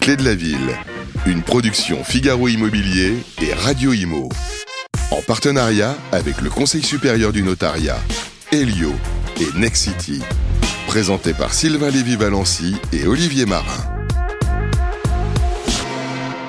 clés 0.00 0.16
de 0.16 0.24
la 0.24 0.34
ville, 0.34 0.70
une 1.26 1.42
production 1.42 2.02
Figaro 2.02 2.48
Immobilier 2.48 3.18
et 3.42 3.52
Radio 3.52 3.92
Imo. 3.92 4.30
En 5.10 5.20
partenariat 5.26 5.94
avec 6.10 6.40
le 6.40 6.48
Conseil 6.48 6.82
supérieur 6.82 7.32
du 7.32 7.42
notariat, 7.42 7.98
Helio 8.50 8.92
et 9.40 9.58
Nexity. 9.58 10.20
Présenté 10.86 11.34
par 11.34 11.52
Sylvain 11.52 11.90
Lévy-Valency 11.90 12.76
et 12.94 13.06
Olivier 13.06 13.44
Marin. 13.44 13.84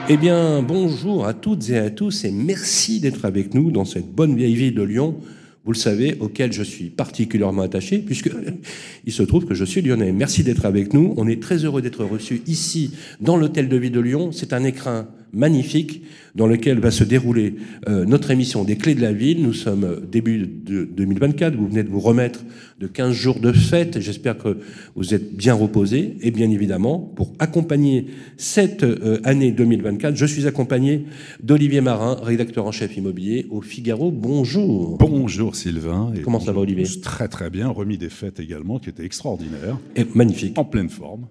Eh 0.07 0.15
bien, 0.17 0.61
bonjour 0.61 1.27
à 1.27 1.33
toutes 1.33 1.69
et 1.69 1.77
à 1.77 1.89
tous 1.89 2.23
et 2.23 2.31
merci 2.31 3.01
d'être 3.01 3.25
avec 3.25 3.53
nous 3.53 3.69
dans 3.71 3.85
cette 3.85 4.09
bonne 4.09 4.35
vieille 4.35 4.55
ville 4.55 4.75
de 4.75 4.83
Lyon 4.83 5.17
vous 5.63 5.73
le 5.73 5.77
savez, 5.77 6.17
auquel 6.19 6.51
je 6.51 6.63
suis 6.63 6.89
particulièrement 6.89 7.61
attaché, 7.61 7.99
puisque 7.99 8.31
il 9.05 9.13
se 9.13 9.23
trouve 9.23 9.45
que 9.45 9.53
je 9.53 9.63
suis 9.63 9.81
lyonnais. 9.81 10.11
Merci 10.11 10.43
d'être 10.43 10.65
avec 10.65 10.93
nous. 10.93 11.13
On 11.17 11.27
est 11.27 11.41
très 11.41 11.57
heureux 11.57 11.81
d'être 11.81 12.03
reçus 12.03 12.41
ici, 12.47 12.91
dans 13.19 13.37
l'hôtel 13.37 13.69
de 13.69 13.77
ville 13.77 13.91
de 13.91 13.99
Lyon. 13.99 14.31
C'est 14.31 14.53
un 14.53 14.63
écrin 14.63 15.07
magnifique 15.33 16.03
dans 16.35 16.47
lequel 16.47 16.79
va 16.79 16.91
se 16.91 17.03
dérouler 17.03 17.55
euh, 17.87 18.05
notre 18.05 18.31
émission 18.31 18.63
des 18.63 18.77
clés 18.77 18.95
de 18.95 19.01
la 19.01 19.13
ville. 19.13 19.41
Nous 19.41 19.53
sommes 19.53 19.83
euh, 19.83 19.99
début 19.99 20.47
de 20.47 20.85
2024, 20.85 21.55
vous 21.55 21.67
venez 21.67 21.83
de 21.83 21.89
vous 21.89 21.99
remettre 21.99 22.41
de 22.79 22.87
15 22.87 23.11
jours 23.13 23.39
de 23.39 23.51
fête, 23.51 23.99
j'espère 23.99 24.37
que 24.37 24.57
vous 24.95 25.13
êtes 25.13 25.35
bien 25.35 25.53
reposés, 25.53 26.17
et 26.21 26.31
bien 26.31 26.49
évidemment, 26.49 26.99
pour 26.99 27.33
accompagner 27.39 28.07
cette 28.37 28.83
euh, 28.83 29.19
année 29.23 29.51
2024, 29.51 30.15
je 30.15 30.25
suis 30.25 30.47
accompagné 30.47 31.05
d'Olivier 31.43 31.81
Marin, 31.81 32.17
rédacteur 32.21 32.65
en 32.65 32.71
chef 32.71 32.97
immobilier 32.97 33.45
au 33.49 33.61
Figaro. 33.61 34.11
Bonjour. 34.11 34.97
Bonjour 34.97 35.55
Sylvain. 35.55 36.11
Comment 36.23 36.39
ça 36.39 36.51
va 36.51 36.61
Olivier? 36.61 36.85
Très 37.01 37.27
très 37.27 37.49
bien, 37.49 37.67
remis 37.69 37.97
des 37.97 38.09
fêtes 38.09 38.39
également, 38.39 38.79
qui 38.79 38.89
étaient 38.89 39.05
extraordinaires. 39.05 39.77
Et 39.95 40.05
magnifique. 40.15 40.57
En 40.57 40.65
pleine 40.65 40.89
forme. 40.89 41.27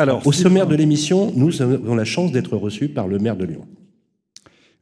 Alors, 0.00 0.26
au 0.26 0.32
sommaire 0.32 0.66
de 0.66 0.74
l'émission, 0.74 1.30
nous 1.36 1.60
avons 1.60 1.94
la 1.94 2.06
chance 2.06 2.32
d'être 2.32 2.56
reçus 2.56 2.88
par 2.88 3.06
le 3.06 3.18
maire 3.18 3.36
de 3.36 3.44
Lyon. 3.44 3.66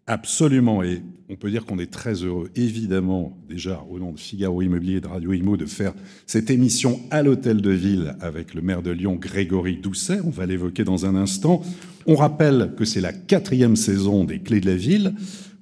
Absolument, 0.06 0.80
et 0.84 1.02
on 1.28 1.34
peut 1.34 1.50
dire 1.50 1.66
qu'on 1.66 1.80
est 1.80 1.90
très 1.90 2.14
heureux, 2.22 2.50
évidemment, 2.54 3.36
déjà 3.48 3.84
au 3.90 3.98
nom 3.98 4.12
de 4.12 4.20
Figaro 4.20 4.62
Immobilier 4.62 4.98
et 4.98 5.00
de 5.00 5.08
Radio 5.08 5.32
Imo, 5.32 5.56
de 5.56 5.66
faire 5.66 5.92
cette 6.24 6.50
émission 6.50 7.00
à 7.10 7.24
l'Hôtel 7.24 7.60
de 7.62 7.70
Ville 7.72 8.14
avec 8.20 8.54
le 8.54 8.62
maire 8.62 8.80
de 8.80 8.92
Lyon, 8.92 9.16
Grégory 9.16 9.78
Doucet. 9.78 10.20
On 10.24 10.30
va 10.30 10.46
l'évoquer 10.46 10.84
dans 10.84 11.04
un 11.04 11.16
instant. 11.16 11.62
On 12.06 12.14
rappelle 12.14 12.74
que 12.76 12.84
c'est 12.84 13.00
la 13.00 13.12
quatrième 13.12 13.74
saison 13.74 14.22
des 14.22 14.38
Clés 14.38 14.60
de 14.60 14.66
la 14.66 14.76
Ville. 14.76 15.14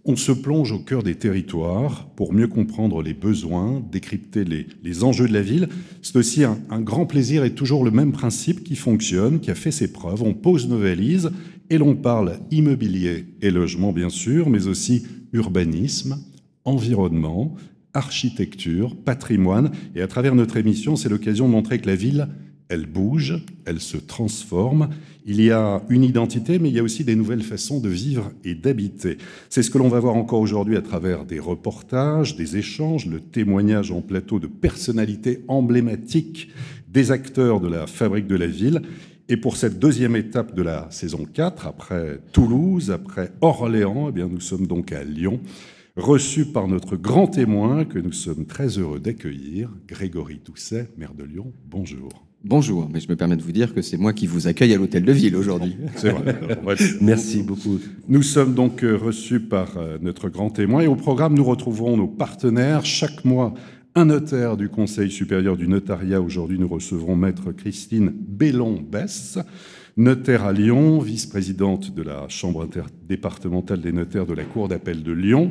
On 0.08 0.14
se 0.14 0.30
plonge 0.30 0.70
au 0.70 0.78
cœur 0.78 1.02
des 1.02 1.16
territoires 1.16 2.08
pour 2.14 2.32
mieux 2.32 2.46
comprendre 2.46 3.02
les 3.02 3.12
besoins, 3.12 3.82
décrypter 3.90 4.44
les, 4.44 5.02
enjeux 5.02 5.26
de 5.26 5.32
la 5.32 5.42
ville. 5.42 5.68
C'est 6.00 6.14
aussi 6.14 6.44
un, 6.44 6.58
un, 6.70 6.80
grand 6.80 7.06
plaisir 7.06 7.42
et 7.42 7.56
toujours 7.56 7.84
le 7.84 7.90
même 7.90 8.12
principe 8.12 8.62
qui 8.62 8.76
fonctionne, 8.76 9.40
qui 9.40 9.50
a 9.50 9.56
fait 9.56 9.72
ses 9.72 9.92
preuves. 9.92 10.22
On 10.22 10.32
pose 10.32 10.68
nos 10.68 10.78
valises 10.78 11.32
et 11.70 11.78
l'on 11.78 11.96
parle 11.96 12.38
immobilier 12.52 13.24
et 13.42 13.50
logement, 13.50 13.92
bien 13.92 14.08
sûr, 14.08 14.48
mais 14.48 14.68
aussi 14.68 15.02
urbanisme, 15.32 16.20
environnement, 16.64 17.56
architecture, 17.92 18.94
patrimoine. 18.94 19.72
Et 19.96 20.02
à 20.02 20.06
travers 20.06 20.36
notre 20.36 20.56
émission, 20.56 20.94
c'est 20.94 21.08
l'occasion 21.08 21.48
de 21.48 21.52
montrer 21.52 21.80
que 21.80 21.88
la 21.88 21.96
ville 21.96 22.28
elle 22.68 22.86
bouge, 22.86 23.42
elle 23.64 23.80
se 23.80 23.96
transforme. 23.96 24.90
Il 25.24 25.40
y 25.40 25.50
a 25.50 25.82
une 25.88 26.04
identité, 26.04 26.58
mais 26.58 26.68
il 26.68 26.74
y 26.74 26.78
a 26.78 26.82
aussi 26.82 27.04
des 27.04 27.16
nouvelles 27.16 27.42
façons 27.42 27.80
de 27.80 27.88
vivre 27.88 28.32
et 28.44 28.54
d'habiter. 28.54 29.18
C'est 29.48 29.62
ce 29.62 29.70
que 29.70 29.78
l'on 29.78 29.88
va 29.88 30.00
voir 30.00 30.16
encore 30.16 30.40
aujourd'hui 30.40 30.76
à 30.76 30.82
travers 30.82 31.24
des 31.24 31.38
reportages, 31.38 32.36
des 32.36 32.56
échanges, 32.56 33.06
le 33.06 33.20
témoignage 33.20 33.90
en 33.90 34.02
plateau 34.02 34.38
de 34.38 34.46
personnalités 34.46 35.44
emblématiques 35.48 36.50
des 36.88 37.10
acteurs 37.10 37.60
de 37.60 37.68
la 37.68 37.86
fabrique 37.86 38.26
de 38.26 38.36
la 38.36 38.46
ville. 38.46 38.82
Et 39.28 39.36
pour 39.36 39.56
cette 39.56 39.78
deuxième 39.78 40.14
étape 40.14 40.54
de 40.54 40.62
la 40.62 40.86
saison 40.90 41.24
4, 41.24 41.66
après 41.66 42.20
Toulouse, 42.32 42.90
après 42.90 43.32
Orléans, 43.40 44.06
eh 44.08 44.12
bien 44.12 44.28
nous 44.28 44.40
sommes 44.40 44.68
donc 44.68 44.92
à 44.92 45.02
Lyon, 45.02 45.40
reçus 45.96 46.46
par 46.46 46.68
notre 46.68 46.94
grand 46.96 47.26
témoin 47.26 47.84
que 47.84 47.98
nous 47.98 48.12
sommes 48.12 48.46
très 48.46 48.78
heureux 48.78 49.00
d'accueillir, 49.00 49.70
Grégory 49.88 50.38
Tousset, 50.38 50.88
maire 50.96 51.14
de 51.14 51.24
Lyon. 51.24 51.52
Bonjour. 51.68 52.26
Bonjour, 52.44 52.88
mais 52.92 53.00
je 53.00 53.08
me 53.08 53.16
permets 53.16 53.36
de 53.36 53.42
vous 53.42 53.52
dire 53.52 53.74
que 53.74 53.82
c'est 53.82 53.96
moi 53.96 54.12
qui 54.12 54.26
vous 54.26 54.46
accueille 54.46 54.72
à 54.72 54.76
l'hôtel 54.76 55.04
de 55.04 55.12
ville 55.12 55.34
aujourd'hui. 55.34 55.76
C'est 55.96 56.10
vrai. 56.10 56.38
Merci 57.00 57.42
beaucoup. 57.42 57.80
Nous 58.08 58.22
sommes 58.22 58.54
donc 58.54 58.84
euh, 58.84 58.96
reçus 58.96 59.40
par 59.40 59.76
euh, 59.76 59.98
notre 60.00 60.28
grand 60.28 60.50
témoin 60.50 60.82
et 60.82 60.86
au 60.86 60.94
programme, 60.94 61.34
nous 61.34 61.44
retrouvons 61.44 61.96
nos 61.96 62.06
partenaires. 62.06 62.84
Chaque 62.84 63.24
mois, 63.24 63.54
un 63.96 64.04
notaire 64.04 64.56
du 64.56 64.68
Conseil 64.68 65.10
supérieur 65.10 65.56
du 65.56 65.66
notariat. 65.66 66.20
Aujourd'hui, 66.20 66.58
nous 66.58 66.68
recevrons 66.68 67.16
maître 67.16 67.50
Christine 67.50 68.12
Bellon-Besse, 68.14 69.38
notaire 69.98 70.44
à 70.44 70.52
Lyon, 70.52 70.98
vice-présidente 70.98 71.94
de 71.94 72.02
la 72.02 72.28
Chambre 72.28 72.62
interdépartementale 72.62 73.80
des 73.80 73.92
notaires 73.92 74.26
de 74.26 74.34
la 74.34 74.44
Cour 74.44 74.68
d'appel 74.68 75.02
de 75.02 75.12
Lyon. 75.12 75.50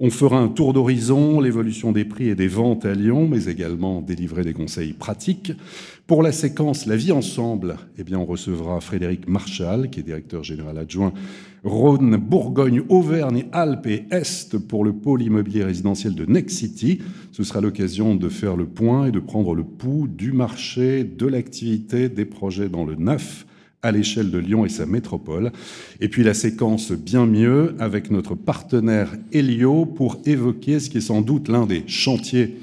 On 0.00 0.08
fera 0.08 0.38
un 0.38 0.48
tour 0.48 0.72
d'horizon, 0.72 1.42
l'évolution 1.42 1.92
des 1.92 2.06
prix 2.06 2.30
et 2.30 2.34
des 2.34 2.48
ventes 2.48 2.86
à 2.86 2.94
Lyon, 2.94 3.28
mais 3.28 3.44
également 3.44 4.00
délivrer 4.00 4.44
des 4.44 4.54
conseils 4.54 4.94
pratiques. 4.94 5.52
Pour 6.06 6.22
la 6.22 6.32
séquence 6.32 6.86
La 6.86 6.96
vie 6.96 7.12
ensemble, 7.12 7.76
eh 7.98 8.02
bien, 8.02 8.18
on 8.18 8.24
recevra 8.24 8.80
Frédéric 8.80 9.28
Marchal, 9.28 9.90
qui 9.90 10.00
est 10.00 10.04
directeur 10.04 10.42
général 10.42 10.78
adjoint 10.78 11.12
Rhône, 11.62 12.16
Bourgogne, 12.16 12.82
Auvergne, 12.88 13.44
Alpes 13.52 13.88
et 13.88 14.06
Est 14.10 14.56
pour 14.56 14.84
le 14.84 14.94
pôle 14.94 15.20
immobilier 15.20 15.64
résidentiel 15.64 16.14
de 16.14 16.24
Next 16.24 16.56
City. 16.56 17.00
Ce 17.30 17.44
sera 17.44 17.60
l'occasion 17.60 18.14
de 18.14 18.30
faire 18.30 18.56
le 18.56 18.64
point 18.64 19.08
et 19.08 19.12
de 19.12 19.20
prendre 19.20 19.54
le 19.54 19.64
pouls 19.64 20.08
du 20.08 20.32
marché, 20.32 21.04
de 21.04 21.26
l'activité, 21.26 22.08
des 22.08 22.24
projets 22.24 22.70
dans 22.70 22.86
le 22.86 22.94
neuf 22.94 23.44
à 23.82 23.90
l'échelle 23.90 24.30
de 24.30 24.38
Lyon 24.38 24.64
et 24.64 24.68
sa 24.68 24.86
métropole. 24.86 25.50
Et 26.00 26.08
puis 26.08 26.22
la 26.22 26.34
séquence 26.34 26.92
bien 26.92 27.26
mieux 27.26 27.74
avec 27.78 28.10
notre 28.10 28.34
partenaire 28.34 29.12
Helio 29.32 29.86
pour 29.86 30.20
évoquer 30.24 30.78
ce 30.80 30.88
qui 30.88 30.98
est 30.98 31.02
sans 31.02 31.20
doute 31.20 31.48
l'un 31.48 31.66
des 31.66 31.82
chantiers 31.86 32.56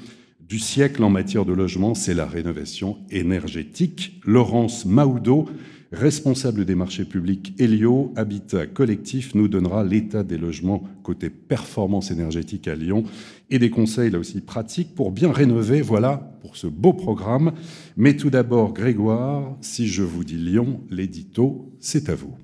du 0.48 0.58
siècle 0.58 1.04
en 1.04 1.10
matière 1.10 1.44
de 1.44 1.52
logement, 1.52 1.94
c'est 1.94 2.14
la 2.14 2.26
rénovation 2.26 2.98
énergétique. 3.10 4.20
Laurence 4.24 4.84
Maoudo, 4.84 5.48
responsable 5.92 6.64
des 6.64 6.74
marchés 6.74 7.04
publics 7.04 7.54
Helio 7.58 8.12
Habitat 8.16 8.66
Collectif, 8.66 9.34
nous 9.34 9.48
donnera 9.48 9.84
l'état 9.84 10.22
des 10.22 10.38
logements 10.38 10.82
côté 11.02 11.30
performance 11.30 12.10
énergétique 12.10 12.68
à 12.68 12.74
Lyon 12.74 13.04
et 13.50 13.58
des 13.58 13.70
conseils 13.70 14.10
là 14.10 14.18
aussi 14.18 14.40
pratiques 14.40 14.94
pour 14.94 15.10
bien 15.10 15.32
rénover. 15.32 15.82
Voilà 15.82 16.32
pour 16.40 16.56
ce 16.56 16.66
beau 16.66 16.92
programme. 16.92 17.52
Mais 17.96 18.16
tout 18.16 18.30
d'abord, 18.30 18.72
Grégoire, 18.72 19.56
si 19.60 19.88
je 19.88 20.02
vous 20.02 20.24
dis 20.24 20.36
Lyon, 20.36 20.80
l'édito, 20.90 21.72
c'est 21.80 22.08
à 22.08 22.14
vous. 22.14 22.34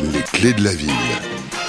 Les 0.00 0.22
clés 0.32 0.54
de 0.54 0.64
la 0.64 0.74
ville. 0.74 1.61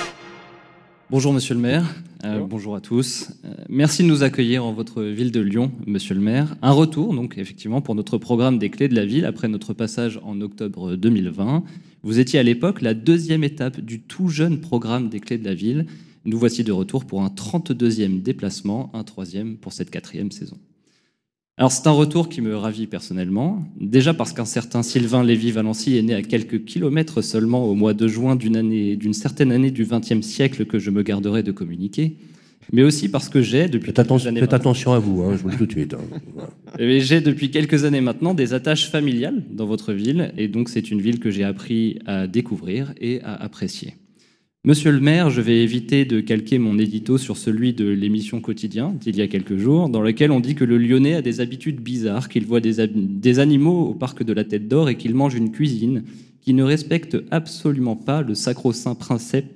Bonjour 1.09 1.34
Monsieur 1.34 1.53
le 1.53 1.59
maire, 1.59 1.86
euh, 2.24 2.40
bonjour. 2.40 2.75
à 2.75 2.81
tous. 2.81 3.30
Euh, 3.44 3.53
merci 3.69 4.03
de 4.03 4.08
nous 4.08 4.24
accueillir 4.24 4.66
en 4.66 4.72
votre 4.74 5.03
ville 5.03 5.31
de 5.31 5.41
Lyon, 5.41 5.72
Monsieur 5.86 6.16
le 6.16 6.22
maire. 6.22 6.56
Un 6.62 6.72
retour 6.72 7.14
donc 7.14 7.38
effectivement 7.38 7.81
pour 7.81 7.94
notre 7.94 8.18
programme 8.18 8.58
des 8.58 8.69
clés 8.69 8.88
de 8.88 8.96
la 8.96 9.06
ville 9.06 9.25
après 9.25 9.47
notre 9.50 9.74
passage 9.74 10.19
en 10.24 10.40
octobre 10.41 10.96
2020. 10.96 11.64
Vous 12.03 12.19
étiez 12.19 12.40
à 12.40 12.44
l'époque 12.44 12.81
la 12.81 12.94
deuxième 12.94 13.44
étape 13.44 13.80
du 13.81 14.00
tout 14.02 14.30
jeune 14.30 14.59
programme 14.59 15.09
des 15.09 15.19
clés 15.19 15.38
de 15.38 15.46
la 15.46 15.53
ville. 15.53 15.86
Nous 16.25 16.40
voici 16.40 16.64
de 16.64 16.72
retour 16.72 17.06
pour 17.06 17.22
un 17.22 17.28
32e 17.28 18.22
déplacement, 18.22 18.90
un 18.94 19.03
troisième 19.03 19.58
pour 19.58 19.74
cette 19.74 19.91
quatrième 19.91 20.31
saison. 20.31 20.58
Alors 21.56 21.72
c'est 21.72 21.86
un 21.86 21.91
retour 21.91 22.30
qui 22.30 22.41
me 22.41 22.56
ravit 22.56 22.88
personnellement, 22.88 23.64
déjà 23.80 24.16
parce 24.16 24.34
qu'un 24.34 24.46
certain 24.46 24.81
Sylvain 24.81 25.24
Lévy-Valency 25.24 25.97
est 25.97 26.02
né 26.02 26.16
à 26.16 26.24
quelques 26.24 26.66
kilomètres 26.66 27.22
seulement 27.22 27.66
au 27.66 27.75
mois 27.75 27.94
de 27.94 28.08
juin 28.08 28.36
d'une 28.36 28.58
année, 28.58 28.96
d'une 28.96 29.14
certaine 29.14 29.52
année 29.52 29.69
du 29.69 29.86
XXe 29.86 30.22
siècle 30.22 30.66
que 30.66 30.80
je 30.80 30.90
me 30.90 31.03
garderai 31.03 31.44
de 31.44 31.52
communiquer, 31.52 32.18
mais 32.72 32.81
aussi 32.81 33.08
parce 33.08 33.30
que 33.30 33.44
j'ai 33.44 33.68
depuis 33.68 33.91
faites 33.91 34.00
années 34.00 34.40
faites 34.40 34.53
attention 34.53 34.94
à 34.94 35.00
vous, 35.00 35.22
hein, 35.22 35.34
je 35.34 35.44
vous 35.44 35.50
le 35.50 35.53
dis 35.53 35.59
tout 35.59 35.66
de 35.68 35.72
suite. 35.72 35.94
Hein. 35.94 36.47
j'ai 36.80 37.22
depuis 37.22 37.52
quelques 37.52 37.85
années 37.85 38.02
maintenant 38.02 38.34
des 38.34 38.56
attaches 38.56 38.90
familiales 38.90 39.44
dans 39.52 39.68
votre 39.68 39.94
ville, 39.94 40.34
et 40.35 40.47
donc 40.47 40.70
c'est 40.70 40.90
une 40.90 41.02
ville 41.02 41.20
que 41.20 41.29
j'ai 41.29 41.44
appris 41.44 41.99
à 42.08 42.26
découvrir 42.26 42.96
et 42.99 43.22
à 43.22 43.35
apprécier. 43.35 43.94
Monsieur 44.65 44.93
le 44.93 45.01
maire, 45.01 45.29
je 45.29 45.41
vais 45.41 45.61
éviter 45.61 46.05
de 46.05 46.21
calquer 46.21 46.57
mon 46.57 46.79
édito 46.79 47.17
sur 47.17 47.35
celui 47.35 47.73
de 47.73 47.85
l'émission 47.85 48.39
Quotidien 48.39 48.95
d'il 48.97 49.17
y 49.17 49.21
a 49.21 49.27
quelques 49.27 49.57
jours, 49.57 49.89
dans 49.89 49.99
lequel 49.99 50.31
on 50.31 50.39
dit 50.39 50.55
que 50.55 50.63
le 50.63 50.77
Lyonnais 50.77 51.15
a 51.15 51.21
des 51.21 51.41
habitudes 51.41 51.81
bizarres, 51.81 52.29
qu'il 52.29 52.45
voit 52.45 52.61
des, 52.61 53.39
animaux 53.39 53.87
au 53.87 53.93
parc 53.93 54.23
de 54.23 54.31
la 54.31 54.45
Tête 54.45 54.69
d'Or 54.69 54.87
et 54.87 54.95
qu'il 54.95 55.15
mange 55.15 55.35
une 55.35 55.51
cuisine 55.51 56.03
qui 56.39 56.53
ne 56.53 56.63
respecte 56.63 57.17
absolument 57.29 57.97
pas 57.97 58.21
le 58.21 58.35
sacro-saint 58.35 58.95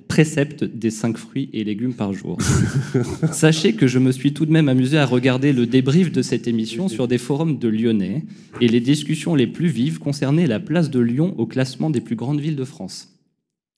précepte 0.10 0.66
des 0.66 0.90
cinq 0.90 1.18
fruits 1.18 1.50
et 1.54 1.64
légumes 1.64 1.94
par 1.94 2.12
jour. 2.12 2.38
Sachez 3.32 3.76
que 3.76 3.88
je 3.88 4.00
me 4.00 4.12
suis 4.12 4.34
tout 4.34 4.46
de 4.46 4.52
même 4.52 4.68
amusé 4.68 4.98
à 4.98 5.06
regarder 5.06 5.54
le 5.54 5.68
débrief 5.68 6.12
de 6.12 6.22
cette 6.22 6.50
émission 6.50 6.90
sur 6.90 7.08
des 7.08 7.18
forums 7.18 7.60
de 7.60 7.70
Lyonnais 7.70 8.26
et 8.60 8.68
les 8.68 8.82
discussions 8.82 9.36
les 9.36 9.48
plus 9.48 9.70
vives 9.70 10.00
concernaient 10.00 10.48
la 10.48 10.60
place 10.60 10.90
de 10.90 11.00
Lyon 11.00 11.34
au 11.38 11.46
classement 11.46 11.90
des 11.90 12.02
plus 12.02 12.18
grandes 12.18 12.42
villes 12.42 12.58
de 12.58 12.66
France. 12.66 13.17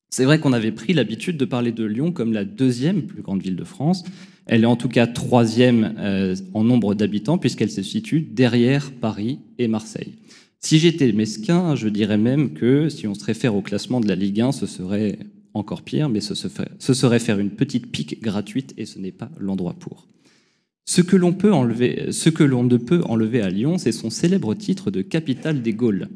C'est 0.10 0.26
vrai 0.26 0.40
qu'on 0.40 0.54
avait 0.54 0.72
pris 0.72 0.94
l'habitude 0.94 1.38
de 1.38 1.46
parler 1.46 1.72
de 1.72 1.86
Lyon 1.86 2.12
comme 2.12 2.34
la 2.34 2.46
deuxième 2.46 3.04
plus 3.04 3.22
grande 3.22 3.42
ville 3.42 3.56
de 3.56 3.64
France. 3.64 4.04
Elle 4.48 4.64
est 4.64 4.68
en 4.68 4.76
tout 4.76 4.90
cas 4.90 5.06
troisième 5.06 5.94
euh, 6.00 6.36
en 6.54 6.64
nombre 6.64 6.96
d'habitants 6.96 7.38
puisqu'elle 7.38 7.70
se 7.70 7.84
situe 7.84 8.22
derrière 8.22 8.92
Paris 8.92 9.40
et 9.60 9.68
Marseille. 9.68 10.16
Si 10.60 10.80
j'étais 10.80 11.12
mesquin, 11.14 11.76
je 11.76 11.88
dirais 11.88 12.18
même 12.18 12.54
que 12.54 12.90
si 12.90 13.08
on 13.08 13.14
se 13.14 13.24
réfère 13.24 13.56
au 13.56 13.62
classement 13.62 14.02
de 14.02 14.08
la 14.08 14.16
Ligue 14.16 14.42
1, 14.42 14.52
ce 14.52 14.66
serait 14.66 15.20
encore 15.54 15.84
pire, 15.84 16.10
mais 16.10 16.22
ce, 16.22 16.36
serait 16.36 17.20
faire 17.20 17.40
une 17.40 17.52
petite 17.52 17.92
pique 17.92 18.22
gratuite 18.22 18.74
et 18.78 18.86
ce 18.86 19.00
n'est 19.00 19.12
pas 19.12 19.30
l'endroit 19.40 19.76
pour. 19.80 20.08
Ce 20.86 21.02
ce 21.02 22.30
que 22.30 22.44
l'on 22.44 22.64
ne 22.64 22.78
peut 22.78 23.02
enlever 23.06 23.42
à 23.42 23.50
Lyon, 23.50 23.78
c'est 23.78 23.92
son 23.92 24.10
célèbre 24.10 24.56
titre 24.56 24.90
de 24.92 25.02
capitale 25.02 25.62
des 25.62 25.74
Gaules. 25.74 26.08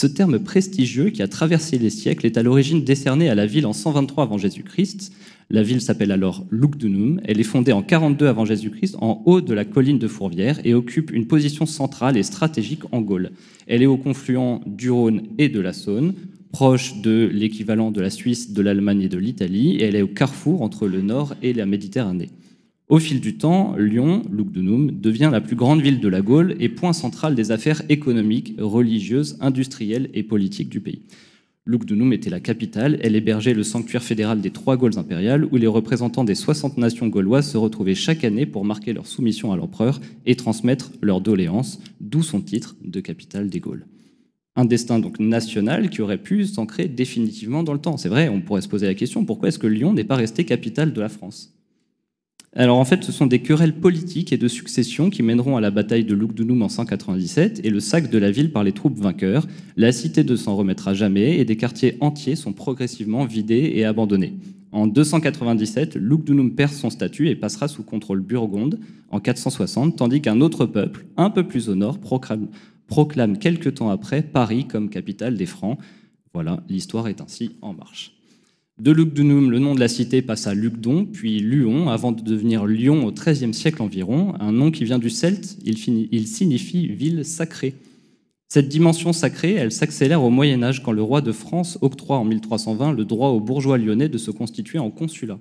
Ce 0.00 0.06
terme 0.06 0.38
prestigieux 0.38 1.10
qui 1.10 1.20
a 1.20 1.28
traversé 1.28 1.76
les 1.76 1.90
siècles 1.90 2.24
est 2.24 2.38
à 2.38 2.42
l'origine 2.42 2.84
décerné 2.84 3.28
à 3.28 3.34
la 3.34 3.44
ville 3.44 3.66
en 3.66 3.74
123 3.74 4.24
avant 4.24 4.38
Jésus-Christ. 4.38 5.12
La 5.50 5.62
ville 5.62 5.82
s'appelle 5.82 6.10
alors 6.10 6.46
Lugdunum. 6.50 7.20
Elle 7.24 7.38
est 7.38 7.42
fondée 7.42 7.72
en 7.72 7.82
42 7.82 8.26
avant 8.26 8.46
Jésus-Christ 8.46 8.96
en 9.02 9.22
haut 9.26 9.42
de 9.42 9.52
la 9.52 9.66
colline 9.66 9.98
de 9.98 10.08
Fourvière 10.08 10.58
et 10.64 10.72
occupe 10.72 11.10
une 11.12 11.26
position 11.26 11.66
centrale 11.66 12.16
et 12.16 12.22
stratégique 12.22 12.84
en 12.92 13.02
Gaule. 13.02 13.32
Elle 13.66 13.82
est 13.82 13.86
au 13.86 13.98
confluent 13.98 14.60
du 14.64 14.90
Rhône 14.90 15.24
et 15.36 15.50
de 15.50 15.60
la 15.60 15.74
Saône, 15.74 16.14
proche 16.50 17.02
de 17.02 17.28
l'équivalent 17.30 17.90
de 17.90 18.00
la 18.00 18.08
Suisse, 18.08 18.54
de 18.54 18.62
l'Allemagne 18.62 19.02
et 19.02 19.10
de 19.10 19.18
l'Italie, 19.18 19.76
et 19.76 19.82
elle 19.82 19.96
est 19.96 20.00
au 20.00 20.08
carrefour 20.08 20.62
entre 20.62 20.88
le 20.88 21.02
nord 21.02 21.34
et 21.42 21.52
la 21.52 21.66
Méditerranée. 21.66 22.30
Au 22.90 22.98
fil 22.98 23.20
du 23.20 23.38
temps, 23.38 23.76
Lyon, 23.76 24.24
Lugdunum, 24.32 24.90
devient 24.90 25.28
la 25.30 25.40
plus 25.40 25.54
grande 25.54 25.80
ville 25.80 26.00
de 26.00 26.08
la 26.08 26.22
Gaule 26.22 26.56
et 26.58 26.68
point 26.68 26.92
central 26.92 27.36
des 27.36 27.52
affaires 27.52 27.82
économiques, 27.88 28.56
religieuses, 28.58 29.38
industrielles 29.40 30.10
et 30.12 30.24
politiques 30.24 30.70
du 30.70 30.80
pays. 30.80 31.02
Lugdunum 31.66 32.12
était 32.12 32.30
la 32.30 32.40
capitale, 32.40 32.98
elle 33.00 33.14
hébergeait 33.14 33.54
le 33.54 33.62
sanctuaire 33.62 34.02
fédéral 34.02 34.40
des 34.40 34.50
trois 34.50 34.76
Gaules 34.76 34.98
impériales 34.98 35.44
où 35.44 35.56
les 35.56 35.68
représentants 35.68 36.24
des 36.24 36.34
60 36.34 36.78
nations 36.78 37.06
gauloises 37.06 37.48
se 37.48 37.56
retrouvaient 37.56 37.94
chaque 37.94 38.24
année 38.24 38.44
pour 38.44 38.64
marquer 38.64 38.92
leur 38.92 39.06
soumission 39.06 39.52
à 39.52 39.56
l'empereur 39.56 40.00
et 40.26 40.34
transmettre 40.34 40.90
leurs 41.00 41.20
doléances, 41.20 41.78
d'où 42.00 42.24
son 42.24 42.40
titre 42.40 42.74
de 42.84 42.98
capitale 42.98 43.50
des 43.50 43.60
Gaules. 43.60 43.86
Un 44.56 44.64
destin 44.64 44.98
donc 44.98 45.20
national 45.20 45.90
qui 45.90 46.02
aurait 46.02 46.18
pu 46.18 46.44
s'ancrer 46.44 46.88
définitivement 46.88 47.62
dans 47.62 47.72
le 47.72 47.80
temps. 47.80 47.98
C'est 47.98 48.08
vrai, 48.08 48.28
on 48.28 48.40
pourrait 48.40 48.62
se 48.62 48.68
poser 48.68 48.88
la 48.88 48.94
question 48.94 49.24
pourquoi 49.24 49.50
est-ce 49.50 49.60
que 49.60 49.68
Lyon 49.68 49.92
n'est 49.92 50.02
pas 50.02 50.16
resté 50.16 50.44
capitale 50.44 50.92
de 50.92 51.00
la 51.00 51.08
France? 51.08 51.54
Alors 52.56 52.78
en 52.78 52.84
fait, 52.84 53.04
ce 53.04 53.12
sont 53.12 53.26
des 53.26 53.42
querelles 53.42 53.76
politiques 53.76 54.32
et 54.32 54.36
de 54.36 54.48
succession 54.48 55.08
qui 55.08 55.22
mèneront 55.22 55.56
à 55.56 55.60
la 55.60 55.70
bataille 55.70 56.04
de 56.04 56.14
Lugdunum 56.16 56.62
en 56.62 56.68
197 56.68 57.60
et 57.64 57.70
le 57.70 57.78
sac 57.78 58.10
de 58.10 58.18
la 58.18 58.32
ville 58.32 58.50
par 58.50 58.64
les 58.64 58.72
troupes 58.72 58.98
vainqueurs. 58.98 59.46
La 59.76 59.92
cité 59.92 60.24
ne 60.24 60.34
s'en 60.34 60.56
remettra 60.56 60.92
jamais 60.92 61.38
et 61.38 61.44
des 61.44 61.56
quartiers 61.56 61.96
entiers 62.00 62.34
sont 62.34 62.52
progressivement 62.52 63.24
vidés 63.24 63.72
et 63.76 63.84
abandonnés. 63.84 64.34
En 64.72 64.88
297, 64.88 65.94
Lugdunum 65.94 66.54
perd 66.56 66.72
son 66.72 66.90
statut 66.90 67.28
et 67.28 67.36
passera 67.36 67.68
sous 67.68 67.84
contrôle 67.84 68.20
burgonde 68.20 68.80
en 69.10 69.20
460, 69.20 69.96
tandis 69.96 70.20
qu'un 70.20 70.40
autre 70.40 70.66
peuple, 70.66 71.06
un 71.16 71.30
peu 71.30 71.46
plus 71.46 71.68
au 71.68 71.76
nord, 71.76 71.98
proclame, 71.98 72.48
proclame 72.88 73.38
quelque 73.38 73.68
temps 73.68 73.90
après 73.90 74.22
Paris 74.22 74.66
comme 74.66 74.90
capitale 74.90 75.36
des 75.36 75.46
Francs. 75.46 75.78
Voilà, 76.34 76.62
l'histoire 76.68 77.06
est 77.06 77.20
ainsi 77.20 77.56
en 77.62 77.74
marche. 77.74 78.19
De 78.80 78.92
Lugdunum, 78.92 79.50
le 79.50 79.58
nom 79.58 79.74
de 79.74 79.80
la 79.80 79.88
cité 79.88 80.22
passe 80.22 80.46
à 80.46 80.54
Lugdon, 80.54 81.04
puis 81.04 81.40
Luon, 81.40 81.90
avant 81.90 82.12
de 82.12 82.22
devenir 82.22 82.64
Lyon 82.64 83.06
au 83.06 83.12
XIIIe 83.12 83.52
siècle 83.52 83.82
environ, 83.82 84.32
un 84.40 84.52
nom 84.52 84.70
qui 84.70 84.84
vient 84.84 84.98
du 84.98 85.10
celte, 85.10 85.58
il, 85.66 85.76
il 86.10 86.26
signifie 86.26 86.86
ville 86.86 87.26
sacrée. 87.26 87.74
Cette 88.48 88.70
dimension 88.70 89.12
sacrée, 89.12 89.52
elle 89.52 89.70
s'accélère 89.70 90.22
au 90.22 90.30
Moyen 90.30 90.62
Âge 90.62 90.82
quand 90.82 90.92
le 90.92 91.02
roi 91.02 91.20
de 91.20 91.30
France 91.30 91.76
octroie 91.82 92.16
en 92.16 92.24
1320 92.24 92.92
le 92.92 93.04
droit 93.04 93.28
aux 93.28 93.40
bourgeois 93.40 93.76
lyonnais 93.76 94.08
de 94.08 94.16
se 94.16 94.30
constituer 94.30 94.78
en 94.78 94.90
consulat. 94.90 95.38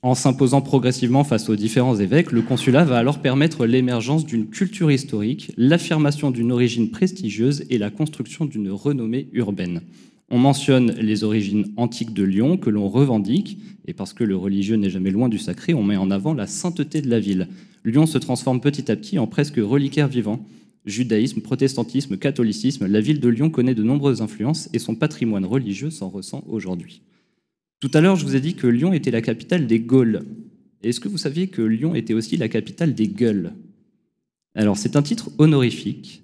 En 0.00 0.14
s'imposant 0.14 0.62
progressivement 0.62 1.24
face 1.24 1.50
aux 1.50 1.54
différents 1.54 2.00
évêques, 2.00 2.32
le 2.32 2.40
consulat 2.40 2.84
va 2.84 2.96
alors 2.96 3.20
permettre 3.20 3.66
l'émergence 3.66 4.24
d'une 4.24 4.48
culture 4.48 4.90
historique, 4.90 5.52
l'affirmation 5.58 6.30
d'une 6.30 6.50
origine 6.50 6.90
prestigieuse 6.90 7.66
et 7.68 7.76
la 7.76 7.90
construction 7.90 8.46
d'une 8.46 8.70
renommée 8.70 9.28
urbaine. 9.34 9.82
On 10.34 10.38
mentionne 10.38 10.92
les 10.92 11.24
origines 11.24 11.66
antiques 11.76 12.14
de 12.14 12.22
Lyon 12.22 12.56
que 12.56 12.70
l'on 12.70 12.88
revendique, 12.88 13.58
et 13.86 13.92
parce 13.92 14.14
que 14.14 14.24
le 14.24 14.34
religieux 14.34 14.76
n'est 14.76 14.88
jamais 14.88 15.10
loin 15.10 15.28
du 15.28 15.38
sacré, 15.38 15.74
on 15.74 15.82
met 15.82 15.98
en 15.98 16.10
avant 16.10 16.32
la 16.32 16.46
sainteté 16.46 17.02
de 17.02 17.10
la 17.10 17.20
ville. 17.20 17.48
Lyon 17.84 18.06
se 18.06 18.16
transforme 18.16 18.62
petit 18.62 18.90
à 18.90 18.96
petit 18.96 19.18
en 19.18 19.26
presque 19.26 19.58
reliquaire 19.58 20.08
vivant. 20.08 20.42
Judaïsme, 20.86 21.42
protestantisme, 21.42 22.16
catholicisme, 22.16 22.86
la 22.86 23.02
ville 23.02 23.20
de 23.20 23.28
Lyon 23.28 23.50
connaît 23.50 23.74
de 23.74 23.82
nombreuses 23.82 24.22
influences 24.22 24.70
et 24.72 24.78
son 24.78 24.94
patrimoine 24.94 25.44
religieux 25.44 25.90
s'en 25.90 26.08
ressent 26.08 26.42
aujourd'hui. 26.48 27.02
Tout 27.80 27.90
à 27.92 28.00
l'heure, 28.00 28.16
je 28.16 28.24
vous 28.24 28.34
ai 28.34 28.40
dit 28.40 28.54
que 28.54 28.66
Lyon 28.66 28.94
était 28.94 29.10
la 29.10 29.20
capitale 29.20 29.66
des 29.66 29.80
Gaules. 29.80 30.22
Est-ce 30.82 31.00
que 31.00 31.08
vous 31.08 31.18
saviez 31.18 31.48
que 31.48 31.60
Lyon 31.60 31.94
était 31.94 32.14
aussi 32.14 32.38
la 32.38 32.48
capitale 32.48 32.94
des 32.94 33.08
Gueules? 33.08 33.52
Alors, 34.54 34.78
c'est 34.78 34.96
un 34.96 35.02
titre 35.02 35.30
honorifique 35.36 36.21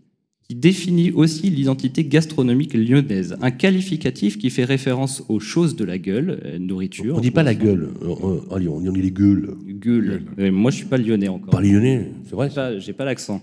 qui 0.49 0.57
définit 0.57 1.11
aussi 1.13 1.51
l'identité 1.51 2.05
gastronomique 2.05 2.73
lyonnaise, 2.73 3.37
un 3.43 3.51
qualificatif 3.51 4.39
qui 4.39 4.49
fait 4.49 4.65
référence 4.65 5.23
aux 5.29 5.41
choses 5.41 5.77
de 5.77 5.85
la 5.85 5.99
gueule, 5.99 6.41
euh, 6.43 6.59
nourriture. 6.59 7.17
On 7.19 7.21
dit 7.21 7.31
pas 7.31 7.43
la 7.43 7.55
gueule 7.55 7.91
euh, 8.03 8.15
euh, 8.25 8.55
à 8.55 8.59
Lyon, 8.59 8.77
on 8.83 8.93
dit 8.93 9.03
les 9.03 9.11
gueules. 9.11 9.55
Gueule. 9.69 10.23
moi, 10.51 10.71
je 10.71 10.77
suis 10.77 10.87
pas 10.87 10.97
lyonnais 10.97 11.29
encore. 11.29 11.51
Pas 11.51 11.61
lyonnais, 11.61 12.13
c'est 12.25 12.35
vrai. 12.35 12.51
J'ai 12.79 12.95
pas 12.95 13.05
l'accent. 13.05 13.43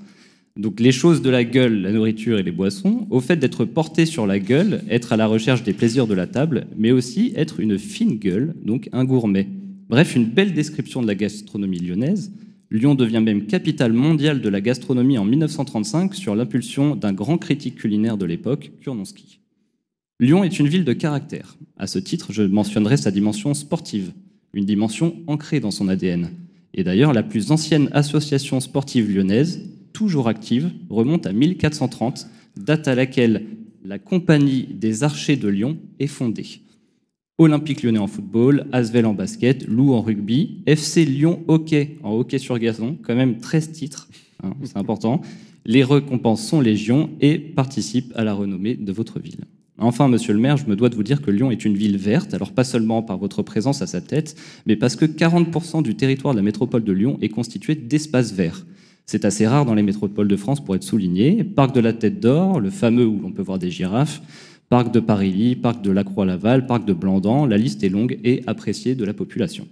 Donc 0.57 0.80
les 0.80 0.92
choses 0.92 1.22
de 1.22 1.30
la 1.30 1.44
gueule, 1.44 1.81
la 1.81 1.92
nourriture 1.92 2.40
et 2.40 2.44
les 2.44 2.52
boissons, 2.52 3.06
au 3.12 3.19
fait 3.19 3.36
d'être 3.36 3.66
porté 3.66 4.07
sur 4.07 4.25
la 4.25 4.40
gueule, 4.40 4.81
être 4.90 5.13
à 5.13 5.18
la 5.18 5.28
recherche 5.28 5.62
des 5.62 5.74
plaisirs 5.74 6.07
de 6.07 6.16
la 6.16 6.25
table, 6.25 6.66
mais 6.75 6.92
aussi 6.92 7.34
être 7.36 7.60
une 7.60 7.78
fine 7.78 8.18
gueule, 8.18 8.56
donc 8.63 8.90
un 8.94 9.06
gourmet. 9.06 9.48
Bref, 9.90 10.16
une 10.16 10.25
belle 10.25 10.54
description 10.54 11.04
de 11.04 11.07
la 11.07 11.13
gastronomie 11.13 11.78
lyonnaise, 11.78 12.31
Lyon 12.75 12.94
devient 12.94 13.22
même 13.22 13.45
capitale 13.45 13.94
mondiale 13.94 14.42
de 14.42 14.50
la 14.50 14.60
gastronomie 14.60 15.18
en 15.18 15.24
1935 15.24 16.13
sur 16.13 16.36
l'impulsion 16.36 16.98
d'un 16.98 17.13
grand 17.13 17.38
critique 17.38 17.75
culinaire 17.75 18.18
de 18.18 18.25
l'époque, 18.25 18.74
Kurnonski. 18.81 19.39
Lyon 20.19 20.44
est 20.44 20.60
une 20.60 20.68
ville 20.68 20.83
de 20.83 20.92
caractère. 20.92 21.56
À 21.77 21.88
ce 21.88 22.00
titre, 22.00 22.33
je 22.33 22.44
mentionnerai 22.44 22.98
sa 22.98 23.12
dimension 23.12 23.54
sportive, 23.54 24.12
une 24.54 24.66
dimension 24.66 25.16
ancrée 25.27 25.62
dans 25.62 25.72
son 25.72 25.88
ADN. 25.88 26.31
Et 26.74 26.83
d'ailleurs, 26.83 27.13
la 27.13 27.24
plus 27.24 27.50
ancienne 27.51 27.88
association 27.94 28.60
sportive 28.60 29.10
lyonnaise, 29.10 29.62
toujours 29.94 30.28
active, 30.28 30.69
remonte 30.89 31.28
à 31.28 31.31
1430, 31.31 32.28
date 32.57 32.89
à 32.89 32.95
laquelle 32.95 33.45
la 33.86 34.00
Compagnie 34.00 34.68
des 34.69 35.04
Archers 35.04 35.38
de 35.38 35.48
Lyon 35.48 35.78
est 36.00 36.07
fondée. 36.07 36.60
Olympique 37.37 37.83
lyonnais 37.83 37.99
en 37.99 38.07
football, 38.07 38.65
Asvel 38.71 39.05
en 39.05 39.13
basket, 39.13 39.67
Lou 39.67 39.93
en 39.93 40.01
rugby, 40.01 40.61
FC 40.67 41.03
Lyon 41.03 41.43
hockey 41.49 41.97
en 42.01 42.13
hockey 42.13 42.37
sur 42.37 42.57
gazon, 42.57 42.97
quand 43.03 43.13
même 43.13 43.39
13 43.39 43.73
titres, 43.73 44.07
hein, 44.41 44.53
c'est 44.63 44.77
important. 44.77 45.21
Les 45.65 45.83
récompenses 45.83 46.47
sont 46.47 46.61
légion 46.61 47.09
et 47.19 47.37
participent 47.37 48.13
à 48.15 48.23
la 48.23 48.33
renommée 48.33 48.75
de 48.75 48.91
votre 48.93 49.19
ville. 49.19 49.43
Enfin, 49.77 50.07
monsieur 50.07 50.31
le 50.31 50.39
maire, 50.39 50.55
je 50.55 50.65
me 50.67 50.77
dois 50.77 50.87
de 50.87 50.95
vous 50.95 51.04
dire 51.04 51.21
que 51.21 51.30
Lyon 51.30 51.51
est 51.51 51.65
une 51.65 51.75
ville 51.75 51.97
verte, 51.97 52.33
alors 52.33 52.54
pas 52.54 52.63
seulement 52.63 53.04
par 53.04 53.18
votre 53.18 53.42
présence 53.42 53.81
à 53.81 53.87
sa 53.87 53.99
tête, 53.99 54.37
mais 54.65 54.77
parce 54.77 54.95
que 54.95 55.04
40% 55.04 55.83
du 55.83 55.95
territoire 55.95 56.33
de 56.33 56.39
la 56.39 56.44
métropole 56.44 56.85
de 56.85 56.94
Lyon 56.94 57.18
est 57.21 57.27
constitué 57.27 57.75
d'espaces 57.75 58.31
verts. 58.31 58.65
C'est 59.06 59.25
assez 59.25 59.45
rare 59.45 59.65
dans 59.65 59.75
les 59.75 59.83
métropoles 59.83 60.30
de 60.30 60.35
France 60.37 60.63
pour 60.63 60.75
être 60.75 60.83
souligné. 60.83 61.44
Parc 61.44 61.75
de 61.75 61.81
la 61.81 61.94
Tête 61.94 62.19
d'Or, 62.19 62.59
le 62.59 62.71
fameux 62.71 63.06
où 63.06 63.19
l'on 63.19 63.31
peut 63.31 63.44
voir 63.44 63.59
des 63.59 63.69
girafes, 63.69 64.21
parc 64.69 64.94
de 64.94 65.00
Paris, 65.00 65.56
parc 65.56 65.81
de 65.81 65.92
La 65.92 66.04
Croix-Laval, 66.04 66.66
parc 66.68 66.86
de 66.86 66.94
Blandan, 66.94 67.45
la 67.45 67.57
liste 67.57 67.84
est 67.84 67.90
longue 67.90 68.19
et 68.24 68.44
appréciée 68.48 68.95
de 68.95 69.06
la 69.06 69.14
population. 69.14 69.68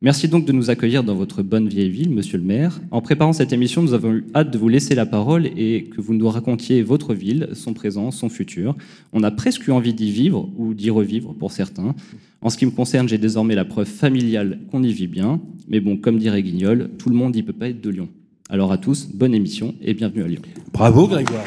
Merci 0.00 0.26
donc 0.26 0.46
de 0.46 0.52
nous 0.52 0.68
accueillir 0.68 1.04
dans 1.04 1.14
votre 1.14 1.44
bonne 1.44 1.68
vieille 1.68 1.88
ville, 1.88 2.10
monsieur 2.10 2.36
le 2.36 2.42
maire. 2.42 2.80
En 2.90 3.00
préparant 3.00 3.32
cette 3.32 3.52
émission, 3.52 3.82
nous 3.82 3.94
avons 3.94 4.14
eu 4.14 4.24
hâte 4.34 4.50
de 4.50 4.58
vous 4.58 4.68
laisser 4.68 4.96
la 4.96 5.06
parole 5.06 5.46
et 5.56 5.84
que 5.94 6.00
vous 6.00 6.14
nous 6.14 6.28
racontiez 6.28 6.82
votre 6.82 7.14
ville, 7.14 7.50
son 7.52 7.72
présent, 7.72 8.10
son 8.10 8.28
futur. 8.28 8.74
On 9.12 9.22
a 9.22 9.30
presque 9.30 9.68
eu 9.68 9.70
envie 9.70 9.94
d'y 9.94 10.10
vivre 10.10 10.50
ou 10.56 10.74
d'y 10.74 10.90
revivre 10.90 11.34
pour 11.34 11.52
certains. 11.52 11.94
En 12.40 12.50
ce 12.50 12.58
qui 12.58 12.66
me 12.66 12.72
concerne, 12.72 13.08
j'ai 13.08 13.18
désormais 13.18 13.54
la 13.54 13.64
preuve 13.64 13.86
familiale 13.86 14.58
qu'on 14.72 14.82
y 14.82 14.92
vit 14.92 15.06
bien. 15.06 15.40
Mais 15.68 15.78
bon, 15.78 15.96
comme 15.96 16.18
dirait 16.18 16.42
Guignol, 16.42 16.90
tout 16.98 17.08
le 17.08 17.14
monde 17.14 17.36
n'y 17.36 17.44
peut 17.44 17.52
pas 17.52 17.68
être 17.68 17.80
de 17.80 17.90
Lyon. 17.90 18.08
Alors 18.50 18.72
à 18.72 18.78
tous, 18.78 19.06
bonne 19.06 19.34
émission 19.34 19.76
et 19.80 19.94
bienvenue 19.94 20.24
à 20.24 20.26
Lyon. 20.26 20.42
Bravo 20.72 21.06
Grégoire. 21.06 21.44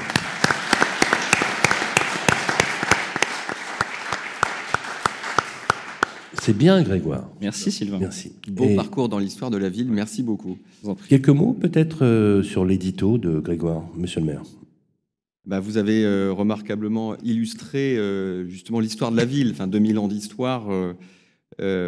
C'est 6.45 6.55
bien, 6.55 6.83
Grégoire. 6.83 7.27
Merci, 7.41 7.71
Sylvain. 7.71 7.97
Merci. 7.97 8.33
Beau 8.51 8.67
parcours 8.75 9.09
dans 9.09 9.17
l'histoire 9.17 9.49
de 9.49 9.57
la 9.57 9.67
ville. 9.67 9.87
Merci 9.89 10.21
beaucoup. 10.21 10.59
Quelques 11.09 11.29
mots, 11.29 11.53
peut-être, 11.59 12.05
euh, 12.05 12.43
sur 12.43 12.65
l'édito 12.65 13.17
de 13.17 13.39
Grégoire, 13.39 13.81
monsieur 13.97 14.19
le 14.19 14.27
maire. 14.27 14.43
Bah, 15.47 15.59
vous 15.59 15.77
avez 15.77 16.05
euh, 16.05 16.31
remarquablement 16.31 17.15
illustré 17.23 17.97
euh, 17.97 18.47
justement 18.47 18.79
l'histoire 18.79 19.11
de 19.11 19.17
la 19.17 19.25
ville. 19.25 19.49
Enfin, 19.53 19.65
2000 19.65 19.97
ans 19.97 20.07
d'histoire, 20.07 20.67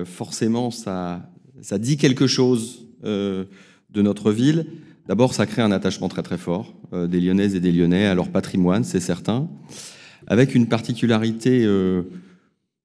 forcément, 0.05 0.71
ça, 0.71 1.29
ça 1.61 1.77
dit 1.77 1.97
quelque 1.97 2.25
chose 2.25 2.87
de 3.03 3.47
notre 3.93 4.31
ville. 4.31 4.65
D'abord, 5.07 5.35
ça 5.35 5.45
crée 5.45 5.61
un 5.61 5.71
attachement 5.71 6.09
très 6.09 6.23
très 6.23 6.39
fort 6.39 6.73
des 6.93 7.21
Lyonnaises 7.21 7.53
et 7.53 7.59
des 7.59 7.71
Lyonnais 7.71 8.07
à 8.07 8.15
leur 8.15 8.29
patrimoine, 8.29 8.83
c'est 8.83 9.01
certain, 9.01 9.51
avec 10.25 10.55
une 10.55 10.67
particularité 10.67 11.63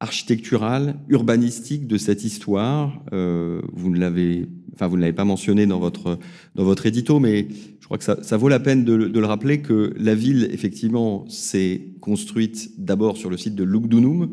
architecturale, 0.02 0.96
urbanistique 1.08 1.86
de 1.86 1.96
cette 1.96 2.24
histoire. 2.24 3.02
vous 3.10 3.90
ne 3.90 3.98
l'avez 3.98 4.48
enfin 4.74 4.86
vous 4.86 4.96
ne 4.96 5.02
l'avez 5.02 5.12
pas 5.12 5.24
mentionné 5.24 5.66
dans 5.66 5.78
votre, 5.78 6.18
dans 6.54 6.64
votre 6.64 6.86
édito, 6.86 7.20
mais 7.20 7.46
je 7.80 7.84
crois 7.84 7.98
que 7.98 8.04
ça, 8.04 8.22
ça 8.22 8.36
vaut 8.36 8.48
la 8.48 8.60
peine 8.60 8.84
de, 8.84 8.94
le 8.94 9.26
rappeler 9.26 9.60
que 9.60 9.92
la 9.96 10.14
ville, 10.14 10.48
effectivement, 10.52 11.28
s'est 11.28 11.88
construite 12.00 12.72
d'abord 12.78 13.16
sur 13.16 13.30
le 13.30 13.36
site 13.36 13.54
de 13.54 13.64
Lugdunum, 13.64 14.30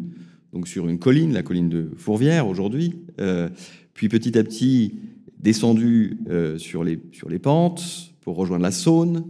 donc 0.54 0.68
sur 0.68 0.88
une 0.88 1.00
colline, 1.00 1.34
la 1.34 1.44
colline 1.44 1.70
de 1.70 1.92
Fourvière 1.98 2.48
aujourd'hui, 2.48 2.96
euh, 3.20 3.50
puis 3.94 4.10
petit 4.10 4.38
à 4.38 4.44
petit 4.44 4.96
descendue 5.40 6.20
euh, 6.30 6.58
sur, 6.58 6.84
les, 6.84 7.00
sur 7.12 7.30
les 7.30 7.40
pentes 7.40 8.14
pour 8.22 8.36
rejoindre 8.36 8.64
la 8.64 8.72
Saône. 8.72 9.26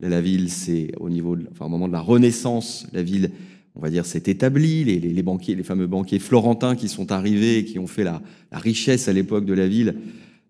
La 0.00 0.20
ville, 0.20 0.50
c'est 0.50 0.92
au 1.00 1.08
niveau, 1.08 1.36
enfin, 1.50 1.66
au 1.66 1.68
moment 1.68 1.88
de 1.88 1.92
la 1.92 2.00
Renaissance, 2.00 2.86
la 2.92 3.02
ville 3.02 3.30
on 3.76 3.80
va 3.80 3.90
dire, 3.90 4.06
s'est 4.06 4.22
établie. 4.26 4.84
Les, 4.84 4.98
les, 4.98 5.12
les, 5.12 5.22
banquiers, 5.22 5.54
les 5.54 5.62
fameux 5.62 5.86
banquiers 5.86 6.18
florentins 6.18 6.74
qui 6.74 6.88
sont 6.88 7.12
arrivés 7.12 7.58
et 7.58 7.64
qui 7.64 7.78
ont 7.78 7.86
fait 7.86 8.04
la, 8.04 8.22
la 8.50 8.58
richesse 8.58 9.08
à 9.08 9.12
l'époque 9.12 9.44
de 9.44 9.54
la 9.54 9.68
ville, 9.68 9.96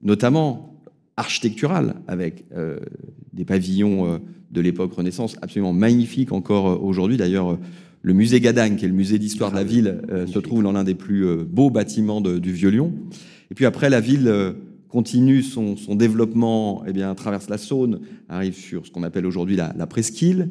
notamment 0.02 0.76
architecturale, 1.16 1.96
avec 2.06 2.44
euh, 2.54 2.78
des 3.32 3.44
pavillons 3.44 4.06
euh, 4.06 4.18
de 4.50 4.60
l'époque 4.60 4.92
Renaissance 4.92 5.36
absolument 5.42 5.72
magnifiques 5.72 6.32
encore 6.32 6.68
euh, 6.68 6.76
aujourd'hui. 6.76 7.16
D'ailleurs, 7.16 7.58
le 8.02 8.12
musée 8.12 8.40
Gadagne, 8.40 8.76
qui 8.76 8.84
est 8.84 8.88
le 8.88 8.94
musée 8.94 9.18
d'histoire 9.18 9.50
de 9.50 9.56
la 9.56 9.64
ville, 9.64 10.00
se 10.32 10.38
trouve 10.38 10.62
dans 10.62 10.70
l'un 10.70 10.84
des 10.84 10.94
plus 10.94 11.26
beaux 11.44 11.70
bâtiments 11.70 12.20
de, 12.20 12.38
du 12.38 12.52
Vieux-Lyon. 12.52 12.92
Et 13.50 13.54
puis 13.54 13.66
après, 13.66 13.90
la 13.90 14.00
ville 14.00 14.32
continue 14.88 15.42
son, 15.42 15.76
son 15.76 15.96
développement, 15.96 16.84
eh 16.86 16.92
bien, 16.92 17.12
traverse 17.16 17.48
la 17.48 17.58
Saône, 17.58 17.98
arrive 18.28 18.54
sur 18.54 18.86
ce 18.86 18.92
qu'on 18.92 19.02
appelle 19.02 19.26
aujourd'hui 19.26 19.56
la, 19.56 19.74
la, 19.76 19.88
presqu'île. 19.88 20.50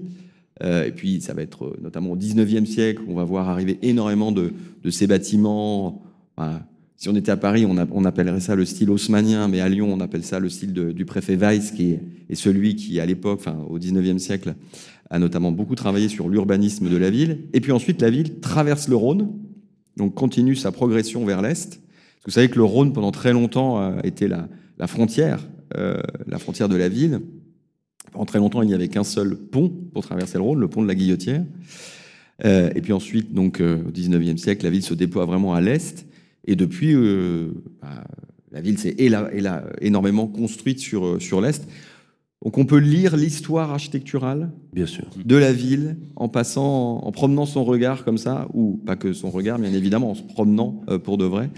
Euh, 0.64 0.86
et 0.86 0.92
puis, 0.92 1.22
ça 1.22 1.34
va 1.34 1.42
être 1.42 1.76
notamment 1.82 2.12
au 2.12 2.18
19e 2.18 2.66
siècle, 2.66 3.02
on 3.08 3.16
va 3.16 3.24
voir 3.24 3.50
arriver 3.50 3.78
énormément 3.82 4.32
de, 4.32 4.54
ces 4.90 5.08
bâtiments. 5.08 6.04
Si 6.98 7.10
on 7.10 7.16
était 7.16 7.32
à 7.32 7.38
Paris, 7.38 7.66
on, 7.66 8.06
appellerait 8.06 8.40
ça 8.40 8.56
le 8.56 8.66
style 8.66 8.90
haussmanien, 8.90 9.48
mais 9.48 9.60
à 9.60 9.68
Lyon, 9.68 9.92
on 9.92 10.00
appelle 10.00 10.24
ça 10.24 10.40
le 10.40 10.50
style 10.50 10.74
du 10.74 11.06
préfet 11.06 11.36
Weiss, 11.36 11.72
qui 11.72 11.98
est, 12.30 12.36
celui 12.36 12.76
qui, 12.76 13.00
à 13.00 13.06
l'époque, 13.06 13.40
enfin, 13.42 13.58
au 13.70 13.80
19e 13.80 14.18
siècle, 14.18 14.56
a 15.10 15.20
notamment 15.20 15.52
beaucoup 15.52 15.76
travaillé 15.76 16.08
sur 16.08 16.30
l'urbanisme 16.30 16.90
de 16.90 16.98
la 16.98 17.10
ville. 17.10 17.48
Et 17.54 17.62
puis 17.62 17.72
ensuite, 17.72 18.02
la 18.02 18.10
ville 18.10 18.40
traverse 18.40 18.88
le 18.88 18.96
Rhône, 18.96 19.30
donc 19.98 20.16
continue 20.16 20.56
sa 20.56 20.72
progression 20.72 21.26
vers 21.26 21.42
l'Est. 21.42 21.82
Vous 22.26 22.32
savez 22.32 22.50
que 22.50 22.56
le 22.56 22.64
Rhône, 22.64 22.94
pendant 22.94 23.12
très 23.12 23.34
longtemps, 23.34 23.78
a 23.78 24.00
été 24.04 24.28
la, 24.28 24.48
frontière, 24.88 25.46
euh, 25.78 26.02
la 26.28 26.40
frontière 26.40 26.70
de 26.70 26.76
la 26.76 26.90
ville. 26.90 27.22
Pendant 28.12 28.26
très 28.26 28.40
longtemps, 28.40 28.62
il 28.62 28.68
n'y 28.68 28.74
avait 28.74 28.88
qu'un 28.88 29.04
seul 29.04 29.36
pont 29.36 29.70
pour 29.94 30.04
traverser 30.06 30.38
le 30.38 30.44
Rhône, 30.44 30.60
le 30.60 30.68
pont 30.68 30.82
de 30.82 30.88
la 30.88 30.96
Guillotière. 30.96 31.44
Euh, 32.44 32.70
et 32.76 32.82
puis 32.82 32.94
ensuite, 32.94 33.34
donc, 33.34 33.62
euh, 33.62 33.84
au 33.88 33.92
19e 33.92 34.38
siècle, 34.38 34.66
la 34.66 34.70
ville 34.70 34.84
se 34.84 34.94
déploie 34.94 35.26
vraiment 35.26 35.54
à 35.54 35.62
l'Est. 35.62 36.06
Et 36.46 36.56
depuis, 36.56 36.94
euh, 36.94 37.50
bah, 37.82 38.04
la 38.52 38.62
ville 38.62 38.78
s'est 38.78 38.96
énormément 39.82 40.28
construite 40.28 40.80
sur, 40.80 41.22
sur 41.22 41.42
l'Est. 41.42 41.68
Donc 42.44 42.60
on 42.60 42.66
peut 42.66 42.78
lire 42.78 43.18
l'histoire 43.18 43.72
architecturale 43.72 44.52
bien 44.72 44.86
sûr. 44.86 45.06
de 45.24 45.36
la 45.36 45.52
ville 45.52 45.98
en 46.16 46.30
passant, 46.30 46.98
en 46.98 47.12
promenant 47.12 47.48
son 47.48 47.64
regard 47.64 48.04
comme 48.04 48.20
ça, 48.20 48.48
ou 48.54 48.80
pas 48.86 48.96
que 48.96 49.14
son 49.14 49.32
regard, 49.32 49.58
bien 49.58 49.74
évidemment, 49.74 50.12
en 50.12 50.16
se 50.16 50.22
promenant 50.22 50.84
pour 51.04 51.18
de 51.18 51.26
vrai, 51.26 51.50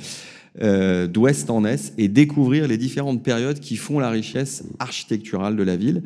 euh, 0.59 1.05
d'ouest 1.05 1.51
en 1.51 1.65
est, 1.65 1.93
et 1.99 2.07
découvrir 2.07 2.67
les 2.67 2.77
différentes 2.77 3.21
périodes 3.21 3.59
qui 3.59 3.75
font 3.75 3.99
la 3.99 4.09
richesse 4.09 4.63
architecturale 4.79 5.55
de 5.55 5.61
la 5.61 5.75
ville. 5.75 6.01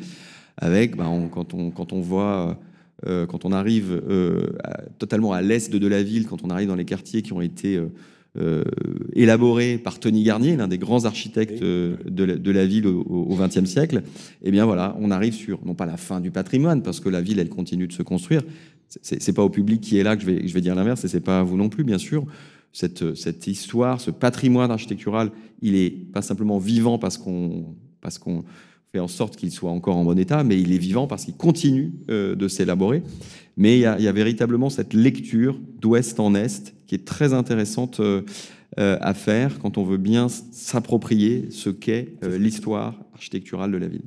Avec, 0.56 0.96
bah, 0.96 1.08
on, 1.08 1.28
quand, 1.28 1.54
on, 1.54 1.70
quand 1.70 1.92
on 1.92 2.00
voit, 2.00 2.58
euh, 3.06 3.26
quand 3.26 3.44
on 3.44 3.52
arrive 3.52 3.92
euh, 4.08 4.52
à, 4.64 4.82
totalement 4.98 5.32
à 5.32 5.42
l'est 5.42 5.74
de 5.74 5.86
la 5.86 6.02
ville, 6.02 6.26
quand 6.26 6.44
on 6.44 6.50
arrive 6.50 6.68
dans 6.68 6.76
les 6.76 6.84
quartiers 6.84 7.22
qui 7.22 7.32
ont 7.32 7.40
été 7.40 7.80
euh, 8.38 8.64
élaboré 9.12 9.76
par 9.76 10.00
Tony 10.00 10.22
Garnier, 10.22 10.56
l'un 10.56 10.66
des 10.66 10.78
grands 10.78 11.04
architectes 11.04 11.60
euh, 11.60 11.96
de, 12.08 12.24
la, 12.24 12.36
de, 12.36 12.50
la, 12.50 12.64
ville 12.64 12.86
au 12.86 13.36
XXe 13.38 13.66
siècle, 13.66 14.02
eh 14.42 14.50
bien 14.50 14.64
voilà, 14.64 14.96
on 15.00 15.10
arrive 15.10 15.34
sur 15.34 15.62
non 15.66 15.74
pas 15.74 15.84
la 15.84 15.98
fin 15.98 16.18
du 16.18 16.30
patrimoine, 16.30 16.82
parce 16.82 16.98
que 16.98 17.10
la 17.10 17.20
ville 17.20 17.38
elle 17.40 17.50
continue 17.50 17.86
de 17.86 17.92
se 17.92 18.02
construire. 18.02 18.42
C'est 19.02 19.34
pas 19.34 19.42
au 19.42 19.50
public 19.50 19.82
qui 19.82 19.98
est 19.98 20.02
là 20.02 20.16
que 20.16 20.22
je 20.22 20.26
vais, 20.26 20.48
je 20.48 20.54
vais 20.54 20.62
dire 20.62 20.74
l'inverse, 20.74 21.04
et 21.04 21.08
c'est 21.08 21.20
pas 21.20 21.40
à 21.40 21.42
vous 21.42 21.58
non 21.58 21.68
plus, 21.68 21.84
bien 21.84 21.98
sûr. 21.98 22.24
Cette, 22.72 23.14
cette 23.14 23.46
histoire, 23.46 24.00
ce 24.00 24.10
patrimoine 24.10 24.70
architectural, 24.70 25.30
il 25.60 25.74
est 25.74 25.90
pas 25.90 26.22
simplement 26.22 26.56
vivant 26.56 26.98
parce 26.98 27.18
qu'on 27.18 27.74
parce 28.00 28.18
qu'on 28.18 28.44
fait 28.92 29.00
en 29.00 29.08
sorte 29.08 29.36
qu'il 29.36 29.50
soit 29.50 29.70
encore 29.70 29.96
en 29.96 30.04
bon 30.04 30.18
état, 30.18 30.44
mais 30.44 30.60
il 30.60 30.72
est 30.72 30.78
vivant 30.78 31.06
parce 31.06 31.24
qu'il 31.24 31.34
continue 31.34 31.92
euh, 32.10 32.34
de 32.34 32.46
s'élaborer. 32.46 33.02
Mais 33.56 33.78
il 33.78 33.80
y, 33.80 33.86
a, 33.86 33.98
il 33.98 34.04
y, 34.04 34.08
a, 34.08 34.12
véritablement 34.12 34.68
cette 34.68 34.92
lecture 34.92 35.58
d'ouest 35.80 36.20
en 36.20 36.34
est 36.34 36.74
qui 36.86 36.94
est 36.94 37.04
très 37.04 37.32
intéressante 37.32 38.00
euh, 38.00 38.22
euh, 38.78 38.98
à 39.00 39.14
faire 39.14 39.58
quand 39.60 39.78
on 39.78 39.84
veut 39.84 39.96
bien 39.96 40.28
s'approprier 40.28 41.48
ce 41.50 41.70
qu'est 41.70 42.14
l'histoire 42.22 43.02
architecturale 43.14 43.72
de 43.72 43.78
la 43.78 43.88
ville. 43.88 44.04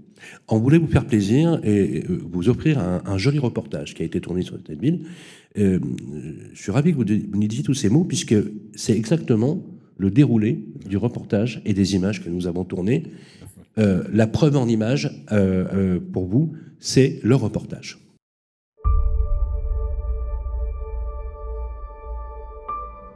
On 0.48 0.60
voulait 0.60 0.78
vous 0.78 0.88
faire 0.88 1.06
plaisir 1.06 1.60
et 1.64 2.04
vous 2.08 2.50
offrir 2.50 2.80
un, 2.80 3.02
un, 3.06 3.18
joli 3.18 3.40
reportage 3.40 3.94
qui 3.94 4.02
a 4.02 4.06
été 4.06 4.20
tourné 4.22 4.42
sur 4.42 4.56
cette 4.56 4.80
ville. 4.80 5.06
Je 5.56 5.80
suis 6.54 6.72
ravi 6.72 6.92
que 6.92 6.98
vous 6.98 7.06
nous 7.06 7.48
disiez 7.48 7.64
tous 7.64 7.76
ces 7.76 7.90
mots 7.90 8.04
puisque 8.04 8.36
c'est 8.76 8.96
exactement 8.96 9.64
le 9.98 10.10
déroulé 10.10 10.66
du 10.88 10.98
reportage 10.98 11.62
et 11.66 11.74
des 11.74 11.96
images 11.96 12.24
que 12.24 12.30
nous 12.30 12.48
avons 12.48 12.66
tournées. 12.66 13.04
Euh, 13.78 14.04
la 14.12 14.28
preuve 14.28 14.56
en 14.56 14.68
images 14.68 15.12
euh, 15.32 16.00
pour 16.14 16.28
vous, 16.28 16.54
c'est 16.80 17.20
le 17.24 17.36
reportage. 17.36 18.00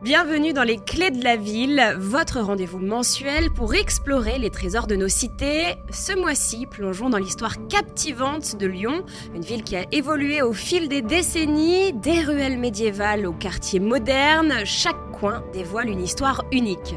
Bienvenue 0.01 0.53
dans 0.53 0.63
les 0.63 0.77
Clés 0.77 1.11
de 1.11 1.21
la 1.25 1.35
Ville, 1.35 1.83
votre 1.97 2.39
rendez-vous 2.39 2.79
mensuel 2.79 3.49
pour 3.53 3.73
explorer 3.73 4.39
les 4.39 4.49
trésors 4.49 4.87
de 4.87 4.95
nos 4.95 5.09
cités. 5.09 5.75
Ce 5.91 6.17
mois-ci, 6.17 6.65
plongeons 6.65 7.09
dans 7.09 7.17
l'histoire 7.17 7.67
captivante 7.67 8.55
de 8.57 8.65
Lyon, 8.65 9.03
une 9.35 9.41
ville 9.41 9.61
qui 9.61 9.75
a 9.75 9.85
évolué 9.91 10.41
au 10.41 10.53
fil 10.53 10.87
des 10.87 11.01
décennies, 11.01 11.91
des 11.91 12.21
ruelles 12.21 12.57
médiévales 12.57 13.25
aux 13.25 13.33
quartiers 13.33 13.81
modernes, 13.81 14.53
chaque 14.63 15.11
coin 15.11 15.43
dévoile 15.51 15.89
une 15.89 16.01
histoire 16.01 16.45
unique. 16.53 16.95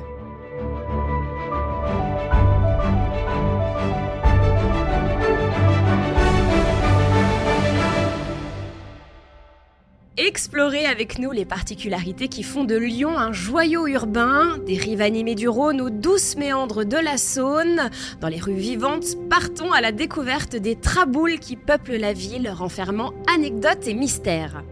Explorez 10.19 10.85
avec 10.85 11.19
nous 11.19 11.31
les 11.31 11.47
particularités 11.47 12.29
qui 12.29 12.43
font 12.43 12.65
de 12.65 12.77
Lyon 12.77 13.17
un 13.17 13.33
joyau 13.33 13.87
urbain, 13.87 14.59
des 14.67 14.77
rives 14.77 15.01
animées 15.01 15.35
du 15.35 15.49
Rhône 15.49 15.81
aux 15.81 15.89
douces 15.89 16.37
méandres 16.37 16.85
de 16.85 16.99
la 16.99 17.17
Saône. 17.17 17.89
Dans 18.21 18.29
les 18.29 18.39
rues 18.39 18.53
vivantes, 18.53 19.17
partons 19.31 19.73
à 19.73 19.81
la 19.81 19.91
découverte 19.91 20.55
des 20.55 20.77
traboules 20.77 21.39
qui 21.39 21.57
peuplent 21.57 21.97
la 21.97 22.13
ville, 22.13 22.51
renfermant 22.51 23.15
anecdotes 23.35 23.89
et 23.89 23.95
mystères. 23.95 24.63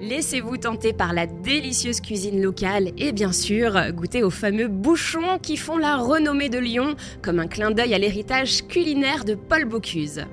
Laissez-vous 0.00 0.56
tenter 0.56 0.92
par 0.92 1.12
la 1.12 1.26
délicieuse 1.26 2.00
cuisine 2.00 2.42
locale 2.42 2.90
et 2.98 3.12
bien 3.12 3.30
sûr 3.30 3.92
goûter 3.92 4.24
aux 4.24 4.30
fameux 4.30 4.66
bouchons 4.66 5.38
qui 5.40 5.56
font 5.56 5.78
la 5.78 5.96
renommée 5.96 6.48
de 6.48 6.58
Lyon 6.58 6.96
comme 7.22 7.38
un 7.38 7.46
clin 7.46 7.70
d'œil 7.70 7.94
à 7.94 7.98
l'héritage 7.98 8.66
culinaire 8.66 9.24
de 9.24 9.36
Paul 9.36 9.64
Bocuse. 9.64 10.26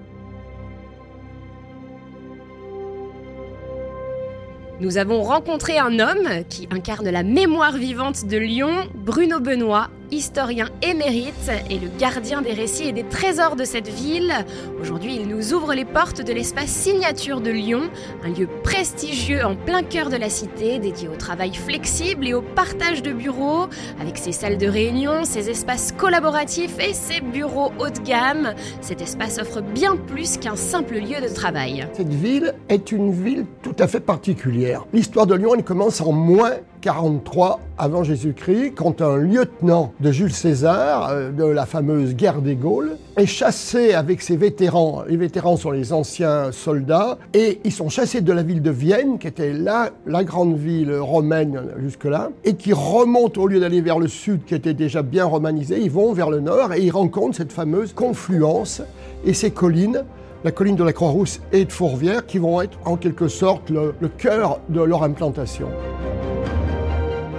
Nous 4.81 4.97
avons 4.97 5.21
rencontré 5.21 5.77
un 5.77 5.99
homme 5.99 6.43
qui 6.49 6.67
incarne 6.71 7.07
la 7.07 7.21
mémoire 7.21 7.77
vivante 7.77 8.25
de 8.25 8.35
Lyon, 8.35 8.71
Bruno 8.95 9.39
Benoît, 9.39 9.91
historien 10.11 10.67
émérite 10.81 11.51
et 11.69 11.79
le 11.79 11.89
gardien 11.97 12.41
des 12.41 12.53
récits 12.53 12.87
et 12.87 12.91
des 12.91 13.03
trésors 13.03 13.55
de 13.55 13.63
cette 13.63 13.87
ville. 13.87 14.33
Aujourd'hui, 14.81 15.15
il 15.15 15.27
nous 15.27 15.53
ouvre 15.53 15.73
les 15.73 15.85
portes 15.85 16.21
de 16.21 16.33
l'espace 16.33 16.69
signature 16.69 17.41
de 17.41 17.51
Lyon, 17.51 17.89
un 18.23 18.29
lieu 18.29 18.47
prestigieux 18.63 19.43
en 19.45 19.55
plein 19.55 19.83
cœur 19.83 20.09
de 20.09 20.17
la 20.17 20.29
cité, 20.29 20.79
dédié 20.79 21.07
au 21.07 21.15
travail 21.15 21.53
flexible 21.53 22.27
et 22.27 22.33
au 22.33 22.41
partage 22.41 23.01
de 23.01 23.11
bureaux, 23.11 23.67
avec 23.99 24.17
ses 24.17 24.31
salles 24.31 24.57
de 24.57 24.67
réunion, 24.67 25.23
ses 25.23 25.49
espaces 25.49 25.91
collaboratifs 25.91 26.77
et 26.79 26.93
ses 26.93 27.21
bureaux 27.21 27.71
haut 27.79 27.89
de 27.89 27.99
gamme. 27.99 28.53
Cet 28.81 29.01
espace 29.01 29.39
offre 29.39 29.61
bien 29.61 29.95
plus 29.95 30.37
qu'un 30.37 30.55
simple 30.55 30.95
lieu 30.95 31.21
de 31.21 31.33
travail. 31.33 31.87
Cette 31.93 32.13
ville 32.13 32.53
est 32.69 32.91
une 32.91 33.11
ville 33.11 33.45
tout 33.61 33.75
à 33.79 33.87
fait 33.87 33.99
particulière. 33.99 34.85
L'histoire 34.93 35.27
de 35.27 35.35
Lyon, 35.35 35.55
elle 35.55 35.63
commence 35.63 36.01
en 36.01 36.11
moins 36.11 36.51
43 36.81 37.59
avant 37.77 38.03
Jésus-Christ, 38.03 38.73
quand 38.75 39.01
un 39.01 39.17
lieutenant 39.17 39.93
de 39.99 40.11
Jules 40.11 40.33
César, 40.33 41.09
euh, 41.09 41.31
de 41.31 41.43
la 41.43 41.65
fameuse 41.65 42.15
guerre 42.15 42.41
des 42.41 42.55
Gaules, 42.55 42.97
est 43.17 43.25
chassé 43.25 43.93
avec 43.93 44.21
ses 44.21 44.35
vétérans. 44.35 45.03
Les 45.07 45.17
vétérans 45.17 45.57
sont 45.57 45.71
les 45.71 45.93
anciens 45.93 46.51
soldats, 46.51 47.17
et 47.33 47.59
ils 47.63 47.71
sont 47.71 47.89
chassés 47.89 48.21
de 48.21 48.33
la 48.33 48.43
ville 48.43 48.61
de 48.61 48.71
Vienne, 48.71 49.19
qui 49.19 49.27
était 49.27 49.53
la, 49.53 49.91
la 50.07 50.23
grande 50.23 50.57
ville 50.57 50.93
romaine 50.95 51.61
jusque-là, 51.81 52.31
et 52.43 52.55
qui 52.55 52.73
remontent, 52.73 53.39
au 53.39 53.47
lieu 53.47 53.59
d'aller 53.59 53.81
vers 53.81 53.99
le 53.99 54.07
sud, 54.07 54.43
qui 54.45 54.55
était 54.55 54.73
déjà 54.73 55.03
bien 55.03 55.25
romanisé, 55.25 55.79
ils 55.79 55.91
vont 55.91 56.13
vers 56.13 56.29
le 56.29 56.39
nord, 56.39 56.73
et 56.73 56.81
ils 56.81 56.91
rencontrent 56.91 57.37
cette 57.37 57.53
fameuse 57.53 57.93
confluence 57.93 58.81
et 59.23 59.33
ces 59.33 59.51
collines 59.51 60.03
la 60.43 60.51
colline 60.51 60.75
de 60.75 60.83
la 60.83 60.91
Croix-Rousse 60.91 61.39
et 61.51 61.65
de 61.65 61.71
Fourvière, 61.71 62.25
qui 62.25 62.39
vont 62.39 62.61
être 62.61 62.79
en 62.83 62.95
quelque 62.97 63.27
sorte 63.27 63.69
le 63.69 64.07
cœur 64.17 64.59
de 64.69 64.81
leur 64.81 65.03
implantation. 65.03 65.67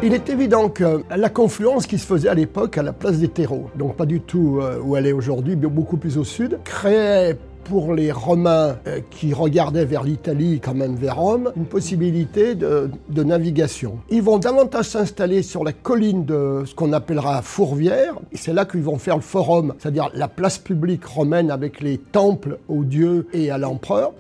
Il 0.05 0.15
est 0.15 0.29
évident 0.31 0.69
que 0.69 1.05
la 1.17 1.29
confluence 1.29 1.87
qui 1.87 1.97
se 1.97 2.07
faisait 2.07 2.29
à 2.29 2.35
l'époque 2.35 2.77
à 2.77 2.83
la 2.83 2.93
place 2.93 3.19
des 3.19 3.29
terreaux, 3.29 3.71
donc 3.77 3.95
pas 3.95 4.05
du 4.05 4.21
tout 4.21 4.59
euh, 4.61 4.81
où 4.83 4.97
elle 4.97 5.07
est 5.07 5.13
aujourd'hui, 5.13 5.55
mais 5.55 5.69
beaucoup 5.69 5.97
plus 5.97 6.19
au 6.19 6.25
sud, 6.25 6.59
créait 6.65 7.39
pour 7.63 7.95
les 7.95 8.11
Romains 8.11 8.79
euh, 8.89 8.99
qui 9.11 9.33
regardaient 9.33 9.85
vers 9.85 10.03
l'Italie, 10.03 10.61
quand 10.61 10.75
même 10.75 10.97
vers 10.97 11.19
Rome, 11.19 11.53
une 11.57 11.67
possibilité 11.67 12.57
de, 12.57 12.91
navigation. 13.23 13.99
Ils 14.11 14.23
vont 14.23 14.39
davantage 14.39 14.87
s'installer 14.87 15.43
sur 15.43 15.63
la 15.63 15.73
colline 15.73 16.25
de 16.25 16.65
ce 16.67 16.75
qu'on 16.75 16.93
appellera 16.93 17.41
Fourvière, 17.43 18.17
c'est 18.35 18.53
là 18.53 18.65
qu'ils 18.65 18.83
vont 18.83 18.99
faire 18.99 19.15
le 19.15 19.23
forum, 19.23 19.75
c'est-à-dire 19.79 20.11
la 20.15 20.27
place 20.27 20.59
publique 20.59 21.05
romaine 21.05 21.53
avec 21.53 21.81
les 21.81 21.99
temples 21.99 22.59
aux 22.69 22.83
dieux 22.83 23.29
et 23.33 23.53
à 23.53 23.59
l'empereur. 23.59 24.13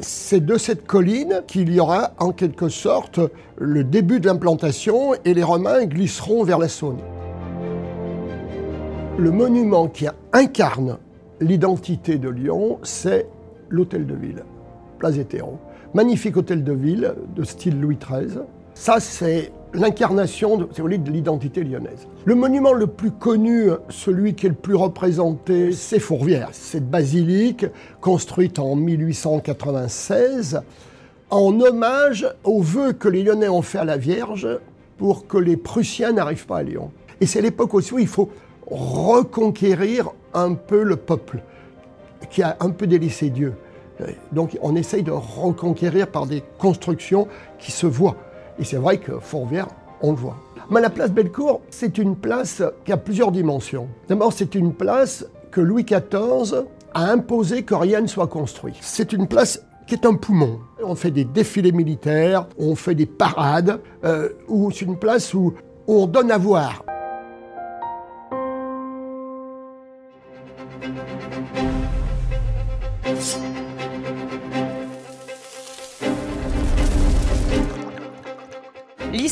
C'est 0.00 0.44
de 0.44 0.56
cette 0.56 0.86
colline 0.86 1.42
qu'il 1.46 1.72
y 1.72 1.80
aura 1.80 2.12
en 2.18 2.32
quelque 2.32 2.68
sorte 2.68 3.20
le 3.56 3.84
début 3.84 4.20
de 4.20 4.26
l'implantation 4.26 5.14
et 5.24 5.34
les 5.34 5.42
Romains 5.42 5.84
glisseront 5.86 6.44
vers 6.44 6.58
la 6.58 6.68
Saône. 6.68 7.00
Le 9.18 9.30
monument 9.30 9.88
qui 9.88 10.06
incarne 10.32 10.98
l'identité 11.40 12.18
de 12.18 12.28
Lyon, 12.28 12.78
c'est 12.82 13.26
l'hôtel 13.68 14.06
de 14.06 14.14
ville, 14.14 14.44
Place 14.98 15.16
Hétéron. 15.16 15.58
Magnifique 15.94 16.36
hôtel 16.36 16.62
de 16.62 16.72
ville 16.72 17.14
de 17.34 17.44
style 17.44 17.80
Louis 17.80 17.96
XIII. 17.96 18.40
Ça, 18.74 19.00
c'est 19.00 19.52
l'incarnation 19.74 20.56
de 20.56 21.10
l'identité 21.10 21.64
lyonnaise. 21.64 22.06
Le 22.28 22.34
monument 22.34 22.74
le 22.74 22.86
plus 22.86 23.10
connu, 23.10 23.70
celui 23.88 24.34
qui 24.34 24.44
est 24.44 24.50
le 24.50 24.54
plus 24.54 24.74
représenté, 24.74 25.72
c'est 25.72 25.98
Fourvière. 25.98 26.50
Cette 26.52 26.86
basilique, 26.86 27.64
construite 28.02 28.58
en 28.58 28.76
1896, 28.76 30.60
en 31.30 31.58
hommage 31.58 32.28
aux 32.44 32.60
vœux 32.60 32.92
que 32.92 33.08
les 33.08 33.22
Lyonnais 33.22 33.48
ont 33.48 33.62
fait 33.62 33.78
à 33.78 33.86
la 33.86 33.96
Vierge 33.96 34.46
pour 34.98 35.26
que 35.26 35.38
les 35.38 35.56
Prussiens 35.56 36.12
n'arrivent 36.12 36.44
pas 36.44 36.58
à 36.58 36.62
Lyon. 36.62 36.90
Et 37.22 37.26
c'est 37.26 37.40
l'époque 37.40 37.72
aussi 37.72 37.94
où 37.94 37.98
il 37.98 38.06
faut 38.06 38.28
reconquérir 38.66 40.10
un 40.34 40.52
peu 40.52 40.82
le 40.82 40.96
peuple, 40.96 41.38
qui 42.28 42.42
a 42.42 42.58
un 42.60 42.68
peu 42.68 42.86
délaissé 42.86 43.30
Dieu. 43.30 43.54
Donc 44.32 44.58
on 44.60 44.76
essaye 44.76 45.02
de 45.02 45.12
reconquérir 45.12 46.08
par 46.08 46.26
des 46.26 46.42
constructions 46.58 47.26
qui 47.58 47.72
se 47.72 47.86
voient. 47.86 48.16
Et 48.58 48.64
c'est 48.64 48.76
vrai 48.76 48.98
que 48.98 49.18
Fourvière, 49.18 49.68
on 50.02 50.10
le 50.10 50.18
voit. 50.18 50.36
Mais 50.70 50.82
la 50.82 50.90
place 50.90 51.10
Bellecour, 51.10 51.62
c'est 51.70 51.96
une 51.96 52.14
place 52.14 52.62
qui 52.84 52.92
a 52.92 52.98
plusieurs 52.98 53.32
dimensions. 53.32 53.88
D'abord, 54.06 54.34
c'est 54.34 54.54
une 54.54 54.74
place 54.74 55.24
que 55.50 55.62
Louis 55.62 55.84
XIV 55.84 56.64
a 56.92 57.10
imposé 57.10 57.62
que 57.62 57.74
rien 57.74 58.02
ne 58.02 58.06
soit 58.06 58.26
construit. 58.26 58.74
C'est 58.82 59.14
une 59.14 59.26
place 59.26 59.62
qui 59.86 59.94
est 59.94 60.04
un 60.04 60.14
poumon. 60.14 60.60
On 60.84 60.94
fait 60.94 61.10
des 61.10 61.24
défilés 61.24 61.72
militaires, 61.72 62.46
on 62.58 62.74
fait 62.74 62.94
des 62.94 63.06
parades, 63.06 63.80
euh, 64.04 64.28
c'est 64.70 64.84
une 64.84 64.98
place 64.98 65.32
où 65.32 65.54
on 65.86 66.06
donne 66.06 66.30
à 66.30 66.36
voir. 66.36 66.84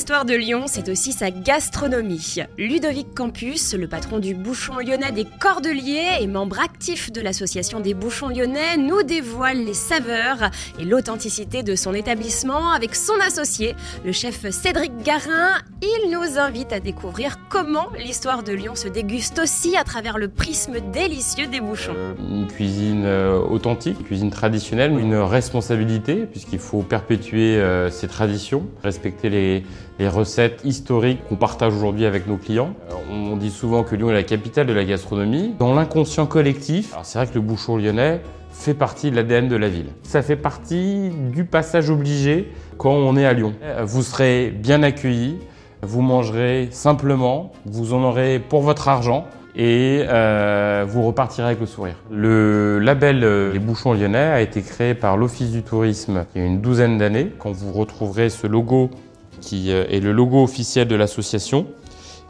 L'histoire 0.06 0.25
de 0.25 0.36
Lyon, 0.36 0.66
c'est 0.66 0.88
aussi 0.88 1.10
sa 1.10 1.32
gastronomie. 1.32 2.36
Ludovic 2.58 3.12
Campus, 3.12 3.75
le 3.75 3.88
patron 3.88 4.20
du 4.20 4.36
bouchon 4.36 4.78
lyonnais 4.78 5.10
des 5.10 5.25
Cordeliers 5.25 6.20
et 6.20 6.28
membre 6.28 6.60
actif 6.60 7.10
de 7.10 7.20
l'association 7.20 7.80
des 7.80 7.92
bouchons 7.92 8.28
lyonnais, 8.28 8.76
nous 8.76 9.02
dévoile 9.02 9.64
les 9.64 9.75
saveurs 9.75 10.52
et 10.78 10.84
l'authenticité 10.84 11.64
de 11.64 11.75
son 11.75 11.92
établissement 11.92 12.70
avec 12.70 12.94
son 12.94 13.14
associé, 13.26 13.75
le 14.04 14.12
chef 14.12 14.48
Cédric 14.50 14.92
Garin. 15.02 15.50
Il 15.82 16.12
nous 16.12 16.38
invite 16.38 16.72
à 16.72 16.78
découvrir 16.78 17.38
comment 17.48 17.88
l'histoire 17.98 18.44
de 18.44 18.52
Lyon 18.52 18.76
se 18.76 18.86
déguste 18.86 19.40
aussi 19.40 19.76
à 19.76 19.82
travers 19.82 20.18
le 20.18 20.28
prisme 20.28 20.75
délicieux 20.92 21.48
des 21.48 21.60
bouchons. 21.60 21.96
Une 22.30 22.46
cuisine 22.46 23.02
euh, 23.04 23.40
authentique, 23.40 23.98
une 23.98 24.06
cuisine 24.06 24.30
traditionnelle, 24.30 24.92
une 24.92 25.16
responsabilité 25.16 26.26
puisqu'il 26.26 26.60
faut 26.60 26.82
perpétuer 26.82 27.56
euh, 27.56 27.90
ces 27.90 28.06
traditions, 28.06 28.68
respecter 28.84 29.30
les, 29.30 29.64
les 29.99 30.09
recettes 30.09 30.61
historiques 30.65 31.21
qu'on 31.28 31.37
partage 31.37 31.75
aujourd'hui 31.75 32.06
avec 32.06 32.26
nos 32.26 32.37
clients. 32.37 32.75
On 33.11 33.37
dit 33.37 33.50
souvent 33.50 33.82
que 33.82 33.97
Lyon 33.97 34.11
est 34.11 34.15
la 34.15 34.23
capitale 34.23 34.67
de 34.67 34.73
la 34.73 34.85
gastronomie. 34.85 35.54
Dans 35.59 35.75
l'inconscient 35.75 36.26
collectif, 36.26 36.95
c'est 37.02 37.19
vrai 37.19 37.26
que 37.26 37.35
le 37.35 37.41
bouchon 37.41 37.76
lyonnais 37.76 38.21
fait 38.50 38.75
partie 38.75 39.11
de 39.11 39.17
l'ADN 39.17 39.49
de 39.49 39.56
la 39.56 39.69
ville. 39.69 39.89
Ça 40.02 40.23
fait 40.23 40.37
partie 40.37 41.11
du 41.32 41.45
passage 41.45 41.91
obligé 41.91 42.50
quand 42.78 42.93
on 42.93 43.17
est 43.17 43.26
à 43.26 43.32
Lyon. 43.32 43.54
Vous 43.85 44.02
serez 44.02 44.50
bien 44.50 44.82
accueillis, 44.82 45.39
vous 45.82 46.02
mangerez 46.02 46.69
simplement, 46.71 47.52
vous 47.65 47.93
en 47.93 48.02
aurez 48.02 48.39
pour 48.39 48.63
votre 48.63 48.89
argent 48.89 49.26
et 49.56 50.04
euh, 50.06 50.85
vous 50.87 51.02
repartirez 51.02 51.47
avec 51.47 51.61
le 51.61 51.67
sourire. 51.67 51.97
Le 52.11 52.78
label 52.78 53.25
euh, 53.25 53.52
Les 53.52 53.59
Bouchons 53.59 53.95
Lyonnais 53.95 54.19
a 54.19 54.41
été 54.43 54.61
créé 54.61 54.95
par 54.95 55.17
l'Office 55.17 55.50
du 55.50 55.63
Tourisme 55.63 56.26
il 56.35 56.43
y 56.43 56.45
a 56.45 56.47
une 56.47 56.61
douzaine 56.61 56.99
d'années. 56.99 57.32
Quand 57.39 57.52
vous 57.52 57.73
retrouverez 57.73 58.28
ce 58.28 58.47
logo 58.47 58.91
qui 59.40 59.70
euh, 59.70 59.86
est 59.88 60.00
le 60.00 60.12
logo 60.12 60.42
officiel 60.42 60.88
de 60.88 60.96
l'association. 60.96 61.66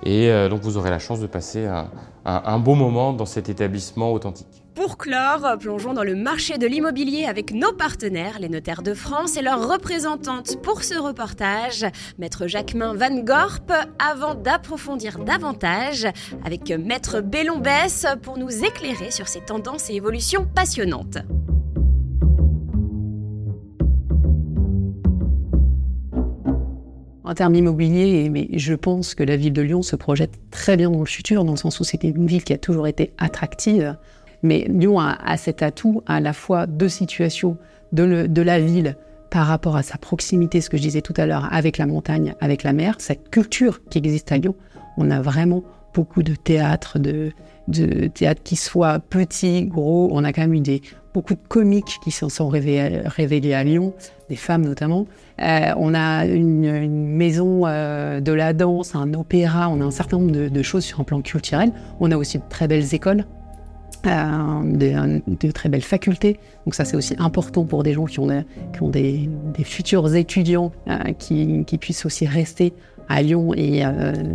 Et 0.05 0.31
euh, 0.31 0.49
donc 0.49 0.61
vous 0.61 0.77
aurez 0.77 0.91
la 0.91 0.99
chance 0.99 1.21
de 1.21 1.27
passer 1.27 1.65
un, 1.65 1.89
un, 2.25 2.59
beau 2.59 2.75
moment 2.75 3.13
dans 3.13 3.25
cet 3.25 3.49
établissement 3.49 4.13
authentique. 4.13 4.63
Pour 4.75 4.99
clore, 4.99 5.57
plongeons 5.59 5.95
dans 5.95 6.05
le 6.05 6.15
marché 6.15 6.59
de 6.59 6.67
l'immobilier 6.67 7.25
avec 7.25 7.53
nos 7.53 7.73
partenaires, 7.73 8.39
les 8.39 8.51
notaires 8.51 8.83
de 8.83 8.93
France 8.93 9.39
et 9.39 9.43
leurs 9.43 9.67
représentantes 9.73 10.61
pour 10.63 10.85
ce 10.85 10.99
reportage, 10.99 11.87
Maître 12.19 12.47
Jacquemin 12.47 12.93
Van 12.93 13.17
Gorp, 13.21 13.73
avant 13.99 14.35
d'approfondir 14.35 15.19
davantage 15.19 16.07
avec 16.45 16.69
Maître 16.71 17.23
Bellombès 17.23 18.07
pour 18.21 18.37
nous 18.37 18.65
éclairer 18.65 19.11
sur 19.11 19.29
ces 19.29 19.41
tendances 19.41 19.89
et 19.89 19.95
évolutions 19.95 20.47
passionnantes. 20.55 21.19
En 27.27 27.35
termes 27.35 27.57
immobiliers, 27.57 28.31
mais 28.31 28.49
je 28.53 28.73
pense 28.73 29.17
que 29.17 29.25
la 29.25 29.37
ville 29.37 29.53
de 29.53 29.61
Lyon 29.61 29.83
se 29.83 29.97
projette 29.97 30.39
très 30.53 30.77
bien 30.77 30.91
dans 30.91 31.01
le 31.01 31.07
futur, 31.07 31.45
dans 31.45 31.53
le 31.53 31.59
sens 31.59 31.81
où 31.81 31.85
c'était 31.85 32.09
une 32.09 32.27
ville 32.27 32.45
qui 32.45 32.53
a 32.53 32.59
toujours 32.59 32.87
été 32.87 33.13
attractive. 33.19 33.97
Mais 34.45 34.67
Lyon 34.69 35.01
a, 35.01 35.37
cet 35.37 35.61
atout 35.63 36.03
à 36.07 36.21
la 36.21 36.33
fois 36.33 36.67
de 36.67 36.87
situation 36.87 37.59
de, 37.93 38.43
la 38.43 38.61
ville 38.61 38.97
par 39.29 39.49
rapport 39.49 39.75
à 39.75 39.83
sa 39.83 39.99
proximité, 39.99 40.61
ce 40.61 40.71
que 40.71 40.77
je 40.77 40.83
disais 40.83 41.03
tout 41.03 41.15
à 41.17 41.27
l'heure, 41.27 41.53
avec 41.53 41.79
la 41.79 41.87
montagne, 41.87 42.35
avec 42.41 42.63
la 42.63 42.73
mer, 42.73 42.95
cette 43.01 43.29
culture 43.29 43.81
qui 43.91 43.99
existe 43.99 44.31
à 44.31 44.39
Lyon. 44.39 44.55
On 44.97 45.11
a 45.11 45.21
vraiment 45.21 45.65
beaucoup 45.95 46.23
de 46.23 46.37
théâtres, 46.37 47.01
de, 47.01 47.33
de 47.67 48.07
théâtres 48.07 48.43
qui 48.45 48.55
soient 48.55 49.01
petits, 49.01 49.65
gros. 49.65 50.11
On 50.13 50.23
a 50.23 50.33
quand 50.33 50.43
même 50.43 50.55
eu 50.55 50.61
des, 50.61 50.81
beaucoup 51.17 51.35
de 51.35 51.49
comiques 51.49 51.99
qui 52.05 52.11
s'en 52.11 52.29
sont 52.29 52.49
révélés, 52.49 53.55
à 53.55 53.65
Lyon, 53.65 53.95
des 54.29 54.37
femmes 54.37 54.67
notamment. 54.67 55.07
Euh, 55.41 55.73
on 55.79 55.95
a 55.95 56.27
une, 56.27 57.07
maison 57.17 57.63
euh, 57.65 58.21
de 58.21 58.33
la 58.33 58.53
danse, 58.53 58.95
un 58.95 59.15
opéra, 59.15 59.71
on 59.71 59.81
a 59.81 59.85
un 59.85 59.91
certain 59.91 60.19
nombre 60.19 60.31
de, 60.31 60.63
choses 60.63 60.85
sur 60.85 61.01
un 61.01 61.05
plan 61.05 61.23
culturel. 61.23 61.73
On 62.01 62.11
a 62.11 62.19
aussi 62.19 62.37
de 62.37 62.43
très 62.51 62.69
belles 62.69 62.95
écoles. 62.95 63.25
Euh, 64.07 65.23
de, 65.27 65.51
très 65.53 65.71
belles 65.71 65.81
facultés. 65.81 66.39
Donc 66.67 66.75
ça, 66.75 66.85
c'est 66.85 66.99
aussi 66.99 67.15
important 67.19 67.65
pour 67.65 67.83
des 67.83 67.95
gens 67.95 68.05
qui 68.05 68.21
ont 68.21 68.29
des, 68.91 69.31
futurs 69.65 70.15
étudiants 70.15 70.71
qui, 71.19 71.65
puissent 71.81 72.05
aussi 72.05 72.27
rester 72.27 72.75
à 73.09 73.23
Lyon 73.23 73.55
et 73.55 73.83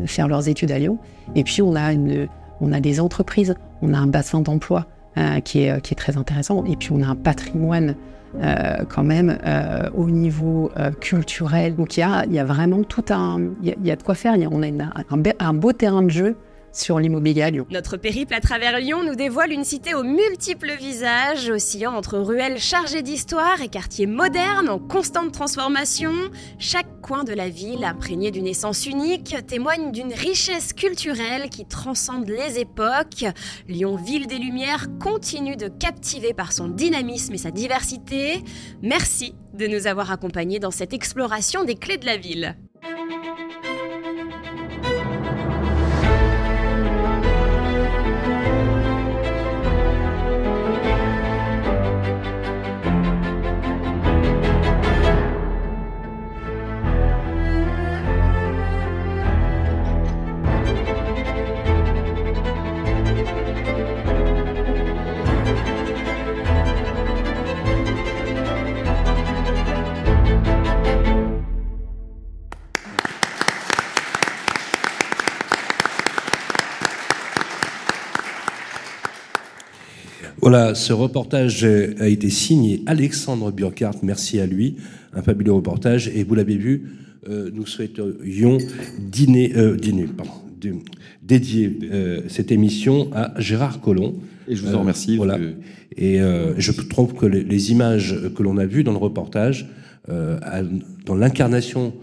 faire 0.08 0.28
leurs 0.28 0.50
études 0.50 0.72
à 0.72 0.80
Lyon. 0.80 0.98
Et 1.36 1.44
puis, 1.44 1.62
on 1.62 1.76
a, 1.76 2.80
des 2.82 3.00
entreprises, 3.00 3.54
on 3.84 3.94
a 3.94 4.00
un 4.00 4.08
bassin 4.08 4.42
d'emploi 4.42 4.88
qui, 5.44 5.64
est, 5.64 5.82
qui 5.82 5.94
est 5.94 5.98
très 5.98 6.18
intéressant. 6.18 6.64
Et 6.66 6.76
puis, 6.76 6.90
on 6.92 7.02
a 7.02 7.08
un 7.08 7.16
patrimoine 7.16 7.96
quand 8.90 9.04
même 9.04 9.38
au 9.94 10.10
niveau 10.10 10.72
culturel. 11.00 11.76
Donc, 11.76 11.98
il 11.98 12.00
y 12.00 12.04
a, 12.04 12.26
y 12.26 12.40
a 12.40 12.46
vraiment 12.46 12.84
tout 12.84 13.06
un... 13.10 13.40
Il 13.62 13.76
y 13.84 13.92
a, 13.92 13.96
de 13.96 14.04
quoi 14.04 14.16
faire. 14.16 14.36
On 14.52 14.64
a 14.64 14.68
un 15.40 15.54
beau 15.54 15.74
terrain 15.74 16.04
de 16.04 16.10
jeu 16.10 16.36
sur 16.74 17.00
l'immobilier 17.00 17.42
à 17.42 17.50
Lyon. 17.50 17.66
Notre 17.72 17.98
périple 17.98 18.34
à 18.34 18.42
travers 18.42 18.80
Lyon 18.80 19.04
nous 19.04 19.16
dévoile 19.16 19.52
une 19.52 19.64
cité 19.64 19.94
aux 19.94 20.04
multiples 20.04 20.74
visages, 20.80 21.50
oscillant 21.50 21.94
entre 21.94 22.18
ruelles 22.18 22.60
chargées 22.60 23.02
d'histoire 23.02 23.62
et 23.62 23.68
quartiers 23.68 24.08
modernes 24.08 24.70
en 24.70 24.80
constante 24.80 25.32
transformation. 25.32 26.14
Chaque 26.60 27.02
coin 27.02 27.24
de 27.24 27.34
la 27.34 27.50
ville, 27.50 27.84
imprégné 27.84 28.32
d'une 28.32 28.48
essence 28.48 28.86
unique, 28.86 29.36
témoigne 29.48 29.92
d'une 29.92 30.14
richesse 30.14 30.74
culturelle 30.74 31.50
qui 31.50 31.66
transcende 31.66 32.30
les 32.30 32.60
époques. 32.60 33.26
Lyon, 33.68 33.96
ville 33.96 34.28
des 34.28 34.38
Lumières, 34.38 34.88
continue 35.00 35.56
de 35.56 35.68
captiver 35.68 36.34
par 36.34 36.54
son 36.54 36.68
dynamisme 36.68 37.34
et 37.34 37.38
sa 37.38 37.52
diversité. 37.52 38.44
Merci 38.82 39.36
de 39.54 39.68
nous 39.68 39.88
avoir 39.88 40.12
accompagnés 40.12 40.60
dans 40.60 40.72
cette 40.72 40.94
exploration 40.94 41.64
des 41.64 41.76
clés 41.76 41.98
de 41.98 42.06
la 42.06 42.18
ville. 42.18 42.56
Voilà, 80.42 80.74
ce 80.74 80.92
reportage 80.92 81.64
a 81.64 82.08
été 82.08 82.32
signé 82.32 82.82
Alexandre 82.88 83.52
Burkhardt, 83.52 84.00
merci 84.02 84.40
à 84.40 84.48
lui, 84.48 84.76
un 85.14 85.22
fabuleux 85.22 85.52
reportage, 85.52 86.08
et 86.08 86.24
vous 86.24 86.34
l'avez 86.34 86.58
vu, 86.58 86.90
euh, 87.30 87.52
nous 87.54 87.68
souhaiterions 87.68 88.58
dîner, 89.00 89.54
euh, 89.56 89.76
dîner 89.76 90.08
pardon, 90.08 90.32
dédier 91.22 91.78
euh, 91.84 92.22
cette 92.28 92.52
émission 92.52 93.12
à 93.14 93.40
Gérard 93.40 93.82
Collomb. 93.82 94.16
Et 94.48 94.56
je 94.56 94.66
vous 94.66 94.74
en 94.74 94.80
remercie. 94.80 95.16
Voilà. 95.18 95.38
Et 95.96 96.18
je 96.18 96.72
trouve 96.82 97.14
que 97.14 97.28
les, 97.28 97.72
images 97.72 98.16
que 98.36 98.42
l'on 98.42 98.58
a 98.58 98.66
vues 98.66 98.84
dans 98.84 98.94
le 98.94 98.98
reportage, 98.98 99.70
dans 100.08 101.16
l'incarnation 101.16 101.94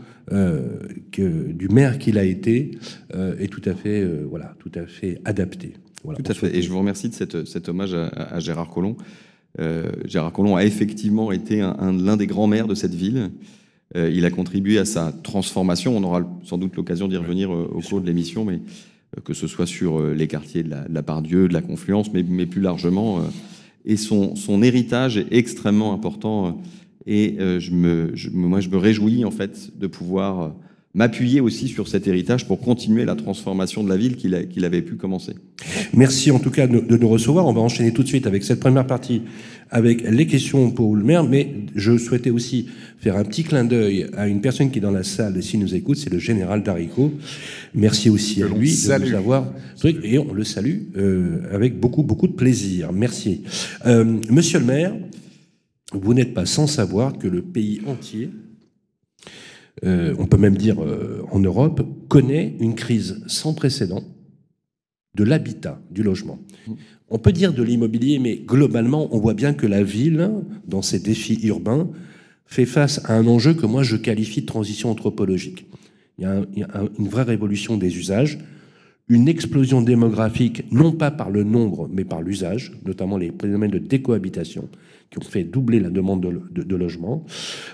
du 1.12 1.68
maire 1.68 1.98
qu'il 1.98 2.18
a 2.18 2.24
été, 2.24 2.70
est 3.12 3.50
tout 3.50 3.62
à 3.64 3.74
fait, 3.74 4.06
voilà, 4.30 4.54
tout 4.60 4.70
à 4.76 4.86
fait 4.86 5.20
adapté. 6.04 6.22
Tout 6.22 6.30
à 6.30 6.34
fait. 6.34 6.56
Et 6.56 6.62
je 6.62 6.70
vous 6.70 6.78
remercie 6.78 7.08
de 7.08 7.44
cet 7.44 7.68
hommage 7.68 7.94
à, 7.94 8.40
Gérard 8.40 8.68
Collomb. 8.68 8.96
Gérard 10.04 10.32
Collomb 10.32 10.56
a 10.56 10.64
effectivement 10.64 11.32
été 11.32 11.58
l'un 11.58 12.16
des 12.16 12.26
grands 12.26 12.46
maires 12.46 12.68
de 12.68 12.74
cette 12.74 12.94
ville. 12.94 13.30
Euh, 13.96 14.10
il 14.12 14.24
a 14.24 14.30
contribué 14.30 14.78
à 14.78 14.84
sa 14.84 15.12
transformation. 15.12 15.96
On 15.96 16.02
aura 16.02 16.22
sans 16.44 16.58
doute 16.58 16.76
l'occasion 16.76 17.08
d'y 17.08 17.16
revenir 17.16 17.52
euh, 17.52 17.70
au 17.72 17.80
cours 17.80 18.00
de 18.00 18.06
l'émission, 18.06 18.44
mais 18.44 18.60
euh, 19.16 19.20
que 19.24 19.32
ce 19.32 19.46
soit 19.46 19.66
sur 19.66 20.02
les 20.02 20.26
quartiers 20.26 20.62
de 20.62 20.70
la, 20.70 20.86
de 20.86 20.94
la 20.94 21.02
Pardieu, 21.02 21.48
de 21.48 21.54
la 21.54 21.62
Confluence, 21.62 22.12
mais, 22.12 22.22
mais 22.22 22.46
plus 22.46 22.60
largement. 22.60 23.22
et 23.84 23.96
son, 23.96 24.36
son, 24.36 24.62
héritage 24.62 25.16
est 25.16 25.26
extrêmement 25.30 25.94
important. 25.94 26.60
et 27.06 27.36
je 27.38 27.70
me, 27.70 28.12
moi, 28.32 28.60
je 28.60 28.68
me 28.68 28.76
réjouis 28.76 29.24
en 29.24 29.30
fait 29.30 29.78
de 29.78 29.86
pouvoir 29.86 30.54
m'appuyer 30.98 31.40
aussi 31.40 31.68
sur 31.68 31.86
cet 31.86 32.08
héritage 32.08 32.44
pour 32.44 32.58
continuer 32.58 33.04
la 33.04 33.14
transformation 33.14 33.84
de 33.84 33.88
la 33.88 33.96
ville 33.96 34.16
qu'il 34.16 34.64
avait 34.64 34.82
pu 34.82 34.96
commencer. 34.96 35.34
Merci 35.94 36.32
en 36.32 36.40
tout 36.40 36.50
cas 36.50 36.66
de, 36.66 36.96
nous 36.96 37.08
recevoir. 37.08 37.46
On 37.46 37.52
va 37.52 37.60
enchaîner 37.60 37.92
tout 37.92 38.02
de 38.02 38.08
suite 38.08 38.26
avec 38.26 38.42
cette 38.42 38.58
première 38.58 38.84
partie, 38.84 39.22
avec 39.70 40.02
les 40.02 40.26
questions 40.26 40.72
pour 40.72 40.96
le 40.96 41.04
maire, 41.04 41.22
mais 41.22 41.54
je 41.76 41.96
souhaitais 41.96 42.30
aussi 42.30 42.66
faire 42.98 43.16
un 43.16 43.22
petit 43.22 43.44
clin 43.44 43.64
d'œil 43.64 44.08
à 44.16 44.26
une 44.26 44.40
personne 44.40 44.72
qui 44.72 44.78
est 44.78 44.82
dans 44.82 44.90
la 44.90 45.04
salle, 45.04 45.40
s'il 45.40 45.60
nous 45.60 45.72
écoute, 45.72 45.98
c'est 45.98 46.12
le 46.12 46.18
général 46.18 46.64
Darico. 46.64 47.12
Merci 47.74 48.10
aussi 48.10 48.42
à 48.42 48.48
lui 48.48 48.72
de 48.72 49.06
nous 49.06 49.14
avoir... 49.14 49.52
Et 50.02 50.18
on 50.18 50.32
le 50.32 50.42
salue 50.42 50.78
euh, 50.96 51.42
avec 51.52 51.78
beaucoup, 51.78 52.02
beaucoup 52.02 52.26
de 52.26 52.32
plaisir. 52.32 52.92
Merci. 52.92 53.44
Euh, 53.86 54.18
monsieur 54.28 54.58
le 54.58 54.64
maire, 54.64 54.94
vous 55.92 56.12
n'êtes 56.12 56.34
pas 56.34 56.44
sans 56.44 56.66
savoir 56.66 57.16
que 57.16 57.28
le 57.28 57.42
pays 57.42 57.82
entier 57.86 58.30
euh, 59.84 60.14
on 60.18 60.26
peut 60.26 60.36
même 60.36 60.56
dire 60.56 60.82
euh, 60.82 61.24
en 61.30 61.40
Europe, 61.40 61.86
connaît 62.08 62.56
une 62.60 62.74
crise 62.74 63.22
sans 63.26 63.54
précédent 63.54 64.02
de 65.14 65.24
l'habitat, 65.24 65.80
du 65.90 66.02
logement. 66.02 66.38
On 67.10 67.18
peut 67.18 67.32
dire 67.32 67.52
de 67.52 67.62
l'immobilier, 67.62 68.18
mais 68.18 68.36
globalement, 68.36 69.08
on 69.14 69.18
voit 69.18 69.34
bien 69.34 69.54
que 69.54 69.66
la 69.66 69.82
ville, 69.82 70.30
dans 70.66 70.82
ses 70.82 71.00
défis 71.00 71.40
urbains, 71.44 71.90
fait 72.46 72.66
face 72.66 73.00
à 73.04 73.14
un 73.14 73.26
enjeu 73.26 73.54
que 73.54 73.66
moi 73.66 73.82
je 73.82 73.96
qualifie 73.96 74.42
de 74.42 74.46
transition 74.46 74.90
anthropologique. 74.90 75.66
Il 76.18 76.24
y 76.24 76.62
a, 76.62 76.82
une 76.98 77.08
vraie 77.08 77.22
révolution 77.22 77.76
des 77.76 77.96
usages, 77.96 78.38
une 79.08 79.28
explosion 79.28 79.82
démographique, 79.82 80.70
non 80.70 80.92
pas 80.92 81.10
par 81.10 81.30
le 81.30 81.44
nombre, 81.44 81.88
mais 81.92 82.04
par 82.04 82.22
l'usage, 82.22 82.72
notamment 82.84 83.16
les 83.16 83.32
phénomènes 83.40 83.70
de 83.70 83.78
décohabitation 83.78 84.68
qui 85.10 85.18
ont 85.18 85.22
fait 85.22 85.44
doubler 85.44 85.80
la 85.80 85.90
demande 85.90 86.20
de, 86.20 86.76
logement, 86.76 87.24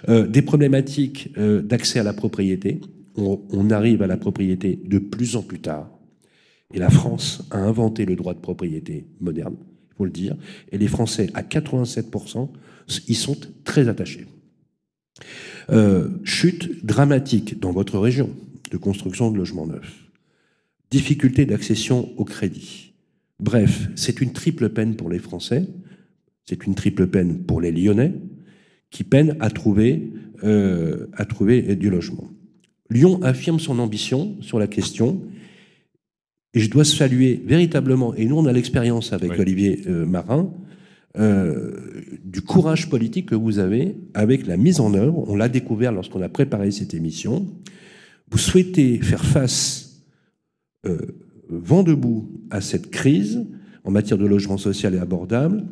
euh, 0.08 0.26
des 0.26 0.42
problématiques 0.42 1.32
euh, 1.36 1.62
d'accès 1.62 1.98
à 1.98 2.02
la 2.02 2.12
propriété. 2.12 2.80
On, 3.16 3.70
arrive 3.70 4.02
à 4.02 4.06
la 4.06 4.16
propriété 4.16 4.78
de 4.84 4.98
plus 4.98 5.36
en 5.36 5.42
plus 5.42 5.60
tard. 5.60 5.88
Et 6.72 6.78
la 6.78 6.90
France 6.90 7.46
a 7.50 7.58
inventé 7.58 8.04
le 8.06 8.16
droit 8.16 8.34
de 8.34 8.40
propriété 8.40 9.06
moderne, 9.20 9.56
il 9.60 9.96
faut 9.96 10.04
le 10.04 10.10
dire. 10.10 10.36
Et 10.72 10.78
les 10.78 10.88
Français, 10.88 11.30
à 11.34 11.42
87%, 11.42 12.48
y 13.06 13.14
sont 13.14 13.36
très 13.62 13.88
attachés. 13.88 14.26
Euh, 15.70 16.08
chute 16.24 16.84
dramatique 16.84 17.60
dans 17.60 17.70
votre 17.70 17.98
région 17.98 18.30
de 18.72 18.76
construction 18.76 19.30
de 19.30 19.38
logements 19.38 19.66
neufs. 19.66 20.10
Difficulté 20.90 21.46
d'accession 21.46 22.10
au 22.16 22.24
crédit. 22.24 22.94
Bref, 23.38 23.88
c'est 23.94 24.20
une 24.20 24.32
triple 24.32 24.68
peine 24.70 24.96
pour 24.96 25.08
les 25.08 25.18
Français 25.18 25.66
c'est 26.46 26.66
une 26.66 26.74
triple 26.74 27.06
peine 27.06 27.44
pour 27.44 27.60
les 27.60 27.72
Lyonnais 27.72 28.12
qui 28.90 29.04
peinent 29.04 29.36
à 29.40 29.50
trouver, 29.50 30.12
euh, 30.44 31.06
à 31.14 31.24
trouver 31.24 31.74
du 31.74 31.90
logement. 31.90 32.30
Lyon 32.90 33.20
affirme 33.22 33.58
son 33.58 33.78
ambition 33.78 34.36
sur 34.40 34.58
la 34.58 34.66
question 34.66 35.22
et 36.52 36.60
je 36.60 36.70
dois 36.70 36.84
saluer 36.84 37.42
véritablement, 37.44 38.14
et 38.14 38.26
nous 38.26 38.36
on 38.36 38.46
a 38.46 38.52
l'expérience 38.52 39.12
avec 39.12 39.36
Olivier 39.40 39.82
euh, 39.88 40.06
Marin, 40.06 40.54
euh, 41.18 41.72
du 42.24 42.42
courage 42.42 42.88
politique 42.88 43.30
que 43.30 43.34
vous 43.34 43.58
avez 43.58 43.96
avec 44.14 44.46
la 44.46 44.56
mise 44.56 44.78
en 44.78 44.94
œuvre. 44.94 45.24
On 45.28 45.34
l'a 45.34 45.48
découvert 45.48 45.90
lorsqu'on 45.90 46.22
a 46.22 46.28
préparé 46.28 46.70
cette 46.70 46.94
émission. 46.94 47.46
Vous 48.30 48.38
souhaitez 48.38 48.98
faire 48.98 49.24
face 49.24 50.04
vent 51.48 51.82
debout 51.82 52.30
à 52.50 52.60
cette 52.60 52.90
crise 52.90 53.44
en 53.84 53.90
matière 53.90 54.18
de 54.18 54.26
logement 54.26 54.58
social 54.58 54.94
et 54.94 54.98
abordable 54.98 55.64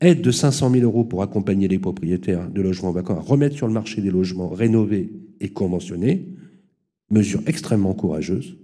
aide 0.00 0.22
de 0.22 0.30
500 0.30 0.70
000 0.70 0.84
euros 0.84 1.04
pour 1.04 1.22
accompagner 1.22 1.68
les 1.68 1.78
propriétaires 1.78 2.50
de 2.50 2.62
logements 2.62 2.92
vacants 2.92 3.16
à 3.16 3.20
remettre 3.20 3.56
sur 3.56 3.66
le 3.66 3.72
marché 3.72 4.00
des 4.00 4.10
logements 4.10 4.48
rénovés 4.48 5.10
et 5.40 5.48
conventionnés, 5.48 6.28
mesure 7.10 7.42
extrêmement 7.46 7.94
courageuse. 7.94 8.56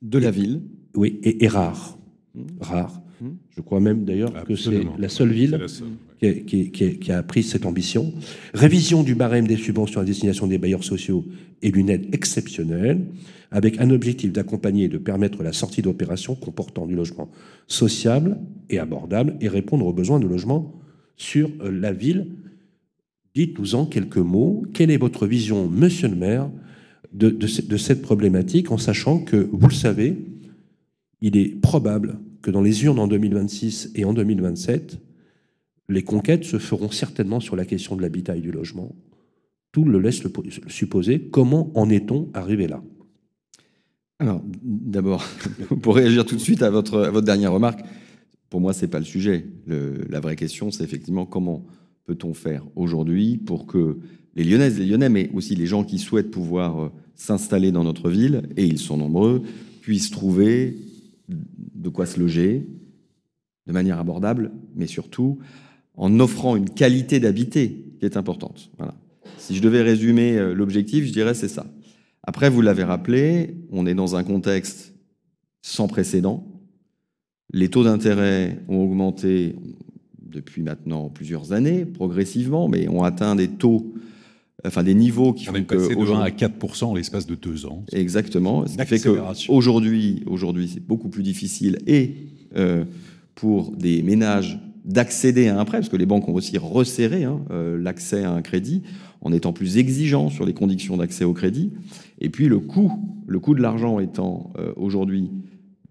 De 0.00 0.18
la 0.18 0.30
ville 0.30 0.62
Oui, 0.96 1.20
et, 1.22 1.46
rare. 1.48 1.98
Mmh. 2.34 2.40
Rare. 2.60 3.02
Mmh. 3.20 3.26
Je 3.50 3.60
crois 3.60 3.80
même 3.80 4.04
d'ailleurs 4.04 4.44
que 4.44 4.56
c'est 4.56 4.82
la 4.98 5.08
seule 5.08 5.32
ville 5.32 5.58
qui, 6.20 7.12
a, 7.12 7.22
pris 7.22 7.42
cette 7.42 7.66
ambition. 7.66 8.12
Révision 8.54 9.02
du 9.02 9.14
barème 9.14 9.46
des 9.46 9.56
subventions 9.56 10.00
à 10.00 10.04
destination 10.04 10.46
des 10.46 10.58
bailleurs 10.58 10.84
sociaux 10.84 11.24
et 11.62 11.70
d'une 11.70 11.88
aide 11.88 12.12
exceptionnelle, 12.14 13.00
avec 13.50 13.80
un 13.80 13.90
objectif 13.90 14.32
d'accompagner 14.32 14.84
et 14.84 14.88
de 14.88 14.98
permettre 14.98 15.42
la 15.42 15.52
sortie 15.52 15.82
d'opérations 15.82 16.34
comportant 16.34 16.86
du 16.86 16.94
logement 16.94 17.30
sociable 17.66 18.38
et 18.70 18.78
abordable 18.78 19.36
et 19.40 19.48
répondre 19.48 19.86
aux 19.86 19.92
besoins 19.92 20.20
de 20.20 20.26
logement 20.26 20.74
sur 21.16 21.50
euh, 21.60 21.70
la 21.70 21.92
ville. 21.92 22.26
Dites-nous 23.34 23.74
en 23.74 23.86
quelques 23.86 24.18
mots, 24.18 24.64
quelle 24.74 24.90
est 24.90 24.96
votre 24.96 25.26
vision, 25.26 25.68
monsieur 25.68 26.08
le 26.08 26.16
maire, 26.16 26.50
de, 27.12 27.28
de 27.28 27.76
cette 27.76 28.02
problématique, 28.02 28.70
en 28.70 28.78
sachant 28.78 29.18
que, 29.18 29.48
vous 29.52 29.68
le 29.68 29.74
savez, 29.74 30.16
il 31.20 31.36
est 31.36 31.60
probable 31.60 32.18
que 32.42 32.50
dans 32.50 32.62
les 32.62 32.84
urnes 32.84 32.98
en 32.98 33.06
2026 33.06 33.92
et 33.94 34.04
en 34.04 34.12
2027, 34.12 34.98
les 35.88 36.02
conquêtes 36.02 36.44
se 36.44 36.58
feront 36.58 36.90
certainement 36.90 37.40
sur 37.40 37.56
la 37.56 37.64
question 37.64 37.96
de 37.96 38.02
l'habitat 38.02 38.36
et 38.36 38.40
du 38.40 38.50
logement. 38.50 38.94
Tout 39.72 39.84
le 39.84 39.98
laisse 39.98 40.22
le 40.22 40.30
supposer. 40.68 41.28
Comment 41.30 41.70
en 41.74 41.88
est-on 41.88 42.30
arrivé 42.34 42.68
là 42.68 42.82
Alors, 44.18 44.42
d'abord, 44.62 45.24
pour 45.82 45.96
réagir 45.96 46.26
tout 46.26 46.36
de 46.36 46.40
suite 46.40 46.62
à 46.62 46.70
votre, 46.70 47.20
dernière 47.22 47.52
remarque, 47.52 47.80
pour 48.50 48.60
moi, 48.60 48.74
ce 48.74 48.82
n'est 48.82 48.90
pas 48.90 48.98
le 48.98 49.04
sujet. 49.06 49.46
la 49.66 50.20
vraie 50.20 50.36
question, 50.36 50.70
c'est 50.70 50.84
effectivement 50.84 51.24
comment 51.24 51.64
peut-on 52.04 52.34
faire 52.34 52.66
aujourd'hui 52.76 53.38
pour 53.38 53.66
que 53.66 53.98
les 54.34 54.44
Lyonnaises, 54.44 54.78
les 54.78 54.86
Lyonnais, 54.86 55.08
mais 55.08 55.30
aussi 55.34 55.54
les 55.54 55.66
gens 55.66 55.84
qui 55.84 55.98
souhaitent 55.98 56.30
pouvoir 56.30 56.80
euh, 56.80 56.88
s'installer 57.14 57.72
dans 57.72 57.84
notre 57.84 58.10
ville, 58.10 58.42
et 58.56 58.64
ils 58.64 58.78
sont 58.78 58.96
nombreux, 58.96 59.42
puissent 59.80 60.10
trouver 60.10 60.78
de 61.28 61.88
quoi 61.88 62.06
se 62.06 62.18
loger 62.18 62.66
de 63.66 63.72
manière 63.72 63.98
abordable, 63.98 64.52
mais 64.74 64.86
surtout 64.86 65.38
en 65.94 66.18
offrant 66.20 66.56
une 66.56 66.70
qualité 66.70 67.20
d'habiter 67.20 67.84
qui 67.98 68.04
est 68.04 68.16
importante. 68.16 68.70
Voilà. 68.78 68.94
Si 69.38 69.56
je 69.56 69.62
devais 69.62 69.82
résumer 69.82 70.36
euh, 70.36 70.54
l'objectif, 70.54 71.04
je 71.04 71.12
dirais 71.12 71.34
c'est 71.34 71.48
ça. 71.48 71.66
Après, 72.24 72.50
vous 72.50 72.60
l'avez 72.60 72.84
rappelé, 72.84 73.56
on 73.70 73.86
est 73.86 73.94
dans 73.94 74.14
un 74.14 74.22
contexte 74.22 74.94
sans 75.60 75.88
précédent. 75.88 76.46
Les 77.52 77.68
taux 77.68 77.84
d'intérêt 77.84 78.60
ont 78.68 78.82
augmenté 78.82 79.56
depuis 80.20 80.62
maintenant 80.62 81.08
plusieurs 81.08 81.52
années, 81.52 81.84
progressivement, 81.84 82.68
mais 82.68 82.88
ont 82.88 83.02
atteint 83.02 83.34
des 83.34 83.48
taux, 83.48 83.92
enfin 84.64 84.82
des 84.82 84.94
niveaux 84.94 85.32
qui 85.32 85.50
on 85.50 85.54
est 85.54 85.62
passé 85.62 85.94
de 85.94 86.00
1 86.00 86.20
à 86.20 86.30
4% 86.30 86.84
en 86.84 86.94
l'espace 86.94 87.26
de 87.26 87.34
deux 87.34 87.66
ans. 87.66 87.84
Exactement. 87.92 88.66
Ce 88.66 88.76
qui 88.76 88.86
fait 88.86 89.00
qu'aujourd'hui, 89.00 90.22
aujourd'hui, 90.26 90.70
c'est 90.72 90.84
beaucoup 90.84 91.08
plus 91.08 91.22
difficile 91.22 91.78
et 91.86 92.14
euh, 92.56 92.84
pour 93.34 93.72
des 93.72 94.02
ménages 94.02 94.58
d'accéder 94.84 95.48
à 95.48 95.60
un 95.60 95.64
prêt, 95.64 95.78
parce 95.78 95.88
que 95.88 95.96
les 95.96 96.06
banques 96.06 96.28
ont 96.28 96.34
aussi 96.34 96.58
resserré 96.58 97.24
hein, 97.24 97.40
euh, 97.50 97.78
l'accès 97.78 98.24
à 98.24 98.32
un 98.32 98.42
crédit 98.42 98.82
en 99.22 99.32
étant 99.32 99.52
plus 99.52 99.78
exigeants 99.78 100.28
sur 100.28 100.44
les 100.44 100.52
conditions 100.52 100.96
d'accès 100.96 101.24
au 101.24 101.32
crédit. 101.32 101.70
Et 102.20 102.28
puis 102.28 102.48
le 102.48 102.58
coût, 102.58 102.92
le 103.26 103.38
coût 103.38 103.54
de 103.54 103.62
l'argent 103.62 104.00
étant 104.00 104.52
euh, 104.58 104.72
aujourd'hui 104.76 105.30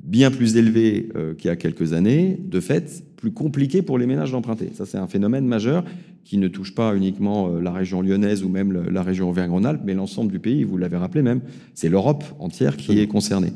bien 0.04 0.32
plus 0.32 0.58
élevé 0.58 1.10
euh, 1.16 1.34
qu'il 1.34 1.48
y 1.48 1.52
a 1.52 1.56
quelques 1.56 1.94
années, 1.94 2.38
de 2.44 2.60
fait, 2.60 3.04
plus 3.16 3.32
compliqué 3.32 3.82
pour 3.82 3.98
les 3.98 4.06
ménages 4.06 4.32
d'emprunter. 4.32 4.70
Ça, 4.74 4.86
c'est 4.86 4.98
un 4.98 5.08
phénomène 5.08 5.46
majeur 5.46 5.86
qui 6.24 6.38
ne 6.38 6.48
touche 6.48 6.76
pas 6.76 6.96
uniquement 6.96 7.50
la 7.50 7.72
région 7.72 8.02
lyonnaise 8.02 8.44
ou 8.44 8.50
même 8.50 8.72
la 8.90 9.04
région 9.04 9.30
Auvergne-Rhône-Alpes, 9.30 9.82
mais 9.84 9.94
l'ensemble 9.94 10.32
du 10.32 10.40
pays, 10.40 10.64
vous 10.64 10.78
l'avez 10.78 10.98
rappelé 10.98 11.24
même, 11.24 11.42
c'est 11.74 11.90
l'Europe 11.90 12.24
entière 12.40 12.78
qui 12.78 13.00
est 13.00 13.08
concernée. 13.08 13.54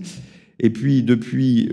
Et 0.60 0.72
puis, 0.72 1.04
depuis, 1.04 1.70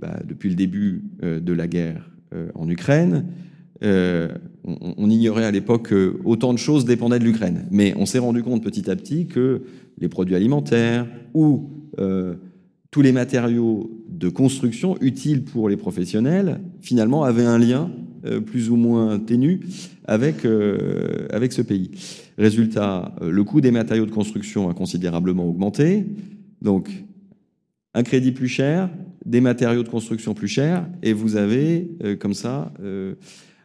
bah, 0.00 0.18
depuis 0.26 0.48
le 0.48 0.56
début 0.56 1.04
de 1.22 1.52
la 1.52 1.68
guerre 1.68 2.10
en 2.56 2.68
Ukraine. 2.68 3.24
On, 3.82 4.28
on, 4.64 5.10
ignorait 5.10 5.44
à 5.44 5.50
l'époque 5.50 5.88
que 5.88 6.16
autant 6.24 6.52
de 6.52 6.58
choses 6.58 6.84
dépendaient 6.84 7.18
de 7.18 7.24
l'Ukraine. 7.24 7.66
Mais 7.70 7.94
on 7.96 8.06
s'est 8.06 8.18
rendu 8.18 8.42
compte 8.42 8.62
petit 8.62 8.90
à 8.90 8.96
petit 8.96 9.26
que 9.26 9.62
les 9.98 10.08
produits 10.08 10.34
alimentaires 10.34 11.06
ou 11.34 11.70
tous 12.90 13.02
les 13.02 13.12
matériaux 13.12 13.90
de 14.08 14.28
construction 14.28 14.96
utiles 15.00 15.44
pour 15.44 15.68
les 15.68 15.76
professionnels, 15.76 16.60
finalement, 16.80 17.24
avaient 17.24 17.44
un 17.44 17.58
lien 17.58 17.90
euh, 18.24 18.40
plus 18.40 18.70
ou 18.70 18.76
moins 18.76 19.18
ténu 19.18 19.60
avec, 20.04 20.44
euh, 20.44 21.28
avec 21.30 21.52
ce 21.52 21.62
pays. 21.62 21.90
Résultat, 22.36 23.14
euh, 23.22 23.30
le 23.30 23.44
coût 23.44 23.60
des 23.60 23.70
matériaux 23.70 24.06
de 24.06 24.10
construction 24.10 24.68
a 24.68 24.74
considérablement 24.74 25.48
augmenté. 25.48 26.04
Donc, 26.62 26.90
un 27.94 28.02
crédit 28.02 28.32
plus 28.32 28.48
cher, 28.48 28.90
des 29.24 29.40
matériaux 29.40 29.84
de 29.84 29.88
construction 29.88 30.34
plus 30.34 30.48
chers, 30.48 30.88
et 31.02 31.12
vous 31.12 31.36
avez 31.36 31.90
comme 32.20 32.34
ça 32.34 32.72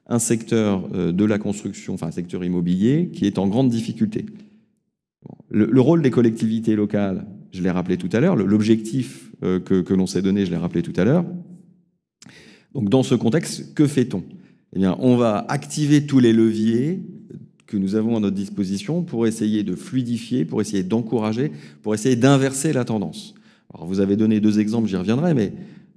un 0.07 0.19
secteur 0.19 0.89
de 0.89 1.25
la 1.25 1.39
construction, 1.39 1.93
enfin 1.93 2.07
un 2.07 2.11
secteur 2.11 2.43
immobilier, 2.43 3.09
qui 3.13 3.25
est 3.25 3.37
en 3.37 3.47
grande 3.47 3.69
difficulté. 3.69 4.25
le 5.49 5.81
rôle 5.81 6.01
des 6.01 6.11
collectivités 6.11 6.75
locales 6.75 7.25
je 7.53 7.61
l'ai 7.61 7.69
rappelé 7.69 7.97
tout 7.97 8.09
à 8.11 8.19
l'heure, 8.19 8.35
l'objectif 8.35 9.31
euh, 9.43 9.59
que, 9.59 9.93
l'on 9.93 10.07
s'est 10.07 10.23
donné, 10.23 10.45
je 10.45 10.51
l'ai 10.51 10.57
rappelé 10.57 10.81
tout 10.81 10.93
à 10.97 11.03
l'heure. 11.05 11.23
Donc 12.73 12.89
dans 12.89 13.03
ce 13.03 13.15
contexte, 13.15 13.75
que 13.75 13.85
fait-on? 13.85 14.23
Eh 14.75 14.79
bien, 14.79 14.97
on 14.99 15.15
va 15.15 15.45
activer 15.47 16.07
tous 16.07 16.19
les 16.19 16.33
leviers 16.33 17.03
que 17.67 17.77
nous 17.77 17.93
avons 17.93 18.17
à 18.17 18.19
notre 18.19 18.35
disposition 18.35 19.03
pour 19.03 19.27
essayer 19.27 19.63
de 19.63 19.75
fluidifier, 19.75 20.45
pour 20.45 20.61
essayer 20.61 20.83
d'encourager, 20.83 21.51
pour 21.83 21.93
essayer 21.93 22.15
d'inverser 22.15 22.73
la 22.73 22.85
tendance. 22.85 23.35
Alors 23.71 23.85
vous 23.87 23.99
avez 23.99 24.15
donné 24.15 24.39
deux 24.39 24.59
exemples, 24.59 24.87
j'y 24.87 24.95
reviendrai, 24.95 25.35
mais 25.35 25.53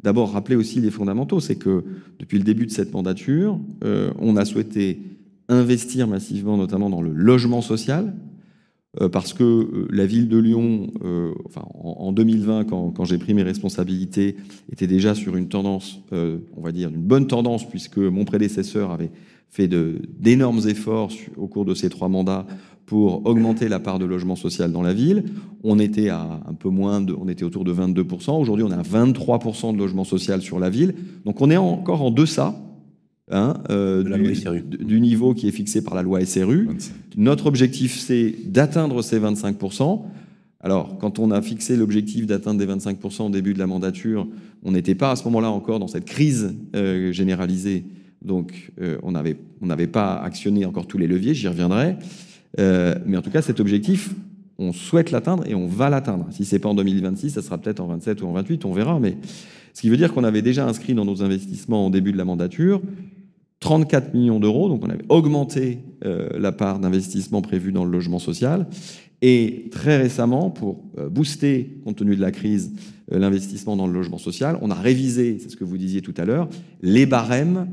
d'abord 0.07 0.31
rappeler 0.31 0.55
aussi 0.55 0.81
les 0.81 0.93
fondamentaux, 0.93 1.41
c'est 1.41 1.57
que 1.57 1.83
depuis 2.21 2.39
le 2.39 2.45
début 2.45 2.65
de 2.65 2.71
cette 2.71 2.95
mandature, 2.95 3.59
euh, 3.83 4.13
on 4.21 4.37
a 4.37 4.45
souhaité 4.45 5.01
investir 5.49 6.07
massivement, 6.07 6.57
notamment 6.57 6.89
dans 6.89 7.03
le 7.03 7.13
logement 7.13 7.61
social, 7.61 8.15
euh, 9.01 9.09
parce 9.09 9.33
que 9.33 9.43
euh, 9.43 9.89
la 9.91 10.07
ville 10.07 10.29
de 10.29 10.39
Lyon, 10.39 10.93
en, 11.75 12.13
2020, 12.13 12.67
quand, 12.67 13.05
j'ai 13.05 13.19
pris 13.19 13.35
mes 13.35 13.43
responsabilités, 13.43 14.37
était 14.71 14.87
déjà 14.87 15.17
sur 15.17 15.35
une 15.37 15.49
tendance, 15.49 16.01
on 16.13 16.61
va 16.63 16.71
dire, 16.71 16.89
une 16.91 17.03
bonne 17.03 17.27
tendance, 17.27 17.69
puisque 17.69 17.99
mon 17.99 18.25
prédécesseur 18.25 18.93
avait 18.93 19.11
fait 19.49 19.67
d'énormes 19.67 20.61
efforts 20.69 21.11
au 21.37 21.49
cours 21.49 21.65
de 21.65 21.75
ces 21.75 21.89
trois 21.89 22.09
mandats 22.09 22.47
pour 22.87 23.27
augmenter 23.27 23.69
la 23.69 23.81
part 23.81 23.99
de 23.99 24.05
logement 24.05 24.37
social 24.37 24.73
dans 24.73 24.83
la 24.83 24.95
ville. 24.95 25.25
On 25.65 25.79
était 25.79 26.09
à 26.09 26.41
un 26.47 26.55
peu 26.55 26.69
moins 26.69 27.01
de, 27.01 27.13
on 27.13 27.29
était 27.29 27.45
autour 27.45 27.65
de 27.65 27.75
22%. 27.75 28.41
Aujourd'hui, 28.41 28.65
on 28.65 28.71
est 28.71 28.75
à 28.75 28.83
23% 28.83 29.73
de 29.73 29.79
logement 29.79 30.05
social 30.05 30.41
sur 30.41 30.59
la 30.59 30.71
ville. 30.71 30.95
Donc, 31.25 31.41
on 31.41 31.51
est 31.51 31.57
encore 31.57 32.03
en 32.03 32.11
deçà 32.11 32.55
Hein, 33.29 33.55
euh, 33.71 34.05
du, 34.63 35.01
niveau 35.01 35.35
qui 35.35 35.49
est 35.49 35.53
fixé 35.53 35.83
par 35.83 35.97
la 35.97 36.03
loi 36.03 36.25
SRU. 36.25 36.69
Notre 37.17 37.47
objectif, 37.47 37.99
c'est 37.99 38.33
d'atteindre 38.47 39.03
ces 39.03 39.19
25%. 39.19 40.03
Alors, 40.61 40.97
quand 40.99 41.19
on 41.19 41.33
a 41.33 41.43
fixé 41.43 41.77
l'objectif 41.77 42.27
d'atteindre 42.27 42.65
des 42.65 42.73
25% 42.73 43.27
au 43.27 43.31
début 43.31 43.53
de 43.53 43.59
la 43.59 43.67
mandature, 43.67 44.29
on 44.63 44.71
n'était 44.71 44.95
pas 44.95 45.11
à 45.11 45.17
ce 45.17 45.25
moment-là 45.25 45.51
encore 45.51 45.81
dans 45.81 45.89
cette 45.89 46.05
crise 46.05 46.55
euh, 46.77 47.11
généralisée. 47.11 47.87
Donc, 48.25 48.71
euh, 48.81 48.99
on 49.03 49.11
n'avait 49.11 49.37
on 49.61 49.67
pas 49.89 50.19
actionné 50.19 50.65
encore 50.65 50.87
tous 50.87 50.99
les 50.99 51.09
leviers, 51.09 51.35
j'y 51.35 51.49
reviendrai. 51.49 51.97
Mais 52.59 53.17
en 53.17 53.23
tout 53.23 53.31
cas, 53.31 53.43
cet 53.43 53.61
objectif, 53.61 54.15
on 54.59 54.73
souhaite 54.73 55.11
l'atteindre 55.11 55.47
et 55.47 55.55
on 55.55 55.67
va 55.67 55.91
l'atteindre. 55.91 56.27
Si 56.31 56.45
ce 56.45 56.55
n'est 56.55 56.59
pas 56.59 56.69
en 56.69 56.75
2026, 56.75 57.31
ça 57.31 57.43
sera 57.43 57.59
peut-être 57.59 57.81
en 57.81 57.87
27 57.89 58.23
ou 58.23 58.27
en 58.27 58.33
28, 58.33 58.65
on 58.65 58.73
verra. 58.73 58.99
Mais 59.01 59.17
ce 59.75 59.81
qui 59.83 59.91
veut 59.91 59.97
dire 59.97 60.15
qu'on 60.15 60.25
avait 60.25 60.43
déjà 60.43 60.67
inscrit 60.67 60.95
dans 60.95 61.05
nos 61.05 61.23
investissements 61.23 61.87
au 61.87 61.91
début 61.91 62.13
de 62.13 62.17
la 62.17 62.25
mandature 62.25 62.81
34 63.61 64.15
millions 64.15 64.39
d'euros, 64.39 64.69
donc 64.69 64.85
on 64.85 64.91
avait 64.91 65.05
augmenté 65.09 65.79
euh, 66.05 66.29
la 66.39 66.53
part 66.53 66.79
d'investissement 66.79 67.43
prévue 67.43 67.73
dans 67.73 67.85
le 67.85 67.91
logement 67.91 68.19
social. 68.19 68.67
Et 69.23 69.69
très 69.71 69.97
récemment, 69.97 70.51
pour 70.51 70.85
euh, 70.99 71.09
booster, 71.09 71.81
compte 71.85 71.97
tenu 71.97 72.17
de 72.17 72.21
la 72.21 72.33
crise, 72.33 72.73
euh, 73.13 73.19
l'investissement 73.19 73.77
dans 73.77 73.87
le 73.87 73.95
logement 73.95 74.19
social, 74.19 74.59
on 74.61 74.71
a 74.71 74.75
révisé, 74.75 75.39
c'est 75.41 75.49
ce 75.49 75.57
que 75.57 75.65
vous 75.65 75.79
disiez 75.79 76.03
tout 76.03 76.15
à 76.19 76.25
l'heure, 76.25 76.49
les 76.83 77.07
barèmes, 77.07 77.69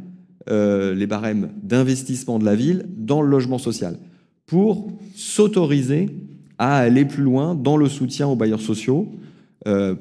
les 0.49 1.07
barèmes 1.07 1.51
d'investissement 1.61 2.37
de 2.37 2.43
la 2.43 2.53
ville 2.53 2.85
dans 2.97 3.21
le 3.21 3.29
logement 3.29 3.57
social, 3.57 3.97
pour 4.45 4.91
s'autoriser 5.15 6.09
à 6.57 6.77
aller 6.77 7.05
plus 7.05 7.23
loin 7.23 7.55
dans 7.55 7.77
le 7.77 7.89
soutien 7.89 8.27
aux 8.27 8.35
bailleurs 8.35 8.61
sociaux 8.61 9.11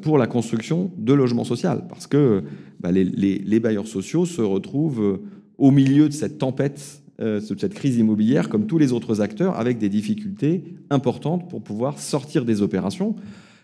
pour 0.03 0.19
la 0.19 0.27
construction 0.27 0.91
de 0.99 1.13
logements 1.13 1.45
sociaux. 1.45 1.71
Parce 1.89 2.09
que 2.09 2.43
bah, 2.81 2.91
les, 2.91 3.61
bailleurs 3.61 3.87
sociaux 3.87 4.27
se 4.27 4.43
retrouvent 4.43 5.21
au 5.59 5.71
milieu 5.71 6.09
de 6.09 6.13
cette 6.13 6.39
tempête, 6.39 7.03
euh, 7.21 7.41
de 7.41 7.59
cette 7.61 7.75
crise 7.75 7.97
immobilière, 7.97 8.49
comme 8.49 8.67
tous 8.67 8.79
les 8.79 8.93
autres 8.93 9.21
acteurs, 9.21 9.57
avec 9.59 9.79
des 9.79 9.89
difficultés 9.89 10.65
importantes 10.91 11.49
pour 11.49 11.63
pouvoir 11.63 12.01
sortir 12.01 12.45
des 12.45 12.63
opérations. 12.63 13.15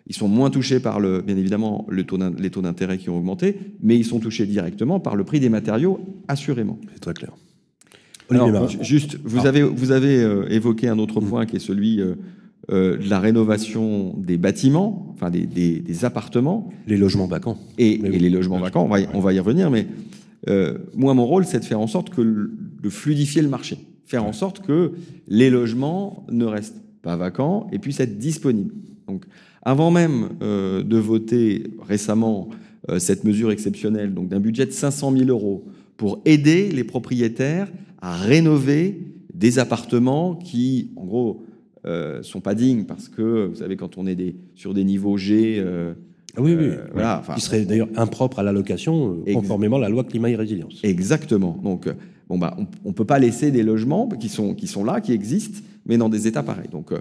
Ils 0.07 0.15
sont 0.15 0.29
moins 0.29 0.49
touchés 0.49 0.79
par, 0.79 1.01
le, 1.01 1.23
bien 1.23 1.37
évidemment, 1.37 1.87
les 1.91 2.05
taux 2.05 2.63
d'intérêt 2.63 2.99
qui 2.99 3.11
ont 3.11 3.17
augmenté, 3.17 3.59
mais 3.83 3.97
ils 3.97 4.05
sont 4.05 4.21
touchés 4.21 4.47
directement 4.47 5.01
par 5.01 5.17
le 5.17 5.25
prix 5.25 5.41
des 5.41 5.49
matériaux, 5.49 5.99
assurément. 6.29 6.79
C'est 6.93 7.01
très 7.01 7.15
clair. 7.15 7.33
Alors, 8.31 8.69
juste, 8.83 9.19
vous 9.25 9.47
avez, 9.47 9.63
vous 9.63 9.91
avez 9.91 10.23
euh, 10.23 10.47
évoqué 10.51 10.89
un 10.89 10.99
autre 10.99 11.21
point 11.21 11.47
qui 11.47 11.57
est 11.57 11.61
celui 11.61 12.01
euh, 12.01 12.15
de 12.69 13.09
la 13.09 13.21
rénovation 13.21 14.15
des 14.19 14.37
bâtiments, 14.37 15.15
enfin 15.15 15.31
des, 15.31 15.47
des, 15.47 16.05
appartements. 16.05 16.71
Les 16.87 16.99
logements 16.99 17.27
vacants. 17.27 17.59
Et, 17.79 17.95
et 17.95 18.19
les 18.19 18.31
logements 18.31 18.59
vacants, 18.59 18.85
on 18.85 18.89
va, 18.89 18.99
on 19.15 19.21
va 19.21 19.33
y 19.33 19.39
revenir, 19.39 19.71
mais 19.71 19.87
euh, 20.49 20.79
moi, 20.95 21.15
mon 21.15 21.27
rôle, 21.27 21.45
c'est 21.45 21.61
de 21.61 21.65
faire 21.65 21.81
en 21.81 21.87
sorte 21.87 22.11
que 22.11 22.23
de 22.83 22.89
fluidifier 22.89 23.43
le 23.43 23.49
marché, 23.49 23.79
faire 24.07 24.25
en 24.25 24.33
sorte 24.33 24.65
que 24.65 24.93
les 25.27 25.51
logements 25.51 26.25
ne 26.31 26.45
restent 26.45 26.81
pas 27.03 27.17
vacants 27.17 27.67
et 27.73 27.79
puissent 27.79 28.01
être 28.01 28.19
disponibles. 28.19 28.75
Donc, 29.07 29.25
avant 29.63 29.91
même 29.91 30.31
euh, 30.43 30.83
de 30.83 30.97
voter 30.97 31.65
récemment 31.81 32.49
euh, 32.89 32.99
cette 32.99 33.25
mesure 33.25 33.51
exceptionnelle, 33.51 34.15
donc 34.15 34.29
d'un 34.29 34.41
budget 34.41 34.67
de 34.67 34.71
500 34.71 35.13
000 35.17 35.29
euros 35.29 35.65
pour 35.97 36.21
aider 36.25 36.71
les 36.71 36.85
propriétaires 36.85 37.69
à 38.01 38.17
rénover 38.17 39.01
des 39.35 39.59
appartements 39.59 40.35
qui, 40.35 40.91
en 40.97 41.05
gros, 41.05 41.43
euh, 41.87 42.23
sont 42.23 42.41
pas 42.41 42.55
dignes 42.55 42.85
parce 42.85 43.09
que, 43.09 43.47
vous 43.47 43.57
savez, 43.57 43.77
quand 43.77 43.99
on 43.99 44.07
est 44.07 44.15
des, 44.15 44.37
sur 44.55 44.75
des 44.75 44.85
niveaux 44.85 45.17
G, 45.17 45.63
ah 46.39 46.41
oui, 46.41 46.55
oui. 46.55 46.67
Euh, 46.67 46.85
voilà, 46.93 47.23
qui 47.35 47.41
serait 47.41 47.65
d'ailleurs 47.65 47.89
impropre 47.97 48.39
à 48.39 48.43
l'allocation, 48.45 49.23
euh, 49.27 49.33
conformément 49.35 49.77
à 49.77 49.81
la 49.81 49.89
loi 49.89 50.05
climat 50.05 50.31
et 50.31 50.37
résilience. 50.37 50.81
Exactement. 50.85 51.59
Donc, 51.65 51.87
euh, 51.87 51.95
bon, 52.29 52.39
bah, 52.39 52.57
on 52.85 52.89
ne 52.89 52.95
peut 52.95 53.05
pas 53.05 53.19
laisser 53.19 53.51
des 53.51 53.65
logements 53.65 54.09
qui 54.09 54.29
sont, 54.29 54.55
qui 54.55 54.69
sont 54.69 54.85
là, 54.85 55.01
qui 55.01 55.13
existent, 55.13 55.61
mais 55.87 55.97
dans 55.97 56.09
des 56.09 56.29
états 56.29 56.45
pareils. 56.45 56.69
Donc, 56.71 56.93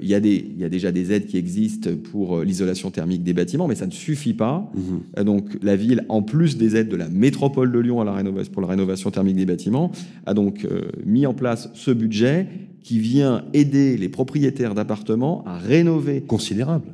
il 0.00 0.06
y, 0.06 0.10
y, 0.10 0.64
a 0.64 0.68
déjà 0.68 0.92
des 0.92 1.10
aides 1.10 1.26
qui 1.26 1.36
existent 1.36 1.90
pour 2.12 2.42
l'isolation 2.42 2.90
thermique 2.90 3.24
des 3.24 3.32
bâtiments, 3.32 3.66
mais 3.66 3.74
ça 3.74 3.86
ne 3.86 3.92
suffit 3.92 4.34
pas. 4.34 4.70
Mhm. 4.74 5.24
Donc, 5.24 5.58
la 5.62 5.74
ville, 5.74 6.04
en 6.08 6.22
plus 6.22 6.56
des 6.56 6.76
aides 6.76 6.88
de 6.88 6.96
la 6.96 7.08
métropole 7.08 7.72
de 7.72 7.78
Lyon 7.78 8.00
à 8.00 8.04
la 8.04 8.12
rénovation, 8.12 8.52
pour 8.52 8.62
la 8.62 8.68
rénovation 8.68 9.10
thermique 9.10 9.36
des 9.36 9.46
bâtiments, 9.46 9.90
a 10.26 10.34
donc 10.34 10.66
mis 11.04 11.26
en 11.26 11.34
place 11.34 11.70
ce 11.74 11.90
budget 11.90 12.46
qui 12.82 12.98
vient 12.98 13.44
aider 13.52 13.96
les 13.96 14.08
propriétaires 14.08 14.74
d'appartements 14.74 15.44
à 15.46 15.58
rénover. 15.58 16.20
Considérable. 16.20 16.84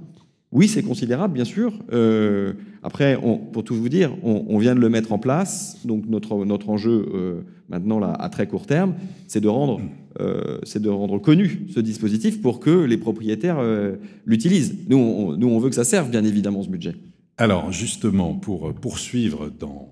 Oui, 0.53 0.69
c'est 0.69 0.83
considérable, 0.83 1.35
bien 1.35 1.45
sûr. 1.45 1.75
Euh, 1.93 2.53
après, 2.83 3.19
pour 3.53 3.65
tout 3.65 3.75
vous 3.75 3.89
dire, 3.89 4.17
on, 4.23 4.59
vient 4.59 4.75
de 4.75 4.81
le 4.81 4.89
mettre 4.89 5.13
en 5.13 5.19
place. 5.19 5.79
Donc 5.85 6.07
notre, 6.07 6.45
notre 6.45 6.71
enjeu 6.71 7.09
euh, 7.15 7.41
maintenant, 7.69 7.99
là, 7.99 8.13
à 8.13 8.29
très 8.29 8.47
court 8.47 8.67
terme, 8.67 8.95
c'est 9.27 9.41
de, 9.41 9.49
rendre, 9.49 9.81
euh, 10.21 10.61
de 10.75 10.89
rendre 10.89 11.19
connu 11.19 11.67
ce 11.75 11.81
dispositif 11.81 12.41
pour 12.41 12.61
que 12.61 12.85
les 12.85 12.97
propriétaires 12.97 13.59
l'utilisent. 14.25 14.77
Nous 14.89 14.97
on, 14.97 15.37
nous, 15.37 15.49
on 15.49 15.59
veut 15.59 15.69
que 15.69 15.75
ça 15.75 15.85
serve, 15.85 16.11
bien 16.11 16.25
évidemment, 16.25 16.63
ce 16.63 16.69
budget. 16.69 16.95
Alors, 17.39 17.73
justement, 17.73 18.35
pour 18.35 18.73
poursuivre 18.73 19.51
dans, 19.51 19.91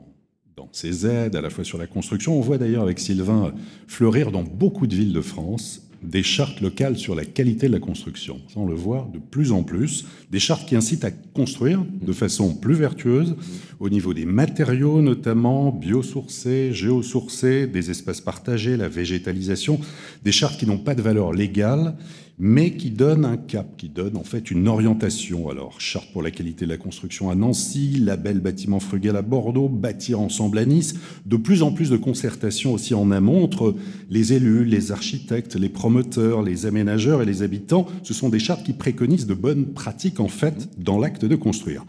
dans 0.57 0.69
ces 0.73 1.05
aides, 1.07 1.35
à 1.37 1.41
la 1.41 1.51
fois 1.51 1.65
sur 1.65 1.79
la 1.79 1.87
construction, 1.87 2.39
on 2.39 2.41
voit 2.41 2.59
d'ailleurs 2.59 2.85
avec 2.85 3.01
Sylvain 3.01 3.53
fleurir 3.89 4.31
dans 4.31 4.45
beaucoup 4.45 4.87
de 4.87 4.95
villes 4.95 5.13
de 5.13 5.21
France 5.21 5.85
des 6.03 6.23
chartes 6.23 6.61
locales 6.61 6.97
sur 6.97 7.15
la 7.15 7.25
qualité 7.25 7.69
de 7.69 7.73
la 7.73 7.79
construction. 7.79 8.41
Ça, 8.49 8.61
on 8.61 8.67
le 8.67 8.75
voit 8.75 9.09
de 9.13 9.19
plus 9.19 9.53
en 9.53 9.63
plus. 9.63 10.05
Des 10.31 10.39
chartes 10.39 10.69
qui 10.69 10.77
incitent 10.77 11.05
à 11.05 11.11
construire 11.11 11.85
de 12.03 12.13
façon 12.13 12.55
plus 12.55 12.75
vertueuse 12.75 13.37
au 13.81 13.89
niveau 13.89 14.15
des 14.15 14.27
matériaux, 14.27 15.03
notamment 15.03 15.71
biosourcés, 15.71 16.73
géosourcés, 16.73 17.67
des 17.67 17.91
espaces 17.91 18.21
partagés, 18.21 18.77
la 18.77 18.89
végétalisation. 18.89 19.81
Des 20.25 20.33
chartes 20.33 20.59
qui 20.59 20.67
n'ont 20.67 20.79
pas 20.79 20.95
de 20.95 21.03
valeur 21.03 21.33
légale, 21.33 21.97
mais 22.39 22.73
qui 22.73 22.91
donne 22.91 23.25
un 23.25 23.37
cap, 23.37 23.77
qui 23.77 23.89
donne 23.89 24.17
en 24.17 24.25
fait 24.25 24.51
une 24.51 24.67
orientation. 24.67 25.49
Alors, 25.49 25.81
charte 25.81 26.13
pour 26.13 26.23
la 26.23 26.31
qualité 26.31 26.65
de 26.65 26.71
la 26.71 26.77
construction 26.77 27.31
à 27.31 27.35
Nancy, 27.35 27.99
label 28.01 28.41
bâtiment 28.41 28.81
frugal 28.81 29.17
à 29.17 29.23
Bordeaux, 29.23 29.69
bâtir 29.69 30.21
ensemble 30.21 30.59
à 30.59 30.65
Nice, 30.65 30.95
de 31.27 31.37
plus 31.37 31.63
en 31.63 31.73
plus 31.73 31.91
de 31.91 31.97
concertation 31.97 32.73
aussi 32.73 32.95
en 32.95 33.11
amont 33.11 33.45
entre 33.45 33.75
les 34.11 34.33
élus, 34.33 34.65
les 34.65 34.91
architectes, 34.91 35.55
les 35.55 35.69
promoteurs, 35.69 36.43
les 36.43 36.67
aménageurs 36.67 37.23
et 37.23 37.27
les 37.27 37.43
habitants. 37.43 37.87
Ce 38.03 38.15
sont 38.15 38.29
des 38.29 38.39
chartes 38.39 38.65
qui 38.65 38.73
préconisent 38.73 39.27
de 39.27 39.35
bonnes 39.35 39.73
pratiques 39.73 40.21
en 40.21 40.29
fait 40.29 40.71
dans 40.79 40.99
l'acte 40.99 41.25
de 41.25 41.37
construire. 41.37 41.85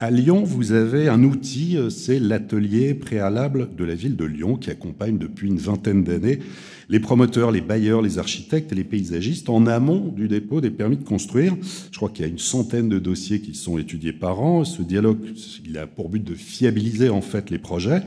À 0.00 0.12
Lyon, 0.12 0.44
vous 0.44 0.70
avez 0.70 1.08
un 1.08 1.24
outil, 1.24 1.76
euh, 1.76 1.90
c'est 1.90 2.20
l'atelier 2.20 2.94
préalable 2.94 3.70
de 3.76 3.82
la 3.84 3.96
ville 3.96 4.14
de 4.14 4.24
Lyon 4.24 4.54
qui 4.54 4.70
accompagne 4.70 5.18
depuis 5.18 5.48
une 5.48 5.58
vingtaine 5.58 6.04
d'années 6.04 6.38
les 6.88 7.00
promoteurs, 7.00 7.50
les 7.50 7.60
bailleurs, 7.60 8.00
les 8.00 8.20
architectes 8.20 8.70
et 8.70 8.76
les 8.76 8.84
paysagistes 8.84 9.48
en 9.48 9.66
amont 9.66 10.12
du 10.14 10.28
dépôt 10.28 10.60
des 10.60 10.70
permis 10.70 10.98
de 10.98 11.02
construire. 11.02 11.56
Je 11.90 11.96
crois 11.96 12.10
qu'il 12.10 12.24
y 12.24 12.28
a 12.28 12.30
une 12.30 12.38
centaine 12.38 12.88
de 12.88 13.00
dossiers 13.00 13.40
qui 13.40 13.56
sont 13.56 13.76
étudiés 13.76 14.12
par 14.12 14.40
an. 14.40 14.62
Ce 14.62 14.82
dialogue, 14.82 15.18
il 15.66 15.76
a 15.76 15.88
pour 15.88 16.10
but 16.10 16.22
de 16.22 16.36
fiabiliser 16.36 17.08
en 17.08 17.20
fait 17.20 17.50
les 17.50 17.58
projets. 17.58 18.02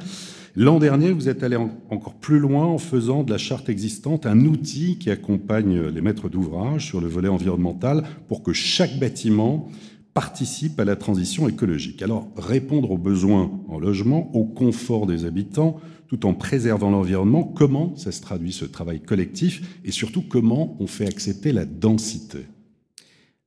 L'an 0.55 0.79
dernier, 0.79 1.11
vous 1.11 1.27
êtes 1.27 1.43
allé 1.43 1.57
encore 1.89 2.15
plus 2.15 2.39
loin 2.39 2.65
en 2.65 2.77
faisant 2.77 3.23
de 3.23 3.31
la 3.31 3.37
charte 3.37 3.67
existante 3.67 4.25
un 4.25 4.39
outil 4.45 4.97
qui 4.97 5.09
accompagne 5.09 5.87
les 5.87 6.01
maîtres 6.01 6.29
d'ouvrage 6.29 6.87
sur 6.87 7.01
le 7.01 7.07
volet 7.07 7.29
environnemental 7.29 8.03
pour 8.29 8.43
que 8.43 8.53
chaque 8.53 8.97
bâtiment 8.97 9.69
participe 10.13 10.79
à 10.79 10.85
la 10.85 10.95
transition 10.95 11.47
écologique. 11.47 12.01
Alors, 12.01 12.27
répondre 12.35 12.91
aux 12.91 12.97
besoins 12.97 13.51
en 13.69 13.79
logement, 13.79 14.35
au 14.35 14.43
confort 14.43 15.07
des 15.07 15.25
habitants, 15.25 15.79
tout 16.07 16.25
en 16.25 16.33
préservant 16.33 16.89
l'environnement, 16.89 17.43
comment 17.43 17.95
ça 17.95 18.11
se 18.11 18.21
traduit 18.21 18.51
ce 18.51 18.65
travail 18.65 18.99
collectif 18.99 19.79
et 19.85 19.91
surtout 19.91 20.21
comment 20.21 20.75
on 20.79 20.87
fait 20.87 21.07
accepter 21.07 21.53
la 21.53 21.65
densité? 21.65 22.39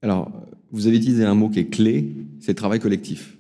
Alors, 0.01 0.33
vous 0.71 0.87
avez 0.87 0.97
utilisé 0.97 1.25
un 1.25 1.35
mot 1.35 1.51
qui 1.51 1.61
est 1.61 1.69
clé, 1.69 2.15
c'est 2.41 2.55
travail 2.55 2.81
collectif. 2.81 3.37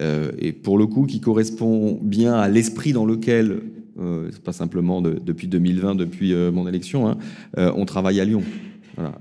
Euh, 0.00 0.32
et 0.38 0.52
pour 0.52 0.78
le 0.78 0.86
coup, 0.86 1.06
qui 1.06 1.20
correspond 1.20 1.98
bien 2.02 2.34
à 2.34 2.48
l'esprit 2.48 2.92
dans 2.92 3.04
lequel, 3.04 3.60
euh, 3.98 4.28
c'est 4.32 4.42
pas 4.42 4.52
simplement 4.52 5.02
depuis 5.02 5.48
2020, 5.48 5.94
depuis 5.94 6.32
euh, 6.32 6.50
mon 6.50 6.66
élection, 6.66 7.08
hein, 7.08 7.18
on 7.56 7.84
travaille 7.84 8.20
à 8.20 8.24
Lyon. 8.24 8.42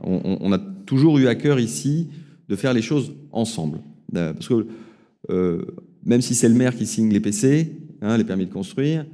On, 0.04 0.38
on, 0.42 0.52
a 0.52 0.58
toujours 0.58 1.18
eu 1.18 1.28
à 1.28 1.36
cœur 1.36 1.60
ici 1.60 2.10
de 2.52 2.56
faire 2.56 2.74
les 2.74 2.82
choses 2.82 3.14
ensemble. 3.32 3.80
parce 4.14 4.48
que 4.48 4.68
même 6.04 6.22
si 6.22 6.36
c'est 6.36 6.50
le 6.50 6.56
maire 6.56 6.76
qui 6.76 6.86
signe 6.86 7.10
les 7.12 7.20
PC, 7.20 7.78
hein, 8.02 8.18
les 8.18 8.24
permis 8.24 8.46
de 8.46 8.52
construire, 8.52 9.06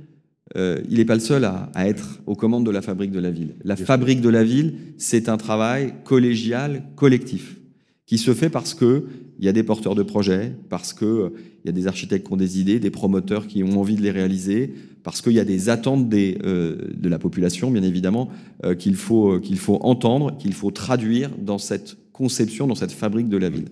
il 0.56 0.98
n'est 0.98 1.06
pas 1.06 1.14
le 1.14 1.22
seul 1.22 1.46
à, 1.46 1.70
à, 1.76 1.88
être 1.88 2.20
aux 2.26 2.36
commandes 2.36 2.66
de 2.66 2.72
la 2.72 2.82
fabrique 2.82 3.12
de 3.12 3.20
la 3.20 3.30
ville. 3.30 3.56
La 3.64 3.76
fabrique 3.76 4.22
de 4.22 4.30
la 4.30 4.44
ville, 4.44 4.74
c'est 4.98 5.30
un 5.30 5.38
travail 5.38 5.94
collégial, 6.04 6.84
collectif, 6.96 7.58
qui 8.06 8.18
se 8.18 8.34
fait 8.34 8.50
parce 8.50 8.74
que 8.74 9.06
il 9.40 9.46
y 9.46 9.50
a 9.50 9.54
des 9.54 9.64
porteurs 9.64 9.96
de 9.96 10.04
projets, 10.04 10.54
parce 10.70 10.94
qu'il 10.94 11.08
euh, 11.08 11.30
y 11.66 11.70
a 11.70 11.72
des 11.72 11.88
architectes 11.88 12.26
qui 12.26 12.34
ont 12.34 12.38
des 12.38 12.60
idées, 12.60 12.80
des 12.80 12.90
promoteurs 12.90 13.48
qui 13.48 13.64
ont 13.64 13.80
envie 13.80 13.96
de 13.96 14.02
les 14.02 14.12
réaliser, 14.12 14.74
parce 15.04 15.22
qu'il 15.22 15.34
y 15.34 15.40
a 15.40 15.46
des 15.46 15.70
attentes 15.70 16.10
des, 16.10 16.38
euh, 16.44 16.76
de 16.96 17.10
la 17.10 17.20
population, 17.20 17.70
bien 17.70 17.84
évidemment, 17.84 18.30
euh, 18.66 18.74
qu'il 18.74 18.96
faut, 18.96 19.40
qu'il 19.40 19.60
faut 19.60 19.78
entendre, 19.82 20.36
qu'il 20.38 20.54
faut 20.54 20.72
traduire 20.72 21.30
dans 21.38 21.60
cette 21.60 21.98
conception, 22.18 22.68
dans 22.68 22.76
cette 22.76 22.92
fabrique 22.92 23.30
de 23.30 23.38
la 23.38 23.50
ville. 23.50 23.68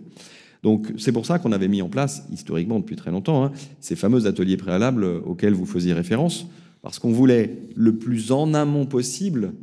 Donc 0.64 0.94
c'est 0.98 1.12
pour 1.12 1.26
ça 1.26 1.40
qu'on 1.40 1.52
avait 1.52 1.68
mis 1.68 1.82
en 1.82 1.90
place, 1.90 2.26
historiquement 2.32 2.80
depuis 2.80 2.96
très 2.96 3.12
longtemps, 3.12 3.44
hein, 3.44 3.52
ces 3.80 3.96
fameux 3.96 4.28
ateliers 4.28 4.58
préalables 4.58 5.04
auxquels 5.04 5.54
vous 5.54 5.66
faisiez 5.66 5.94
référence, 5.94 6.48
parce 6.82 7.00
qu'on 7.00 7.12
voulait 7.12 7.58
le 7.76 7.98
plus 7.98 8.32
en 8.32 8.54
amont 8.54 8.86
possible 8.86 9.54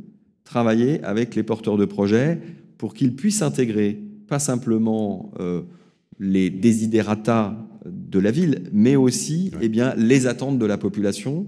travailler 0.43 1.03
avec 1.03 1.35
les 1.35 1.43
porteurs 1.43 1.77
de 1.77 1.85
projets 1.85 2.39
pour 2.77 2.93
qu'ils 2.93 3.15
puissent 3.15 3.41
intégrer 3.41 3.99
pas 4.27 4.39
simplement 4.39 5.31
euh, 5.39 5.61
les 6.19 6.49
desiderata 6.49 7.55
de 7.85 8.19
la 8.19 8.31
ville, 8.31 8.63
mais 8.71 8.95
aussi 8.95 9.51
eh 9.61 9.69
bien, 9.69 9.93
les 9.97 10.27
attentes 10.27 10.59
de 10.59 10.65
la 10.65 10.77
population, 10.77 11.47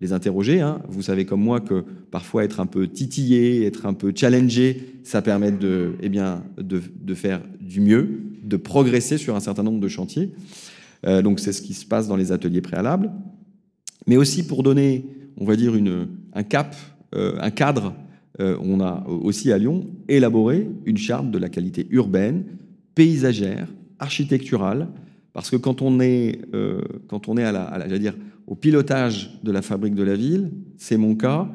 les 0.00 0.12
interroger. 0.12 0.60
Hein. 0.60 0.80
Vous 0.88 1.02
savez 1.02 1.24
comme 1.24 1.42
moi 1.42 1.60
que 1.60 1.84
parfois 2.10 2.44
être 2.44 2.60
un 2.60 2.66
peu 2.66 2.86
titillé, 2.86 3.66
être 3.66 3.86
un 3.86 3.94
peu 3.94 4.12
challengé, 4.14 4.94
ça 5.02 5.22
permet 5.22 5.52
de, 5.52 5.94
eh 6.00 6.08
bien, 6.08 6.44
de, 6.56 7.14
faire 7.14 7.40
du 7.60 7.80
mieux, 7.80 8.20
de 8.44 8.56
progresser 8.56 9.18
sur 9.18 9.34
un 9.34 9.40
certain 9.40 9.62
nombre 9.62 9.80
de 9.80 9.88
chantiers. 9.88 10.30
Euh, 11.06 11.22
donc 11.22 11.40
c'est 11.40 11.52
ce 11.52 11.62
qui 11.62 11.74
se 11.74 11.86
passe 11.86 12.08
dans 12.08 12.16
les 12.16 12.32
ateliers 12.32 12.60
préalables. 12.60 13.10
Mais 14.06 14.16
aussi 14.16 14.46
pour 14.46 14.62
donner, 14.62 15.04
on 15.36 15.44
va 15.44 15.56
dire, 15.56 15.74
une, 15.74 16.08
un 16.32 16.42
cap, 16.42 16.76
euh, 17.14 17.36
un 17.40 17.50
cadre, 17.50 17.94
euh, 18.40 18.56
on 18.60 18.80
a 18.80 19.04
aussi 19.08 19.50
à 19.50 19.58
Lyon 19.58 19.86
élaboré 20.08 20.68
une 20.86 20.96
charte 20.96 21.30
de 21.30 21.38
la 21.38 21.48
qualité 21.48 21.86
urbaine, 21.90 22.44
paysagère, 22.94 23.68
architecturale, 23.98 24.88
parce 25.32 25.50
que 25.50 25.56
quand 25.56 25.82
on 25.82 26.00
est, 26.00 26.40
quand 27.06 27.28
on 27.28 27.36
est 27.36 27.44
à 27.44 27.52
la, 27.52 27.64
à 27.66 27.98
dire, 27.98 28.14
au 28.48 28.54
pilotage 28.54 29.38
de 29.44 29.52
la 29.52 29.60
fabrique 29.60 29.94
de 29.94 30.02
la 30.02 30.16
ville, 30.16 30.50
c'est 30.78 30.96
mon 30.96 31.14
cas, 31.14 31.50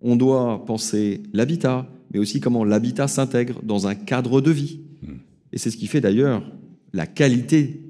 on 0.00 0.16
doit 0.16 0.64
penser 0.64 1.22
l'habitat, 1.34 1.86
mais 2.12 2.18
aussi 2.18 2.40
comment 2.40 2.64
l'habitat 2.64 3.06
s'intègre 3.06 3.60
dans 3.62 3.86
un 3.86 3.94
cadre 3.94 4.40
de 4.40 4.50
vie. 4.50 4.80
Et 5.52 5.58
c'est 5.58 5.70
ce 5.70 5.76
qui 5.76 5.86
fait 5.86 6.00
d'ailleurs 6.00 6.42
la 6.94 7.06
qualité 7.06 7.82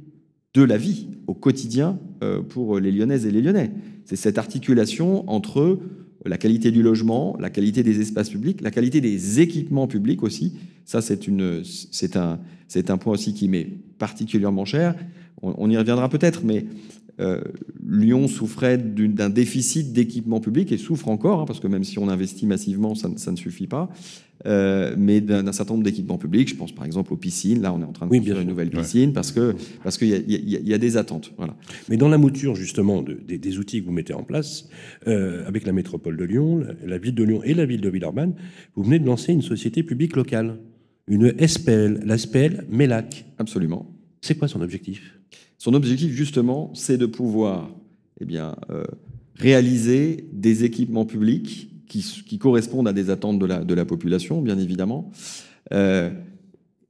de 0.54 0.62
la 0.62 0.76
vie 0.76 1.06
au 1.28 1.34
quotidien 1.34 2.00
euh, 2.24 2.42
pour 2.42 2.80
les 2.80 2.90
Lyonnaises 2.90 3.26
et 3.26 3.30
les 3.30 3.42
Lyonnais. 3.42 3.70
C'est 4.04 4.16
cette 4.16 4.38
articulation 4.38 5.28
entre 5.30 5.78
la 6.26 6.36
qualité 6.36 6.72
du 6.72 6.82
logement, 6.82 7.36
la 7.38 7.50
qualité 7.50 7.84
des 7.84 8.00
espaces 8.00 8.30
publics, 8.30 8.60
la 8.60 8.72
qualité 8.72 9.00
des 9.00 9.38
équipements 9.38 9.86
publics 9.86 10.24
aussi. 10.24 10.54
Ça, 10.84 10.98
un, 12.16 12.38
c'est 12.66 12.90
un 12.90 12.98
point 12.98 13.12
aussi 13.12 13.34
qui 13.34 13.48
m'est 13.48 13.68
particulièrement 13.98 14.64
cher. 14.64 14.96
On, 15.42 15.54
on 15.58 15.70
y 15.70 15.76
reviendra 15.76 16.08
peut-être, 16.08 16.42
mais 16.44 16.64
euh, 17.20 17.40
Lyon 17.86 18.28
souffrait 18.28 18.78
d'un 18.78 19.30
déficit 19.30 19.92
d'équipements 19.92 20.40
publics 20.40 20.70
et 20.72 20.78
souffre 20.78 21.08
encore, 21.08 21.40
hein, 21.40 21.44
parce 21.46 21.60
que 21.60 21.66
même 21.66 21.84
si 21.84 21.98
on 21.98 22.08
investit 22.08 22.46
massivement, 22.46 22.94
ça, 22.94 23.10
ça 23.16 23.30
ne 23.32 23.36
suffit 23.36 23.66
pas. 23.66 23.90
Euh, 24.46 24.94
mais 24.96 25.20
d'un 25.20 25.50
certain 25.50 25.74
nombre 25.74 25.84
d'équipements 25.84 26.16
publics, 26.16 26.48
je 26.48 26.54
pense 26.54 26.70
par 26.72 26.84
exemple 26.84 27.12
aux 27.12 27.16
piscines. 27.16 27.60
Là, 27.60 27.72
on 27.74 27.80
est 27.80 27.84
en 27.84 27.90
train 27.90 28.06
de 28.06 28.12
Oui, 28.12 28.18
construire 28.18 28.36
bien 28.36 28.42
une 28.44 28.48
nouvelle 28.50 28.70
piscine 28.70 29.12
parce 29.12 29.32
que 29.32 29.56
parce 29.82 29.98
qu'il 29.98 30.06
y, 30.08 30.14
a- 30.14 30.18
il 30.18 30.30
y 30.48 30.56
a- 30.56 30.60
il 30.60 30.68
y 30.68 30.74
a 30.74 30.78
des 30.78 30.96
attentes. 30.96 31.32
Voilà. 31.36 31.56
Mais 31.88 31.96
dans 31.96 32.08
la 32.08 32.18
mouture 32.18 32.54
justement 32.54 33.02
de- 33.02 33.14
des, 33.26 33.36
des 33.38 33.58
outils 33.58 33.80
que 33.80 33.86
vous 33.86 33.90
mettez 33.92 34.12
en 34.14 34.22
place, 34.22 34.68
euh, 35.08 35.44
avec 35.48 35.66
la 35.66 35.72
métropole 35.72 36.16
de 36.16 36.22
Lyon, 36.22 36.58
la, 36.58 36.74
la 36.86 36.98
ville 36.98 37.16
de 37.16 37.24
Lyon 37.24 37.40
et 37.42 37.52
la 37.52 37.66
ville 37.66 37.80
de 37.80 37.88
Villeurbanne, 37.88 38.34
vous 38.76 38.84
venez 38.84 39.00
de 39.00 39.06
lancer 39.06 39.32
une 39.32 39.42
société 39.42 39.82
publique 39.82 40.14
locale, 40.14 40.60
une 41.08 41.34
SPL, 41.44 42.02
la 42.04 42.16
SPL 42.16 42.64
MELAC. 42.70 43.24
Absolument. 43.38 43.90
C'est 44.20 44.38
quoi 44.38 44.46
son 44.46 44.60
objectif? 44.60 45.17
Son 45.58 45.74
objectif, 45.74 46.12
justement, 46.12 46.70
c'est 46.74 46.96
de 46.96 47.06
pouvoir 47.06 47.68
eh 48.20 48.24
bien, 48.24 48.56
euh, 48.70 48.84
réaliser 49.36 50.28
des 50.32 50.64
équipements 50.64 51.04
publics 51.04 51.70
qui, 51.88 52.38
correspondent 52.38 52.86
à 52.86 52.92
des 52.92 53.10
attentes 53.10 53.38
de 53.38 53.74
la, 53.74 53.84
population, 53.84 54.42
bien 54.42 54.58
évidemment. 54.58 55.10
Euh, 55.72 56.10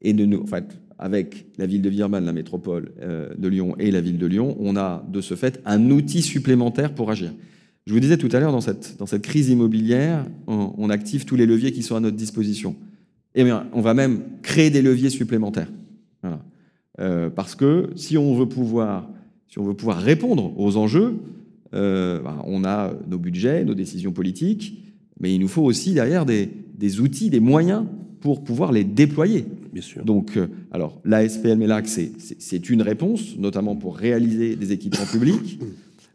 et 0.03 0.13
de 0.13 0.37
en 0.37 0.47
fait, 0.47 0.79
avec 0.99 1.47
la 1.57 1.67
ville 1.67 1.83
de 1.83 1.89
Villeurbanne, 1.89 2.25
la 2.25 2.33
métropole 2.33 2.93
euh, 3.01 3.33
de 3.39 3.49
Lyon 3.49 3.77
et 3.79 3.91
la 3.91 4.01
ville 4.01 4.19
de 4.19 4.27
Lyon, 4.27 4.57
on 4.59 4.77
a 4.77 5.07
de 5.09 5.21
ce 5.21 5.35
fait 5.35 5.61
un 5.65 5.91
outil 5.91 6.23
supplémentaire 6.23 6.95
pour 6.95 7.11
agir. 7.11 7.33
Je 7.87 7.93
vous 7.95 8.01
disais 8.01 8.19
tout 8.19 8.29
à 8.33 8.41
l'heure, 8.41 8.53
dans 8.53 8.61
cette, 8.61 9.23
crise 9.23 9.49
immobilière, 9.49 10.27
on, 10.47 10.91
active 10.91 11.25
tous 11.25 11.37
les 11.37 11.47
leviers 11.47 11.73
qui 11.73 11.83
sont 11.83 11.97
à 11.97 12.01
notre 12.01 12.17
disposition. 12.17 12.77
Eh 13.35 13.45
bien, 13.45 13.67
on 13.73 13.81
va 13.81 13.95
même 13.95 14.25
créer 14.43 14.69
des 14.69 14.83
leviers 14.83 15.09
supplémentaires. 15.09 15.71
Voilà. 16.21 16.45
Euh, 17.01 17.31
parce 17.31 17.55
que 17.55 17.91
si 17.95 18.17
on 18.19 18.35
veut 18.35 18.47
pouvoir, 18.49 19.09
si 19.49 19.59
on 19.59 19.65
veut 19.65 19.75
pouvoir 19.75 19.99
répondre 19.99 20.53
aux 20.59 20.77
enjeux, 20.77 21.17
euh, 21.75 22.21
ben, 22.21 22.39
on 22.47 22.65
a 22.65 22.93
nos 23.09 23.19
budgets, 23.19 23.65
nos 23.65 23.75
décisions 23.75 24.13
politiques, 24.13 24.83
mais 25.21 25.35
il 25.35 25.39
nous 25.41 25.49
faut 25.49 25.63
aussi 25.63 25.93
derrière 25.95 26.27
des, 26.27 26.49
des 26.77 27.01
outils, 27.01 27.31
des 27.31 27.41
moyens 27.41 27.85
pour 28.21 28.43
pouvoir 28.43 28.73
les 28.73 28.85
déployer. 28.85 29.45
Bien 29.73 29.83
sûr. 29.83 30.05
Donc, 30.05 30.37
euh, 30.37 30.49
alors, 30.73 31.01
la 31.05 31.23
SPL 31.29 31.57
MELAC, 31.57 31.87
c'est- 31.87 32.71
une 32.71 32.83
réponse, 32.83 33.37
notamment 33.39 33.77
pour 33.77 33.97
réaliser 33.97 34.57
des 34.57 34.73
équipements 34.73 35.07
publics. 35.11 35.61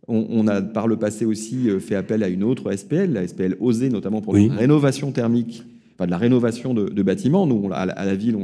On, 0.10 0.26
on 0.30 0.48
a 0.48 0.62
par 0.62 0.88
le 0.88 0.98
passé 0.98 1.24
aussi 1.24 1.70
fait 1.80 1.96
appel 1.96 2.24
à 2.24 2.28
une 2.28 2.44
autre 2.44 2.70
SPL, 2.76 3.14
la 3.14 3.26
SPL 3.26 3.56
OSE, 3.62 3.84
notamment 3.84 4.22
pour 4.22 4.34
Oui. 4.34 4.50
la 4.50 4.56
rénovation 4.56 5.12
thermique, 5.14 5.64
de 6.06 6.12
la 6.12 6.18
rénovation 6.18 6.74
de, 6.74 7.04
bâtiments. 7.04 7.48
Nous, 7.48 7.70
à 7.72 7.86
la, 7.86 8.16
ville, 8.16 8.38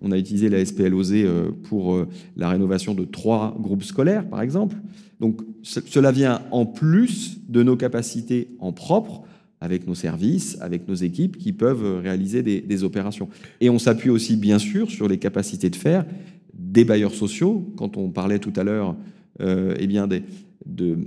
on, 0.00 0.12
a 0.12 0.18
utilisé 0.18 0.48
la 0.48 0.64
SPL 0.64 0.94
OSE 0.94 1.12
euh, 1.14 1.50
pour 1.64 1.94
euh, 1.94 2.08
la 2.36 2.48
rénovation 2.48 2.94
de 2.94 3.04
trois 3.04 3.56
groupes 3.60 3.84
scolaires, 3.84 4.28
par 4.28 4.42
exemple. 4.42 4.76
Donc, 5.20 5.40
ce- 5.62 5.80
cela 5.80 6.12
vient 6.12 6.42
en 6.50 6.66
plus 6.66 7.38
de 7.48 7.62
nos 7.62 7.76
capacités 7.76 8.50
en 8.58 8.72
propre 8.72 9.22
avec 9.60 9.86
nos 9.86 9.94
services, 9.94 10.58
avec 10.60 10.88
nos 10.88 10.94
équipes 10.94 11.38
qui 11.38 11.52
peuvent 11.52 11.84
euh, 11.84 12.00
réaliser 12.00 12.42
des, 12.42 12.84
opérations. 12.84 13.28
Et 13.60 13.70
on 13.70 13.78
s'appuie 13.78 14.10
aussi, 14.10 14.36
bien 14.36 14.58
sûr, 14.58 14.90
sur 14.90 15.08
les 15.08 15.18
capacités 15.18 15.70
de 15.70 15.76
faire 15.76 16.04
des 16.54 16.84
bailleurs 16.84 17.14
sociaux. 17.14 17.72
Quand 17.76 17.96
on 17.96 18.10
parlait 18.10 18.38
tout 18.38 18.52
à 18.56 18.64
l'heure 18.64 18.96
euh, 19.40 19.74
eh 19.78 19.86
bien 19.86 20.06
des, 20.06 20.22
de, 20.66 20.98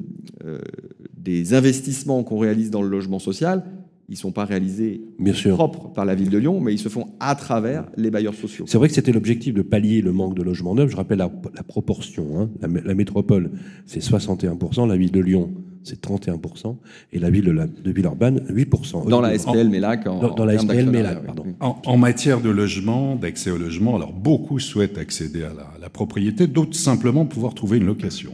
des 1.18 1.54
investissements 1.54 2.24
qu'on 2.24 2.40
réalise 2.40 2.72
dans 2.72 2.82
le 2.82 2.90
logement 2.90 3.20
social, 3.20 3.64
ils 4.08 4.14
ne 4.14 4.18
sont 4.18 4.32
pas 4.32 4.46
réalisés 4.46 5.02
Bien 5.20 5.34
sûr. 5.34 5.56
propres 5.56 5.92
par 5.94 6.06
la 6.06 6.14
ville 6.16 6.30
de 6.30 6.38
Lyon, 6.38 6.60
mais 6.62 6.74
ils 6.74 6.78
se 6.80 6.90
font 6.90 7.08
à 7.20 7.34
travers 7.36 7.86
les 7.98 8.12
bailleurs 8.12 8.36
sociaux. 8.36 8.66
C'est 8.68 8.78
vrai 8.78 8.88
que 8.88 8.94
c'était 8.94 9.12
l'objectif 9.12 9.54
de 9.54 9.62
pallier 9.64 10.02
le 10.02 10.12
manque 10.12 10.36
de 10.36 10.44
logements 10.44 10.76
neufs. 10.76 10.92
Je 10.92 10.96
rappelle 10.96 11.18
la, 11.18 11.32
la 11.56 11.64
proportion. 11.64 12.40
hein. 12.40 12.50
La, 12.62 12.68
mé- 12.68 12.84
la 12.86 12.94
métropole, 12.94 13.52
c'est 13.86 14.02
61%, 14.04 14.88
la 14.88 14.96
ville 14.98 15.12
de 15.12 15.20
Lyon, 15.20 15.54
c'est 15.84 16.04
31%, 16.04 16.76
et 17.14 17.20
la 17.20 17.30
ville 17.30 17.46
de, 17.46 17.52
la, 17.52 17.68
de 17.68 17.92
Villeurbanne, 17.92 18.42
8%. 18.50 19.08
Dans 19.10 19.22
la 19.22 19.38
SPL, 19.38 19.70
mais 19.70 19.80
là, 19.80 19.96
en, 20.08 20.20
Dans, 20.20 20.34
dans 20.36 20.44
en 20.44 20.46
la 20.46 20.58
SPL, 20.58 20.68
mais 20.90 21.02
d'actionnariat, 21.04 21.14
là, 21.14 21.20
oui. 21.22 21.26
pardon. 21.26 21.44
En, 21.60 21.82
en, 21.86 21.98
matière 21.98 22.42
de 22.42 22.50
logement, 22.50 23.16
d'accès 23.16 23.50
au 23.52 23.58
logement, 23.58 23.96
alors 23.96 24.14
beaucoup 24.14 24.60
souhaitent 24.60 24.98
accéder 24.98 25.44
à 25.44 25.50
la, 25.54 25.62
à 25.64 25.78
la 25.82 25.90
propriété, 25.90 26.48
d'autres 26.48 26.76
simplement 26.76 27.26
pouvoir 27.26 27.54
trouver 27.56 27.78
une 27.78 27.86
location. 27.86 28.32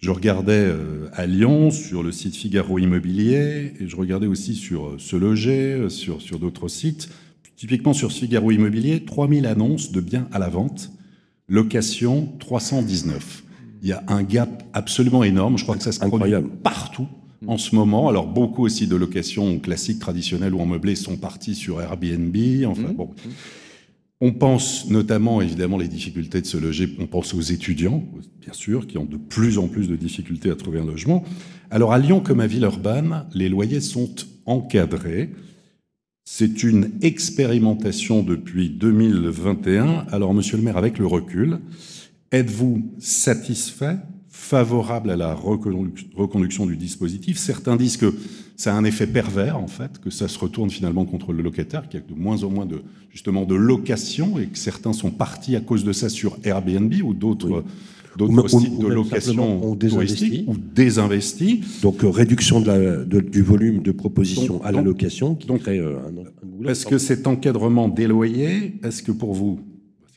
Je 0.00 0.12
regardais 0.12 0.52
euh, 0.52 1.08
à 1.12 1.26
Lyon 1.26 1.72
sur 1.72 2.04
le 2.04 2.12
site 2.12 2.36
Figaro 2.36 2.78
Immobilier 2.78 3.72
et 3.80 3.88
je 3.88 3.96
regardais 3.96 4.28
aussi 4.28 4.54
sur 4.54 4.86
euh, 4.86 4.98
Se 4.98 5.16
Loger, 5.16 5.72
euh, 5.72 5.88
sur, 5.88 6.22
sur 6.22 6.38
d'autres 6.38 6.68
sites. 6.68 7.08
Typiquement 7.56 7.92
sur 7.92 8.12
Figaro 8.12 8.52
Immobilier, 8.52 9.04
3000 9.04 9.44
annonces 9.46 9.90
de 9.90 10.00
biens 10.00 10.28
à 10.30 10.38
la 10.38 10.48
vente, 10.48 10.92
location 11.48 12.32
319. 12.38 13.42
Il 13.82 13.88
y 13.88 13.92
a 13.92 14.04
un 14.06 14.22
gap 14.22 14.62
absolument 14.72 15.24
énorme. 15.24 15.58
Je 15.58 15.64
crois 15.64 15.76
que 15.76 15.82
ça 15.82 15.90
se 15.90 15.98
produit 15.98 16.34
partout 16.62 17.08
en 17.48 17.58
ce 17.58 17.74
moment. 17.74 18.08
Alors 18.08 18.28
beaucoup 18.28 18.64
aussi 18.64 18.86
de 18.86 18.94
locations 18.94 19.58
classiques, 19.58 19.98
traditionnelles 19.98 20.54
ou 20.54 20.60
en 20.60 20.66
meublé 20.66 20.94
sont 20.94 21.16
partis 21.16 21.56
sur 21.56 21.80
Airbnb. 21.80 22.36
Enfin 22.66 22.92
mmh. 22.92 22.94
bon. 22.94 23.10
On 24.20 24.32
pense 24.32 24.90
notamment, 24.90 25.40
évidemment, 25.40 25.78
les 25.78 25.86
difficultés 25.86 26.40
de 26.40 26.46
se 26.46 26.56
loger. 26.56 26.88
On 26.98 27.06
pense 27.06 27.34
aux 27.34 27.40
étudiants, 27.40 28.02
bien 28.40 28.52
sûr, 28.52 28.88
qui 28.88 28.98
ont 28.98 29.04
de 29.04 29.16
plus 29.16 29.58
en 29.58 29.68
plus 29.68 29.88
de 29.88 29.94
difficultés 29.94 30.50
à 30.50 30.56
trouver 30.56 30.80
un 30.80 30.84
logement. 30.84 31.24
Alors, 31.70 31.92
à 31.92 31.98
Lyon, 31.98 32.20
comme 32.20 32.40
à 32.40 32.48
Villeurbanne, 32.48 33.26
les 33.32 33.48
loyers 33.48 33.80
sont 33.80 34.10
encadrés. 34.44 35.30
C'est 36.24 36.64
une 36.64 36.90
expérimentation 37.00 38.24
depuis 38.24 38.70
2021. 38.70 40.06
Alors, 40.10 40.34
monsieur 40.34 40.56
le 40.56 40.64
maire, 40.64 40.76
avec 40.76 40.98
le 40.98 41.06
recul, 41.06 41.60
êtes-vous 42.32 42.90
satisfait 42.98 43.98
favorable 44.48 45.10
à 45.10 45.16
la 45.16 45.34
reconduction 45.34 46.64
du 46.64 46.76
dispositif. 46.76 47.36
Certains 47.36 47.76
disent 47.76 47.98
que 47.98 48.14
ça 48.56 48.74
a 48.74 48.78
un 48.78 48.84
effet 48.84 49.06
pervers, 49.06 49.58
en 49.58 49.66
fait, 49.66 49.98
que 49.98 50.08
ça 50.08 50.26
se 50.26 50.38
retourne 50.38 50.70
finalement 50.70 51.04
contre 51.04 51.34
le 51.34 51.42
locataire, 51.42 51.86
qu'il 51.86 52.00
y 52.00 52.02
a 52.02 52.06
de 52.06 52.18
moins 52.18 52.42
en 52.44 52.50
moins 52.50 52.64
de, 52.64 52.82
justement, 53.10 53.44
de 53.44 53.54
location 53.54 54.38
et 54.38 54.46
que 54.46 54.56
certains 54.56 54.94
sont 54.94 55.10
partis 55.10 55.54
à 55.54 55.60
cause 55.60 55.84
de 55.84 55.92
ça 55.92 56.08
sur 56.08 56.38
Airbnb 56.44 56.94
ou 57.04 57.12
d'autres. 57.12 57.62
d'autres 58.16 58.48
sites 58.48 58.78
de 58.78 58.86
location 58.86 59.76
touristique 59.76 60.44
ou 60.48 60.56
désinvestis. 60.56 61.82
Donc 61.82 62.02
euh, 62.02 62.08
réduction 62.08 62.60
de 62.60 62.66
la, 62.66 62.78
de, 63.04 63.20
du 63.20 63.42
volume 63.42 63.82
de 63.82 63.92
propositions 63.92 64.64
à 64.64 64.72
la 64.72 64.80
location 64.80 65.34
qui 65.34 65.46
donc, 65.46 65.60
crée 65.60 65.78
euh, 65.78 65.98
un, 66.08 66.64
un 66.66 66.68
Est-ce 66.70 66.86
que 66.86 66.96
cet 66.96 67.26
encadrement 67.26 67.88
des 67.88 68.06
loyers, 68.06 68.80
est-ce 68.82 69.02
que 69.02 69.12
pour 69.12 69.34
vous, 69.34 69.60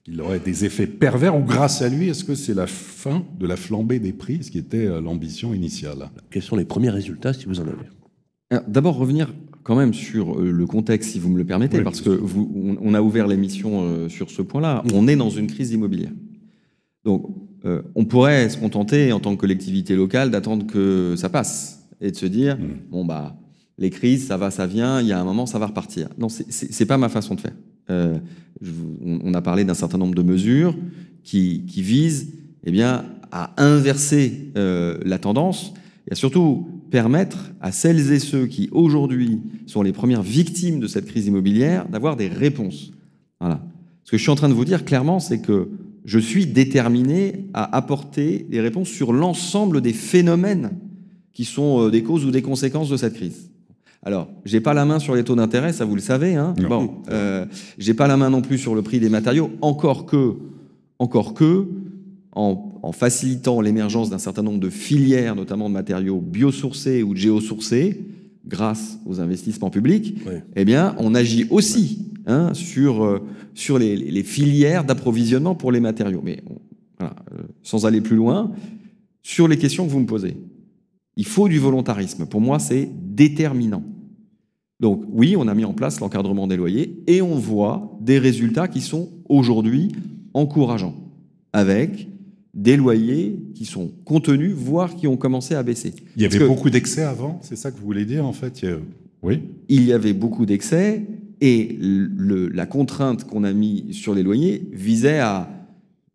qu'il 0.04 0.20
aurait 0.22 0.40
des 0.40 0.66
effets 0.66 0.88
pervers 0.88 1.36
ou 1.38 1.44
grâce 1.44 1.82
à 1.82 1.90
lui, 1.90 2.10
est-ce 2.10 2.24
que 2.24 2.36
c'est 2.36 2.54
la 2.54 2.68
fin 2.68 3.24
de 3.40 3.46
la 3.46 3.56
flambée 3.56 4.00
des 4.00 4.14
prix, 4.14 4.44
ce 4.44 4.52
qui 4.52 4.58
était 4.58 4.88
euh, 4.88 5.02
l'ambition 5.02 5.54
initiale? 5.54 6.10
Quels 6.30 6.42
sont 6.42 6.56
les 6.56 6.66
premiers 6.66 6.90
résultats, 6.90 7.34
si 7.34 7.46
vous 7.46 7.60
en 7.60 7.64
avez? 7.64 8.62
D'abord, 8.68 8.98
revenir 8.98 9.34
quand 9.64 9.76
même 9.76 9.94
sur 9.94 10.40
euh, 10.40 10.52
le 10.52 10.66
contexte, 10.66 11.12
si 11.12 11.20
vous 11.20 11.30
me 11.30 11.38
le 11.38 11.46
permettez, 11.46 11.82
parce 11.82 12.02
que 12.02 12.10
vous, 12.10 12.78
on 12.82 12.94
a 12.94 13.02
ouvert 13.02 13.28
l'émission 13.28 13.84
euh, 13.84 14.10
sur 14.10 14.30
ce 14.32 14.42
point-là. 14.42 14.84
On 14.94 15.08
est 15.08 15.16
dans 15.16 15.30
une 15.30 15.48
crise 15.48 15.72
immobilière. 15.72 16.12
Donc, 17.06 17.26
on 17.96 18.06
pourrait 18.06 18.50
se 18.50 18.58
contenter, 18.58 19.12
en 19.12 19.20
tant 19.20 19.36
que 19.36 19.42
collectivité 19.42 19.96
locale, 19.96 20.32
d'attendre 20.32 20.66
que 20.66 21.14
ça 21.16 21.30
passe 21.30 21.88
et 22.00 22.10
de 22.10 22.16
se 22.16 22.26
dire, 22.26 22.58
mm. 22.58 22.90
bon, 22.90 23.06
bah, 23.06 23.36
les 23.78 23.90
crises, 23.90 24.28
ça 24.28 24.38
va, 24.38 24.52
ça 24.52 24.66
vient, 24.68 25.00
il 25.00 25.08
y 25.08 25.12
a 25.12 25.20
un 25.20 25.24
moment, 25.24 25.46
ça 25.46 25.60
va 25.60 25.68
repartir. 25.68 26.10
Non, 26.18 26.28
c'est 26.30 26.86
pas 26.86 26.98
ma 26.98 27.10
façon 27.10 27.36
de 27.36 27.42
faire. 27.42 27.54
Euh, 27.92 28.18
on 29.04 29.34
a 29.34 29.42
parlé 29.42 29.64
d'un 29.64 29.74
certain 29.74 29.98
nombre 29.98 30.16
de 30.16 30.22
mesures 30.22 30.76
qui, 31.24 31.64
visent 31.78 32.30
eh 32.64 32.72
bien, 32.72 33.06
à 33.32 33.54
inverser 33.58 34.52
euh, 34.58 34.98
la 35.04 35.18
tendance 35.18 35.74
et 36.08 36.14
à 36.14 36.16
surtout 36.16 36.68
permettre 36.92 37.52
à 37.62 37.72
celles 37.72 38.12
et 38.12 38.20
ceux 38.20 38.46
qui 38.46 38.70
aujourd'hui 38.72 39.40
sont 39.66 39.82
les 39.82 39.94
premières 39.94 40.22
victimes 40.22 40.80
de 40.80 40.88
cette 40.88 41.06
crise 41.06 41.28
immobilière 41.28 41.88
d'avoir 41.88 42.18
des 42.18 42.28
réponses. 42.28 42.92
Voilà. 43.40 43.64
Ce 44.04 44.12
que 44.12 44.18
je 44.18 44.22
suis 44.22 44.32
en 44.32 44.36
train 44.36 44.50
de 44.50 44.54
vous 44.54 44.66
dire 44.66 44.84
clairement, 44.86 45.20
c'est 45.20 45.42
que 45.42 45.70
je 46.04 46.20
suis 46.20 46.48
déterminé 46.48 47.48
à 47.54 47.76
apporter 47.76 48.46
des 48.50 48.60
réponses 48.60 48.90
sur 48.90 49.14
l'ensemble 49.14 49.82
des 49.82 49.94
phénomènes 49.94 50.72
qui 51.34 51.46
sont 51.46 51.88
euh, 51.88 51.92
des 51.92 52.04
causes 52.04 52.26
ou 52.26 52.32
des 52.32 52.42
conséquences 52.42 52.90
de 52.90 52.98
cette 52.98 53.14
crise. 53.14 53.51
Alors, 54.04 54.30
j'ai 54.46 54.62
pas 54.62 54.74
la 54.74 54.86
main 54.86 55.00
sur 55.00 55.16
les 55.16 55.24
taux 55.24 55.36
d'intérêt, 55.36 55.74
ça 55.74 55.86
vous 55.86 55.96
le 55.96 56.02
savez. 56.02 56.36
Hein 56.36 56.56
bon, 56.68 57.02
euh, 57.12 57.46
j'ai 57.78 57.94
pas 57.94 58.08
la 58.08 58.18
main 58.18 58.30
non 58.30 58.42
plus 58.42 58.58
sur 58.58 58.74
le 58.74 58.82
prix 58.82 59.00
des 59.00 59.10
matériaux, 59.10 59.52
encore 59.62 60.06
que, 60.06 60.36
encore 60.98 61.34
que, 61.36 61.68
en, 62.34 62.80
en 62.82 62.92
facilitant 62.92 63.62
l'émergence 63.62 64.10
d'un 64.10 64.18
certain 64.18 64.42
nombre 64.42 64.60
de 64.60 64.70
filières, 64.70 65.36
notamment 65.36 65.70
de 65.70 65.74
matériaux 65.74 66.20
biosourcés 66.20 67.04
ou 67.04 67.16
géosourcés, 67.16 68.04
grâce 68.46 68.98
aux 69.06 69.20
investissements 69.22 69.70
publics, 69.70 70.18
eh 70.56 70.66
bien, 70.66 70.96
on 70.98 71.14
agit 71.14 71.46
aussi 71.52 72.08
hein, 72.26 72.54
sur, 72.54 73.04
euh, 73.04 73.20
sur 73.54 73.78
les, 73.78 73.96
les, 73.96 74.24
filières 74.24 74.84
d'approvisionnement 74.84 75.54
pour 75.54 75.72
les 75.72 75.80
matériaux. 75.80 76.22
Mais 76.24 76.42
voilà, 76.98 77.16
euh, 77.34 77.44
sans 77.62 77.86
aller 77.86 78.02
plus 78.02 78.16
loin, 78.16 78.52
sur 79.22 79.48
les 79.48 79.58
questions 79.58 79.86
que 79.86 79.92
vous 79.92 80.00
me 80.00 80.08
posez. 80.08 80.38
Il 81.18 81.26
faut 81.26 81.48
du 81.48 81.60
volontarisme. 81.60 82.26
Pour 82.26 82.42
moi, 82.42 82.60
c'est 82.60 82.90
déterminant. 82.92 83.84
Donc 84.80 85.04
oui, 85.12 85.36
on 85.38 85.48
a 85.48 85.54
mis 85.54 85.64
en 85.64 85.74
place 85.74 86.00
l'encadrement 86.00 86.48
des 86.48 86.58
loyers 86.58 87.04
et 87.08 87.22
on 87.22 87.36
voit 87.36 87.98
des 88.02 88.18
résultats 88.18 88.68
qui 88.68 88.82
sont 88.82 89.10
aujourd'hui 89.30 89.92
encourageants, 90.34 90.96
avec 91.54 92.08
des 92.54 92.76
loyers 92.76 93.40
qui 93.54 93.66
sont 93.66 93.92
contenus, 94.06 94.54
voire 94.54 94.96
qui 94.96 95.08
ont 95.08 95.18
commencé 95.18 95.54
à 95.54 95.62
baisser. 95.62 95.94
Il 96.16 96.24
y 96.24 96.26
avait 96.26 96.48
beaucoup 96.48 96.70
d'excès 96.70 97.04
avant, 97.04 97.40
c'est 97.44 97.56
ça 97.56 97.72
que 97.72 97.78
vous 97.78 97.86
voulez 97.86 98.06
dire 98.06 98.26
en 98.26 98.34
fait 98.34 98.66
Oui. 99.22 99.42
Il 99.70 99.84
y 99.84 99.94
avait 99.94 100.14
beaucoup 100.14 100.48
d'excès 100.48 101.06
et 101.42 101.78
la 101.80 102.66
contrainte 102.66 103.26
qu'on 103.26 103.44
a 103.44 103.54
mis 103.54 103.94
sur 103.94 104.16
les 104.16 104.24
loyers 104.24 104.68
visait 104.72 105.20
à 105.20 105.50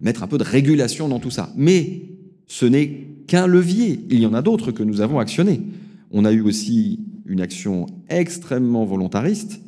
mettre 0.01 0.23
un 0.23 0.27
peu 0.27 0.39
de 0.39 0.45
régulation 0.45 1.09
dans 1.09 1.21
tout 1.21 1.31
ça. 1.31 1.53
Mais 1.57 2.03
ce 2.47 2.67
n'est 2.67 3.07
qu'un 3.27 3.47
levier. 3.47 4.01
Il 4.11 4.21
y 4.21 4.27
en 4.27 4.35
a 4.35 4.43
d'autres 4.43 4.73
que 4.73 4.83
nous 4.83 5.01
avons 5.01 5.19
actionnés. 5.19 5.63
On 6.11 6.25
a 6.25 6.33
eu 6.33 6.41
aussi 6.41 7.01
une 7.27 7.41
action 7.41 7.87
extrêmement 8.09 8.85
volontariste 8.85 9.61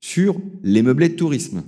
sur 0.00 0.40
les 0.62 0.82
meublés 0.82 1.08
de 1.08 1.14
tourisme. 1.14 1.62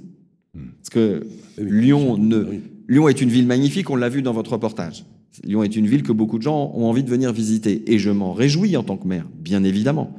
Hmm. 0.55 0.69
Parce 0.79 0.91
que 0.91 1.27
Lyon, 1.59 2.17
ne, 2.17 2.45
Lyon 2.89 3.09
est 3.09 3.21
une 3.21 3.29
ville 3.29 3.47
magnifique, 3.47 3.91
on 3.91 3.97
l'a 3.97 4.09
vu 4.09 4.23
dans 4.23 4.33
votre 4.33 4.53
reportage. 4.53 5.05
Lyon 5.45 5.63
est 5.63 5.77
une 5.77 5.87
ville 5.87 6.03
que 6.03 6.13
beaucoup 6.13 6.39
de 6.39 6.43
gens 6.43 6.73
ont 6.75 6.87
envie 6.87 7.03
de 7.03 7.11
venir 7.11 7.33
visiter. 7.33 7.93
Et 7.93 7.99
je 7.99 8.11
m'en 8.11 8.33
réjouis 8.33 8.77
en 8.77 8.83
tant 8.83 8.97
que 8.97 9.07
maire, 9.07 9.27
bien 9.39 9.63
évidemment. 9.63 10.19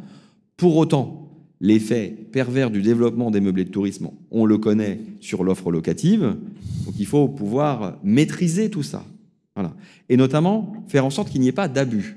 Pour 0.55 0.78
autant, 0.78 1.30
l'effet 1.60 2.16
pervers 2.32 2.72
du 2.72 2.82
développement 2.82 3.32
des 3.32 3.41
meublés 3.41 3.66
de 3.66 3.72
tourisme, 3.72 4.10
on 4.32 4.45
le 4.45 4.57
connaît 4.57 4.99
sur 5.20 5.43
l'offre 5.43 5.72
locative. 5.72 6.36
Donc 6.86 6.95
il 6.99 7.05
faut 7.05 7.28
pouvoir 7.28 7.97
maîtriser 8.03 8.70
tout 8.70 8.84
ça. 8.84 9.03
Voilà. 9.60 9.76
Et 10.07 10.16
notamment 10.16 10.72
faire 10.88 11.05
en 11.05 11.10
sorte 11.10 11.30
qu'il 11.30 11.41
n'y 11.41 11.49
ait 11.49 11.51
pas 11.51 11.68
d'abus. 11.68 12.16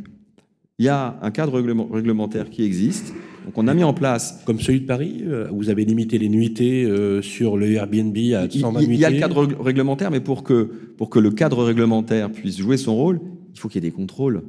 Il 0.78 0.84
y 0.84 0.88
a 0.88 1.18
un 1.22 1.32
cadre 1.32 1.61
réglementaire 1.93 2.51
qui 2.51 2.62
existe. 2.62 3.12
Donc 3.45 3.59
on 3.59 3.66
a 3.66 3.74
mis 3.74 3.82
en 3.82 3.95
place. 3.95 4.40
Comme 4.47 4.61
celui 4.61 4.82
de 4.82 4.86
Paris, 4.86 5.24
euh, 5.26 5.49
vous 5.51 5.68
avez 5.68 5.84
limité 5.84 6.18
les 6.18 6.28
nuitées 6.28 6.84
euh, 6.84 7.20
sur 7.20 7.57
le 7.57 7.72
Airbnb 7.72 8.16
à 8.34 8.49
120 8.49 8.78
nuitées. 8.78 8.95
Il 8.95 9.01
y 9.01 9.05
a 9.05 9.11
le 9.11 9.18
cadre 9.18 9.49
réglementaire, 9.61 10.12
mais 10.12 10.20
pour 10.20 10.45
que, 10.45 10.70
pour 10.97 11.11
que 11.11 11.18
le 11.18 11.32
cadre 11.32 11.64
réglementaire 11.64 12.30
puisse 12.30 12.59
jouer 12.59 12.76
son 12.76 12.95
rôle, 12.95 13.20
il 13.53 13.59
faut 13.59 13.68
qu'il 13.68 13.82
y 13.82 13.86
ait 13.86 13.90
des 13.90 13.97
contrôles. 13.97 14.45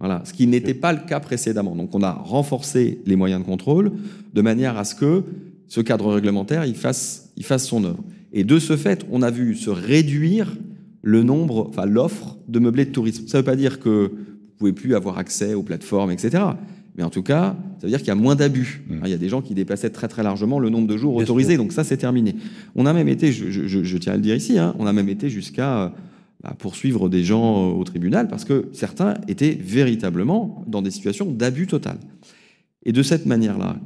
Voilà, 0.00 0.22
ce 0.24 0.32
qui 0.32 0.48
n'était 0.48 0.74
pas 0.74 0.92
le 0.92 1.06
cas 1.06 1.20
précédemment. 1.20 1.76
Donc 1.76 1.94
on 1.94 2.02
a 2.02 2.14
renforcé 2.14 2.98
les 3.06 3.14
moyens 3.14 3.42
de 3.42 3.46
contrôle 3.46 3.92
de 4.32 4.42
manière 4.42 4.76
à 4.76 4.82
ce 4.82 4.96
que 4.96 5.22
ce 5.68 5.80
cadre 5.80 6.12
réglementaire 6.12 6.66
il 6.66 6.74
fasse, 6.74 7.32
il 7.36 7.44
fasse 7.44 7.64
son 7.64 7.84
œuvre. 7.84 8.02
Et 8.32 8.42
de 8.42 8.58
ce 8.58 8.76
fait, 8.76 9.06
on 9.12 9.22
a 9.22 9.30
vu 9.30 9.54
se 9.54 9.70
réduire 9.70 10.52
le 11.04 11.22
nombre, 11.22 11.66
enfin 11.68 11.84
l'offre 11.84 12.38
de 12.48 12.58
meublés 12.58 12.86
de 12.86 12.90
tourisme. 12.90 13.28
Ça 13.28 13.38
ne 13.38 13.42
veut 13.42 13.44
pas 13.44 13.56
dire 13.56 13.78
que 13.78 14.10
vous 14.10 14.56
pouvez 14.58 14.72
plus 14.72 14.94
avoir 14.94 15.18
accès 15.18 15.54
aux 15.54 15.62
plateformes, 15.62 16.10
etc. 16.10 16.42
Mais 16.96 17.02
en 17.02 17.10
tout 17.10 17.22
cas, 17.22 17.56
ça 17.78 17.86
veut 17.86 17.90
dire 17.90 17.98
qu'il 17.98 18.08
y 18.08 18.12
a 18.12 18.16
moins 18.16 18.34
d'abus. 18.34 18.82
Mmh. 18.88 19.00
Il 19.04 19.10
y 19.10 19.14
a 19.14 19.18
des 19.18 19.28
gens 19.28 19.42
qui 19.42 19.54
dépassaient 19.54 19.90
très 19.90 20.08
très 20.08 20.22
largement 20.22 20.58
le 20.58 20.70
nombre 20.70 20.88
de 20.88 20.96
jours 20.96 21.14
autorisés, 21.16 21.56
donc 21.56 21.72
ça 21.72 21.84
c'est 21.84 21.98
terminé. 21.98 22.36
On 22.74 22.86
a 22.86 22.92
même 22.92 23.08
été, 23.08 23.32
je, 23.32 23.98
tiens 23.98 24.14
à 24.14 24.16
le 24.16 24.22
dire 24.22 24.34
ici, 24.34 24.58
hein, 24.58 24.74
on 24.78 24.86
a 24.86 24.92
même 24.92 25.08
été 25.10 25.28
jusqu'à 25.28 25.92
bah, 26.42 26.54
poursuivre 26.58 27.10
des 27.10 27.22
gens 27.22 27.72
au 27.72 27.84
tribunal 27.84 28.28
parce 28.28 28.44
que 28.44 28.68
certains 28.72 29.14
étaient 29.28 29.58
véritablement 29.60 30.64
dans 30.66 30.82
des 30.82 30.90
situations 30.90 31.26
d'abus 31.26 31.66
total. 31.66 31.98
Et 32.86 32.92
de 32.92 33.02
cette 33.02 33.26
manière-là, 33.26 33.76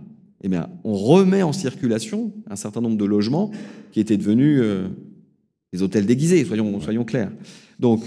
eh 0.44 0.48
bien, 0.48 0.68
on 0.84 0.94
remet 0.94 1.42
en 1.42 1.52
circulation 1.52 2.32
un 2.48 2.56
certain 2.56 2.80
nombre 2.80 2.96
de 2.96 3.04
logements 3.04 3.50
qui 3.90 4.00
étaient 4.00 4.16
devenus 4.16 4.60
euh, 4.62 4.88
les 5.72 5.82
hôtels 5.82 6.06
déguisés, 6.06 6.44
soyons, 6.44 6.80
soyons 6.80 7.04
clairs. 7.04 7.30
Donc, 7.78 8.02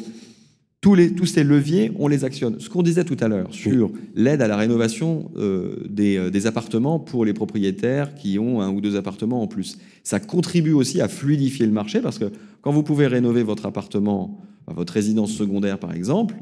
tous, 0.82 0.95
les, 0.95 1.14
tous 1.14 1.28
ces 1.28 1.43
leviers, 1.43 1.91
on 1.99 2.07
les 2.07 2.26
actionne. 2.26 2.59
Ce 2.59 2.70
qu'on 2.70 2.82
disait 2.82 3.03
tout 3.03 3.18
à 3.20 3.28
l'heure 3.28 3.53
sur 3.53 3.91
l'aide 4.16 4.41
à 4.41 4.47
la 4.47 4.57
rénovation 4.57 5.32
euh, 5.38 5.76
des, 5.88 6.18
euh, 6.18 6.32
des, 6.32 6.47
appartements 6.47 6.99
pour 6.99 7.24
les 7.24 7.34
propriétaires 7.34 8.16
qui 8.16 8.39
ont 8.39 8.62
un 8.62 8.72
ou 8.72 8.82
deux 8.82 8.95
appartements 8.95 9.43
en 9.43 9.47
plus, 9.47 9.78
ça 10.03 10.20
contribue 10.20 10.74
aussi 10.74 10.99
à 10.99 11.07
fluidifier 11.07 11.68
le 11.68 11.72
marché 11.72 12.01
parce 12.01 12.18
que 12.18 12.32
quand 12.62 12.72
vous 12.72 12.82
pouvez 12.82 13.05
rénover 13.05 13.43
votre 13.43 13.68
appartement, 13.68 14.39
votre 14.68 14.93
résidence 14.93 15.32
secondaire 15.32 15.78
par 15.78 15.93
exemple, 15.93 16.36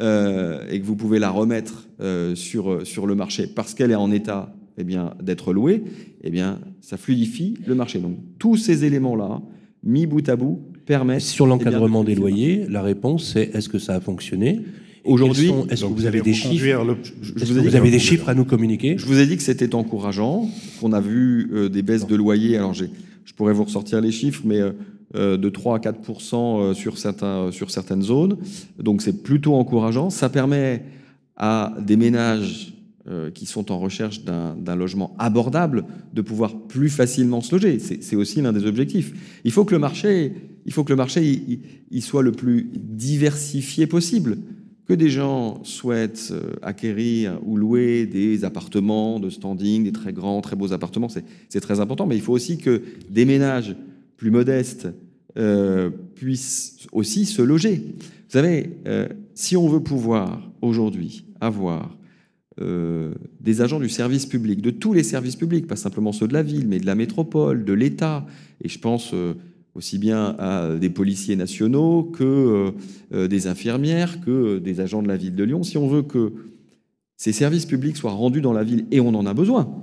euh, 0.00 0.66
et 0.70 0.80
que 0.80 0.86
vous 0.86 0.96
pouvez 0.96 1.18
la 1.18 1.30
remettre 1.30 1.86
sur, 2.34 2.86
sur 2.86 3.06
le 3.06 3.14
marché 3.14 3.46
parce 3.46 3.74
qu'elle 3.74 3.90
est 3.90 3.96
en 3.96 4.10
état 4.10 4.54
eh 4.76 4.84
bien, 4.84 5.14
d'être 5.22 5.52
loué, 5.52 5.84
eh 6.22 6.30
bien, 6.30 6.58
ça 6.80 6.96
fluidifie 6.96 7.56
le 7.66 7.74
marché. 7.74 7.98
Donc, 8.00 8.16
tous 8.38 8.56
ces 8.56 8.84
éléments-là, 8.84 9.40
mis 9.84 10.06
bout 10.06 10.28
à 10.28 10.36
bout, 10.36 10.60
permettent. 10.86 11.20
Sur 11.20 11.46
l'encadrement 11.46 12.02
eh 12.02 12.04
bien, 12.06 12.10
des 12.10 12.14
de 12.14 12.20
loyers, 12.20 12.66
la 12.68 12.82
réponse 12.82 13.32
c'est 13.32 13.50
est-ce 13.54 13.68
que 13.68 13.78
ça 13.78 13.94
a 13.94 14.00
fonctionné? 14.00 14.60
Aujourd'hui, 15.04 15.50
est-ce 15.68 15.82
que 15.84 15.86
vous 15.92 16.06
avez 16.06 16.22
des 16.22 16.32
chiffres? 16.32 16.48
reconduire 16.48 16.84
le- 16.84 16.96
Est-ce 17.02 17.20
vous 17.20 17.54
que 17.54 17.58
ai 17.58 17.62
dit 17.62 17.68
vous 17.68 17.76
avez 17.76 17.88
que- 17.88 17.92
des 17.94 17.98
chiffres 17.98 18.28
à 18.30 18.34
nous 18.34 18.46
communiquer? 18.46 18.96
Je 18.96 19.04
vous 19.04 19.18
ai 19.18 19.26
dit 19.26 19.36
que 19.36 19.42
c'était 19.42 19.74
encourageant, 19.74 20.48
qu'on 20.80 20.92
a 20.92 21.00
vu 21.00 21.50
euh, 21.52 21.68
des 21.68 21.82
baisses 21.82 22.06
de 22.06 22.16
loyer. 22.16 22.56
Alors, 22.56 22.72
je 22.72 22.86
pourrais 23.36 23.52
vous 23.52 23.64
ressortir 23.64 24.00
les 24.00 24.12
chiffres, 24.12 24.40
mais 24.46 24.60
euh, 24.60 24.72
euh, 25.14 25.36
de 25.36 25.48
3 25.50 25.76
à 25.76 25.78
4 25.78 25.98
euh, 26.34 26.72
sur, 26.74 26.96
certains, 26.98 27.50
sur 27.52 27.70
certaines 27.70 28.02
zones. 28.02 28.38
Donc, 28.82 29.02
c'est 29.02 29.22
plutôt 29.22 29.54
encourageant. 29.54 30.08
Ça 30.08 30.30
permet 30.30 30.82
à 31.36 31.74
des 31.86 31.96
ménages 31.96 32.73
euh, 33.06 33.30
qui 33.30 33.44
sont 33.44 33.70
en 33.70 33.78
recherche 33.78 34.24
d'un 34.24 34.76
logement 34.76 35.14
abordable 35.18 35.84
de 36.14 36.22
pouvoir 36.22 36.58
plus 36.58 36.88
facilement 36.88 37.42
se 37.42 37.54
loger. 37.54 37.78
C'est 37.78 38.16
aussi 38.16 38.40
l'un 38.40 38.52
des 38.52 38.64
objectifs. 38.64 39.12
Il 39.44 39.50
faut 39.52 39.64
que 39.66 39.74
le 39.74 39.78
marché, 39.78 40.32
il 40.64 40.72
faut 40.72 40.84
que 40.84 40.92
le 40.92 40.96
marché 40.96 41.22
il- 41.90 42.02
soit 42.02 42.22
le 42.22 42.32
plus 42.32 42.70
diversifié 42.74 43.86
possible 43.86 44.38
que 44.86 44.94
des 44.94 45.10
gens 45.10 45.62
souhaitent 45.64 46.30
euh, 46.32 46.54
acquérir 46.62 47.38
ou 47.44 47.56
louer 47.56 48.06
des 48.06 48.44
appartements 48.44 49.20
de 49.20 49.28
standing, 49.30 49.84
des 49.84 49.92
très 49.92 50.12
grands, 50.12 50.40
très 50.40 50.56
beaux 50.56 50.72
appartements, 50.72 51.08
c'est 51.08 51.60
très 51.60 51.80
important, 51.80 52.06
mais 52.06 52.16
il 52.16 52.22
faut 52.22 52.32
aussi 52.32 52.56
que 52.58 52.82
des 53.10 53.24
ménages 53.26 53.76
plus 54.16 54.30
modestes 54.30 54.88
euh, 55.36 55.90
puissent 56.14 56.86
aussi 56.92 57.26
se 57.26 57.42
loger. 57.42 57.82
Vous 58.28 58.40
savez, 58.40 58.70
si 59.34 59.56
on 59.56 59.68
veut 59.68 59.80
pouvoir 59.82 60.50
aujourd'hui 60.60 61.24
avoir 61.40 61.96
euh, 62.60 63.12
des 63.40 63.62
agents 63.62 63.80
du 63.80 63.88
service 63.88 64.26
public, 64.26 64.62
de 64.62 64.70
tous 64.70 64.92
les 64.92 65.02
services 65.02 65.34
publics, 65.34 65.66
pas 65.66 65.74
simplement 65.74 66.12
ceux 66.12 66.28
de 66.28 66.32
la 66.32 66.44
ville, 66.44 66.68
mais 66.68 66.78
de 66.78 66.86
la 66.86 66.94
métropole, 66.94 67.64
de 67.64 67.72
l'État, 67.72 68.24
et 68.62 68.68
je 68.68 68.78
pense 68.78 69.12
euh, 69.12 69.34
aussi 69.74 69.98
bien 69.98 70.36
à 70.38 70.76
des 70.76 70.88
policiers 70.88 71.34
nationaux 71.34 72.04
que 72.04 72.72
euh, 73.12 73.26
des 73.26 73.48
infirmières, 73.48 74.20
que 74.20 74.60
des 74.60 74.78
agents 74.78 75.02
de 75.02 75.08
la 75.08 75.16
ville 75.16 75.34
de 75.34 75.42
Lyon. 75.42 75.64
Si 75.64 75.76
on 75.76 75.88
veut 75.88 76.02
que 76.02 76.32
ces 77.16 77.32
services 77.32 77.66
publics 77.66 77.96
soient 77.96 78.12
rendus 78.12 78.40
dans 78.40 78.52
la 78.52 78.62
ville, 78.62 78.86
et 78.92 79.00
on 79.00 79.16
en 79.16 79.26
a 79.26 79.34
besoin, 79.34 79.74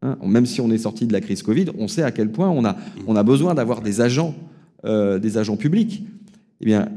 hein, 0.00 0.16
même 0.24 0.46
si 0.46 0.62
on 0.62 0.70
est 0.70 0.78
sorti 0.78 1.06
de 1.06 1.12
la 1.12 1.20
crise 1.20 1.42
Covid, 1.42 1.66
on 1.78 1.88
sait 1.88 2.04
à 2.04 2.10
quel 2.10 2.32
point 2.32 2.48
on 2.48 2.64
a, 2.64 2.78
on 3.06 3.16
a 3.16 3.22
besoin 3.22 3.54
d'avoir 3.54 3.82
des 3.82 4.00
agents, 4.00 4.34
des 4.82 5.38
agents 5.38 5.56
publics. 5.56 6.04
Eh 6.60 6.64
bien, 6.64 6.88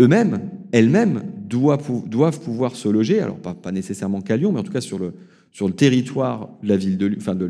eux-mêmes, 0.00 0.40
elles-mêmes, 0.72 1.22
doivent, 1.48 1.82
pou- 1.82 2.04
doivent 2.06 2.40
pouvoir 2.40 2.76
se 2.76 2.88
loger, 2.88 3.20
alors 3.20 3.36
pas, 3.36 3.72
nécessairement 3.72 4.20
qu'à 4.20 4.36
Lyon, 4.36 4.52
mais 4.52 4.60
en 4.60 4.62
tout 4.62 4.72
cas 4.72 4.80
sur 4.80 4.98
le, 4.98 5.14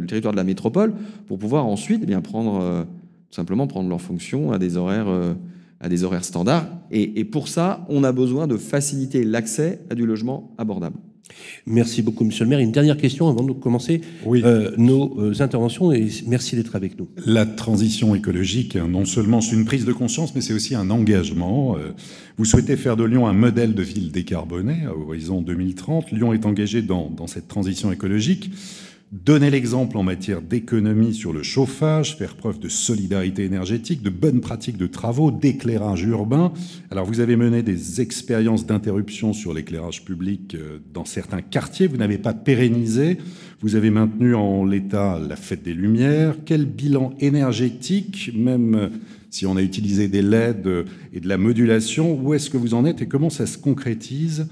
territoire 0.06 0.32
de 0.32 0.36
la 0.36 0.44
métropole, 0.44 0.94
pour 1.26 1.38
pouvoir 1.38 1.66
ensuite 1.66 2.00
eh 2.02 2.06
bien, 2.06 2.20
prendre, 2.20 2.60
euh, 2.60 2.82
tout 2.82 3.34
simplement 3.34 3.66
prendre 3.66 3.88
leur 3.88 4.00
fonction 4.00 4.52
à 4.52 4.58
des 4.58 4.76
horaires, 4.76 5.08
euh, 5.08 5.34
à 5.80 5.88
des 5.88 6.04
standards. 6.24 6.66
Et, 6.90 7.20
et 7.20 7.24
pour 7.24 7.48
ça, 7.48 7.84
on 7.88 8.04
a 8.04 8.12
besoin 8.12 8.46
de 8.46 8.56
faciliter 8.56 9.24
l'accès 9.24 9.80
à 9.90 9.94
du 9.94 10.06
logement 10.06 10.54
abordable. 10.58 10.98
Merci 11.66 12.02
beaucoup, 12.02 12.24
monsieur 12.24 12.44
le 12.44 12.50
maire. 12.50 12.60
Une 12.60 12.70
dernière 12.72 12.96
question 12.96 13.28
avant 13.28 13.42
de 13.42 13.52
commencer 13.52 14.00
Oui. 14.24 14.42
euh, 14.44 14.70
nos 14.76 15.18
euh, 15.20 15.34
interventions 15.40 15.92
et 15.92 16.08
merci 16.26 16.54
d'être 16.56 16.76
avec 16.76 16.98
nous. 16.98 17.08
La 17.26 17.44
transition 17.44 18.14
écologique, 18.14 18.76
hein, 18.76 18.88
non 18.88 19.04
seulement 19.04 19.40
c'est 19.40 19.56
une 19.56 19.64
prise 19.64 19.84
de 19.84 19.92
conscience, 19.92 20.34
mais 20.34 20.40
c'est 20.40 20.54
aussi 20.54 20.74
un 20.74 20.88
engagement. 20.90 21.76
Euh, 21.76 21.92
Vous 22.38 22.44
souhaitez 22.44 22.76
faire 22.76 22.96
de 22.96 23.04
Lyon 23.04 23.26
un 23.26 23.32
modèle 23.32 23.74
de 23.74 23.82
ville 23.82 24.12
décarbonée 24.12 24.84
à 24.86 24.94
horizon 24.96 25.42
2030. 25.42 26.12
Lyon 26.12 26.32
est 26.32 26.46
engagé 26.46 26.82
dans, 26.82 27.10
dans 27.10 27.26
cette 27.26 27.48
transition 27.48 27.90
écologique. 27.92 28.50
Donner 29.12 29.50
l'exemple 29.50 29.98
en 29.98 30.02
matière 30.02 30.42
d'économie 30.42 31.14
sur 31.14 31.32
le 31.32 31.44
chauffage, 31.44 32.16
faire 32.16 32.34
preuve 32.34 32.58
de 32.58 32.68
solidarité 32.68 33.44
énergétique, 33.44 34.02
de 34.02 34.10
bonnes 34.10 34.40
pratiques 34.40 34.78
de 34.78 34.88
travaux, 34.88 35.30
d'éclairage 35.30 36.02
urbain. 36.02 36.52
Alors 36.90 37.06
vous 37.06 37.20
avez 37.20 37.36
mené 37.36 37.62
des 37.62 38.00
expériences 38.00 38.66
d'interruption 38.66 39.32
sur 39.32 39.54
l'éclairage 39.54 40.04
public 40.04 40.56
euh, 40.56 40.78
dans 40.92 41.04
certains 41.04 41.40
quartiers. 41.40 41.86
Vous 41.86 41.98
n'avez 41.98 42.18
pas 42.18 42.34
pérennisé. 42.34 43.18
Vous 43.60 43.76
avez 43.76 43.90
maintenu 43.90 44.34
en 44.34 44.64
l'état 44.64 45.20
la 45.20 45.36
fête 45.36 45.62
des 45.62 45.74
Lumières. 45.74 46.34
Quel 46.44 46.66
bilan 46.66 47.14
énergétique, 47.20 48.32
même 48.34 48.74
euh, 48.74 48.88
si 49.30 49.46
on 49.46 49.56
a 49.56 49.62
utilisé 49.62 50.08
des 50.08 50.22
LED 50.22 50.66
euh, 50.66 50.84
et 51.12 51.20
de 51.20 51.28
la 51.28 51.38
modulation, 51.38 52.20
où 52.20 52.34
est-ce 52.34 52.50
que 52.50 52.56
vous 52.56 52.74
en 52.74 52.84
êtes 52.84 53.02
et 53.02 53.06
comment 53.06 53.30
ça 53.30 53.46
se 53.46 53.56
concrétise 53.56 54.48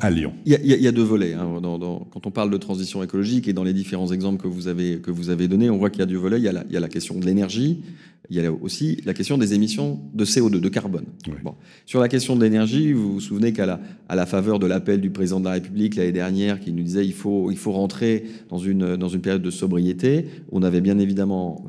à 0.00 0.10
Lyon 0.10 0.32
Il 0.44 0.52
y 0.52 0.54
a, 0.54 0.76
y 0.76 0.86
y 0.86 0.92
deux 0.92 1.02
volets. 1.02 1.32
hein, 1.34 1.60
dans- 1.62 1.78
dans- 1.78 2.00
quand 2.10 2.26
on 2.26 2.30
parle 2.30 2.50
de 2.50 2.56
transition 2.58 3.02
écologique 3.02 3.48
et 3.48 3.52
dans 3.52 3.64
les 3.64 3.72
différents 3.72 4.12
exemples 4.12 4.42
que 4.42 4.48
vous 4.48 4.68
avez, 4.68 4.98
que 4.98 5.10
vous 5.10 5.30
avez 5.30 5.48
donnés, 5.48 5.70
on 5.70 5.78
voit 5.78 5.90
qu'il 5.90 6.00
y 6.00 6.02
a 6.02 6.06
deux 6.06 6.16
volets. 6.18 6.38
Il 6.38 6.44
y 6.44 6.48
a 6.48 6.52
la, 6.52 6.64
il 6.68 6.72
y 6.72 6.76
a 6.76 6.80
la 6.80 6.88
question 6.88 7.18
de 7.18 7.24
l'énergie, 7.24 7.82
il 8.28 8.36
y 8.36 8.44
a 8.44 8.52
aussi 8.52 9.00
la 9.06 9.14
question 9.14 9.38
des 9.38 9.54
émissions 9.54 10.00
de 10.12 10.24
CO2, 10.24 10.60
de 10.60 10.68
carbone. 10.68 11.04
Oui. 11.28 11.34
Bon. 11.44 11.54
Sur 11.86 12.00
la 12.00 12.08
question 12.08 12.36
de 12.36 12.42
l'énergie, 12.42 12.92
vous 12.92 13.14
vous 13.14 13.20
souvenez 13.20 13.52
qu'à 13.52 13.64
la, 13.66 13.80
à 14.08 14.16
la 14.16 14.26
faveur 14.26 14.58
de 14.58 14.66
l'appel 14.66 15.00
du 15.00 15.10
président 15.10 15.40
de 15.40 15.44
la 15.46 15.52
République 15.52 15.94
l'année 15.96 16.12
dernière 16.12 16.60
qui 16.60 16.72
nous 16.72 16.82
disait 16.82 17.06
il 17.06 17.14
faut, 17.14 17.50
il 17.50 17.56
faut 17.56 17.72
rentrer 17.72 18.24
dans 18.50 18.58
une, 18.58 18.96
dans 18.96 19.08
une 19.08 19.20
période 19.20 19.42
de 19.42 19.50
sobriété, 19.50 20.26
on 20.52 20.62
avait 20.62 20.80
bien 20.80 20.98
évidemment 20.98 21.64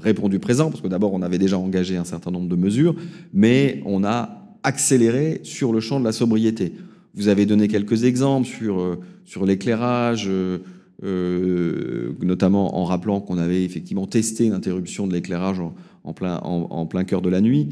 répondu 0.00 0.38
présent, 0.38 0.70
parce 0.70 0.80
que 0.80 0.86
d'abord 0.88 1.12
on 1.12 1.22
avait 1.22 1.38
déjà 1.38 1.58
engagé 1.58 1.96
un 1.96 2.04
certain 2.04 2.30
nombre 2.30 2.48
de 2.48 2.54
mesures, 2.56 2.94
mais 3.34 3.82
on 3.84 4.04
a 4.04 4.56
accéléré 4.62 5.40
sur 5.42 5.72
le 5.72 5.80
champ 5.80 5.98
de 5.98 6.04
la 6.04 6.12
sobriété. 6.12 6.72
Vous 7.18 7.28
avez 7.28 7.46
donné 7.46 7.66
quelques 7.68 8.04
exemples 8.04 8.46
sur, 8.46 8.78
euh, 8.80 9.00
sur 9.24 9.44
l'éclairage, 9.44 10.26
euh, 10.28 10.58
euh, 11.04 12.12
notamment 12.22 12.78
en 12.78 12.84
rappelant 12.84 13.20
qu'on 13.20 13.38
avait 13.38 13.64
effectivement 13.64 14.06
testé 14.06 14.48
l'interruption 14.48 15.06
de 15.06 15.12
l'éclairage 15.12 15.58
en, 15.60 15.74
en 16.04 16.12
plein, 16.12 16.36
en, 16.38 16.68
en 16.70 16.86
plein 16.86 17.04
cœur 17.04 17.20
de 17.20 17.28
la 17.28 17.40
nuit. 17.40 17.68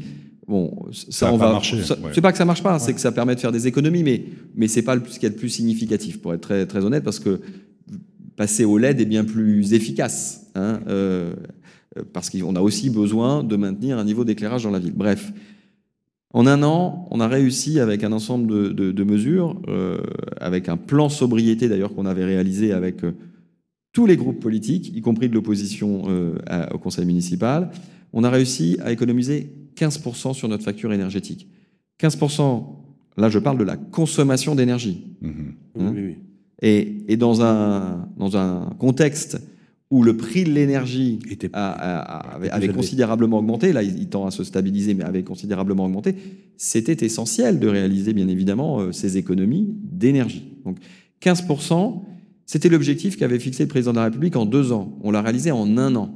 Bon, 0.47 0.73
ça, 0.91 1.05
Ça 1.27 1.33
on 1.33 1.37
va. 1.37 1.51
marché, 1.53 1.81
ça- 1.81 1.97
ouais. 1.99 2.11
C'est 2.13 2.21
pas 2.21 2.31
que 2.31 2.37
ça 2.37 2.45
marche 2.45 2.63
pas, 2.63 2.77
c'est 2.79 2.93
que 2.93 2.99
ça 3.01 3.11
permet 3.11 3.35
de 3.35 3.39
faire 3.39 3.51
des 3.51 3.67
économies, 3.67 4.03
mais 4.03 4.23
mais 4.55 4.67
c'est 4.67 4.81
pas 4.81 4.95
le 4.95 5.01
ce 5.07 5.13
qu'il 5.19 5.23
y 5.23 5.25
a 5.27 5.29
de 5.29 5.35
plus 5.39 5.49
significatif, 5.49 6.21
pour 6.21 6.33
être 6.33 6.41
très 6.41 6.65
très 6.65 6.83
honnête, 6.85 7.03
parce 7.03 7.19
que 7.19 7.41
passer 8.37 8.63
au 8.65 8.77
LED 8.77 9.01
est 9.01 9.05
bien 9.05 9.25
plus 9.25 9.73
efficace, 9.73 10.47
hein, 10.55 10.79
euh, 10.87 11.33
parce 12.13 12.29
qu'on 12.29 12.55
a 12.55 12.61
aussi 12.61 12.89
besoin 12.89 13.43
de 13.43 13.55
maintenir 13.57 13.97
un 13.97 14.05
niveau 14.05 14.23
d'éclairage 14.23 14.63
dans 14.63 14.71
la 14.71 14.79
ville. 14.79 14.93
Bref, 14.95 15.33
en 16.33 16.45
un 16.45 16.61
an, 16.63 17.07
on 17.11 17.19
a 17.19 17.27
réussi 17.27 17.79
avec 17.79 18.03
un 18.03 18.11
ensemble 18.11 18.47
de, 18.47 18.67
de- 18.69 18.91
de 18.91 19.03
mesures, 19.03 19.59
euh, 19.69 19.97
avec 20.39 20.67
un 20.69 20.77
plan 20.77 21.09
sobriété 21.09 21.69
d'ailleurs 21.69 21.93
qu'on 21.95 22.05
avait 22.05 22.25
réalisé 22.25 22.73
avec 22.73 23.03
euh, 23.03 23.13
tous 23.93 24.05
les 24.05 24.17
groupes 24.17 24.39
politiques, 24.39 24.91
y 24.95 25.01
compris 25.01 25.29
de 25.29 25.33
l'opposition 25.33 26.03
euh, 26.09 26.35
à- 26.47 26.73
au 26.75 26.77
conseil 26.79 27.05
municipal, 27.05 27.71
on 28.13 28.23
a 28.23 28.29
réussi 28.29 28.77
à 28.83 28.91
économiser 28.91 29.51
15% 29.75 30.33
sur 30.33 30.47
notre 30.49 30.63
facture 30.63 30.91
énergétique. 30.93 31.47
15%, 32.01 32.63
là 33.17 33.29
je 33.29 33.39
parle 33.39 33.57
de 33.57 33.63
la 33.63 33.77
consommation 33.77 34.53
d'énergie. 34.53 35.05
Mhm. 35.21 35.53
Hein 35.79 35.93
Oui, 35.95 36.01
oui. 36.05 36.15
Et, 36.61 37.03
et 37.07 37.17
dans, 37.17 37.41
un, 37.41 38.07
dans 38.17 38.35
un 38.35 38.71
contexte 38.79 39.39
où 39.89 40.03
le 40.03 40.17
prix 40.17 40.43
de 40.43 40.49
l'énergie 40.51 41.19
Était- 41.29 41.49
a- 41.53 41.71
a- 41.71 41.99
a- 41.99 42.35
avait, 42.35 42.67
considérablement 42.69 43.37
augmenté, 43.39 43.71
là 43.71 43.83
il, 43.83 43.97
il 43.99 44.07
tend 44.09 44.25
à 44.25 44.31
se 44.31 44.43
stabiliser, 44.43 44.93
mais 44.93 45.03
avait 45.05 45.23
considérablement 45.23 45.85
augmenté, 45.85 46.15
c'était 46.57 47.05
essentiel 47.05 47.59
de 47.59 47.67
réaliser 47.67 48.13
bien 48.13 48.27
évidemment 48.27 48.81
euh, 48.81 48.91
ces 48.91 49.17
économies 49.17 49.67
d'énergie. 49.83 50.43
Donc 50.65 50.77
15%, 51.21 52.01
c'était 52.45 52.69
l'objectif 52.69 53.15
qu'avait 53.17 53.39
fixé 53.39 53.63
le 53.63 53.69
président 53.69 53.91
de 53.91 53.97
la 53.97 54.05
République 54.05 54.35
en 54.35 54.45
deux 54.45 54.71
ans. 54.71 54.97
On 55.03 55.11
l'a 55.11 55.21
réalisé 55.21 55.51
en 55.51 55.77
un 55.77 55.95
an. 55.95 56.13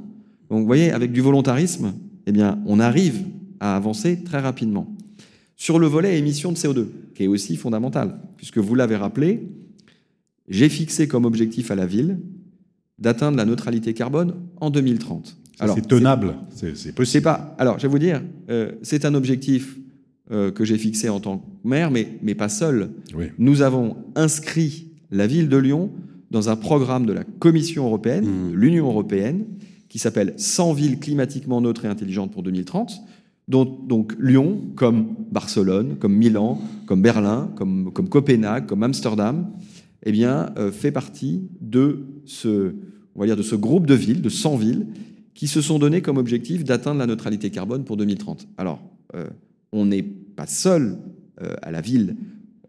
Donc 0.49 0.59
vous 0.61 0.65
voyez, 0.65 0.91
avec 0.91 1.11
du 1.13 1.21
volontarisme, 1.21 1.93
eh 2.27 2.31
bien, 2.31 2.59
on 2.65 2.79
arrive 2.79 3.23
à 3.61 3.75
avancer 3.75 4.19
très 4.23 4.39
rapidement. 4.39 4.93
Sur 5.55 5.79
le 5.79 5.87
volet 5.87 6.17
émissions 6.17 6.51
de 6.51 6.57
CO2, 6.57 6.85
qui 7.15 7.23
est 7.23 7.27
aussi 7.27 7.55
fondamental, 7.55 8.19
puisque 8.37 8.57
vous 8.57 8.75
l'avez 8.75 8.95
rappelé, 8.95 9.47
j'ai 10.49 10.67
fixé 10.69 11.07
comme 11.07 11.25
objectif 11.25 11.71
à 11.71 11.75
la 11.75 11.85
ville 11.85 12.17
d'atteindre 13.01 13.37
la 13.37 13.45
neutralité 13.45 13.93
carbone 13.93 14.35
en 14.59 14.69
2030. 14.69 15.37
Ça, 15.57 15.67
C'est 15.75 15.87
tenable, 15.87 16.35
c'est 16.49 16.69
c'est 16.69 16.75
c'est 16.89 16.91
possible. 16.95 17.23
pas. 17.23 17.55
Alors, 17.59 17.77
je 17.77 17.83
vais 17.83 17.87
vous 17.91 17.99
dire, 17.99 18.21
euh, 18.49 18.71
c'est 18.81 19.05
un 19.05 19.13
objectif 19.13 19.77
euh, 20.31 20.49
que 20.51 20.63
j'ai 20.65 20.77
fixé 20.77 21.09
en 21.09 21.19
tant 21.19 21.39
que 21.39 21.45
maire, 21.67 21.91
mais, 21.91 22.07
mais 22.23 22.35
pas 22.35 22.49
seul. 22.49 22.89
Oui. 23.15 23.25
Nous 23.37 23.61
avons 23.61 23.97
inscrit 24.15 24.87
la 25.11 25.27
ville 25.27 25.49
de 25.49 25.57
Lyon 25.57 25.91
dans 26.31 26.49
un 26.49 26.55
programme 26.55 27.05
de 27.05 27.13
la 27.13 27.23
Commission 27.25 27.85
européenne, 27.85 28.25
Mmh. 28.25 28.51
de 28.51 28.55
l'Union 28.55 28.87
européenne, 28.87 29.45
qui 29.89 29.99
s'appelle 29.99 30.33
100 30.37 30.73
villes 30.73 30.99
climatiquement 30.99 31.59
neutres 31.59 31.83
et 31.85 31.89
intelligentes 31.89 32.31
pour 32.31 32.43
2030. 32.43 32.93
Dont, 33.49 33.65
donc 33.65 34.13
Lyon, 34.19 34.61
comme 34.77 35.07
Barcelone, 35.31 35.97
comme 35.99 36.13
Milan, 36.15 36.61
comme 36.85 37.01
Berlin, 37.01 37.51
comme, 37.57 37.91
comme 37.91 38.07
Copenhague, 38.07 38.65
comme 38.67 38.83
Amsterdam, 38.83 39.51
eh 40.03 40.11
bien, 40.13 40.51
euh, 40.57 40.71
fait 40.71 40.91
partie 40.91 41.49
de 41.59 42.05
ce, 42.25 42.73
on 43.15 43.19
va 43.19 43.25
dire, 43.25 43.37
de 43.37 43.43
ce 43.43 43.55
groupe 43.55 43.87
de 43.87 43.93
villes, 43.93 44.21
de 44.21 44.29
100 44.29 44.57
villes, 44.57 44.87
qui 45.33 45.47
se 45.47 45.61
sont 45.61 45.79
donné 45.79 46.01
comme 46.01 46.17
objectif 46.17 46.63
d'atteindre 46.63 46.99
la 46.99 47.07
neutralité 47.07 47.49
carbone 47.49 47.83
pour 47.83 47.97
2030. 47.97 48.47
Alors, 48.57 48.81
euh, 49.15 49.27
on 49.71 49.85
n'est 49.85 50.03
pas 50.03 50.47
seul 50.47 50.97
euh, 51.41 51.53
à 51.61 51.71
la 51.71 51.81
ville 51.81 52.15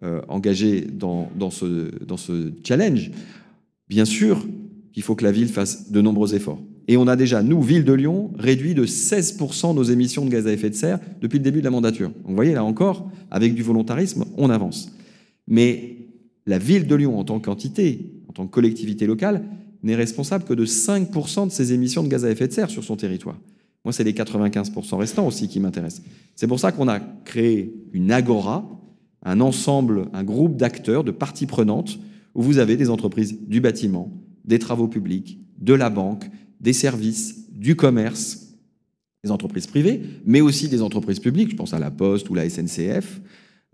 euh, 0.03 0.20
engagée 0.28 0.80
dans, 0.80 1.28
ce, 1.51 2.53
challenge. 2.64 3.11
bien 3.88 4.05
sûr 4.05 4.47
qu'il 4.93 5.03
faut 5.03 5.14
que 5.14 5.24
la 5.24 5.32
ville 5.32 5.49
fasse 5.49 5.90
de 5.90 6.01
nombreux 6.01 6.34
efforts. 6.34 6.61
Et 6.88 6.97
on 6.97 7.07
a 7.07 7.16
déjà, 7.16 7.43
nous, 7.43 7.62
ville 7.62 7.84
de 7.84 7.93
Lyon, 7.93 8.32
réduit 8.36 8.74
de 8.74 8.84
16% 8.84 9.74
nos 9.74 9.82
émissions 9.82 10.24
de 10.24 10.30
gaz 10.30 10.47
à 10.47 10.53
effet 10.53 10.70
de 10.70 10.74
serre 10.74 10.99
depuis 11.20 11.38
le 11.38 11.45
début 11.45 11.61
de 11.61 11.64
la 11.64 11.70
mandature. 11.70 12.11
Vous 12.24 12.34
voyez, 12.34 12.53
là 12.53 12.64
encore, 12.64 13.11
avec 13.30 13.55
du 13.55 13.62
volontarisme, 13.62 14.24
on 14.36 14.51
avance. 14.51 14.93
Mais 15.47 15.97
la 16.47 16.59
ville 16.59 16.86
de 16.86 16.95
Lyon, 16.95 17.18
en 17.18 17.24
tant 17.24 17.38
qu'entité, 17.38 18.12
en 18.28 18.32
tant 18.32 18.47
que 18.47 18.51
collectivité 18.51 19.07
locale, 19.07 19.45
n'est 19.82 19.94
responsable 19.94 20.44
que 20.44 20.54
de 20.54 20.64
5% 20.64 21.46
de 21.48 21.52
ses 21.52 21.72
émissions 21.72 22.02
de 22.02 22.08
gaz 22.08 22.24
à 22.24 22.30
effet 22.30 22.48
de 22.48 22.52
serre 22.52 22.70
sur 22.70 22.84
son 22.84 22.96
territoire. 22.96 23.38
Moi, 23.84 23.92
c'est 23.92 24.04
les 24.04 24.12
95% 24.12 24.96
restants 24.96 25.26
aussi 25.26 25.48
qui 25.48 25.58
m'intéressent. 25.58 26.04
C'est 26.36 26.46
pour 26.46 26.60
ça 26.60 26.70
qu'on 26.70 26.88
a 26.88 27.00
créé 27.00 27.74
une 27.92 28.12
agora, 28.12 28.68
un 29.24 29.40
ensemble, 29.40 30.08
un 30.12 30.22
groupe 30.22 30.56
d'acteurs, 30.56 31.04
de 31.04 31.10
parties 31.10 31.46
prenantes, 31.46 31.98
où 32.34 32.42
vous 32.42 32.58
avez 32.58 32.76
des 32.76 32.90
entreprises 32.90 33.38
du 33.46 33.60
bâtiment, 33.60 34.12
des 34.44 34.58
travaux 34.58 34.88
publics, 34.88 35.38
de 35.58 35.74
la 35.74 35.90
banque, 35.90 36.30
des 36.60 36.72
services, 36.72 37.50
du 37.50 37.76
commerce, 37.76 38.54
des 39.24 39.30
entreprises 39.30 39.66
privées, 39.66 40.02
mais 40.24 40.40
aussi 40.40 40.68
des 40.68 40.82
entreprises 40.82 41.20
publiques, 41.20 41.50
je 41.50 41.56
pense 41.56 41.74
à 41.74 41.78
la 41.78 41.90
Poste 41.90 42.30
ou 42.30 42.34
la 42.34 42.48
SNCF, 42.48 43.20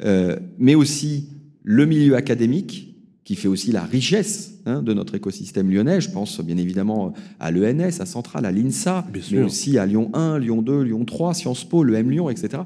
euh, 0.02 0.38
mais 0.59 0.74
aussi 0.74 1.28
le 1.62 1.86
milieu 1.86 2.16
académique, 2.16 2.88
qui 3.29 3.35
fait 3.35 3.47
aussi 3.47 3.72
la 3.72 3.85
richesse 3.85 4.55
hein, 4.64 4.81
de 4.81 4.95
notre 4.95 5.14
écosystème 5.14 5.70
lyonnais. 5.70 6.01
Je 6.01 6.11
pense 6.11 6.41
bien 6.41 6.57
évidemment 6.57 7.12
à 7.39 7.51
l'ENS, 7.51 8.01
à 8.01 8.07
Centrale, 8.07 8.47
à 8.47 8.51
l'INSA, 8.51 9.07
mais 9.31 9.43
aussi 9.43 9.76
à 9.76 9.85
Lyon 9.85 10.11
1, 10.14 10.39
Lyon 10.39 10.62
2, 10.62 10.81
Lyon 10.81 11.05
3, 11.05 11.35
Sciences 11.35 11.64
Po, 11.64 11.85
le 11.85 11.95
M 11.95 12.11
Lyon, 12.11 12.31
etc. 12.31 12.62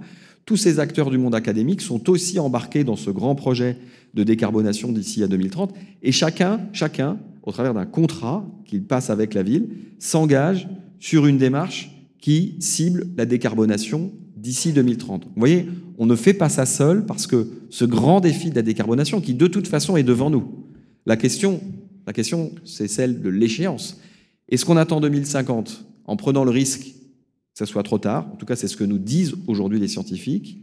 Tous 0.47 0.57
ces 0.57 0.79
acteurs 0.79 1.11
du 1.11 1.19
monde 1.19 1.35
académique 1.35 1.81
sont 1.81 2.09
aussi 2.09 2.39
embarqués 2.39 2.85
dans 2.85 2.95
ce 2.95 3.11
grand 3.11 3.35
projet 3.35 3.77
de 4.15 4.23
décarbonation 4.23 4.93
d'ici 4.93 5.25
à 5.25 5.27
2030. 5.27 5.75
Et 6.05 6.13
chacun, 6.13 6.61
chacun, 6.73 7.19
au 7.43 7.51
travers 7.51 7.75
d'un 7.75 7.85
contrat 7.85 8.47
qu'il 8.65 8.85
passe 8.85 9.11
avec 9.11 9.35
la 9.35 9.43
ville, 9.43 9.69
s'engage 9.99 10.69
sur 11.01 11.27
une 11.27 11.39
démarche 11.39 11.91
qui 12.21 12.55
cible 12.61 13.09
la 13.17 13.27
décarbonation 13.27 14.13
d'ici 14.43 14.73
2030. 14.73 15.25
Vous 15.25 15.31
voyez, 15.37 15.69
on 15.99 16.07
ne 16.07 16.17
fait 16.17 16.35
pas 16.35 16.49
ça 16.49 16.67
seul 16.67 17.07
parce 17.07 17.29
que 17.29 17.49
ce 17.71 17.85
grand 17.85 18.21
défi 18.21 18.51
de 18.51 18.57
la 18.57 18.63
décarbonation, 18.63 19.21
qui 19.21 19.35
de 19.35 19.47
toute 19.47 19.69
façon 19.69 19.97
est 19.97 20.03
devant 20.03 20.31
nous, 20.31 20.67
la 21.07 21.17
question, 21.17 21.61
la 22.07 22.13
question 22.13 22.51
c'est 22.65 22.89
celle 22.89 23.23
de 23.23 23.29
l'échéance. 23.29 24.01
Est-ce 24.49 24.65
qu'on 24.65 24.77
attend 24.77 25.01
2050 25.01 25.87
en 26.05 26.17
prenant 26.17 26.45
le 26.45 26.51
risque 26.51 26.83
que 26.83 27.59
ça 27.59 27.67
soit 27.67 27.85
trop 27.85 27.99
tard? 27.99 28.29
En 28.33 28.37
tout 28.37 28.45
cas, 28.45 28.57
c'est 28.57 28.67
ce 28.67 28.77
que 28.77 28.85
nous 28.85 28.99
disent 28.99 29.35
aujourd'hui 29.47 29.79
les 29.79 29.89
scientifiques. 29.89 30.59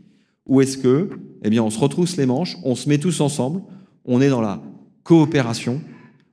Ou 0.46 0.62
est-ce 0.62 0.78
que, 0.78 1.10
eh 1.44 1.50
bien, 1.50 1.64
on 1.64 1.70
se 1.70 1.80
retrousse 1.80 2.18
les 2.18 2.26
manches, 2.26 2.58
on 2.64 2.76
se 2.76 2.90
met 2.90 2.98
tous 2.98 3.22
ensemble, 3.22 3.62
on 4.04 4.20
est 4.20 4.30
dans 4.30 4.42
la 4.42 4.62
coopération, 5.04 5.80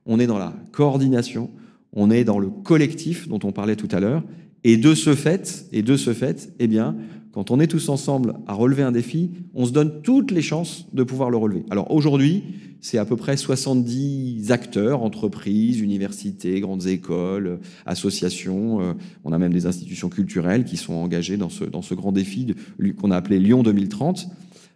on 0.05 0.19
est 0.19 0.27
dans 0.27 0.39
la 0.39 0.53
coordination, 0.71 1.49
on 1.93 2.11
est 2.11 2.23
dans 2.23 2.39
le 2.39 2.49
collectif 2.49 3.29
dont 3.29 3.39
on 3.43 3.51
parlait 3.51 3.75
tout 3.75 3.87
à 3.91 3.99
l'heure, 3.99 4.23
et 4.63 4.75
de 4.75 4.95
ce 4.95 5.15
fait, 5.15 5.67
et 5.71 5.81
de 5.81 5.95
ce 5.95 6.13
fait, 6.13 6.51
eh 6.59 6.67
bien, 6.67 6.95
quand 7.37 7.51
on 7.51 7.59
est 7.59 7.67
tous 7.67 7.89
ensemble 7.89 8.33
à 8.47 8.55
relever 8.55 8.81
un 8.81 8.91
défi, 8.91 9.29
on 9.53 9.67
se 9.67 9.71
donne 9.71 10.01
toutes 10.01 10.31
les 10.31 10.41
chances 10.41 10.87
de 10.91 11.03
pouvoir 11.03 11.29
le 11.29 11.37
relever. 11.37 11.65
Alors 11.69 11.91
aujourd'hui, 11.91 12.41
c'est 12.81 12.97
à 12.97 13.05
peu 13.05 13.15
près 13.15 13.37
70 13.37 14.51
acteurs, 14.51 15.03
entreprises, 15.03 15.79
universités, 15.79 16.59
grandes 16.61 16.87
écoles, 16.87 17.59
associations. 17.85 18.81
Euh, 18.81 18.93
on 19.23 19.33
a 19.33 19.37
même 19.37 19.53
des 19.53 19.67
institutions 19.67 20.09
culturelles 20.09 20.65
qui 20.65 20.77
sont 20.77 20.93
engagées 20.93 21.37
dans 21.37 21.49
ce, 21.49 21.63
dans 21.63 21.83
ce 21.83 21.93
grand 21.93 22.11
défi 22.11 22.55
qu'on 22.99 23.11
a 23.11 23.15
appelé 23.15 23.37
Lyon 23.37 23.61
2030. 23.61 24.29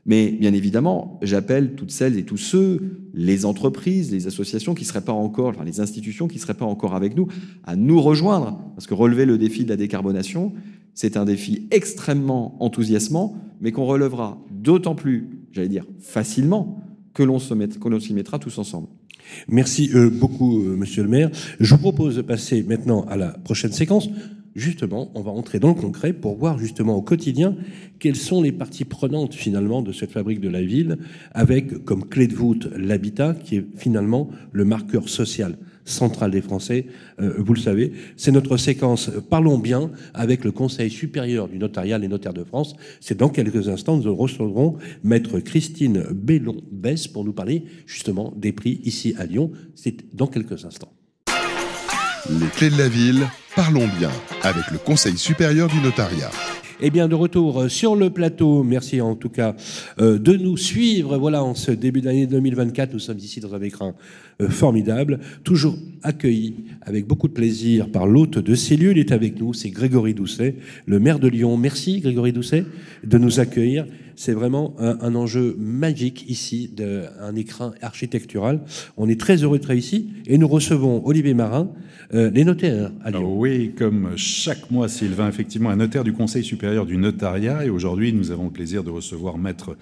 Mais 0.06 0.30
bien 0.32 0.54
évidemment, 0.54 1.20
j'appelle 1.24 1.74
toutes 1.74 1.92
celles 1.92 2.16
et 2.16 2.24
tous 2.24 2.38
ceux, 2.38 3.10
les 3.16 3.46
entreprises, 3.46 4.12
les 4.12 4.28
associations 4.28 4.76
qui 4.76 4.86
seraient 4.86 5.02
pas 5.02 5.14
encore, 5.14 5.50
enfin 5.50 5.64
les 5.64 5.80
institutions 5.80 6.28
qui 6.28 6.38
seraient 6.38 6.54
pas 6.54 6.66
encore 6.66 6.94
avec 6.94 7.16
nous, 7.16 7.28
à 7.64 7.76
nous 7.76 8.02
rejoindre, 8.02 8.60
parce 8.76 8.86
que 8.86 8.94
relever 8.94 9.26
le 9.26 9.40
défi 9.40 9.64
de 9.64 9.70
la 9.70 9.78
décarbonation, 9.78 10.54
c'est 10.94 11.18
un 11.18 11.26
défi 11.26 11.68
extrêmement 11.72 12.56
enthousiasmant, 12.64 13.36
mais 13.62 13.72
qu'on 13.72 13.86
relèvera 13.86 14.40
d'autant 14.52 14.96
plus, 14.96 15.30
j'allais 15.52 15.70
dire, 15.70 15.86
facilement 16.00 16.84
que 17.14 17.24
l'on 17.24 17.40
s'y 17.40 18.14
mettra 18.14 18.40
tous 18.40 18.58
ensemble. 18.58 18.88
Merci 19.48 19.92
euh, 19.94 20.10
beaucoup, 20.10 20.64
euh, 20.64 20.76
monsieur 20.76 21.04
le 21.04 21.10
maire. 21.10 21.30
Je 21.60 21.76
vous 21.76 21.82
propose 21.82 22.16
de 22.16 22.22
passer 22.22 22.64
maintenant 22.64 23.06
à 23.06 23.18
la 23.18 23.30
prochaine 23.30 23.72
séquence. 23.72 24.10
Justement, 24.54 25.12
on 25.16 25.22
va 25.22 25.32
entrer 25.32 25.60
dans 25.60 25.70
le 25.70 25.76
concret 25.76 26.12
pour 26.12 26.36
voir 26.36 26.60
justement 26.60 26.96
au 26.96 27.02
quotidien 27.02 27.56
quelles 28.00 28.18
sont 28.18 28.42
les 28.42 28.52
parties 28.52 28.84
prenantes 28.84 29.34
finalement 29.34 29.82
de 29.82 29.94
cette 29.94 30.12
fabrique 30.12 30.42
de 30.42 30.50
la 30.50 30.62
ville, 30.62 30.98
avec 31.34 31.86
comme 31.86 32.06
clé 32.06 32.28
de 32.28 32.36
voûte 32.36 32.68
l'habitat, 32.76 33.34
qui 33.34 33.58
est 33.58 33.66
finalement 33.78 34.30
le 34.52 34.66
marqueur 34.66 35.08
social 35.08 35.58
centrale 35.86 36.32
des 36.32 36.42
Français, 36.42 36.86
euh, 37.20 37.36
vous 37.38 37.54
le 37.54 37.60
savez. 37.60 37.94
C'est 38.18 38.32
notre 38.32 38.58
séquence 38.58 39.10
Parlons 39.30 39.58
bien 39.58 39.92
avec 40.14 40.44
le 40.44 40.52
Conseil 40.52 40.90
supérieur 40.90 41.48
du 41.48 41.58
notariat, 41.58 41.98
les 41.98 42.08
notaires 42.08 42.34
de 42.34 42.44
France. 42.44 42.76
C'est 43.00 43.18
dans 43.18 43.30
quelques 43.30 43.68
instants, 43.68 43.98
nous 43.98 44.16
recevrons 44.16 44.78
Maître 45.04 45.40
Christine 45.40 46.06
Bellon-Bess 46.12 47.08
pour 47.08 47.26
nous 47.26 47.34
parler 47.34 47.64
justement 47.86 48.34
des 48.36 48.52
prix 48.52 48.82
ici 48.84 49.14
à 49.18 49.26
Lyon. 49.26 49.52
C'est 49.76 50.16
dans 50.16 50.28
quelques 50.28 50.66
instants. 50.66 50.92
Les 52.30 52.48
clés 52.48 52.70
de 52.70 52.78
la 52.78 52.88
ville, 52.88 53.28
parlons 53.56 53.88
bien 54.00 54.12
avec 54.44 54.70
le 54.72 54.78
Conseil 54.78 55.18
supérieur 55.18 55.68
du 55.68 55.80
notariat. 55.82 56.30
Eh 56.84 56.90
bien, 56.90 57.08
de 57.08 57.14
retour 57.14 57.70
sur 57.70 57.96
le 57.96 58.10
plateau, 58.10 58.64
merci 58.64 59.02
en 59.02 59.14
tout 59.14 59.30
cas 59.30 59.56
euh, 60.00 60.18
de 60.18 60.34
nous 60.34 60.58
suivre. 60.58 61.16
Voilà, 61.20 61.44
en 61.44 61.54
ce 61.54 61.70
début 61.70 62.02
d'année 62.02 62.26
2024, 62.26 62.94
nous 62.94 63.00
sommes 63.00 63.20
ici 63.20 63.40
dans 63.40 63.54
un 63.54 63.62
écran 63.62 63.90
euh, 63.90 63.94
formidable, 64.50 65.20
toujours 65.44 65.78
accueilli 66.04 66.56
avec 66.82 67.06
beaucoup 67.06 67.28
de 67.28 67.34
plaisir 67.34 67.90
par 67.90 68.08
l'hôte 68.08 68.40
de 68.40 68.56
ces 68.56 68.76
lieux. 68.76 68.92
Il 68.92 68.98
est 68.98 69.12
avec 69.12 69.40
nous, 69.40 69.54
c'est 69.54 69.70
Grégory 69.70 70.14
Doucet, 70.14 70.56
le 70.86 71.00
maire 71.00 71.20
de 71.20 71.28
Lyon. 71.28 71.58
Merci 71.58 72.00
Grégory 72.00 72.32
Doucet 72.34 72.66
de 73.04 73.18
nous 73.18 73.40
accueillir. 73.40 73.86
C'est 74.16 74.34
vraiment 74.34 74.76
un, 74.78 75.16
enjeu 75.16 75.56
magique 75.58 76.30
ici, 76.30 76.70
d'un 76.76 77.36
écran 77.36 77.72
architectural. 77.82 78.62
On 78.98 79.10
est 79.10 79.20
très 79.20 79.38
heureux 79.38 79.58
d'être 79.58 79.74
ici 79.74 80.10
et 80.28 80.38
nous 80.38 80.48
recevons 80.48 81.02
Olivier 81.08 81.34
Marin, 81.34 81.72
euh, 82.14 82.30
les 82.30 82.44
notaires 82.44 82.92
à 83.04 83.10
Lyon. 83.10 83.40
oui, 83.40 83.72
comme 83.76 84.12
chaque 84.18 84.70
mois, 84.70 84.90
Sylvain, 84.90 85.28
effectivement, 85.28 85.70
un 85.70 85.78
notaire 85.78 86.04
du 86.04 86.14
Conseil 86.14 86.44
supérieur 86.44 86.86
du 86.86 86.98
notariat. 86.98 87.66
Et 87.66 87.70
aujourd'hui, 87.70 88.14
nous 88.14 88.32
avons 88.32 88.46
le 88.46 88.52
plaisir 88.52 88.84
de 88.84 88.92
recevoir 88.92 89.38
Maître 89.38 89.76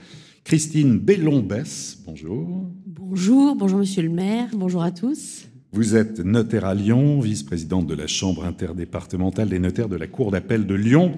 Christine 0.43 0.97
Bellon-Bess. 0.97 2.03
Bonjour. 2.05 2.69
Bonjour, 2.85 3.55
bonjour 3.55 3.79
monsieur 3.79 4.03
le 4.03 4.09
maire, 4.09 4.49
bonjour 4.53 4.83
à 4.83 4.91
tous. 4.91 5.47
Vous 5.71 5.95
êtes 5.95 6.19
notaire 6.19 6.65
à 6.65 6.73
Lyon, 6.73 7.19
vice-présidente 7.19 7.85
de 7.85 7.93
la 7.93 8.07
Chambre 8.07 8.45
interdépartementale 8.45 9.49
des 9.49 9.59
notaires 9.59 9.89
de 9.89 9.95
la 9.95 10.07
Cour 10.07 10.31
d'appel 10.31 10.65
de 10.65 10.73
Lyon. 10.73 11.11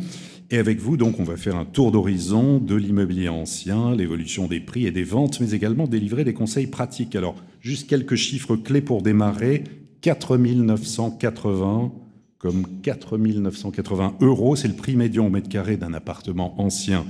Et 0.49 0.57
avec 0.57 0.79
vous, 0.79 0.97
donc, 0.97 1.19
on 1.21 1.23
va 1.23 1.37
faire 1.37 1.55
un 1.55 1.63
tour 1.63 1.93
d'horizon 1.93 2.59
de 2.59 2.75
l'immobilier 2.75 3.29
ancien, 3.29 3.95
l'évolution 3.95 4.47
des 4.47 4.59
prix 4.59 4.85
et 4.85 4.91
des 4.91 5.05
ventes, 5.05 5.39
mais 5.39 5.51
également 5.51 5.87
délivrer 5.87 6.25
des 6.25 6.33
conseils 6.33 6.67
pratiques. 6.67 7.15
Alors, 7.15 7.35
juste 7.61 7.89
quelques 7.89 8.15
chiffres 8.15 8.57
clés 8.57 8.81
pour 8.81 9.01
démarrer. 9.01 9.63
4 10.01 10.37
980 10.37 11.91
comme 12.37 12.65
4 12.81 13.17
980 13.17 14.15
euros, 14.21 14.55
c'est 14.55 14.67
le 14.67 14.73
prix 14.73 14.95
médian 14.95 15.27
au 15.27 15.29
mètre 15.29 15.47
carré 15.47 15.77
d'un 15.77 15.93
appartement 15.93 16.59
ancien 16.59 17.05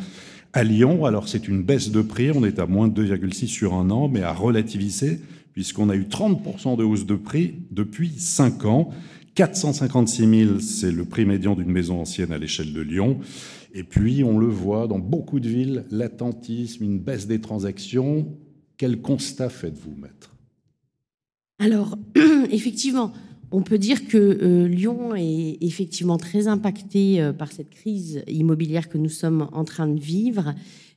à 0.53 0.63
Lyon. 0.63 1.05
Alors 1.05 1.27
c'est 1.27 1.47
une 1.47 1.63
baisse 1.63 1.91
de 1.91 2.01
prix, 2.01 2.31
on 2.31 2.43
est 2.45 2.59
à 2.59 2.65
moins 2.65 2.87
de 2.87 3.03
2,6 3.03 3.47
sur 3.47 3.73
un 3.73 3.89
an, 3.89 4.07
mais 4.07 4.21
à 4.21 4.33
relativiser, 4.33 5.19
puisqu'on 5.53 5.89
a 5.89 5.95
eu 5.95 6.03
30% 6.03 6.77
de 6.77 6.83
hausse 6.83 7.05
de 7.05 7.15
prix 7.15 7.55
depuis 7.71 8.11
5 8.17 8.65
ans. 8.65 8.89
456 9.35 10.45
000, 10.45 10.59
c'est 10.59 10.91
le 10.91 11.05
prix 11.05 11.25
médian 11.25 11.55
d'une 11.55 11.71
maison 11.71 12.01
ancienne 12.01 12.31
à 12.33 12.37
l'échelle 12.37 12.73
de 12.73 12.81
Lyon. 12.81 13.19
Et 13.73 13.83
puis, 13.83 14.23
on 14.23 14.37
le 14.37 14.47
voit 14.47 14.87
dans 14.87 14.99
beaucoup 14.99 15.39
de 15.39 15.47
villes, 15.47 15.85
l'attentisme, 15.89 16.83
une 16.83 16.99
baisse 16.99 17.27
des 17.27 17.39
transactions. 17.39 18.27
Quel 18.75 19.01
constat 19.01 19.49
faites-vous, 19.49 19.95
maître? 19.95 20.35
Alors, 21.59 21.97
effectivement, 22.51 23.13
on 23.51 23.61
peut 23.61 23.77
dire 23.77 24.07
que 24.07 24.17
euh, 24.17 24.67
Lyon 24.67 25.15
est 25.15 25.57
effectivement 25.61 26.17
très 26.17 26.47
impacté 26.47 27.21
euh, 27.21 27.33
par 27.33 27.51
cette 27.51 27.69
crise 27.69 28.23
immobilière 28.27 28.89
que 28.89 28.97
nous 28.97 29.09
sommes 29.09 29.47
en 29.51 29.65
train 29.65 29.87
de 29.87 29.99
vivre, 29.99 30.53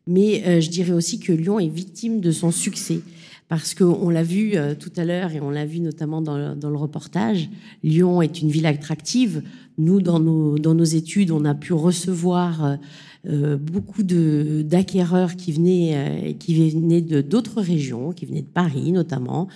mais 0.06 0.42
euh, 0.46 0.60
je 0.60 0.70
dirais 0.70 0.92
aussi 0.92 1.18
que 1.18 1.32
Lyon 1.32 1.58
est 1.58 1.68
victime 1.68 2.20
de 2.20 2.30
son 2.30 2.50
succès. 2.50 3.00
Parce 3.48 3.74
qu'on 3.74 4.08
l'a 4.08 4.22
vu 4.22 4.54
tout 4.80 4.90
à 4.96 5.04
l'heure 5.04 5.32
et 5.32 5.40
on 5.40 5.50
l'a 5.50 5.66
vu 5.66 5.78
notamment 5.78 6.22
dans 6.22 6.36
le, 6.38 6.76
reportage, 6.76 7.50
Lyon 7.82 8.22
est 8.22 8.40
une 8.40 8.48
ville 8.48 8.64
attractive. 8.64 9.42
Nous, 9.76 10.00
dans 10.00 10.18
nos, 10.18 10.58
dans 10.58 10.74
nos 10.74 10.84
études, 10.84 11.30
on 11.30 11.44
a 11.44 11.54
pu 11.54 11.74
recevoir 11.74 12.78
euh, 13.26 13.56
beaucoup 13.56 14.02
d'acquéreurs 14.02 15.36
qui 15.36 15.52
venaient, 15.52 15.92
euh, 15.94 16.32
qui 16.34 16.70
venaient 16.70 17.00
de 17.00 17.22
d'autres 17.22 17.62
régions, 17.62 18.12
qui 18.12 18.26
venaient 18.26 18.42
de 18.42 18.46
Paris 18.46 18.92
notamment, 18.92 19.48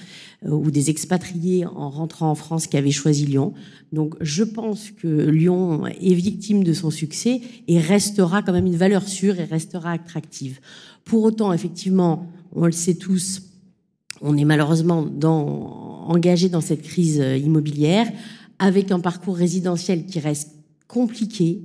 euh, 0.47 0.51
ou 0.51 0.71
des 0.71 0.89
expatriés 0.89 1.67
en 1.67 1.91
rentrant 1.91 2.31
en 2.31 2.35
France 2.35 2.67
qui 2.67 2.79
avaient 2.79 2.91
choisi 2.91 3.27
Lyon. 3.27 3.53
Donc 3.93 4.15
je 4.23 4.43
pense 4.43 4.91
que 4.91 5.07
Lyon 5.07 5.87
est 5.87 6.15
victime 6.15 6.65
de 6.65 6.73
son 6.73 6.91
succès 6.91 7.43
et 7.67 7.79
restera 7.79 8.43
quand 8.43 8.53
même 8.53 8.67
une 8.67 8.77
valeur 8.77 9.07
sûre 9.07 9.39
et 9.39 9.45
restera 9.45 9.93
attractive. 9.93 10.61
Pour 11.05 11.23
autant, 11.25 11.53
effectivement, 11.53 12.27
on 12.55 12.65
le 12.65 12.73
sait 12.73 12.95
tous, 12.95 13.43
on 14.23 14.39
est 14.39 14.47
malheureusement 14.47 15.07
engagé 16.07 16.49
dans 16.49 16.63
cette 16.63 16.83
crise 16.83 17.17
immobilière 17.17 18.07
avec 18.59 18.91
un 18.93 19.01
parcours 19.01 19.37
résidentiel 19.37 20.07
qui 20.07 20.21
reste 20.21 20.53
compliqué. 20.87 21.61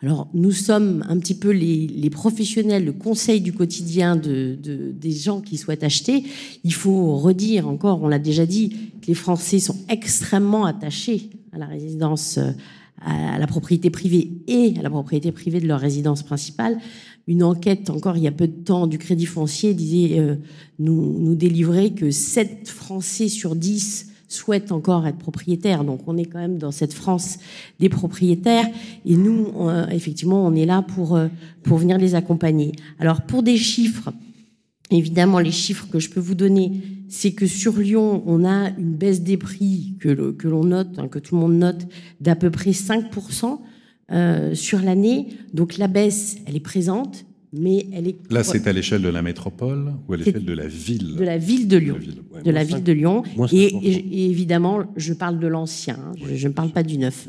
Alors, 0.00 0.28
nous 0.32 0.52
sommes 0.52 1.04
un 1.08 1.18
petit 1.18 1.34
peu 1.34 1.50
les, 1.50 2.10
professionnels, 2.10 2.84
le 2.84 2.92
conseil 2.92 3.40
du 3.40 3.52
quotidien 3.52 4.14
de, 4.14 4.56
des 4.56 5.10
gens 5.10 5.40
qui 5.40 5.56
souhaitent 5.56 5.82
acheter. 5.82 6.22
Il 6.62 6.72
faut 6.72 7.16
redire 7.16 7.66
encore, 7.66 8.02
on 8.02 8.08
l'a 8.08 8.20
déjà 8.20 8.46
dit, 8.46 8.70
que 9.02 9.08
les 9.08 9.14
Français 9.14 9.58
sont 9.58 9.76
extrêmement 9.88 10.66
attachés 10.66 11.30
à 11.52 11.58
la 11.58 11.66
résidence, 11.66 12.38
à 13.00 13.38
la 13.38 13.46
propriété 13.48 13.90
privée 13.90 14.30
et 14.46 14.74
à 14.78 14.82
la 14.82 14.90
propriété 14.90 15.32
privée 15.32 15.60
de 15.60 15.66
leur 15.66 15.80
résidence 15.80 16.22
principale. 16.22 16.78
Une 17.26 17.42
enquête, 17.42 17.90
encore 17.90 18.16
il 18.16 18.22
y 18.22 18.28
a 18.28 18.32
peu 18.32 18.46
de 18.46 18.62
temps, 18.64 18.86
du 18.86 18.98
Crédit 18.98 19.26
foncier 19.26 19.74
disait 19.74 20.18
euh, 20.18 20.36
nous, 20.78 21.18
nous 21.18 21.34
délivrer 21.34 21.92
que 21.92 22.10
7 22.10 22.68
Français 22.68 23.28
sur 23.28 23.54
10 23.54 24.07
souhaitent 24.28 24.72
encore 24.72 25.06
être 25.06 25.18
propriétaires. 25.18 25.84
Donc 25.84 26.00
on 26.06 26.16
est 26.16 26.26
quand 26.26 26.38
même 26.38 26.58
dans 26.58 26.70
cette 26.70 26.92
France 26.92 27.38
des 27.80 27.88
propriétaires 27.88 28.66
et 29.04 29.16
nous, 29.16 29.48
effectivement, 29.90 30.46
on 30.46 30.54
est 30.54 30.66
là 30.66 30.82
pour, 30.82 31.16
euh, 31.16 31.28
pour 31.62 31.78
venir 31.78 31.98
les 31.98 32.14
accompagner. 32.14 32.72
Alors 32.98 33.22
pour 33.22 33.42
des 33.42 33.56
chiffres, 33.56 34.12
évidemment, 34.90 35.38
les 35.38 35.50
chiffres 35.50 35.86
que 35.90 35.98
je 35.98 36.10
peux 36.10 36.20
vous 36.20 36.34
donner, 36.34 36.82
c'est 37.08 37.32
que 37.32 37.46
sur 37.46 37.78
Lyon, 37.78 38.22
on 38.26 38.44
a 38.44 38.70
une 38.78 38.94
baisse 38.94 39.22
des 39.22 39.36
prix 39.36 39.94
que, 39.98 40.32
que 40.32 40.48
l'on 40.48 40.64
note, 40.64 40.98
hein, 40.98 41.08
que 41.08 41.18
tout 41.18 41.34
le 41.34 41.40
monde 41.40 41.58
note, 41.58 41.86
d'à 42.20 42.36
peu 42.36 42.50
près 42.50 42.70
5%. 42.70 43.58
Euh, 44.10 44.54
sur 44.54 44.80
l'année. 44.80 45.36
Donc 45.52 45.76
la 45.76 45.86
baisse, 45.86 46.38
elle 46.46 46.56
est 46.56 46.60
présente, 46.60 47.26
mais 47.52 47.86
elle 47.92 48.08
est. 48.08 48.16
Là, 48.30 48.44
c'est 48.44 48.66
à 48.66 48.72
l'échelle 48.72 49.02
de 49.02 49.08
la 49.08 49.22
métropole 49.22 49.94
ou 50.06 50.12
à 50.12 50.16
l'échelle 50.16 50.44
de 50.44 50.52
la 50.52 50.66
ville? 50.66 51.16
De 51.16 51.24
la 51.24 51.38
ville 51.38 51.66
de 51.66 51.76
Lyon. 51.76 51.96
De 52.44 52.50
la 52.50 52.64
ville 52.64 52.82
de, 52.82 52.92
Lyon. 52.92 53.22
Et, 53.52 54.30
évidemment, 54.30 54.84
je 54.96 55.14
parle 55.14 55.38
de 55.38 55.46
l'ancien, 55.46 55.98
hein. 55.98 56.12
je, 56.32 56.48
ne 56.48 56.52
parle 56.52 56.70
pas 56.70 56.82
du 56.82 56.98
neuf. 56.98 57.28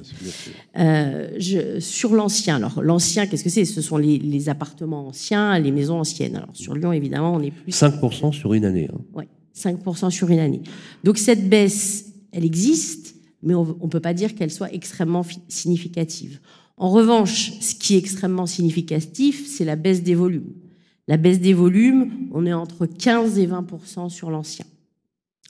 Euh, 0.78 1.30
je, 1.38 1.80
sur 1.80 2.14
l'ancien, 2.14 2.58
alors 2.58 2.82
l'ancien, 2.84 3.28
qu'est-ce 3.28 3.44
que 3.44 3.50
c'est? 3.50 3.66
Ce 3.66 3.82
sont 3.82 3.98
les, 3.98 4.50
appartements 4.50 5.08
anciens, 5.08 5.58
les 5.60 5.72
maisons 5.72 6.00
anciennes. 6.00 6.36
Alors 6.36 6.56
sur 6.56 6.76
Lyon, 6.76 6.92
évidemment, 6.92 7.34
on 7.34 7.42
est 7.42 7.52
plus. 7.52 7.72
5% 7.72 8.34
sur 8.34 8.54
une 8.54 8.66
année. 8.66 8.90
Hein. 8.94 9.00
Oui, 9.14 9.26
5% 9.56 10.10
sur 10.10 10.30
une 10.30 10.40
année. 10.40 10.62
Donc 11.04 11.18
cette 11.18 11.50
baisse, 11.50 12.14
elle 12.32 12.46
existe, 12.46 13.16
mais 13.42 13.56
on 13.56 13.66
ne 13.66 13.90
peut 13.90 14.00
pas 14.00 14.14
dire 14.14 14.36
qu'elle 14.36 14.52
soit 14.52 14.74
extrêmement 14.74 15.26
significative. 15.48 16.40
En 16.80 16.90
revanche, 16.90 17.52
ce 17.60 17.76
qui 17.76 17.96
est 17.96 17.98
extrêmement 17.98 18.46
significatif, 18.46 19.46
c'est 19.46 19.66
la 19.66 19.76
baisse 19.76 20.02
des 20.02 20.16
volumes. 20.16 20.54
La 21.10 21.18
baisse 21.18 21.42
des 21.42 21.54
volumes, 21.54 22.30
on 22.34 22.46
est 22.46 22.54
entre 22.54 22.86
15 22.86 23.38
et 23.38 23.48
20% 23.48 24.10
sur 24.10 24.32
l'ancien. 24.32 24.66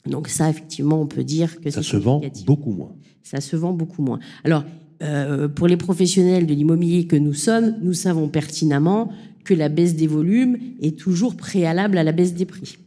Donc 0.07 0.27
ça, 0.27 0.49
effectivement, 0.49 0.99
on 0.99 1.05
peut 1.05 1.23
dire 1.23 1.61
que 1.61 1.69
ça 1.69 1.83
se 1.83 1.97
vend 1.97 2.21
beaucoup 2.47 2.71
moins. 2.71 2.95
Ça 3.21 3.41
se 3.41 3.55
vend 3.55 3.73
beaucoup 3.73 4.01
moins. 4.01 4.19
Alors, 4.43 4.63
euh, 5.03 5.47
pour 5.47 5.67
les 5.67 5.77
professionnels 5.77 6.47
de 6.47 6.53
l'immobilier 6.53 7.05
que 7.05 7.15
nous 7.15 7.33
sommes, 7.33 7.75
nous 7.81 7.93
savons 7.93 8.27
pertinemment 8.27 9.11
que 9.43 9.53
la 9.53 9.69
baisse 9.69 9.95
des 9.95 10.07
volumes 10.07 10.57
est 10.81 10.97
toujours 10.97 11.35
préalable 11.37 11.97
à 11.97 12.03
la 12.03 12.11
baisse 12.11 12.33
des 12.33 12.45
prix. 12.45 12.77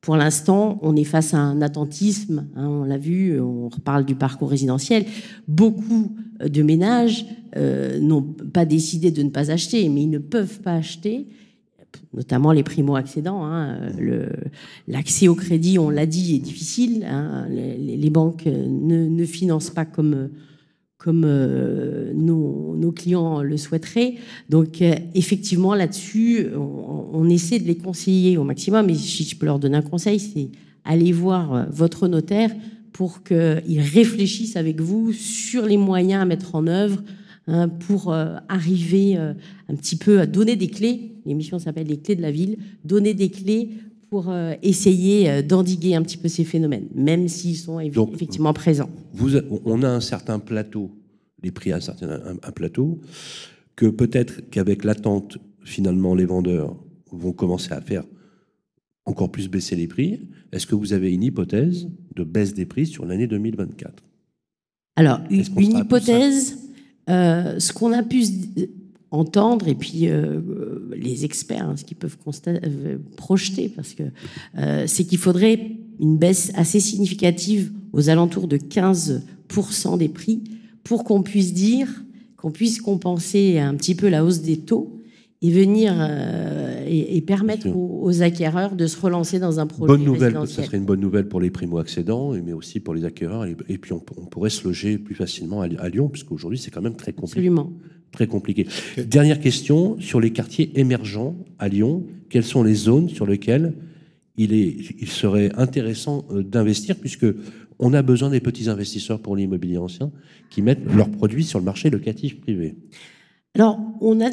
Pour 0.00 0.16
l'instant, 0.16 0.78
on 0.82 0.94
est 0.94 1.04
face 1.04 1.34
à 1.34 1.38
un 1.38 1.60
attentisme, 1.62 2.46
hein, 2.54 2.68
on 2.68 2.84
l'a 2.84 2.98
vu, 2.98 3.40
on 3.40 3.68
reparle 3.68 4.04
du 4.04 4.14
parcours 4.14 4.50
résidentiel. 4.50 5.04
Beaucoup 5.48 6.16
de 6.44 6.62
ménages 6.62 7.26
euh, 7.56 7.98
n'ont 8.00 8.22
pas 8.22 8.64
décidé 8.64 9.10
de 9.10 9.22
ne 9.22 9.30
pas 9.30 9.50
acheter, 9.50 9.88
mais 9.88 10.02
ils 10.02 10.10
ne 10.10 10.18
peuvent 10.18 10.60
pas 10.60 10.74
acheter, 10.74 11.26
notamment 12.14 12.52
les 12.52 12.62
primo-accédants. 12.62 13.44
Hein, 13.44 13.80
L'accès 14.86 15.28
au 15.28 15.34
crédit, 15.34 15.78
on 15.78 15.90
l'a 15.90 16.06
dit, 16.06 16.36
est 16.36 16.40
difficile. 16.40 17.04
Hein, 17.08 17.46
les, 17.48 18.10
banques 18.10 18.46
ne, 18.46 19.06
ne, 19.06 19.24
financent 19.24 19.70
pas 19.70 19.84
comme 19.84 20.30
comme 21.06 21.22
euh, 21.24 22.12
nos, 22.14 22.90
clients 22.90 23.40
le 23.40 23.56
souhaiteraient. 23.56 24.14
Donc 24.48 24.82
euh, 24.82 24.96
effectivement, 25.14 25.76
là-dessus, 25.76 26.48
on, 26.56 27.28
essaie 27.28 27.60
de 27.60 27.64
les 27.64 27.76
conseiller 27.76 28.36
au 28.38 28.42
maximum. 28.42 28.90
Et 28.90 28.94
si 28.96 29.22
je 29.22 29.36
peux 29.36 29.46
leur 29.46 29.60
donner 29.60 29.76
un 29.76 29.82
conseil, 29.82 30.18
c'est 30.18 30.48
aller 30.84 31.12
voir 31.12 31.54
euh, 31.54 31.64
votre 31.70 32.08
notaire 32.08 32.50
pour 32.92 33.22
qu'il 33.22 33.80
réfléchisse 33.94 34.56
avec 34.56 34.80
vous 34.80 35.12
sur 35.12 35.64
les 35.64 35.76
moyens 35.76 36.22
à 36.22 36.24
mettre 36.24 36.56
en 36.56 36.66
œuvre 36.66 37.04
hein, 37.46 37.68
pour 37.68 38.12
arriver 38.48 39.16
un 39.16 39.74
petit 39.76 39.96
peu 39.96 40.18
à 40.18 40.26
donner 40.26 40.56
des 40.56 40.68
clés. 40.68 41.12
L'émission 41.24 41.60
s'appelle 41.60 41.86
Les 41.86 41.98
clés 41.98 42.16
de 42.16 42.22
la 42.22 42.32
ville. 42.32 42.56
Donner 42.84 43.12
des 43.12 43.28
clés 43.28 43.70
pour 44.08 44.32
essayer 44.62 45.42
d'endiguer 45.42 45.94
un 45.94 46.00
petit 46.00 46.16
peu 46.16 46.28
ces 46.28 46.44
phénomènes, 46.44 46.86
même 46.94 47.28
s'ils 47.28 47.58
sont 47.58 47.80
effectivement 47.80 48.54
présents. 48.54 48.88
Vous, 49.12 49.36
on 49.66 49.82
a 49.82 49.88
un 49.90 50.00
certain 50.00 50.38
plateau 50.38 50.90
les 51.42 51.50
prix 51.50 51.72
à 51.72 51.76
un 51.76 51.80
certain 51.80 52.36
un, 52.42 52.52
plateau, 52.52 53.00
que 53.74 53.86
peut-être 53.86 54.48
qu'avec 54.50 54.84
l'attente, 54.84 55.38
finalement, 55.62 56.14
les 56.14 56.24
vendeurs 56.24 56.76
vont 57.12 57.32
commencer 57.32 57.72
à 57.72 57.80
faire 57.80 58.04
encore 59.04 59.30
plus 59.30 59.48
baisser 59.48 59.76
les 59.76 59.86
prix. 59.86 60.20
Est-ce 60.52 60.66
que 60.66 60.74
vous 60.74 60.92
avez 60.92 61.12
une 61.12 61.22
hypothèse 61.22 61.88
de 62.14 62.24
baisse 62.24 62.54
des 62.54 62.66
prix 62.66 62.86
sur 62.86 63.06
l'année 63.06 63.26
2024 63.26 64.02
Alors, 64.96 65.20
une, 65.30 65.44
hypothèse, 65.78 66.58
euh, 67.08 67.58
ce 67.58 67.72
qu'on 67.72 67.92
a 67.92 68.02
pu 68.02 68.24
entendre, 69.10 69.68
et 69.68 69.74
puis 69.74 70.08
euh, 70.08 70.40
les 70.96 71.24
experts, 71.24 71.68
hein, 71.68 71.76
ce 71.76 71.84
qu'ils 71.84 71.96
peuvent 71.96 72.16
euh, 72.48 72.98
projeter, 73.16 73.68
parce 73.68 73.94
que 73.94 74.04
c'est 74.86 75.04
qu'il 75.04 75.18
faudrait 75.18 75.70
une 76.00 76.18
baisse 76.18 76.50
assez 76.54 76.80
significative 76.80 77.72
aux 77.92 78.10
alentours 78.10 78.48
de 78.48 78.56
15% 78.56 79.98
des 79.98 80.08
prix 80.08 80.42
pour 80.86 81.02
qu'on 81.02 81.22
puisse 81.22 81.52
dire, 81.52 81.88
qu'on 82.36 82.52
puisse 82.52 82.80
compenser 82.80 83.58
un 83.58 83.74
petit 83.74 83.96
peu 83.96 84.08
la 84.08 84.24
hausse 84.24 84.40
des 84.40 84.58
taux 84.58 85.02
et 85.42 85.50
venir 85.50 85.92
euh, 85.98 86.86
et, 86.88 87.20
permettre 87.22 87.66
aux, 87.74 88.22
acquéreurs 88.22 88.76
de 88.76 88.86
se 88.86 88.98
relancer 89.00 89.40
dans 89.40 89.58
un 89.58 89.66
projet 89.66 89.88
bonne 89.88 90.04
nouvelle, 90.04 90.38
Ça 90.46 90.62
serait 90.62 90.76
une 90.76 90.84
bonne 90.84 91.00
nouvelle 91.00 91.26
pour 91.26 91.40
les 91.40 91.50
primo-accédants, 91.50 92.34
mais 92.44 92.52
aussi 92.52 92.78
pour 92.78 92.94
les 92.94 93.04
acquéreurs. 93.04 93.44
Et, 93.68 93.78
puis 93.78 93.92
on, 93.92 93.98
pourrait 93.98 94.50
se 94.50 94.62
loger 94.62 94.96
plus 94.96 95.16
facilement 95.16 95.60
à, 95.60 95.88
Lyon, 95.88 96.08
puisqu'aujourd'hui 96.08 96.58
c'est 96.58 96.70
quand 96.70 96.82
même 96.82 96.94
très 96.94 97.12
compliqué. 97.12 97.40
Absolument. 97.40 97.72
Très 98.12 98.28
compliqué. 98.28 98.68
Dernière 98.96 99.40
question 99.40 99.96
sur 100.00 100.20
les 100.20 100.30
quartiers 100.30 100.70
émergents 100.78 101.36
à 101.58 101.68
Lyon. 101.68 102.04
Quelles 102.30 102.44
sont 102.44 102.62
les 102.62 102.74
zones 102.74 103.08
sur 103.08 103.26
lesquelles 103.26 103.74
il, 104.36 104.52
est, 104.52 104.76
il 105.00 105.08
serait 105.08 105.50
intéressant 105.56 106.24
euh, 106.30 106.42
d'investir, 106.42 106.96
puisque 106.96 107.26
on 107.78 107.92
a 107.92 108.02
besoin 108.02 108.30
des 108.30 108.40
petits 108.40 108.68
investisseurs 108.68 109.20
pour 109.20 109.36
l'immobilier 109.36 109.78
ancien 109.78 110.10
qui 110.50 110.62
mettent 110.62 110.84
leurs 110.94 111.10
produits 111.10 111.44
sur 111.44 111.58
le 111.58 111.64
marché 111.64 111.90
locatif 111.90 112.40
privé. 112.40 112.76
Alors, 113.56 113.80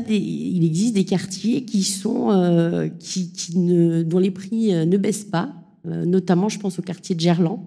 il 0.10 0.66
existe 0.66 0.96
des 0.96 1.06
quartiers 1.06 1.66
euh, 2.06 2.90
dont 4.04 4.20
les 4.20 4.32
prix 4.32 4.74
euh, 4.74 4.86
ne 4.86 4.98
baissent 4.98 5.24
pas. 5.24 5.54
Euh, 5.88 6.04
notamment, 6.04 6.50
je 6.50 6.60
pense 6.60 6.78
au 6.78 6.82
quartier 6.82 7.16
de 7.16 7.22
Gerland. 7.22 7.62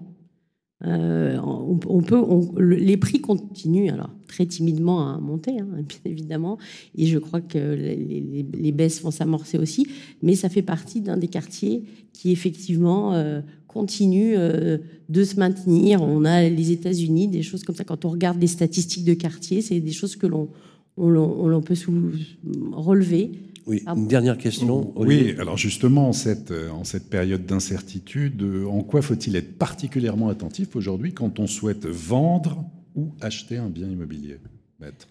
les 0.83 1.37
prix 2.97 3.21
continuent 3.21 3.91
alors 3.91 4.11
très 4.27 4.45
timidement 4.45 5.11
à 5.11 5.19
monter, 5.19 5.59
hein, 5.59 5.65
bien 5.87 5.97
évidemment, 6.05 6.59
et 6.95 7.07
je 7.07 7.17
crois 7.17 7.41
que 7.41 7.57
les 7.57 8.71
baisses 8.71 9.01
vont 9.01 9.09
s'amorcer 9.09 9.57
aussi. 9.57 9.87
Mais 10.21 10.35
ça 10.35 10.49
fait 10.49 10.61
partie 10.61 11.01
d'un 11.01 11.17
des 11.17 11.27
quartiers 11.27 11.85
qui 12.13 12.31
effectivement 12.31 13.13
continue 13.77 14.33
euh, 14.35 14.77
de 15.07 15.23
se 15.23 15.35
maintenir. 15.39 16.01
On 16.01 16.25
a 16.25 16.49
les 16.49 16.71
États-Unis, 16.71 17.27
des 17.27 17.43
choses 17.43 17.63
comme 17.63 17.75
ça. 17.75 17.83
Quand 17.83 18.05
on 18.05 18.09
regarde 18.09 18.39
les 18.41 18.47
statistiques 18.47 19.05
de 19.05 19.13
quartier, 19.13 19.61
c'est 19.61 19.79
des 19.79 19.91
choses 19.91 20.15
que 20.15 20.25
l'on 20.25 20.49
on, 20.97 21.61
peut 21.61 21.75
relever. 22.71 23.31
Oui, 23.67 23.83
une 23.85 24.07
dernière 24.07 24.37
question. 24.37 24.93
Oui, 24.95 25.35
alors 25.37 25.57
justement, 25.57 26.09
en 26.09 26.13
cette, 26.13 26.51
en 26.51 26.83
cette 26.83 27.07
période 27.09 27.45
d'incertitude, 27.45 28.43
en 28.67 28.81
quoi 28.81 29.01
faut-il 29.03 29.35
être 29.35 29.57
particulièrement 29.57 30.29
attentif 30.29 30.75
aujourd'hui 30.75 31.13
quand 31.13 31.39
on 31.39 31.45
souhaite 31.45 31.85
vendre 31.85 32.65
ou 32.95 33.09
acheter 33.21 33.57
un 33.57 33.69
bien 33.69 33.87
immobilier 33.87 34.37
Maître? 34.79 35.07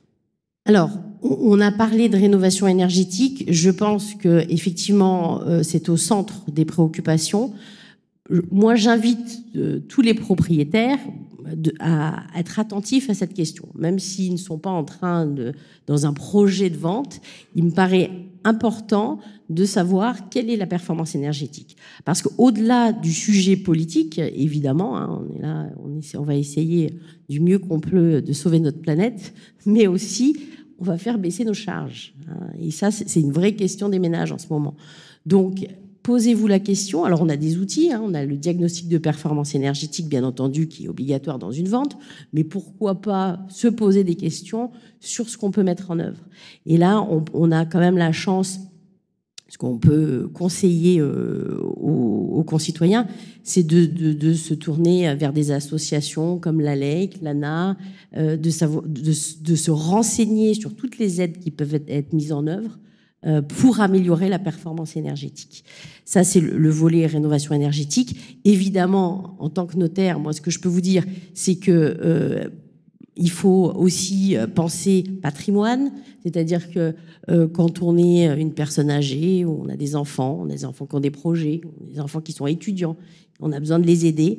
Alors, 0.67 0.91
on 1.23 1.61
a 1.61 1.71
parlé 1.71 2.09
de 2.09 2.17
rénovation 2.17 2.67
énergétique. 2.67 3.45
Je 3.49 3.71
pense 3.71 4.15
que 4.15 4.45
effectivement, 4.49 5.43
euh, 5.43 5.63
c'est 5.63 5.89
au 5.89 5.97
centre 5.97 6.51
des 6.51 6.65
préoccupations 6.65 7.53
moi, 8.51 8.75
j'invite 8.75 9.43
euh, 9.57 9.81
tous 9.89 10.03
les 10.03 10.15
propriétaires 10.15 10.99
à 11.79 12.25
être 12.37 12.59
attentifs 12.59 13.09
à 13.09 13.15
cette 13.15 13.35
question, 13.35 13.69
même 13.77 14.01
s'ils 14.01 14.33
ne 14.33 14.37
sont 14.37 14.59
pas 14.59 14.71
en 14.71 14.85
train 14.85 15.27
de, 15.27 15.53
dans 15.87 16.05
un 16.07 16.13
projet 16.13 16.71
de 16.71 16.77
vente. 16.77 17.21
Il 17.55 17.65
me 17.65 17.71
paraît 17.71 18.11
important 18.43 19.21
de 19.49 19.65
savoir 19.65 20.29
quelle 20.29 20.51
est 20.51 20.57
la 20.57 20.67
performance 20.67 21.15
énergétique, 21.15 21.77
parce 22.05 22.23
qu'au-delà 22.23 22.93
du 22.93 23.13
sujet 23.13 23.57
politique, 23.57 24.19
évidemment, 24.19 24.97
hein, 24.97 25.23
on 25.23 25.37
est 25.37 25.43
là, 25.43 25.69
on, 26.19 26.23
va 26.23 26.35
essayer 26.35 26.99
du 27.29 27.41
mieux 27.41 27.61
qu'on 27.61 27.79
peut 27.79 28.23
de 28.23 28.33
sauver 28.33 28.59
notre 28.59 28.81
planète, 28.81 29.33
mais 29.67 29.87
aussi 29.87 30.37
on 30.79 30.85
va 30.85 30.99
faire 30.99 31.19
baisser 31.19 31.45
nos 31.45 31.55
charges. 31.55 32.15
Hein. 32.29 32.49
et 32.61 32.71
ça, 32.71 32.91
c'est 32.91 33.21
une 33.21 33.33
vraie 33.33 33.55
question 33.55 33.89
des 33.89 34.01
ménages 34.01 34.33
en 34.33 34.39
ce 34.39 34.49
moment. 34.51 34.75
Donc, 35.27 35.65
posez-vous 36.07 36.47
la 36.47 36.61
question. 36.61 37.05
Alors, 37.05 37.21
on 37.21 37.29
a 37.29 37.37
des 37.37 37.59
outils. 37.59 37.93
Hein. 37.93 38.01
on 38.05 38.15
a 38.15 38.25
le 38.25 38.37
diagnostic 38.37 38.89
de 38.89 38.97
performance 38.97 39.57
énergétique, 39.57 40.09
bien 40.09 40.23
entendu, 40.23 40.69
qui 40.69 40.85
est 40.85 40.89
obligatoire 40.89 41.41
dans 41.41 41.51
une 41.51 41.67
vente. 41.67 41.99
Mais 42.33 42.45
pourquoi 42.45 43.01
pas 43.01 43.41
se 43.49 43.67
poser 43.67 44.05
des 44.05 44.15
questions 44.15 44.71
sur 45.01 45.29
ce 45.29 45.37
qu'on 45.37 45.51
peut 45.51 45.65
mettre 45.65 45.91
en 45.91 45.99
œuvre 45.99 46.21
Et 46.65 46.77
là, 46.77 47.05
on, 47.35 47.51
a 47.51 47.67
quand 47.67 47.81
même 47.81 47.99
la 47.99 48.13
chance 48.13 48.61
ce 49.49 49.59
qu'on 49.59 49.79
peut 49.79 50.29
conseiller 50.33 51.01
euh, 51.01 51.59
aux, 51.61 52.45
concitoyens, 52.45 53.09
c'est 53.43 53.65
de, 53.65 54.35
se 54.35 54.55
tourner 54.55 55.13
vers 55.17 55.33
des 55.33 55.51
associations 55.51 56.39
comme 56.39 56.61
la 56.61 56.77
LEC, 56.77 57.21
l'ANA, 57.21 57.77
euh, 58.17 58.37
de, 58.37 58.51
se 58.51 59.71
renseigner 59.73 60.55
sur 60.55 60.77
toutes 60.77 60.99
les 60.99 61.21
aides 61.21 61.39
qui 61.39 61.51
peuvent 61.51 61.81
être, 61.89 62.13
mises 62.13 62.33
en 62.33 62.47
œuvre 62.47 62.79
pour 63.49 63.81
améliorer 63.81 64.29
la 64.29 64.39
performance 64.39 64.97
énergétique. 64.97 65.65
Ça, 66.05 66.23
c'est 66.23 66.41
le, 66.41 66.57
le, 66.57 66.71
volet 66.71 67.07
rénovation 67.07 67.55
énergétique. 67.55 68.41
Évidemment, 68.45 69.37
en 69.41 69.49
tant 69.49 69.67
que 69.67 69.77
notaire, 69.77 70.21
moi, 70.21 70.33
ce 70.33 70.41
que 70.41 70.51
je 70.51 70.61
peux 70.61 70.69
vous 70.69 70.81
dire, 70.81 71.05
c'est 71.35 71.57
que 71.57 71.71
euh, 71.73 72.49
il 73.17 73.31
faut 73.31 73.73
aussi 73.75 74.37
euh, 74.37 74.47
penser 74.47 75.05
patrimoine, 75.23 75.91
c'est-à-dire 76.23 76.71
que 76.71 76.95
euh, 77.31 77.49
quand 77.49 77.83
on 77.83 77.97
est 77.97 78.27
une 78.39 78.53
personne 78.53 78.91
âgée, 78.91 79.45
on 79.45 79.69
a 79.69 79.77
des 79.77 79.97
enfants, 79.97 80.39
on 80.43 80.47
a 80.47 80.53
des 80.53 80.65
enfants 80.65 80.87
qui 80.87 80.95
ont 80.95 81.01
des 81.01 81.11
projets, 81.11 81.63
des 81.91 81.99
enfants 81.99 82.21
qui 82.21 82.33
sont 82.33 82.47
étudiants, 82.47 82.97
on 83.41 83.53
a 83.53 83.59
besoin 83.59 83.79
de 83.79 83.87
les 83.87 84.07
aider. 84.07 84.37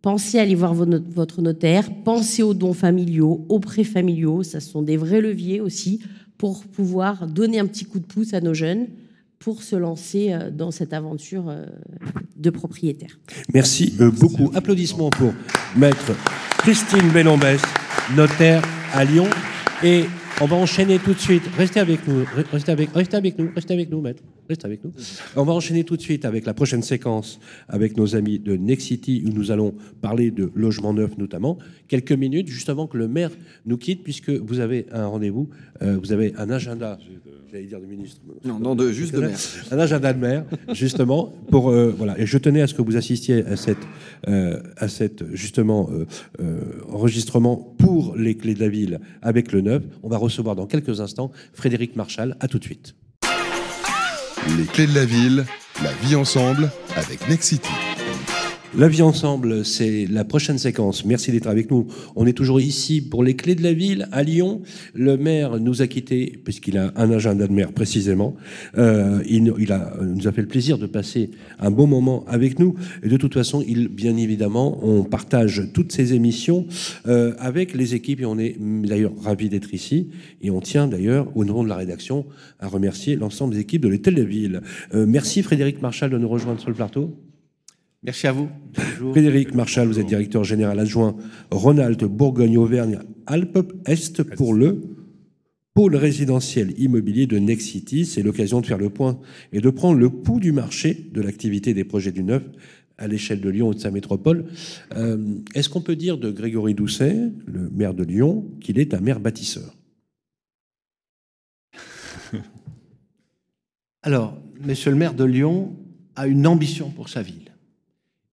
Pensez 0.00 0.38
à 0.38 0.42
aller 0.42 0.56
voir 0.56 0.74
votre 0.74 1.42
notaire, 1.42 1.88
pensez 2.02 2.42
aux 2.42 2.54
dons 2.54 2.72
familiaux, 2.72 3.46
aux 3.48 3.60
prêts 3.60 3.84
familiaux, 3.84 4.42
ça 4.42 4.58
sont 4.58 4.82
des 4.82 4.96
vrais 4.96 5.20
leviers 5.20 5.60
aussi 5.60 6.00
pour 6.42 6.64
pouvoir 6.64 7.28
donner 7.28 7.60
un 7.60 7.68
petit 7.68 7.84
coup 7.84 8.00
de 8.00 8.04
pouce 8.04 8.34
à 8.34 8.40
nos 8.40 8.52
jeunes 8.52 8.88
pour 9.38 9.62
se 9.62 9.76
lancer 9.76 10.32
euh, 10.32 10.50
dans 10.50 10.72
cette 10.72 10.92
aventure 10.92 11.54
de 12.36 12.50
propriétaire. 12.50 13.16
Merci 13.54 13.94
beaucoup. 13.96 14.50
Applaudissements 14.52 15.10
pour 15.10 15.32
Maître 15.76 16.10
Christine 16.58 17.08
Bellombès 17.10 17.60
notaire 18.16 18.60
à 18.92 19.04
Lyon. 19.04 19.28
Et 19.84 20.06
on 20.40 20.46
va 20.46 20.56
enchaîner 20.56 20.98
tout 20.98 21.14
de 21.14 21.20
suite. 21.20 21.44
Restez 21.56 21.78
avec 21.78 22.08
nous, 22.08 22.24
restez 22.50 22.72
avec, 22.72 22.90
restez 22.92 23.16
avec 23.16 23.38
nous, 23.38 23.48
restez 23.54 23.74
avec 23.74 23.88
nous, 23.88 24.00
maître. 24.00 24.24
Restez 24.48 24.66
avec 24.66 24.84
nous. 24.84 24.92
On 25.36 25.44
va 25.44 25.52
enchaîner 25.52 25.84
tout 25.84 25.96
de 25.96 26.02
suite 26.02 26.24
avec 26.24 26.46
la 26.46 26.54
prochaine 26.54 26.82
séquence 26.82 27.38
avec 27.68 27.96
nos 27.96 28.16
amis 28.16 28.38
de 28.38 28.56
Nexity 28.56 29.22
où 29.26 29.30
nous 29.30 29.50
allons 29.50 29.74
parler 30.00 30.30
de 30.30 30.50
logement 30.54 30.92
neuf 30.92 31.16
notamment. 31.18 31.58
Quelques 31.88 32.12
minutes 32.12 32.48
juste 32.48 32.68
avant 32.68 32.86
que 32.86 32.96
le 32.96 33.08
maire 33.08 33.30
nous 33.66 33.76
quitte 33.76 34.02
puisque 34.02 34.30
vous 34.30 34.60
avez 34.60 34.86
un 34.92 35.06
rendez-vous, 35.06 35.48
euh, 35.82 35.98
vous 36.00 36.12
avez 36.12 36.34
un 36.36 36.50
agenda 36.50 36.98
j'allais 37.52 37.66
dire 37.66 37.80
de 37.80 37.86
ministre. 37.86 38.20
Non, 38.44 38.58
non, 38.58 38.74
de, 38.74 38.90
juste 38.92 39.14
de 39.14 39.20
maire. 39.20 39.38
Un 39.70 39.78
agenda 39.78 40.12
de 40.12 40.18
maire, 40.18 40.44
justement, 40.72 41.32
pour 41.50 41.70
euh, 41.70 41.94
voilà. 41.96 42.18
Et 42.18 42.26
je 42.26 42.38
tenais 42.38 42.62
à 42.62 42.66
ce 42.66 42.74
que 42.74 42.82
vous 42.82 42.96
assistiez 42.96 43.44
à 43.44 43.56
cette, 43.56 43.78
euh, 44.28 44.62
à 44.76 44.88
cette 44.88 45.32
justement 45.34 45.88
euh, 45.90 46.06
euh, 46.40 46.60
enregistrement 46.88 47.56
pour 47.78 48.16
les 48.16 48.36
clés 48.36 48.54
de 48.54 48.60
la 48.60 48.68
ville 48.68 49.00
avec 49.20 49.52
le 49.52 49.60
neuf. 49.60 49.82
On 50.02 50.08
va 50.08 50.16
recevoir 50.16 50.56
dans 50.56 50.66
quelques 50.66 51.00
instants 51.00 51.30
Frédéric 51.52 51.96
Marchal. 51.96 52.36
À 52.40 52.48
tout 52.48 52.58
de 52.58 52.64
suite. 52.64 52.94
Les 54.48 54.64
clés 54.64 54.86
de 54.86 54.94
la 54.94 55.04
ville, 55.04 55.46
la 55.82 55.92
vie 56.02 56.16
ensemble 56.16 56.70
avec 56.96 57.28
Nexity. 57.28 57.70
La 58.74 58.88
vie 58.88 59.02
ensemble, 59.02 59.66
c'est 59.66 60.06
la 60.06 60.24
prochaine 60.24 60.56
séquence. 60.56 61.04
Merci 61.04 61.30
d'être 61.30 61.46
avec 61.46 61.70
nous. 61.70 61.88
On 62.16 62.26
est 62.26 62.32
toujours 62.32 62.58
ici 62.58 63.02
pour 63.02 63.22
les 63.22 63.36
clés 63.36 63.54
de 63.54 63.62
la 63.62 63.74
ville 63.74 64.08
à 64.12 64.22
Lyon. 64.22 64.62
Le 64.94 65.18
maire 65.18 65.60
nous 65.60 65.82
a 65.82 65.86
quittés 65.86 66.40
puisqu'il 66.42 66.78
a 66.78 66.90
un 66.96 67.10
agenda 67.10 67.46
de 67.46 67.52
maire 67.52 67.72
précisément. 67.72 68.34
Euh, 68.78 69.22
il, 69.28 69.44
nous 69.44 70.26
a 70.26 70.32
fait 70.32 70.40
le 70.40 70.48
plaisir 70.48 70.78
de 70.78 70.86
passer 70.86 71.32
un 71.60 71.70
bon 71.70 71.86
moment 71.86 72.24
avec 72.26 72.58
nous. 72.58 72.74
Et 73.02 73.10
de 73.10 73.16
toute 73.18 73.34
façon, 73.34 73.62
il, 73.68 73.88
bien 73.88 74.16
évidemment, 74.16 74.82
on 74.82 75.04
partage 75.04 75.68
toutes 75.74 75.92
ces 75.92 76.14
émissions 76.14 76.66
euh, 77.06 77.34
avec 77.38 77.74
les 77.74 77.94
équipes 77.94 78.22
et 78.22 78.26
on 78.26 78.38
est 78.38 78.56
d'ailleurs 78.58 79.12
ravis 79.22 79.50
d'être 79.50 79.74
ici. 79.74 80.08
Et 80.40 80.50
on 80.50 80.62
tient 80.62 80.88
d'ailleurs, 80.88 81.28
au 81.36 81.44
nom 81.44 81.62
de 81.62 81.68
la 81.68 81.76
rédaction, 81.76 82.24
à 82.58 82.68
remercier 82.68 83.16
l'ensemble 83.16 83.52
des 83.52 83.60
équipes 83.60 83.82
de 83.82 83.88
l'Hôtel 83.88 84.14
de 84.14 84.22
la 84.22 84.26
Ville. 84.26 84.62
Euh, 84.94 85.04
merci 85.06 85.42
Frédéric 85.42 85.82
Marchal 85.82 86.08
de 86.08 86.16
nous 86.16 86.28
rejoindre 86.28 86.58
sur 86.58 86.70
le 86.70 86.76
plateau. 86.76 87.14
Merci 88.02 88.26
à 88.26 88.32
vous. 88.32 88.48
Bonjour. 88.74 89.12
Frédéric 89.12 89.54
Marchal, 89.54 89.86
vous 89.86 90.00
êtes 90.00 90.06
directeur 90.06 90.42
général 90.42 90.80
adjoint 90.80 91.16
Rhône-Alpes, 91.52 92.04
Bourgogne-Auvergne, 92.04 92.98
Alpes-Est 93.26 94.24
pour 94.34 94.54
le 94.54 94.82
pôle 95.74 95.94
résidentiel 95.94 96.74
immobilier 96.78 97.26
de 97.26 97.38
Nexity. 97.38 98.04
C'est 98.04 98.22
l'occasion 98.22 98.60
de 98.60 98.66
faire 98.66 98.78
le 98.78 98.90
point 98.90 99.20
et 99.52 99.60
de 99.60 99.70
prendre 99.70 99.98
le 100.00 100.10
pouls 100.10 100.40
du 100.40 100.50
marché 100.50 101.10
de 101.12 101.20
l'activité 101.22 101.74
des 101.74 101.84
projets 101.84 102.10
du 102.10 102.24
neuf 102.24 102.42
à 102.98 103.06
l'échelle 103.06 103.40
de 103.40 103.48
Lyon 103.48 103.70
et 103.72 103.76
de 103.76 103.80
sa 103.80 103.92
métropole. 103.92 104.46
Euh, 104.96 105.36
Est-ce 105.54 105.68
qu'on 105.68 105.80
peut 105.80 105.96
dire 105.96 106.18
de 106.18 106.30
Grégory 106.30 106.74
Doucet, 106.74 107.16
le 107.46 107.70
maire 107.70 107.94
de 107.94 108.02
Lyon, 108.02 108.44
qu'il 108.60 108.80
est 108.80 108.94
un 108.94 109.00
maire 109.00 109.20
bâtisseur? 109.20 109.76
Alors, 114.02 114.36
monsieur 114.60 114.90
le 114.90 114.96
maire 114.96 115.14
de 115.14 115.24
Lyon 115.24 115.76
a 116.16 116.26
une 116.26 116.48
ambition 116.48 116.90
pour 116.90 117.08
sa 117.08 117.22
ville. 117.22 117.41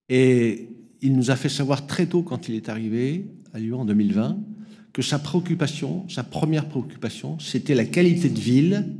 Et 0.09 0.69
il 1.01 1.15
nous 1.15 1.31
a 1.31 1.35
fait 1.35 1.49
savoir 1.49 1.87
très 1.87 2.07
tôt, 2.07 2.23
quand 2.23 2.49
il 2.49 2.55
est 2.55 2.69
arrivé 2.69 3.25
à 3.53 3.59
Lyon 3.59 3.81
en 3.81 3.85
2020, 3.85 4.39
que 4.91 5.01
sa 5.01 5.19
préoccupation, 5.19 6.07
sa 6.09 6.23
première 6.23 6.67
préoccupation, 6.67 7.37
c'était 7.39 7.75
la 7.75 7.85
qualité 7.85 8.29
de 8.29 8.39
ville 8.39 8.95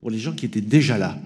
pour 0.00 0.10
les 0.10 0.18
gens 0.18 0.32
qui 0.32 0.46
étaient 0.46 0.60
déjà 0.60 0.98
là. 0.98 1.20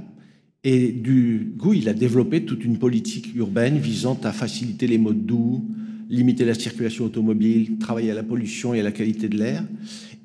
Et 0.65 0.93
du 0.93 1.55
coup, 1.59 1.73
il 1.73 1.89
a 1.89 1.95
développé 1.95 2.45
toute 2.45 2.65
une 2.65 2.79
politique 2.79 3.35
urbaine 3.35 3.79
visant 3.79 4.19
à 4.23 4.33
faciliter 4.33 4.87
les 4.87 4.99
modes 4.99 5.25
doux, 5.25 5.65
limiter 6.09 6.45
la 6.45 6.55
circulation 6.55 7.05
automobile, 7.05 7.79
travailler 7.79 8.11
à 8.11 8.15
la 8.15 8.23
pollution 8.23 8.75
et 8.75 8.81
à 8.81 8.83
la 8.83 8.93
qualité 8.93 9.29
de 9.29 9.39
l'air. 9.39 9.65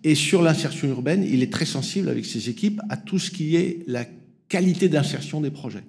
Et 0.04 0.16
sur 0.16 0.42
l'insertion 0.42 0.88
urbaine, 0.90 1.24
il 1.24 1.42
est 1.42 1.52
très 1.52 1.66
sensible 1.66 2.10
avec 2.10 2.26
ses 2.26 2.50
équipes 2.50 2.82
à 2.90 2.98
tout 2.98 3.20
ce 3.20 3.32
qui 3.32 3.56
est 3.56 3.84
la 3.88 4.06
qualité 4.48 4.90
d'insertion 4.90 5.42
des 5.42 5.52
projets 5.52 5.84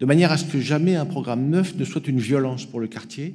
de 0.00 0.06
manière 0.06 0.32
à 0.32 0.36
ce 0.36 0.44
que 0.44 0.60
jamais 0.60 0.96
un 0.96 1.06
programme 1.06 1.48
neuf 1.48 1.76
ne 1.76 1.84
soit 1.84 2.06
une 2.08 2.18
violence 2.18 2.66
pour 2.66 2.80
le 2.80 2.88
quartier. 2.88 3.34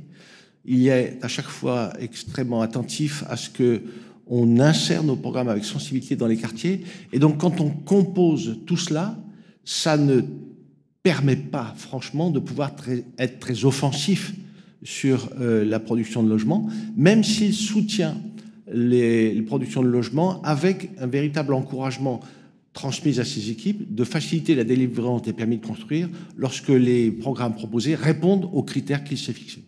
Il 0.65 0.87
est 0.87 1.17
à 1.21 1.27
chaque 1.27 1.47
fois 1.47 1.93
extrêmement 1.99 2.61
attentif 2.61 3.23
à 3.29 3.37
ce 3.37 3.49
que 3.49 3.81
on 4.29 4.59
insère 4.59 5.03
nos 5.03 5.15
programmes 5.15 5.49
avec 5.49 5.65
sensibilité 5.65 6.15
dans 6.15 6.27
les 6.27 6.37
quartiers. 6.37 6.83
Et 7.11 7.17
donc, 7.17 7.39
quand 7.39 7.59
on 7.61 7.69
compose 7.71 8.59
tout 8.67 8.77
cela, 8.77 9.17
ça 9.65 9.97
ne 9.97 10.21
permet 11.01 11.35
pas, 11.35 11.73
franchement, 11.75 12.29
de 12.29 12.39
pouvoir 12.39 12.71
être 13.17 13.39
très 13.39 13.65
offensif 13.65 14.33
sur 14.83 15.29
euh, 15.39 15.65
la 15.65 15.79
production 15.79 16.21
de 16.21 16.29
logements, 16.29 16.69
même 16.95 17.23
s'il 17.23 17.53
soutient 17.53 18.17
les, 18.71 19.33
les 19.33 19.41
productions 19.41 19.81
de 19.81 19.87
logements 19.87 20.41
avec 20.43 20.91
un 20.99 21.07
véritable 21.07 21.55
encouragement 21.55 22.19
transmise 22.79 23.19
à 23.19 23.25
ses 23.25 23.49
équipes 23.49 23.93
de 23.93 24.05
faciliter 24.05 24.55
la 24.55 24.63
délivrance 24.63 25.21
des 25.23 25.33
permis 25.33 25.57
de 25.57 25.65
construire 25.65 26.07
lorsque 26.37 26.69
les 26.69 27.11
programmes 27.11 27.53
proposés 27.53 27.93
répondent 27.93 28.49
aux 28.53 28.63
critères 28.63 29.03
qu'il 29.03 29.17
s'est 29.17 29.33
fixés. 29.33 29.65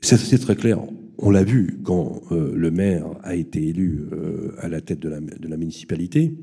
C'est 0.00 0.38
très 0.38 0.56
clair. 0.56 0.80
On 1.18 1.30
l'a 1.30 1.44
vu 1.44 1.78
quand 1.84 2.20
euh, 2.32 2.52
le 2.56 2.70
maire 2.72 3.06
a 3.22 3.36
été 3.36 3.68
élu 3.68 4.08
euh, 4.12 4.56
à 4.58 4.68
la 4.68 4.80
tête 4.80 4.98
de 4.98 5.08
la, 5.08 5.56
municipalité. 5.56 6.34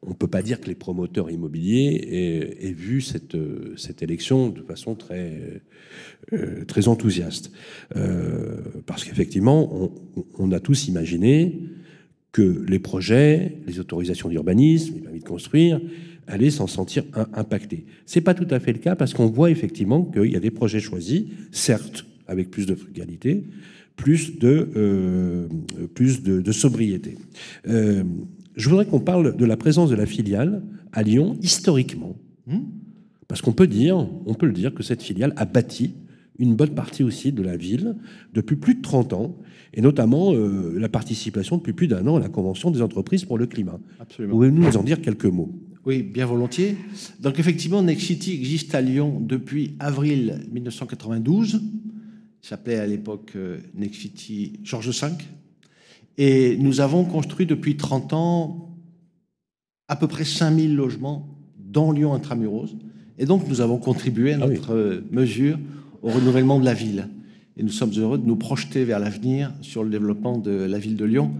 On 0.00 0.10
ne 0.10 0.14
peut 0.14 0.28
pas 0.28 0.40
dire 0.40 0.62
que 0.62 0.68
les 0.68 0.74
promoteurs 0.74 1.30
immobiliers 1.30 2.56
aient, 2.62 2.72
vu 2.72 3.02
cette, 3.02 3.34
euh, 3.34 3.74
cette, 3.76 4.02
élection 4.02 4.48
de 4.48 4.62
façon 4.62 4.94
très, 4.94 5.60
enthousiaste. 6.86 7.52
Parce 8.86 9.04
qu'effectivement, 9.04 9.90
on, 10.38 10.52
a 10.52 10.60
tous 10.60 10.88
imaginé 10.88 11.60
que 12.32 12.64
les 12.68 12.78
projets, 12.78 13.58
les 13.66 13.80
autorisations 13.80 14.28
d'urbanisme, 14.28 14.94
les 14.96 15.00
permis 15.00 15.20
de 15.20 15.24
construire, 15.24 15.80
allaient 16.26 16.50
s'en 16.50 16.66
sentir 16.66 17.04
impactés. 17.32 17.86
Ce 18.06 18.18
n'est 18.18 18.22
pas 18.22 18.34
tout 18.34 18.46
à 18.50 18.60
fait 18.60 18.72
le 18.72 18.78
cas 18.78 18.94
parce 18.94 19.14
qu'on 19.14 19.26
voit 19.26 19.50
effectivement 19.50 20.04
qu'il 20.04 20.30
y 20.30 20.36
a 20.36 20.40
des 20.40 20.50
projets 20.50 20.80
choisis, 20.80 21.24
certes 21.52 22.06
avec 22.26 22.50
plus 22.50 22.66
de 22.66 22.74
frugalité, 22.74 23.44
plus 23.96 24.38
de, 24.38 24.68
euh, 24.76 25.48
plus 25.94 26.22
de, 26.22 26.52
sobriété. 26.52 27.16
Euh, 27.66 28.04
je 28.56 28.68
voudrais 28.68 28.86
qu'on 28.86 29.00
parle 29.00 29.36
de 29.36 29.44
la 29.44 29.56
présence 29.56 29.90
de 29.90 29.96
la 29.96 30.06
filiale 30.06 30.62
à 30.92 31.02
Lyon 31.02 31.36
historiquement. 31.42 32.16
Parce 33.26 33.42
qu'on 33.42 33.52
peut 33.52 33.66
peut 33.66 34.46
le 34.46 34.52
dire, 34.52 34.74
que 34.74 34.82
cette 34.82 35.02
filiale 35.02 35.34
a 35.36 35.44
bâti 35.44 35.94
une 36.38 36.54
bonne 36.54 36.74
partie 36.74 37.02
aussi 37.02 37.32
de 37.32 37.42
la 37.42 37.56
ville 37.56 37.96
depuis 38.32 38.56
plus 38.56 38.74
de 38.74 38.80
30 38.80 39.12
ans, 39.12 39.36
et 39.74 39.80
notamment 39.80 40.32
euh, 40.34 40.78
la 40.78 40.88
participation 40.88 41.56
depuis 41.58 41.72
plus 41.72 41.88
d'un 41.88 42.06
an 42.06 42.16
à 42.16 42.20
la 42.20 42.28
Convention 42.28 42.70
des 42.70 42.82
entreprises 42.82 43.24
pour 43.24 43.38
le 43.38 43.46
climat. 43.46 43.78
Absolument. 44.00 44.34
Pouvez-vous 44.34 44.58
nous 44.62 44.76
en 44.76 44.82
dire 44.82 45.00
quelques 45.00 45.26
mots? 45.26 45.52
Oui, 45.86 46.02
bien 46.02 46.26
volontiers. 46.26 46.76
Donc 47.20 47.38
effectivement, 47.38 47.82
Nexity 47.82 48.32
existe 48.34 48.74
à 48.74 48.80
Lyon 48.80 49.20
depuis 49.20 49.74
avril 49.78 50.40
1992. 50.52 51.60
Il 52.42 52.46
s'appelait 52.46 52.76
à 52.78 52.86
l'époque 52.86 53.32
euh, 53.36 53.58
Nexity 53.74 54.60
Georges 54.64 54.90
V. 54.90 55.08
Et 56.18 56.56
nous 56.58 56.80
avons 56.80 57.04
construit 57.04 57.46
depuis 57.46 57.76
30 57.76 58.12
ans 58.12 58.74
à 59.88 59.96
peu 59.96 60.06
près 60.08 60.24
5000 60.24 60.74
logements 60.74 61.28
dans 61.58 61.92
Lyon 61.92 62.12
intramuros. 62.14 62.74
Et 63.18 63.26
donc, 63.26 63.48
nous 63.48 63.60
avons 63.60 63.78
contribué 63.78 64.32
à 64.34 64.38
Ah 64.42 64.46
oui. 64.46 64.54
notre 64.54 64.74
euh, 64.74 65.04
mesure 65.10 65.58
au 66.02 66.10
renouvellement 66.10 66.58
de 66.60 66.64
la 66.64 66.74
ville. 66.74 67.08
Et 67.58 67.64
nous 67.64 67.72
sommes 67.72 67.90
heureux 67.96 68.18
de 68.18 68.26
nous 68.26 68.36
projeter 68.36 68.84
vers 68.84 69.00
l'avenir 69.00 69.52
sur 69.62 69.82
le 69.82 69.90
développement 69.90 70.38
de 70.38 70.52
la 70.52 70.78
ville 70.78 70.96
de 70.96 71.04
Lyon, 71.04 71.32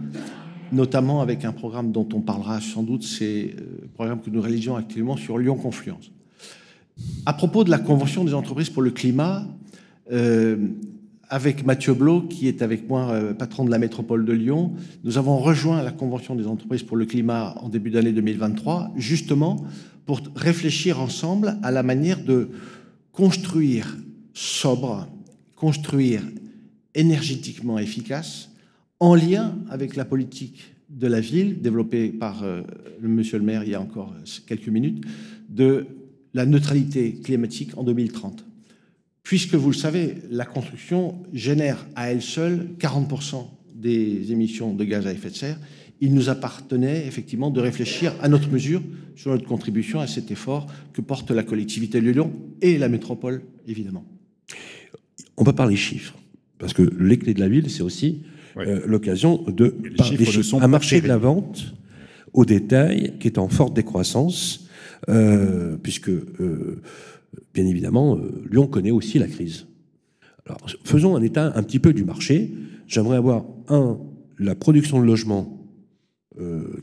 notamment 0.73 1.21
avec 1.21 1.45
un 1.45 1.53
programme 1.53 1.93
dont 1.93 2.07
on 2.13 2.19
parlera 2.19 2.59
sans 2.59 2.83
doute, 2.83 3.03
c'est 3.03 3.55
euh, 3.57 3.79
le 3.83 3.87
programme 3.87 4.19
que 4.19 4.29
nous 4.29 4.41
réalisons 4.41 4.75
actuellement 4.75 5.15
sur 5.15 5.37
Lyon 5.37 5.55
Confluence. 5.55 6.11
À 7.25 7.31
propos 7.31 7.63
de 7.63 7.69
la 7.69 7.79
Convention 7.79 8.25
des 8.25 8.33
entreprises 8.33 8.69
pour 8.69 8.81
le 8.81 8.91
climat, 8.91 9.47
euh, 10.11 10.57
avec 11.29 11.65
Mathieu 11.65 11.93
Blot, 11.93 12.23
qui 12.23 12.49
est 12.49 12.61
avec 12.61 12.89
moi 12.89 13.11
euh, 13.11 13.33
patron 13.33 13.63
de 13.63 13.71
la 13.71 13.77
métropole 13.77 14.25
de 14.25 14.33
Lyon, 14.33 14.73
nous 15.05 15.17
avons 15.17 15.37
rejoint 15.37 15.81
la 15.81 15.91
Convention 15.91 16.35
des 16.35 16.47
entreprises 16.47 16.83
pour 16.83 16.97
le 16.97 17.05
climat 17.05 17.55
en 17.61 17.69
début 17.69 17.91
d'année 17.91 18.11
2023, 18.11 18.91
justement 18.97 19.63
pour 20.05 20.19
réfléchir 20.35 20.99
ensemble 20.99 21.57
à 21.63 21.71
la 21.71 21.83
manière 21.83 22.21
de 22.23 22.49
construire 23.13 23.95
sobre, 24.33 25.07
construire 25.59 26.21
énergétiquement 26.95 27.77
efficace, 27.77 28.49
en 28.99 29.13
lien 29.13 29.57
avec 29.69 29.95
la 29.95 30.05
politique 30.05 30.73
de 30.89 31.05
la 31.05 31.19
ville, 31.19 31.61
développée 31.61 32.09
par 32.09 32.43
euh, 32.43 32.61
monsieur 33.01 33.37
le 33.37 33.43
maire 33.43 33.63
il 33.63 33.69
y 33.71 33.75
a 33.75 33.81
encore 33.81 34.13
euh, 34.17 34.25
quelques 34.47 34.69
minutes, 34.69 35.03
de 35.49 35.85
la 36.33 36.45
neutralité 36.45 37.13
climatique 37.13 37.77
en 37.77 37.83
2030. 37.83 38.45
Puisque 39.21 39.55
vous 39.55 39.69
le 39.69 39.75
savez, 39.75 40.15
la 40.31 40.45
construction 40.45 41.15
génère 41.33 41.85
à 41.95 42.11
elle 42.11 42.21
seule 42.21 42.69
40% 42.79 43.45
des 43.75 44.31
émissions 44.31 44.73
de 44.73 44.83
gaz 44.85 45.05
à 45.07 45.11
effet 45.11 45.29
de 45.29 45.35
serre, 45.35 45.59
il 46.01 46.13
nous 46.13 46.29
appartenait 46.29 47.05
effectivement 47.05 47.51
de 47.51 47.59
réfléchir 47.59 48.15
à 48.21 48.29
notre 48.29 48.49
mesure 48.49 48.81
sur 49.15 49.31
notre 49.31 49.45
contribution 49.45 49.99
à 49.99 50.07
cet 50.07 50.31
effort 50.31 50.67
que 50.93 51.01
porte 51.01 51.31
la 51.31 51.43
collectivité 51.43 51.99
de 51.99 52.09
Lyon 52.09 52.31
et 52.61 52.77
la 52.77 52.87
métropole, 52.87 53.41
évidemment. 53.67 54.05
On 55.39 55.43
va 55.43 55.53
parler 55.53 55.77
chiffres, 55.77 56.15
parce 56.57 56.73
que 56.73 56.81
les 56.99 57.17
clés 57.17 57.33
de 57.33 57.39
la 57.39 57.47
ville, 57.47 57.69
c'est 57.69 57.81
aussi 57.81 58.23
euh, 58.57 58.81
l'occasion 58.85 59.43
de 59.47 59.73
les 59.81 59.91
parler 59.91 60.17
chiffres 60.17 60.61
Un 60.61 60.67
marché 60.67 60.99
de 60.99 61.07
la 61.07 61.17
vente 61.17 61.73
au 62.33 62.43
détail 62.43 63.13
qui 63.19 63.27
est 63.27 63.37
en 63.37 63.47
forte 63.47 63.73
décroissance, 63.73 64.67
euh, 65.07 65.77
puisque, 65.81 66.09
euh, 66.09 66.81
bien 67.53 67.65
évidemment, 67.65 68.19
Lyon 68.51 68.67
connaît 68.67 68.91
aussi 68.91 69.17
la 69.17 69.27
crise. 69.27 69.65
Alors, 70.45 70.59
faisons 70.83 71.15
un 71.15 71.21
état 71.21 71.53
un 71.55 71.63
petit 71.63 71.79
peu 71.79 71.93
du 71.93 72.03
marché. 72.03 72.51
J'aimerais 72.85 73.17
avoir, 73.17 73.45
un, 73.69 73.97
la 74.39 74.55
production 74.55 74.99
de 74.99 75.05
logements 75.05 75.58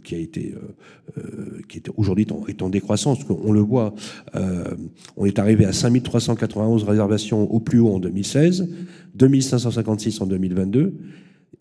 qui 0.06 0.14
a 0.14 0.18
été, 0.18 0.54
euh, 0.54 1.18
euh, 1.18 1.58
qui 1.68 1.78
est 1.78 1.88
aujourd'hui 1.96 2.26
en, 2.30 2.46
est 2.46 2.62
en 2.62 2.70
décroissance. 2.70 3.18
parce 3.18 3.28
qu'on 3.28 3.52
le 3.52 3.60
voit, 3.60 3.92
euh, 4.36 4.64
on 5.16 5.26
est 5.26 5.38
arrivé 5.38 5.64
à 5.64 5.72
5391 5.72 6.84
réservations 6.84 7.42
au 7.52 7.58
plus 7.60 7.80
haut 7.80 7.88
en 7.90 7.98
2016, 7.98 8.68
2556 9.16 10.20
en 10.20 10.26
2022, 10.26 10.94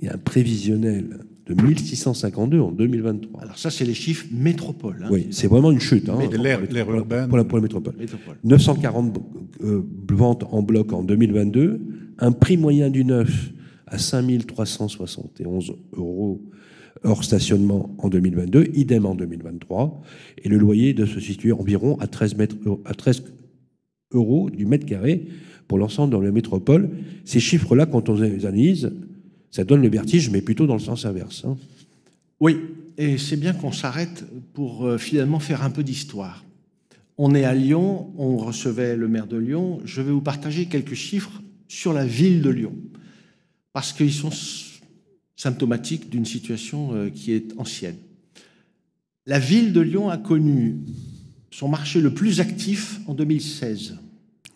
et 0.02 0.10
un 0.10 0.18
prévisionnel 0.18 1.20
de 1.48 1.54
1652 1.62 2.60
en 2.60 2.72
2023. 2.72 3.42
Alors 3.42 3.58
ça, 3.58 3.70
c'est 3.72 3.86
les 3.86 3.94
chiffres 3.94 4.26
métropole. 4.32 4.98
hein. 5.04 5.10
Oui, 5.12 5.28
c'est 5.32 5.48
vraiment 5.48 5.72
une 5.72 5.80
chute. 5.80 6.08
Hein, 6.10 6.18
Métropole. 6.18 6.42
L'aire- 6.44 6.62
l'aire 6.72 6.86
pour 6.86 6.94
la- 6.94 7.00
urbaine. 7.00 7.28
Pour 7.30 7.38
la, 7.38 7.44
pour 7.46 7.58
la 7.58 7.62
métropole. 7.64 7.94
Métropole. 7.98 8.36
940 8.44 9.20
euh, 9.64 9.82
ventes 10.12 10.44
en 10.52 10.62
bloc 10.62 10.94
en 10.94 11.04
2022, 11.04 11.82
un 12.20 12.32
prix 12.32 12.58
moyen 12.58 12.90
du 12.90 13.06
neuf 13.06 13.52
à 13.88 13.98
5371 13.98 15.74
euros 15.94 16.42
hors 17.04 17.24
stationnement 17.24 17.96
en 18.00 18.10
2022, 18.10 18.72
idem 18.74 19.06
en 19.06 19.16
2023, 19.16 20.02
et 20.44 20.50
le 20.50 20.58
loyer 20.58 20.94
de 20.94 21.06
se 21.06 21.20
situer 21.20 21.52
environ 21.52 21.98
à 22.00 22.08
13, 22.08 22.36
mètres, 22.36 22.56
à 22.86 22.94
13 22.94 23.24
euros 24.12 24.50
du 24.50 24.66
mètre 24.66 24.86
carré 24.86 25.26
pour 25.68 25.78
l'ensemble 25.78 26.16
de 26.18 26.24
la 26.24 26.32
métropole. 26.32 26.90
Ces 27.26 27.40
chiffres-là, 27.40 27.86
quand 27.86 28.10
on 28.10 28.16
les 28.16 28.46
analyse, 28.46 28.92
ça 29.52 29.64
donne 29.64 29.82
le 29.82 29.90
vertige, 29.90 30.30
mais 30.30 30.42
plutôt 30.42 30.68
dans 30.68 30.76
le 30.76 30.80
sens 30.80 31.06
inverse. 31.06 31.44
hein. 31.46 31.58
Oui, 32.40 32.58
et 32.98 33.18
c'est 33.18 33.38
bien 33.38 33.54
qu'on 33.54 33.72
s'arrête 33.72 34.26
pour 34.54 34.86
euh, 34.86 34.98
finalement 34.98 35.40
faire 35.40 35.64
un 35.64 35.70
peu 35.70 35.84
d'histoire. 35.84 36.44
On 37.18 37.34
est 37.34 37.46
à 37.46 37.54
Lyon, 37.54 38.12
on 38.18 38.36
recevait 38.38 38.98
le 38.98 39.08
maire 39.08 39.28
de 39.28 39.38
Lyon. 39.38 39.80
Je 39.86 40.02
vais 40.02 40.12
vous 40.12 40.22
partager 40.22 40.66
quelques 40.66 40.96
chiffres 40.96 41.42
sur 41.68 41.94
la 41.94 42.06
ville 42.06 42.42
de 42.42 42.50
Lyon, 42.50 42.74
parce 43.74 43.94
qu'ils 43.94 44.14
sont 44.14 44.32
s- 45.38 45.42
symptomatiques 45.44 46.10
d'une 46.10 46.26
situation 46.26 46.94
euh, 46.94 47.10
qui 47.10 47.32
est 47.32 47.54
ancienne. 47.58 47.96
La 49.26 49.40
ville 49.40 49.74
de 49.74 49.82
Lyon 49.82 50.10
a 50.10 50.18
connu 50.18 50.76
son 51.52 51.68
marché 51.68 52.02
le 52.02 52.14
plus 52.14 52.40
actif 52.40 53.00
en 53.08 53.14
2016. 53.14 53.98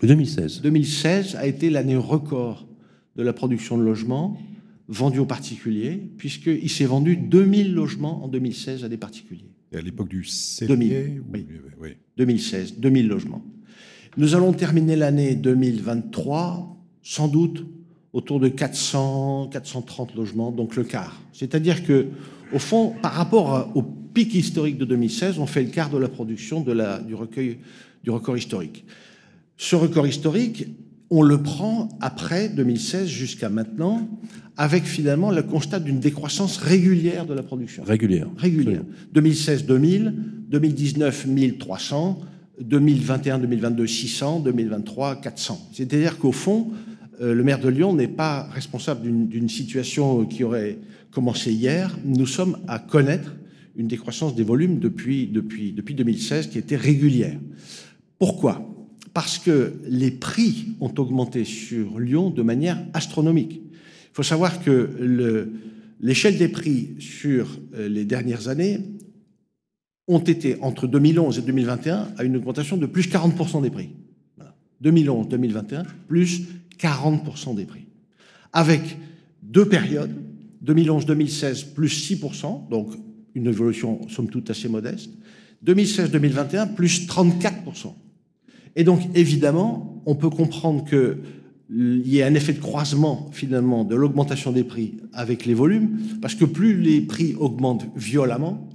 2016. 0.04 0.62
2016 0.62 1.36
a 1.36 1.46
été 1.48 1.70
l'année 1.70 1.96
record 1.96 2.68
de 3.16 3.24
la 3.24 3.34
production 3.34 3.78
de 3.78 3.84
logements 3.84 4.38
vendus 4.88 5.20
aux 5.20 5.26
particuliers, 5.26 6.02
puisqu'il 6.18 6.70
s'est 6.70 6.86
vendu 6.86 7.16
2000 7.18 7.74
logements 7.74 8.24
en 8.24 8.28
2016 8.28 8.84
à 8.84 8.90
des 8.90 8.98
particuliers. 8.98 9.46
Et 9.72 9.78
à 9.78 9.82
l'époque 9.82 10.10
du 10.10 10.22
2000, 10.22 10.28
cellier 10.90 11.20
ou- 11.20 11.24
oui. 11.34 11.46
oui. 11.80 11.90
2016, 12.18 12.76
2000 12.80 13.08
logements. 13.08 13.44
Nous 14.18 14.34
allons 14.36 14.52
terminer 14.54 14.96
l'année 14.96 15.36
2023 15.36 16.76
sans 17.04 17.28
doute 17.28 17.66
autour 18.14 18.40
de 18.40 18.48
400, 18.48 19.50
430 19.52 20.16
logements, 20.16 20.52
donc 20.52 20.76
le 20.76 20.84
quart. 20.84 21.22
C'est-à-dire 21.34 21.84
que, 21.84 22.08
au 22.54 22.60
fond, 22.60 22.94
par 23.02 23.14
rapport 23.14 23.72
au 23.76 23.84
pic 23.84 24.34
historique 24.34 24.78
de 24.78 24.86
2016, 24.86 25.40
on 25.40 25.46
fait 25.46 25.64
le 25.64 25.70
quart 25.70 25.90
de 25.90 25.98
la 25.98 26.08
production 26.08 26.62
de 26.62 26.72
la, 26.72 27.00
du, 27.00 27.14
recueil, 27.14 27.60
du 28.04 28.10
record 28.10 28.38
historique. 28.38 28.86
Ce 29.58 29.76
record 29.76 30.08
historique, 30.08 30.68
on 31.12 31.22
le 31.22 31.42
prend 31.42 31.90
après 32.02 32.50
2016 32.50 33.08
jusqu'à 33.08 33.50
maintenant, 33.50 34.08
avec 34.58 34.84
finalement 34.84 35.32
le 35.32 35.44
constat 35.44 35.80
d'une 35.80 36.00
décroissance 36.00 36.58
régulière 36.58 37.26
de 37.26 37.34
la 37.34 37.44
production. 37.44 37.84
Régulière. 37.84 38.28
Régulière. 38.38 38.84
2016, 39.14 39.66
2000, 39.66 40.14
2019, 40.50 41.28
1300, 41.28 42.22
2021, 42.62 43.40
2022, 43.40 43.88
600, 43.88 44.40
2023, 44.42 45.22
400. 45.22 45.70
C'est-à-dire 45.72 46.18
qu'au 46.18 46.32
fond, 46.32 46.72
le 47.20 47.44
maire 47.44 47.60
de 47.60 47.70
Lyon 47.70 47.94
n'est 47.94 48.08
pas 48.08 48.44
responsable 48.44 49.02
d'une- 49.28 49.50
situation 49.50 50.26
qui 50.26 50.44
aurait 50.44 50.78
commencé 51.12 51.52
hier. 51.52 51.98
Nous 52.06 52.26
sommes 52.26 52.58
à 52.68 52.80
connaître 52.80 53.36
une 53.76 53.88
décroissance 53.88 54.36
des 54.36 54.44
volumes 54.44 54.80
depuis, 54.80 55.28
depuis, 55.28 55.72
depuis 55.74 55.96
2016 55.96 56.48
qui 56.48 56.58
était 56.58 56.76
régulière. 56.76 57.40
Pourquoi? 58.18 58.66
Parce 59.14 59.38
que 59.38 59.74
les 59.88 60.12
prix 60.12 60.68
ont 60.80 60.94
augmenté 60.98 61.44
sur 61.46 62.00
Lyon 62.00 62.30
de 62.30 62.42
manière 62.42 62.78
astronomique. 62.94 63.62
Il 63.64 64.14
faut 64.14 64.24
savoir 64.24 64.62
que 64.64 64.90
le- 65.00 65.52
l'échelle 66.02 66.38
des 66.38 66.48
prix 66.50 66.90
sur 67.00 67.58
euh, 67.76 67.88
les 67.90 68.06
dernières 68.06 68.48
années 68.50 68.80
ont 70.08 70.20
été, 70.20 70.58
entre 70.62 70.88
2011 70.88 71.38
et 71.40 71.42
2021, 71.42 72.08
à 72.18 72.24
une 72.24 72.36
augmentation 72.38 72.78
de 72.78 72.86
plus 72.86 73.08
40% 73.10 73.62
des 73.62 73.70
prix. 73.70 73.90
Voilà. 74.38 74.56
2011-2021, 74.84 75.84
plus 76.08 76.42
40% 76.80 77.56
des 77.56 77.66
prix. 77.66 77.86
Avec 78.54 78.82
deux 79.44 79.68
périodes, 79.68 80.16
2011-2016, 80.66 81.74
plus 81.74 82.12
6%, 82.12 82.70
donc 82.70 82.90
une 83.36 83.48
évolution 83.48 84.08
somme 84.10 84.30
toute 84.30 84.50
assez 84.50 84.68
modeste. 84.68 85.12
2016-2021, 85.66 86.74
plus 86.74 87.08
34%. 87.08 87.94
Et 88.76 88.84
donc, 88.84 89.02
évidemment, 89.16 90.02
on 90.06 90.16
peut 90.16 90.30
comprendre 90.30 90.86
qu'il 90.86 92.08
y 92.08 92.20
ait 92.20 92.24
un 92.24 92.34
effet 92.34 92.54
de 92.54 92.60
croisement, 92.60 93.30
finalement, 93.34 93.84
de 93.84 93.96
l'augmentation 93.96 94.52
des 94.52 94.64
prix 94.64 94.98
avec 95.14 95.46
les 95.46 95.54
volumes, 95.54 96.00
parce 96.22 96.36
que 96.36 96.46
plus 96.46 96.80
les 96.80 97.02
prix 97.02 97.36
augmentent 97.36 97.88
violemment, 97.96 98.69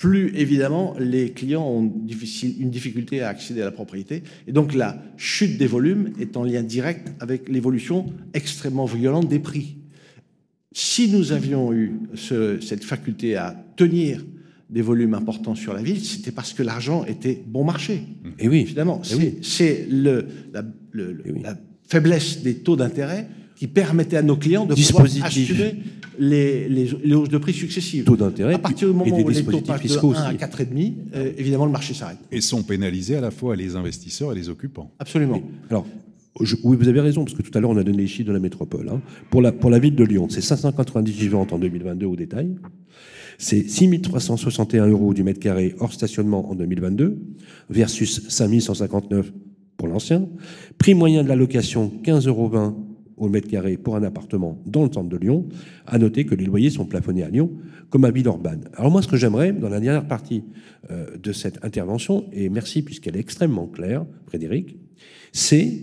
plus, 0.00 0.32
évidemment, 0.34 0.94
les 0.98 1.30
clients 1.30 1.62
ont 1.68 1.82
une 1.84 2.70
difficulté 2.70 3.20
à 3.20 3.28
accéder 3.28 3.60
à 3.60 3.66
la 3.66 3.70
propriété. 3.70 4.22
Et 4.48 4.52
donc, 4.52 4.74
la 4.74 5.00
chute 5.18 5.58
des 5.58 5.66
volumes 5.66 6.14
est 6.18 6.38
en 6.38 6.42
lien 6.42 6.62
direct 6.62 7.12
avec 7.20 7.50
l'évolution 7.50 8.06
extrêmement 8.32 8.86
violente 8.86 9.28
des 9.28 9.38
prix. 9.40 9.76
Si 10.72 11.08
nous 11.10 11.32
avions 11.32 11.70
eu 11.74 11.92
ce- 12.14 12.60
cette 12.60 12.82
faculté 12.82 13.36
à 13.36 13.62
tenir 13.76 14.24
des 14.70 14.80
volumes 14.80 15.12
importants 15.12 15.54
sur 15.54 15.74
la 15.74 15.82
ville, 15.82 16.02
c'était 16.02 16.32
parce 16.32 16.54
que 16.54 16.62
l'argent 16.62 17.04
était 17.04 17.38
bon 17.46 17.64
marché. 17.64 18.00
Et 18.38 18.48
oui. 18.48 18.60
Évidemment, 18.60 19.02
Eh 19.04 19.42
c'est 19.42 19.86
oui. 19.90 20.02
le, 20.02 20.26
la 20.54 21.58
faiblesse 21.88 22.42
des 22.42 22.54
taux 22.54 22.76
d'intérêt 22.76 23.26
qui 23.60 23.66
permettait 23.66 24.16
à 24.16 24.22
nos 24.22 24.36
clients 24.36 24.64
de 24.64 24.74
pouvoir 24.74 25.04
assumer 25.22 25.74
les, 26.18 26.66
les, 26.66 26.90
les 27.04 27.14
hausses 27.14 27.28
de 27.28 27.36
prix 27.36 27.52
successives. 27.52 28.04
Taux 28.04 28.16
d'intérêt 28.16 28.54
À 28.54 28.58
partir 28.58 28.88
du 28.88 28.94
moment 28.94 29.04
où 29.14 29.18
les 29.18 29.22
taux 29.22 29.30
dispositifs 29.32 29.66
passent 29.66 29.82
de 29.82 29.86
fiscaux 29.88 30.14
1 30.14 30.18
à 30.18 30.28
aussi. 30.30 30.36
4,5, 30.38 30.92
euh, 31.14 31.32
évidemment, 31.36 31.66
le 31.66 31.70
marché 31.70 31.92
s'arrête. 31.92 32.16
Et 32.32 32.40
sont 32.40 32.62
pénalisés 32.62 33.16
à 33.16 33.20
la 33.20 33.30
fois 33.30 33.56
les 33.56 33.76
investisseurs 33.76 34.32
et 34.32 34.34
les 34.34 34.48
occupants. 34.48 34.90
Absolument. 34.98 35.42
Alors, 35.68 35.84
je- 36.40 36.56
oui, 36.64 36.78
vous 36.80 36.88
avez 36.88 37.00
raison, 37.00 37.22
parce 37.22 37.36
que 37.36 37.42
tout 37.42 37.50
à 37.52 37.60
l'heure, 37.60 37.68
on 37.68 37.76
a 37.76 37.84
donné 37.84 37.98
les 37.98 38.06
chiffres 38.06 38.28
de 38.28 38.32
la 38.32 38.38
métropole. 38.38 38.88
hein. 38.88 39.02
Pour, 39.28 39.42
la, 39.42 39.52
pour 39.52 39.68
la 39.68 39.78
ville 39.78 39.94
de 39.94 40.04
Lyon, 40.04 40.26
c'est 40.30 40.40
598 40.40 41.28
ventes 41.28 41.52
en 41.52 41.58
2022 41.58 42.06
au 42.06 42.16
détail. 42.16 42.56
C'est 43.36 43.68
6361 43.68 44.86
euros 44.86 45.12
du 45.12 45.22
mètre 45.22 45.38
carré 45.40 45.74
hors 45.80 45.92
stationnement 45.92 46.50
en 46.50 46.54
2022, 46.54 47.18
versus 47.68 48.26
5159 48.26 49.30
pour 49.76 49.88
l'ancien. 49.88 50.26
Prix 50.78 50.94
moyen 50.94 51.22
de 51.24 51.28
la 51.28 51.36
location, 51.36 51.92
15,20 52.04 52.26
euros 52.28 52.48
au 53.20 53.28
mètre 53.28 53.48
carré 53.48 53.76
pour 53.76 53.94
un 53.94 54.02
appartement 54.02 54.60
dans 54.66 54.84
le 54.84 54.92
centre 54.92 55.08
de 55.08 55.16
Lyon. 55.16 55.48
À 55.86 55.98
noter 55.98 56.24
que 56.24 56.34
les 56.34 56.44
loyers 56.44 56.70
sont 56.70 56.86
plafonnés 56.86 57.22
à 57.22 57.28
Lyon 57.28 57.52
comme 57.90 58.04
à 58.04 58.10
Villeurbanne. 58.10 58.68
Alors 58.74 58.90
moi, 58.90 59.02
ce 59.02 59.08
que 59.08 59.16
j'aimerais, 59.16 59.52
dans 59.52 59.68
la 59.68 59.78
dernière 59.78 60.06
partie 60.06 60.42
euh, 60.90 61.16
de 61.16 61.32
cette 61.32 61.64
intervention, 61.64 62.24
et 62.32 62.48
merci 62.48 62.82
puisqu'elle 62.82 63.16
est 63.16 63.20
extrêmement 63.20 63.66
claire, 63.66 64.06
Frédéric, 64.26 64.76
c'est, 65.32 65.78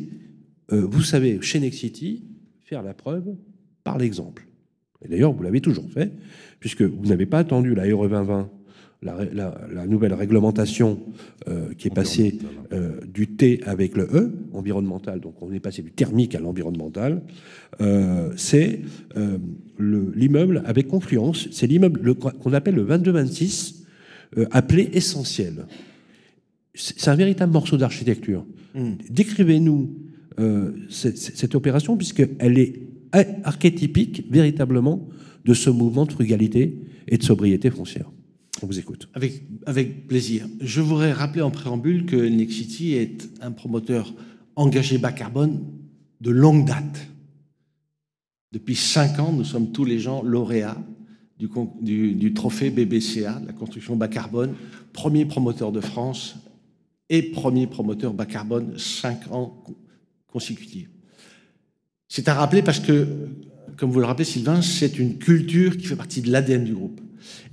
euh, 0.72 0.86
vous 0.90 1.04
savez, 1.04 1.40
chez 1.42 1.60
Nexity, 1.60 2.26
faire 2.64 2.82
la 2.82 2.94
preuve 2.94 3.36
par 3.84 3.98
l'exemple. 3.98 4.48
Et 5.04 5.08
d'ailleurs, 5.08 5.32
vous 5.32 5.44
l'avez 5.44 5.62
toujours 5.62 5.90
fait, 5.92 6.12
puisque 6.60 6.82
vous 6.82 7.06
n'avez 7.06 7.26
pas 7.26 7.40
attendu 7.40 7.76
la 7.76 7.84
RE 7.84 8.10
2020, 8.10 8.50
la, 9.04 9.16
ré- 9.16 9.30
la- 9.34 9.62
la 9.74 9.86
nouvelle 9.88 10.14
réglementation 10.14 11.00
euh, 11.48 11.74
qui 11.78 11.88
est 11.88 11.94
passée 11.94 12.40
euh, 12.74 13.00
du 13.14 13.28
T 13.28 13.62
avec 13.66 13.96
le 13.96 14.04
E, 14.12 14.32
environnemental, 14.54 15.20
donc 15.20 15.42
on 15.42 15.52
est 15.52 15.60
passé 15.60 15.82
du 15.84 15.92
thermique 15.92 16.34
à 16.36 16.40
l'environnemental, 16.40 17.22
euh, 17.82 18.32
c'est 18.36 18.82
le- 19.78 20.12
l'immeuble 20.16 20.64
avec 20.66 20.88
confluence, 20.88 21.48
c'est 21.52 21.68
l'immeuble 21.68 22.00
le- 22.02 22.14
qu'on 22.16 22.54
appelle 22.54 22.76
le 22.76 22.84
2226, 22.86 23.86
euh, 24.38 24.46
appelé 24.52 24.90
essentiel. 24.94 25.68
C'est 26.74 27.08
un 27.10 27.16
véritable 27.16 27.54
morceau 27.54 27.78
d'architecture. 27.78 28.46
Décrivez-nous 29.10 29.96
euh, 30.40 30.72
cette, 30.90 31.18
cette 31.18 31.56
opération, 31.56 31.98
puisqu'elle 31.98 32.60
est 32.60 32.82
archétypique 33.44 34.26
véritablement 34.30 35.08
de 35.46 35.54
ce 35.54 35.70
mouvement 35.72 36.06
de 36.06 36.12
frugalité 36.12 36.78
et 37.08 37.18
de 37.18 37.24
sobriété 37.24 37.70
foncière. 37.72 38.12
On 38.62 38.66
vous 38.66 38.80
écoute. 38.80 39.08
Avec, 39.66 40.08
plaisir. 40.08 40.48
Je 40.62 40.82
voudrais 40.82 41.12
rappeler 41.14 41.42
en 41.42 41.52
préambule 41.52 42.06
que 42.06 42.16
Nexity 42.16 42.94
est 42.94 43.30
un 43.42 43.52
promoteur 43.52 44.14
engagé 44.56 44.98
bas 44.98 45.12
carbone 45.12 45.64
de 46.22 46.32
longue 46.32 46.66
date. 46.66 47.08
Depuis 48.52 48.76
cinq 48.76 49.20
ans, 49.20 49.32
nous 49.32 49.44
sommes 49.44 49.72
tous 49.72 49.86
les 49.86 50.00
gens 50.00 50.24
lauréats 50.24 50.78
du, 51.38 51.50
du- 52.16 52.34
trophée 52.34 52.72
BBCA, 52.72 53.40
la 53.46 53.54
construction 53.54 53.96
bas 53.96 54.08
carbone, 54.08 54.56
premier 54.94 55.26
promoteur 55.26 55.72
de 55.72 55.82
France 55.82 56.36
et 57.10 57.22
premier 57.22 57.68
promoteur 57.68 58.14
bas 58.14 58.26
carbone 58.26 58.74
cinq 58.80 59.32
ans 59.32 59.62
co- 59.66 59.78
consécutifs. 60.26 60.90
C'est 62.08 62.28
à 62.28 62.34
rappeler 62.34 62.64
parce 62.64 62.80
que, 62.80 63.06
comme 63.76 63.92
vous 63.92 64.00
le 64.00 64.06
rappelez, 64.06 64.26
Sylvain, 64.26 64.64
c'est 64.64 64.98
une 64.98 65.20
culture 65.20 65.78
qui 65.78 65.86
fait 65.86 65.96
partie 65.96 66.22
de 66.22 66.32
l'ADN 66.32 66.64
du 66.64 66.74
groupe. 66.74 67.02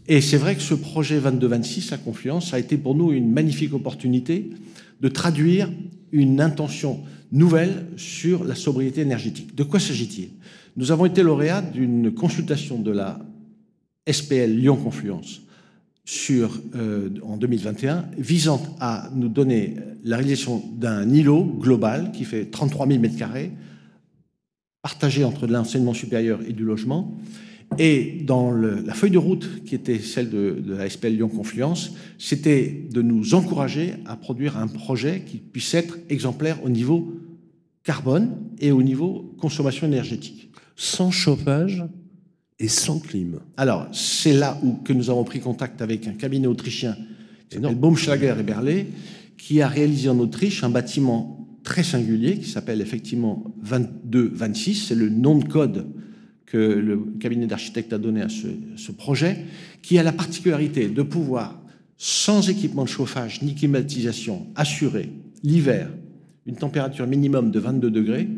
Et 0.07 0.21
c'est 0.21 0.37
vrai 0.37 0.55
que 0.55 0.63
ce 0.63 0.75
projet 0.75 1.19
22-26 1.19 1.95
à 1.95 1.99
Confluence 1.99 2.53
a 2.53 2.59
été 2.59 2.77
pour 2.77 2.95
nous 2.95 3.13
une 3.13 3.31
magnifique 3.31 3.73
opportunité 3.73 4.51
de 5.01 5.09
traduire 5.09 5.71
une 6.13 6.41
intention 6.41 7.01
nouvelle 7.33 7.87
sur 7.97 8.45
la 8.45 8.55
sobriété 8.55 9.01
énergétique. 9.01 9.55
De 9.55 9.65
quoi 9.65 9.81
s'agit-il? 9.81 10.29
Nous 10.77 10.93
avons 10.93 11.07
été 11.07 11.23
lauréats 11.23 11.63
d'une 11.63 12.13
consultation 12.13 12.79
de 12.79 12.91
la 12.91 13.19
SPL 14.11 14.51
Lyon 14.51 14.77
Confluence 14.77 15.41
euh, 16.31 17.09
en 17.23 17.39
2021 17.39 18.05
visant 18.19 18.63
à 18.79 19.11
nous 19.15 19.31
donner 19.31 19.77
la 20.05 20.19
réalisation 20.19 20.63
d'un 20.77 21.09
îlot 21.09 21.45
global 21.45 22.13
qui 22.13 22.25
fait 22.25 22.45
33 22.51 22.87
000 22.87 23.03
m2 23.03 23.51
partagé 24.83 25.25
entre 25.25 25.47
l'enseignement 25.47 25.95
supérieur 25.95 26.41
et 26.47 26.53
du 26.53 26.63
logement. 26.63 27.17
Et 27.79 28.21
dans 28.25 28.51
le- 28.51 28.81
la 28.87 28.95
feuille 28.95 29.11
de 29.11 29.19
route 29.19 29.65
qui 29.65 29.75
était 29.75 29.99
celle 29.99 30.31
de, 30.31 30.63
de 30.65 30.75
la 30.75 30.89
SPL 30.89 31.15
Lyon 31.17 31.29
Confluence, 31.29 31.93
c'était 32.19 32.87
de 32.93 33.03
nous 33.03 33.35
encourager 33.35 33.95
à 34.07 34.17
produire 34.17 34.57
un 34.59 34.69
projet 34.69 35.23
qui 35.27 35.39
puisse 35.39 35.75
être 35.75 35.99
exemplaire 36.09 36.63
au 36.65 36.69
niveau 36.69 37.15
carbone 37.83 38.37
et 38.61 38.71
au 38.71 38.83
niveau 38.83 39.35
consommation 39.39 39.87
énergétique. 39.87 40.51
Sans 40.77 41.11
chauffage 41.11 41.85
et 42.61 42.69
sans 42.69 43.01
clim. 43.01 43.41
Alors, 43.57 43.89
c'est 43.93 44.33
là 44.33 44.59
où 44.63 44.75
que 44.85 44.93
nous 44.93 45.11
avons 45.11 45.25
pris 45.25 45.41
contact 45.41 45.83
avec 45.83 46.07
un 46.07 46.13
cabinet 46.13 46.47
autrichien 46.47 46.97
qui 47.51 47.57
s'appelle 47.57 47.75
Baumschlager 47.77 48.35
et 48.39 48.43
Berlet, 48.43 48.87
qui 49.37 49.61
a 49.61 49.69
réalisé 49.69 50.09
en 50.09 50.19
Autriche 50.21 50.63
un 50.65 50.71
bâtiment 50.71 51.47
très 51.65 51.83
singulier 51.83 52.39
qui 52.39 52.49
s'appelle 52.49 52.81
effectivement 52.81 53.45
2226. 53.65 54.87
C'est 54.89 54.95
le 54.95 55.09
nom 55.09 55.39
de 55.39 55.45
code 55.45 55.87
que 56.55 56.59
le 56.59 56.99
cabinet 57.19 57.49
d'architectes 57.49 57.93
a 57.93 57.99
donné 57.99 58.23
à 58.23 58.29
ce, 58.29 58.47
ce 58.77 58.93
projet, 58.93 59.39
qui 59.83 59.99
a 59.99 60.05
la 60.05 60.13
particularité 60.13 60.87
de 60.87 61.03
pouvoir, 61.03 61.61
sans 61.99 62.49
équipement 62.49 62.85
de 62.85 62.89
chauffage 62.89 63.43
ni 63.43 63.57
climatisation, 63.57 64.47
assurer 64.55 65.11
l'hiver 65.43 65.91
une 66.47 66.55
température 66.55 67.09
minimum 67.09 67.51
de 67.51 67.59
22 67.59 67.91
degrés 67.91 68.29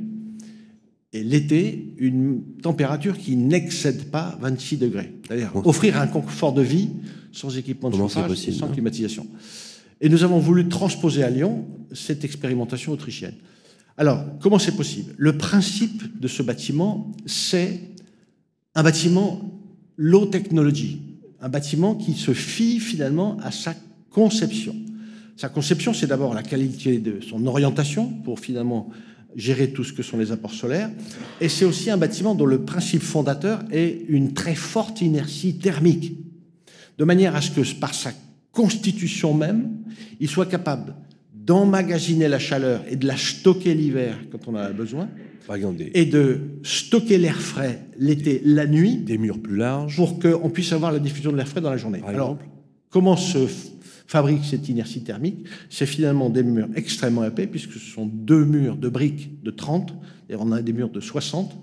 et 1.12 1.22
l'été, 1.22 1.92
une 1.98 2.40
température 2.62 3.18
qui 3.18 3.36
n'excède 3.36 4.10
pas 4.10 4.38
26 4.40 4.78
degrés. 4.78 5.12
C'est-à-dire 5.26 5.54
offrir 5.66 6.00
un 6.00 6.06
confort 6.06 6.54
de 6.54 6.62
vie 6.62 6.88
sans 7.32 7.58
équipement 7.58 7.90
de 7.90 7.96
Comment 7.96 8.08
chauffage 8.08 8.48
et 8.48 8.52
sans 8.52 8.68
hein 8.68 8.72
climatisation. 8.72 9.26
Et 10.00 10.08
nous 10.08 10.24
avons 10.24 10.38
voulu 10.38 10.68
transposer 10.68 11.22
à 11.22 11.28
Lyon 11.28 11.66
cette 11.92 12.24
expérimentation 12.24 12.92
autrichienne. 12.92 13.34
Alors, 13.98 14.24
comment 14.40 14.58
c'est 14.58 14.76
possible? 14.76 15.12
Le 15.18 15.36
principe 15.36 16.18
de 16.18 16.28
ce 16.28 16.42
bâtiment, 16.42 17.12
c'est 17.26 17.95
un 18.76 18.82
bâtiment 18.82 19.40
low 19.96 20.26
technology, 20.26 21.00
un 21.40 21.48
bâtiment 21.48 21.94
qui 21.94 22.12
se 22.12 22.32
fie 22.34 22.78
finalement 22.78 23.38
à 23.42 23.50
sa 23.50 23.74
conception. 24.10 24.76
Sa 25.36 25.48
conception, 25.48 25.94
c'est 25.94 26.06
d'abord 26.06 26.34
la 26.34 26.42
qualité 26.42 26.98
de 26.98 27.20
son 27.20 27.46
orientation 27.46 28.06
pour 28.06 28.38
finalement 28.38 28.90
gérer 29.34 29.70
tout 29.70 29.82
ce 29.82 29.94
que 29.94 30.02
sont 30.02 30.18
les 30.18 30.30
apports 30.30 30.52
solaires. 30.52 30.90
Et 31.40 31.48
c'est 31.48 31.64
aussi 31.64 31.90
un 31.90 31.96
bâtiment 31.96 32.34
dont 32.34 32.46
le 32.46 32.64
principe 32.64 33.02
fondateur 33.02 33.64
est 33.70 34.04
une 34.08 34.34
très 34.34 34.54
forte 34.54 35.00
inertie 35.00 35.58
thermique, 35.58 36.12
de 36.98 37.04
manière 37.04 37.34
à 37.34 37.40
ce 37.40 37.50
que 37.50 37.74
par 37.78 37.94
sa 37.94 38.12
constitution 38.52 39.32
même, 39.32 39.70
il 40.20 40.28
soit 40.28 40.46
capable 40.46 40.94
d'emmagasiner 41.34 42.28
la 42.28 42.38
chaleur 42.38 42.82
et 42.90 42.96
de 42.96 43.06
la 43.06 43.16
stocker 43.16 43.74
l'hiver 43.74 44.18
quand 44.30 44.48
on 44.48 44.52
en 44.54 44.56
a 44.56 44.70
besoin, 44.70 45.08
Par 45.46 45.56
exemple, 45.56 45.76
des, 45.78 45.90
et 45.94 46.04
de 46.06 46.38
stocker 46.62 47.18
l'air 47.18 47.40
frais 47.40 47.86
l'été, 47.98 48.40
la 48.44 48.66
nuit, 48.66 48.96
des 48.96 49.16
murs 49.18 49.40
plus 49.40 49.56
larges. 49.56 49.96
pour 49.96 50.18
qu'on 50.18 50.50
puisse 50.50 50.72
avoir 50.72 50.92
la 50.92 50.98
diffusion 50.98 51.30
de 51.32 51.36
l'air 51.36 51.48
frais 51.48 51.60
dans 51.60 51.70
la 51.70 51.76
journée. 51.76 52.00
Par 52.00 52.08
Alors, 52.10 52.30
exemple 52.32 52.50
comment 52.90 53.16
se 53.16 53.38
fabrique 54.06 54.44
cette 54.44 54.68
inertie 54.68 55.02
thermique? 55.02 55.44
C'est 55.70 55.86
finalement 55.86 56.30
des 56.30 56.42
murs 56.42 56.68
extrêmement 56.76 57.24
épais, 57.24 57.46
puisque 57.46 57.72
ce 57.74 57.78
sont 57.90 58.06
deux 58.06 58.44
murs 58.44 58.76
de 58.76 58.88
briques 58.88 59.42
de 59.42 59.50
30, 59.50 59.94
et 60.30 60.34
on 60.36 60.50
a 60.52 60.62
des 60.62 60.72
murs 60.72 60.90
de 60.90 61.00
60, 61.00 61.54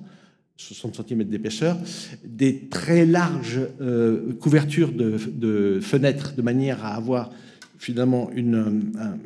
60 0.57 1.01
cm 1.07 1.23
d'épaisseur, 1.23 1.77
des 2.25 2.67
très 2.69 3.05
larges 3.05 3.59
euh, 3.81 4.33
couvertures 4.39 4.91
de, 4.91 5.17
de 5.33 5.79
fenêtres, 5.81 6.35
de 6.35 6.41
manière 6.41 6.85
à 6.85 6.95
avoir 6.95 7.31
finalement 7.79 8.29
une, 8.35 8.55
un- 8.99 9.17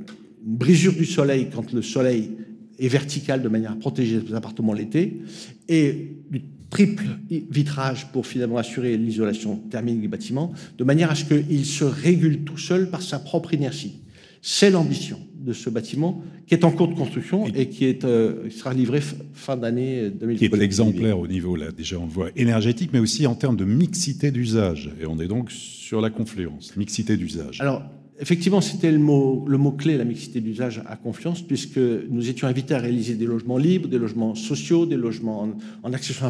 une 0.46 0.56
brisure 0.58 0.94
du 0.94 1.06
soleil 1.06 1.50
quand 1.54 1.74
le 1.74 1.82
soleil 1.82 2.32
est 2.80 2.88
vertical, 2.88 3.42
de 3.42 3.50
manière 3.50 3.72
à 3.72 3.76
protéger 3.76 4.20
les 4.26 4.34
appartements 4.34 4.74
l'été, 4.74 5.22
et 5.68 6.16
du 6.30 6.42
triple 6.70 7.06
vitrage 7.30 8.08
pour 8.12 8.28
finalement 8.28 8.58
assurer 8.58 8.98
l'isolation 8.98 9.58
thermique 9.70 10.02
du 10.02 10.08
bâtiment, 10.08 10.52
de 10.78 10.84
manière 10.84 11.12
à 11.12 11.16
ce 11.16 11.26
qu'il 11.26 11.66
se 11.66 11.84
régule 11.84 12.44
tout 12.44 12.58
seul 12.58 12.90
par 12.90 13.02
sa 13.02 13.20
propre 13.20 13.54
inertie. 13.54 14.00
C'est 14.42 14.70
l'ambition 14.70 15.20
de 15.40 15.54
ce 15.54 15.70
bâtiment 15.70 16.22
qui 16.46 16.54
est 16.54 16.64
en 16.64 16.72
cours 16.72 16.88
de 16.88 16.94
construction 16.94 17.48
et 17.48 17.70
qui 17.70 17.86
est, 17.86 18.04
euh, 18.04 18.50
sera 18.50 18.74
livré 18.74 19.02
fin 19.34 19.58
d'année 19.58 20.10
2020. 20.10 20.38
qui 20.38 20.46
est 20.46 20.62
exemplaire 20.62 21.20
au 21.20 21.28
niveau, 21.28 21.56
là, 21.56 21.72
déjà 21.72 21.98
on 21.98 22.06
le 22.06 22.12
voit, 22.12 22.30
énergétique, 22.36 22.90
mais 22.94 23.00
aussi 23.00 23.28
en 23.28 23.36
termes 23.36 23.56
de 23.56 23.66
mixité 23.66 24.32
d'usage. 24.32 24.90
Et 25.02 25.06
on 25.06 25.20
est 25.20 25.28
donc 25.28 25.52
sur 25.52 26.02
la 26.02 26.10
confluence, 26.10 26.76
mixité 26.76 27.18
d'usage. 27.18 27.62
Alors, 27.62 27.84
effectivement, 28.20 28.62
c'était 28.62 28.92
le 28.92 28.98
mot, 29.00 29.46
le 29.48 29.58
mot 29.58 29.72
clé, 29.72 29.98
la 29.98 30.04
mixité 30.04 30.42
d'usage 30.42 30.82
à 30.88 30.96
confiance, 30.96 31.42
puisque 31.42 31.78
nous 31.78 32.30
étions 32.30 32.48
invités 32.48 32.74
à 32.74 32.80
réaliser 32.80 33.16
des 33.16 33.26
logements 33.26 33.58
libres, 33.58 33.88
des 33.88 34.00
logements 34.00 34.36
sociaux, 34.36 34.86
des 34.86 34.96
logements 34.96 35.44
en, 35.44 35.58
en 35.84 35.94
accession 35.94 36.26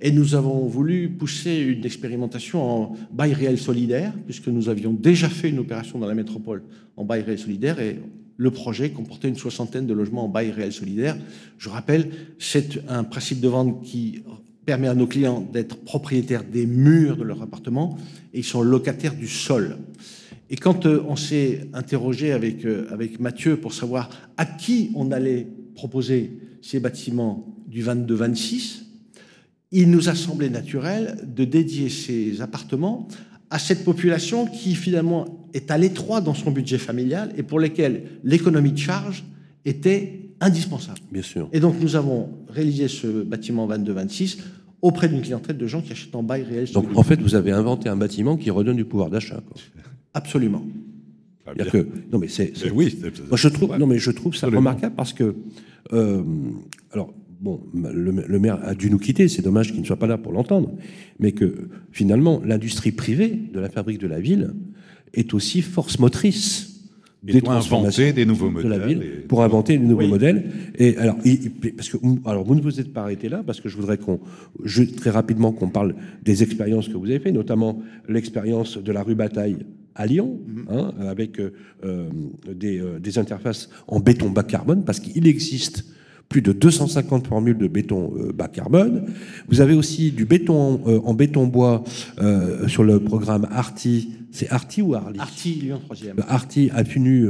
et 0.00 0.10
nous 0.10 0.34
avons 0.34 0.66
voulu 0.66 1.08
pousser 1.10 1.58
une 1.58 1.84
expérimentation 1.84 2.62
en 2.62 2.96
bail 3.12 3.34
réel 3.34 3.58
solidaire, 3.58 4.12
puisque 4.24 4.48
nous 4.48 4.68
avions 4.68 4.92
déjà 4.92 5.28
fait 5.28 5.50
une 5.50 5.58
opération 5.58 5.98
dans 5.98 6.06
la 6.06 6.14
métropole 6.14 6.62
en 6.96 7.04
bail 7.04 7.22
réel 7.22 7.38
solidaire, 7.38 7.80
et 7.80 7.98
le 8.36 8.50
projet 8.50 8.90
comportait 8.90 9.28
une 9.28 9.36
soixantaine 9.36 9.86
de 9.86 9.94
logements 9.94 10.24
en 10.24 10.28
bail 10.28 10.50
réel 10.50 10.72
solidaire. 10.72 11.16
Je 11.58 11.68
rappelle, 11.68 12.10
c'est 12.38 12.82
un 12.88 13.04
principe 13.04 13.40
de 13.40 13.48
vente 13.48 13.82
qui 13.82 14.22
permet 14.64 14.88
à 14.88 14.94
nos 14.94 15.06
clients 15.06 15.46
d'être 15.52 15.76
propriétaires 15.76 16.44
des 16.44 16.66
murs 16.66 17.16
de 17.16 17.24
leur 17.24 17.42
appartement, 17.42 17.98
et 18.32 18.38
ils 18.38 18.44
sont 18.44 18.62
locataires 18.62 19.14
du 19.14 19.28
sol. 19.28 19.76
Et 20.52 20.56
quand 20.56 20.84
euh, 20.84 21.02
on 21.08 21.16
s'est 21.16 21.66
interrogé 21.72 22.30
avec, 22.30 22.66
euh, 22.66 22.86
avec 22.90 23.18
Mathieu 23.18 23.56
pour 23.56 23.72
savoir 23.72 24.10
à 24.36 24.44
qui 24.44 24.92
on 24.94 25.10
allait 25.10 25.48
proposer 25.74 26.38
ces 26.60 26.78
bâtiments 26.78 27.56
du 27.66 27.82
22-26, 27.82 28.82
il 29.72 29.90
nous 29.90 30.10
a 30.10 30.14
semblé 30.14 30.50
naturel 30.50 31.16
de 31.26 31.46
dédier 31.46 31.88
ces 31.88 32.42
appartements 32.42 33.08
à 33.48 33.58
cette 33.58 33.82
population 33.82 34.46
qui 34.46 34.74
finalement 34.74 35.48
est 35.54 35.70
à 35.70 35.78
l'étroit 35.78 36.20
dans 36.20 36.34
son 36.34 36.50
budget 36.50 36.78
familial 36.78 37.32
et 37.38 37.42
pour 37.42 37.58
lesquels 37.58 38.02
l'économie 38.22 38.72
de 38.72 38.78
charge 38.78 39.24
était 39.64 40.34
indispensable. 40.42 40.98
Bien 41.10 41.22
sûr. 41.22 41.48
Et 41.54 41.60
donc 41.60 41.76
nous 41.80 41.96
avons 41.96 42.28
réalisé 42.50 42.88
ce 42.88 43.22
bâtiment 43.22 43.66
22-26 43.66 44.36
auprès 44.82 45.08
d'une 45.08 45.22
clientèle 45.22 45.56
de 45.56 45.66
gens 45.66 45.80
qui 45.80 45.92
achètent 45.92 46.14
en 46.14 46.22
bail 46.22 46.42
réel. 46.42 46.70
Donc 46.72 46.88
en 46.94 47.02
fait, 47.02 47.22
vous 47.22 47.36
avez 47.36 47.52
inventé 47.52 47.88
un 47.88 47.96
bâtiment 47.96 48.36
qui 48.36 48.50
redonne 48.50 48.76
du 48.76 48.84
pouvoir 48.84 49.08
d'achat. 49.08 49.40
Absolument. 50.14 50.64
Que 51.70 51.86
non 52.12 52.18
mais 52.20 52.28
c'est 52.28 52.52
oui, 52.72 52.96
c'est- 53.00 53.28
moi 53.28 53.36
je 53.36 53.48
trouve 53.48 53.76
non 53.76 53.86
mais 53.86 53.98
je 53.98 54.10
trouve 54.12 54.32
ça 54.34 54.46
Absolument. 54.46 54.60
remarquable 54.70 54.94
parce 54.94 55.12
que 55.12 55.34
euh, 55.92 56.22
alors 56.92 57.12
bon 57.40 57.60
le, 57.74 58.12
le 58.26 58.38
maire 58.38 58.60
a 58.62 58.74
dû 58.76 58.88
nous 58.90 58.98
quitter 58.98 59.26
c'est 59.26 59.42
dommage 59.42 59.72
qu'il 59.72 59.80
ne 59.80 59.84
soit 59.86 59.96
pas 59.98 60.06
là 60.06 60.18
pour 60.18 60.32
l'entendre 60.32 60.72
mais 61.18 61.32
que 61.32 61.68
finalement 61.90 62.40
l'industrie 62.44 62.92
privée 62.92 63.36
de 63.52 63.58
la 63.58 63.68
fabrique 63.68 63.98
de 63.98 64.06
la 64.06 64.20
ville 64.20 64.54
est 65.14 65.34
aussi 65.34 65.62
force 65.62 65.98
motrice 65.98 66.80
Et 67.26 67.40
doit 67.40 67.54
inventer 67.54 68.12
des 68.12 68.24
nouveaux 68.24 68.48
de 68.48 68.68
la 68.68 68.78
modèles 68.78 68.88
ville 68.98 69.02
et- 69.02 69.20
pour 69.26 69.42
inventer 69.42 69.78
de 69.78 69.84
nouveaux 69.84 70.02
Oui. 70.02 70.08
modèles. 70.08 70.44
Et 70.78 70.96
alors, 70.96 71.16
il- 71.24 71.50
parce 71.76 71.88
que 71.88 71.96
alors 72.24 72.44
vous 72.44 72.54
ne 72.54 72.60
vous 72.60 72.78
êtes 72.80 72.92
pas 72.92 73.02
arrêté 73.02 73.28
là 73.28 73.42
parce 73.46 73.60
que 73.60 73.68
je 73.68 73.76
voudrais 73.76 73.98
qu'on 73.98 74.20
je- 74.64 74.82
très 74.84 75.10
rapidement 75.10 75.50
qu'on 75.52 75.68
parle 75.70 75.94
des 76.24 76.42
expériences 76.44 76.88
que 76.88 76.96
vous 76.96 77.06
avez 77.06 77.18
fait, 77.20 77.30
notamment 77.32 77.80
l'expérience 78.08 78.78
de 78.78 78.90
la 78.92 79.02
rue 79.04 79.14
Bataille 79.16 79.58
à 79.94 80.06
Lyon, 80.06 80.40
hein, 80.70 80.92
avec 81.00 81.38
euh, 81.38 81.52
euh, 81.84 82.08
des, 82.46 82.78
euh, 82.78 82.98
des 82.98 83.18
interfaces 83.18 83.68
en 83.86 84.00
béton 84.00 84.30
bas 84.30 84.42
carbone, 84.42 84.84
parce 84.84 85.00
qu'il 85.00 85.26
existe 85.26 85.84
plus 86.32 86.40
de 86.40 86.52
250 86.52 87.26
formules 87.26 87.58
de 87.58 87.68
béton 87.68 88.14
euh, 88.16 88.32
bas 88.32 88.48
carbone. 88.48 89.04
Vous 89.48 89.60
avez 89.60 89.74
aussi 89.74 90.12
du 90.12 90.24
béton 90.24 90.80
euh, 90.86 90.98
en 91.04 91.12
béton 91.12 91.46
bois 91.46 91.84
euh, 92.20 92.66
sur 92.68 92.84
le 92.84 93.00
programme 93.00 93.46
Arti. 93.50 94.14
C'est 94.30 94.48
Arti 94.48 94.80
ou 94.80 94.94
Arli 94.94 95.18
Arti, 95.18 95.52
Lyon 95.56 95.82
3e. 95.90 96.14
Arti 96.26 96.70
a 96.72 96.84
tenu 96.84 97.28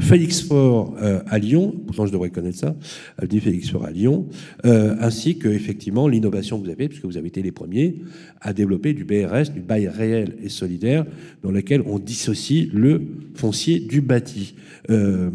Félix 0.00 0.40
Fort 0.40 0.96
à 0.98 1.38
Lyon, 1.38 1.72
pourtant 1.86 2.06
je 2.06 2.12
devrais 2.12 2.30
connaître 2.30 2.58
ça, 2.58 2.74
a 3.18 3.26
tenu 3.28 3.40
Félix 3.40 3.70
Fort 3.70 3.84
à 3.84 3.92
Lyon, 3.92 4.26
ainsi 4.64 5.38
que 5.38 5.46
effectivement 5.46 6.08
l'innovation 6.08 6.58
que 6.58 6.64
vous 6.64 6.72
avez, 6.72 6.88
puisque 6.88 7.04
vous 7.04 7.16
avez 7.16 7.28
été 7.28 7.40
les 7.40 7.52
premiers 7.52 8.02
à 8.40 8.52
développer 8.52 8.94
du 8.94 9.04
BRS, 9.04 9.52
du 9.54 9.60
bail 9.60 9.86
réel 9.86 10.38
et 10.42 10.48
solidaire, 10.48 11.06
dans 11.44 11.52
lequel 11.52 11.84
on 11.86 12.00
dissocie 12.00 12.68
le 12.72 13.00
foncier 13.34 13.78
du 13.78 14.00
bâti. 14.00 14.56
Euh, 14.90 15.30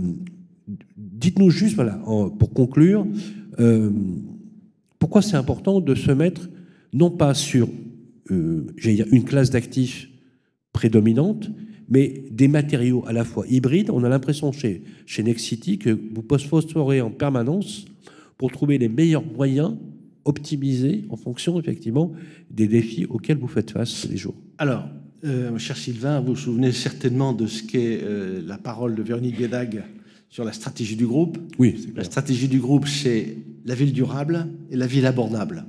Dites-nous 1.26 1.50
juste, 1.50 1.74
voilà, 1.74 2.00
pour 2.38 2.54
conclure, 2.54 3.08
euh, 3.60 3.90
pourquoi 5.00 5.24
c'est 5.24 5.38
important 5.38 5.82
de 5.82 5.96
se 5.96 6.12
mettre 6.12 6.48
non 6.94 7.10
pas 7.10 7.34
sur 7.34 7.68
euh, 8.30 8.68
une 9.12 9.24
classe 9.24 9.50
d'actifs 9.50 10.08
prédominante, 10.72 11.50
mais 11.90 12.26
des 12.30 12.48
matériaux 12.48 13.04
à 13.08 13.12
la 13.12 13.24
fois 13.24 13.44
hybrides. 13.50 13.90
On 13.90 14.04
a 14.04 14.10
l'impression 14.10 14.52
chez, 14.52 14.84
chez 15.08 15.24
Nexity 15.24 15.80
que 15.80 15.90
vous 15.90 16.24
phosphorez 16.38 17.02
en 17.02 17.10
permanence 17.10 17.86
pour 18.38 18.52
trouver 18.52 18.78
les 18.78 18.88
meilleurs 18.88 19.26
moyens 19.26 19.78
optimisés 20.26 21.06
en 21.10 21.16
fonction 21.16 21.60
effectivement 21.60 22.12
des 22.52 22.68
défis 22.68 23.08
auxquels 23.10 23.40
vous 23.40 23.48
faites 23.48 23.72
face 23.72 24.08
les 24.08 24.18
jours. 24.18 24.36
Alors, 24.60 24.88
euh, 25.24 25.58
cher 25.58 25.76
Sylvain, 25.76 26.20
vous 26.20 26.36
vous 26.36 26.40
souvenez 26.40 26.72
certainement 26.72 27.34
de 27.34 27.48
ce 27.48 27.64
qu'est 27.64 28.00
la 28.46 28.60
parole 28.60 28.94
de 28.94 29.02
Véronique 29.02 29.40
Guédag 29.40 29.86
sur 30.30 30.44
la 30.44 30.54
stratégie 30.54 30.96
du 30.96 31.08
groupe. 31.08 31.38
Oui, 31.58 31.76
c'est 31.80 31.96
La 31.96 32.04
stratégie 32.04 32.48
du 32.48 32.60
groupe, 32.60 32.88
c'est 32.88 33.38
la 33.66 33.76
ville 33.76 33.94
durable 33.94 34.48
et 34.70 34.76
la 34.76 34.88
ville 34.88 35.06
abordable. 35.06 35.66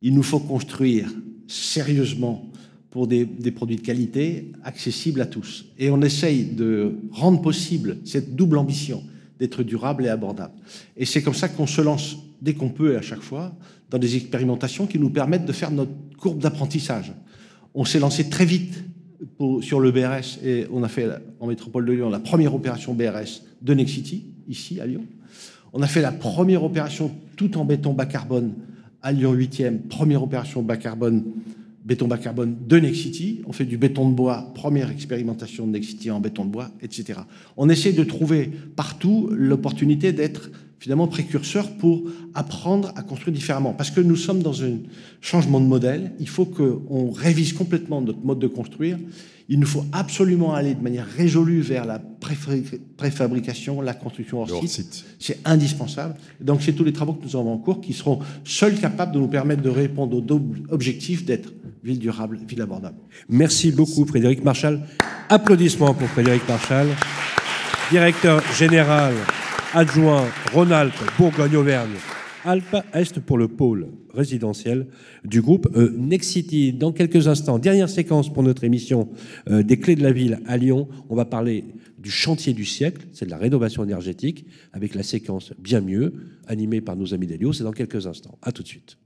Il 0.00 0.14
nous 0.14 0.22
faut 0.22 0.40
construire 0.40 1.12
sérieusement 1.46 2.50
pour 2.90 3.06
des, 3.06 3.24
des 3.24 3.52
produits 3.52 3.76
de 3.76 3.80
qualité 3.80 4.52
accessibles 4.64 5.20
à 5.20 5.26
tous. 5.26 5.66
Et 5.78 5.90
on 5.90 6.02
essaye 6.02 6.44
de 6.44 6.98
rendre 7.10 7.40
possible 7.40 7.98
cette 8.04 8.36
double 8.36 8.58
ambition 8.58 9.02
d'être 9.38 9.62
durable 9.62 10.04
et 10.04 10.08
abordable. 10.08 10.54
Et 10.96 11.06
c'est 11.06 11.22
comme 11.22 11.34
ça 11.34 11.48
qu'on 11.48 11.66
se 11.66 11.80
lance 11.80 12.16
dès 12.40 12.54
qu'on 12.54 12.68
peut 12.68 12.92
et 12.92 12.96
à 12.96 13.02
chaque 13.02 13.22
fois 13.22 13.54
dans 13.88 13.98
des 13.98 14.16
expérimentations 14.16 14.86
qui 14.86 14.98
nous 14.98 15.10
permettent 15.10 15.46
de 15.46 15.52
faire 15.52 15.70
notre 15.70 15.92
courbe 16.18 16.38
d'apprentissage. 16.38 17.12
On 17.74 17.84
s'est 17.84 17.98
lancé 17.98 18.28
très 18.28 18.44
vite 18.44 18.82
sur 19.60 19.80
le 19.80 19.90
BRS 19.90 20.44
et 20.44 20.66
on 20.72 20.82
a 20.82 20.88
fait 20.88 21.08
en 21.40 21.46
métropole 21.46 21.86
de 21.86 21.92
Lyon 21.92 22.10
la 22.10 22.20
première 22.20 22.54
opération 22.54 22.94
BRS 22.94 23.42
de 23.60 23.74
Nexity, 23.74 24.24
ici 24.48 24.80
à 24.80 24.86
Lyon. 24.86 25.04
On 25.72 25.82
a 25.82 25.86
fait 25.86 26.02
la 26.02 26.12
première 26.12 26.64
opération 26.64 27.10
tout 27.36 27.56
en 27.56 27.64
béton 27.64 27.94
bas 27.94 28.06
carbone 28.06 28.54
à 29.02 29.12
Lyon 29.12 29.34
8e, 29.34 29.78
première 29.88 30.22
opération 30.22 30.62
bas 30.62 30.76
carbone, 30.76 31.24
béton 31.84 32.06
bas 32.06 32.18
carbone 32.18 32.56
de 32.66 32.78
Nexity. 32.78 33.42
On 33.46 33.52
fait 33.52 33.64
du 33.64 33.76
béton 33.76 34.08
de 34.08 34.14
bois, 34.14 34.52
première 34.54 34.90
expérimentation 34.90 35.66
de 35.66 35.72
Nexity 35.72 36.10
en 36.10 36.20
béton 36.20 36.44
de 36.44 36.50
bois, 36.50 36.70
etc. 36.82 37.20
On 37.56 37.68
essaie 37.68 37.92
de 37.92 38.04
trouver 38.04 38.50
partout 38.76 39.30
l'opportunité 39.32 40.12
d'être 40.12 40.50
finalement 40.82 41.06
précurseur 41.06 41.70
pour 41.76 42.02
apprendre 42.34 42.92
à 42.96 43.02
construire 43.02 43.32
différemment. 43.32 43.72
Parce 43.72 43.92
que 43.92 44.00
nous 44.00 44.16
sommes 44.16 44.42
dans 44.42 44.64
un 44.64 44.78
changement 45.20 45.60
de 45.60 45.66
modèle. 45.66 46.10
Il 46.18 46.28
faut 46.28 46.44
qu'on 46.44 47.12
révise 47.12 47.52
complètement 47.52 48.00
notre 48.00 48.18
mode 48.24 48.40
de 48.40 48.48
construire. 48.48 48.98
Il 49.48 49.60
nous 49.60 49.66
faut 49.66 49.84
absolument 49.92 50.54
aller 50.54 50.74
de 50.74 50.80
manière 50.82 51.06
résolue 51.06 51.60
vers 51.60 51.84
la 51.84 52.00
préfabri- 52.00 52.80
préfabrication, 52.96 53.80
la 53.80 53.94
construction 53.94 54.40
hors 54.40 54.48
Le 54.48 54.54
hors 54.54 54.62
site. 54.62 54.70
site. 54.92 55.04
C'est 55.20 55.38
indispensable. 55.44 56.16
Donc, 56.40 56.62
c'est 56.62 56.72
tous 56.72 56.82
les 56.82 56.92
travaux 56.92 57.12
que 57.12 57.24
nous 57.24 57.36
avons 57.36 57.52
en 57.52 57.58
cours 57.58 57.80
qui 57.80 57.92
seront 57.92 58.18
seuls 58.44 58.74
capables 58.80 59.12
de 59.14 59.20
nous 59.20 59.28
permettre 59.28 59.62
de 59.62 59.68
répondre 59.70 60.16
au 60.16 60.20
double 60.20 60.62
objectif 60.70 61.24
d'être 61.24 61.52
ville 61.84 61.98
durable, 62.00 62.40
ville 62.48 62.60
abordable. 62.62 62.96
Merci 63.28 63.70
beaucoup 63.70 64.04
Frédéric 64.04 64.42
Marchal. 64.42 64.80
Applaudissements 65.28 65.94
pour 65.94 66.08
Frédéric 66.08 66.42
Marchal, 66.48 66.88
directeur 67.90 68.42
général 68.58 69.14
adjoint 69.74 70.26
Rhône-Alpes, 70.52 70.92
Bourgogne-Auvergne, 71.18 71.94
Alpes-Est 72.44 73.20
pour 73.20 73.38
le 73.38 73.48
pôle 73.48 73.88
résidentiel 74.12 74.86
du 75.24 75.40
groupe 75.40 75.68
euh, 75.76 75.94
Nexity. 75.96 76.72
Dans 76.72 76.92
quelques 76.92 77.28
instants, 77.28 77.58
dernière 77.58 77.88
séquence 77.88 78.32
pour 78.32 78.42
notre 78.42 78.64
émission 78.64 79.08
euh, 79.48 79.62
des 79.62 79.78
clés 79.78 79.96
de 79.96 80.02
la 80.02 80.12
ville 80.12 80.40
à 80.46 80.56
Lyon. 80.56 80.88
On 81.08 81.14
va 81.14 81.24
parler 81.24 81.64
du 81.98 82.10
chantier 82.10 82.52
du 82.52 82.64
siècle, 82.64 83.06
c'est 83.12 83.26
de 83.26 83.30
la 83.30 83.38
rénovation 83.38 83.84
énergétique, 83.84 84.46
avec 84.72 84.94
la 84.94 85.02
séquence 85.02 85.52
Bien 85.58 85.80
mieux, 85.80 86.12
animée 86.46 86.80
par 86.80 86.96
nos 86.96 87.14
amis 87.14 87.26
d'Elio. 87.26 87.52
C'est 87.52 87.64
dans 87.64 87.72
quelques 87.72 88.06
instants. 88.06 88.38
À 88.42 88.52
tout 88.52 88.62
de 88.62 88.68
suite. 88.68 88.98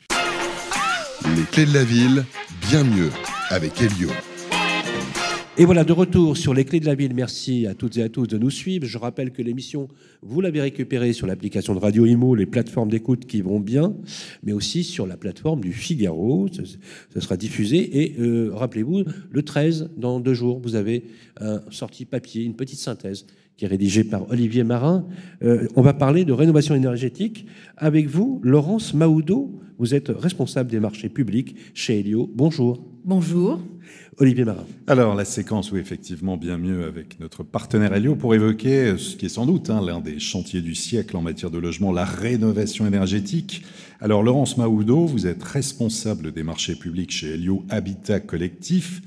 Les 1.36 1.43
clés 1.52 1.66
de 1.66 1.74
la 1.74 1.84
ville, 1.84 2.24
bien 2.68 2.84
mieux, 2.84 3.10
avec 3.51 3.80
Elio. 3.80 4.09
Et 5.58 5.64
voilà, 5.64 5.84
de 5.84 5.92
retour 5.94 6.36
sur 6.36 6.52
les 6.52 6.66
clés 6.66 6.80
de 6.80 6.84
la 6.84 6.94
ville. 6.94 7.14
Merci 7.14 7.66
à 7.66 7.72
toutes 7.72 7.96
et 7.96 8.02
à 8.02 8.10
tous 8.10 8.26
de 8.26 8.36
nous 8.36 8.50
suivre. 8.50 8.84
Je 8.84 8.98
rappelle 8.98 9.30
que 9.30 9.40
l'émission, 9.40 9.88
vous 10.20 10.42
l'avez 10.42 10.60
récupérée 10.60 11.14
sur 11.14 11.26
l'application 11.26 11.74
de 11.74 11.78
Radio 11.78 12.04
Imo, 12.04 12.34
les 12.34 12.44
plateformes 12.44 12.90
d'écoute 12.90 13.24
qui 13.24 13.40
vont 13.40 13.58
bien, 13.58 13.96
mais 14.42 14.52
aussi 14.52 14.84
sur 14.84 15.06
la 15.06 15.16
plateforme 15.16 15.62
du 15.62 15.72
Figaro. 15.72 16.46
Ça, 16.52 17.20
sera 17.22 17.38
diffusé. 17.38 18.02
Et 18.02 18.16
euh, 18.20 18.50
rappelez-vous, 18.52 19.04
le 19.30 19.42
13, 19.42 19.92
dans 19.96 20.20
deux 20.20 20.34
jours, 20.34 20.60
vous 20.60 20.74
avez 20.74 21.04
un 21.40 21.62
sorti 21.70 22.04
papier, 22.04 22.44
une 22.44 22.54
petite 22.54 22.78
synthèse 22.78 23.24
qui 23.56 23.64
est 23.64 23.68
rédigée 23.68 24.04
par 24.04 24.30
Olivier 24.30 24.62
Marin. 24.62 25.06
Euh, 25.42 25.68
on 25.74 25.80
va 25.80 25.94
parler 25.94 26.26
de 26.26 26.34
rénovation 26.34 26.74
énergétique 26.74 27.46
avec 27.78 28.08
vous, 28.08 28.42
Laurence 28.44 28.92
Maoudot. 28.92 29.58
Vous 29.78 29.94
êtes 29.94 30.10
responsable 30.10 30.70
des 30.70 30.80
marchés 30.80 31.08
publics 31.08 31.56
chez 31.72 32.00
Helio. 32.00 32.30
Bonjour. 32.34 32.95
Bonjour. 33.06 33.60
Olivier 34.18 34.44
Marin. 34.44 34.66
Alors, 34.88 35.14
la 35.14 35.24
séquence, 35.24 35.70
oui, 35.70 35.78
effectivement, 35.78 36.36
bien 36.36 36.58
mieux 36.58 36.86
avec 36.86 37.20
notre 37.20 37.44
partenaire 37.44 37.94
Helio 37.94 38.16
pour 38.16 38.34
évoquer 38.34 38.98
ce 38.98 39.14
qui 39.14 39.26
est 39.26 39.28
sans 39.28 39.46
doute 39.46 39.70
hein, 39.70 39.80
l'un 39.80 40.00
des 40.00 40.18
chantiers 40.18 40.60
du 40.60 40.74
siècle 40.74 41.16
en 41.16 41.22
matière 41.22 41.52
de 41.52 41.58
logement, 41.58 41.92
la 41.92 42.04
rénovation 42.04 42.84
énergétique. 42.84 43.62
Alors, 44.00 44.24
Laurence 44.24 44.56
Maoudot, 44.56 45.06
vous 45.06 45.28
êtes 45.28 45.44
responsable 45.44 46.32
des 46.32 46.42
marchés 46.42 46.74
publics 46.74 47.12
chez 47.12 47.34
Helio 47.34 47.64
Habitat 47.68 48.18
Collectif. 48.18 49.02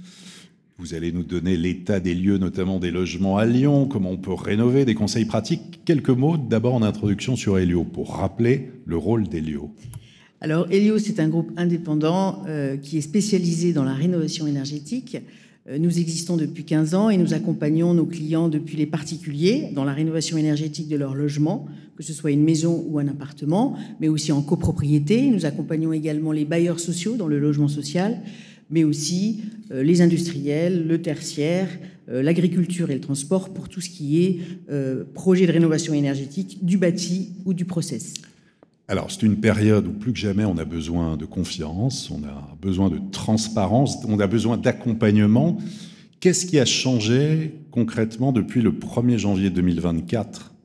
Vous 0.77 0.93
allez 0.93 1.11
nous 1.11 1.23
donner 1.23 1.57
l'état 1.57 1.99
des 1.99 2.15
lieux, 2.15 2.37
notamment 2.37 2.79
des 2.79 2.91
logements 2.91 3.37
à 3.37 3.45
Lyon, 3.45 3.85
comment 3.85 4.11
on 4.11 4.17
peut 4.17 4.31
rénover, 4.31 4.85
des 4.85 4.95
conseils 4.95 5.25
pratiques. 5.25 5.81
Quelques 5.83 6.07
mots 6.07 6.37
d'abord 6.37 6.75
en 6.75 6.83
introduction 6.83 7.35
sur 7.35 7.59
Helio 7.59 7.83
pour 7.83 8.15
rappeler 8.15 8.71
le 8.85 8.95
rôle 8.95 9.27
d'Helio. 9.27 9.75
Alors, 10.41 10.67
Helio, 10.71 10.99
c'est 10.99 11.19
un 11.19 11.27
groupe 11.27 11.51
indépendant 11.57 12.43
euh, 12.47 12.77
qui 12.77 12.97
est 12.97 13.01
spécialisé 13.01 13.73
dans 13.73 13.83
la 13.83 13.93
rénovation 13.93 14.47
énergétique. 14.47 15.17
Euh, 15.67 15.77
nous 15.77 15.99
existons 15.99 16.37
depuis 16.37 16.63
15 16.63 16.95
ans 16.95 17.09
et 17.09 17.17
nous 17.17 17.33
accompagnons 17.33 17.93
nos 17.93 18.05
clients 18.05 18.47
depuis 18.47 18.77
les 18.77 18.85
particuliers 18.85 19.71
dans 19.75 19.83
la 19.83 19.91
rénovation 19.91 20.37
énergétique 20.37 20.87
de 20.87 20.95
leur 20.95 21.13
logement, 21.13 21.67
que 21.97 22.03
ce 22.03 22.13
soit 22.13 22.31
une 22.31 22.45
maison 22.45 22.85
ou 22.87 22.99
un 22.99 23.09
appartement, 23.09 23.75
mais 23.99 24.07
aussi 24.07 24.31
en 24.31 24.41
copropriété. 24.41 25.29
Nous 25.29 25.45
accompagnons 25.45 25.91
également 25.91 26.31
les 26.31 26.45
bailleurs 26.45 26.79
sociaux 26.79 27.17
dans 27.17 27.27
le 27.27 27.37
logement 27.37 27.67
social, 27.67 28.19
mais 28.69 28.85
aussi 28.85 29.41
les 29.71 30.01
industriels, 30.01 30.87
le 30.87 31.01
tertiaire, 31.01 31.67
l'agriculture 32.07 32.91
et 32.91 32.93
le 32.93 33.01
transport 33.01 33.49
pour 33.49 33.67
tout 33.67 33.81
ce 33.81 33.89
qui 33.89 34.23
est 34.23 34.39
projet 35.15 35.47
de 35.47 35.51
rénovation 35.51 35.93
énergétique 35.93 36.63
du 36.63 36.77
bâti 36.77 37.33
ou 37.45 37.53
du 37.53 37.65
process. 37.65 38.13
Alors, 38.89 39.11
c'est 39.11 39.21
une 39.21 39.39
période 39.39 39.85
où 39.85 39.91
plus 39.91 40.13
que 40.13 40.17
jamais 40.17 40.45
on 40.45 40.57
a 40.57 40.65
besoin 40.65 41.15
de 41.15 41.25
confiance, 41.25 42.09
on 42.09 42.23
a 42.23 42.57
besoin 42.59 42.89
de 42.89 42.99
transparence, 43.11 44.03
on 44.07 44.19
a 44.19 44.25
besoin 44.25 44.57
d'accompagnement. 44.57 45.59
Qu'est-ce 46.19 46.47
qui 46.47 46.57
a 46.57 46.65
changé 46.65 47.53
concrètement 47.69 48.31
depuis 48.31 48.63
le 48.63 48.71
1er 48.71 49.19
janvier 49.19 49.51
2024, 49.51 50.55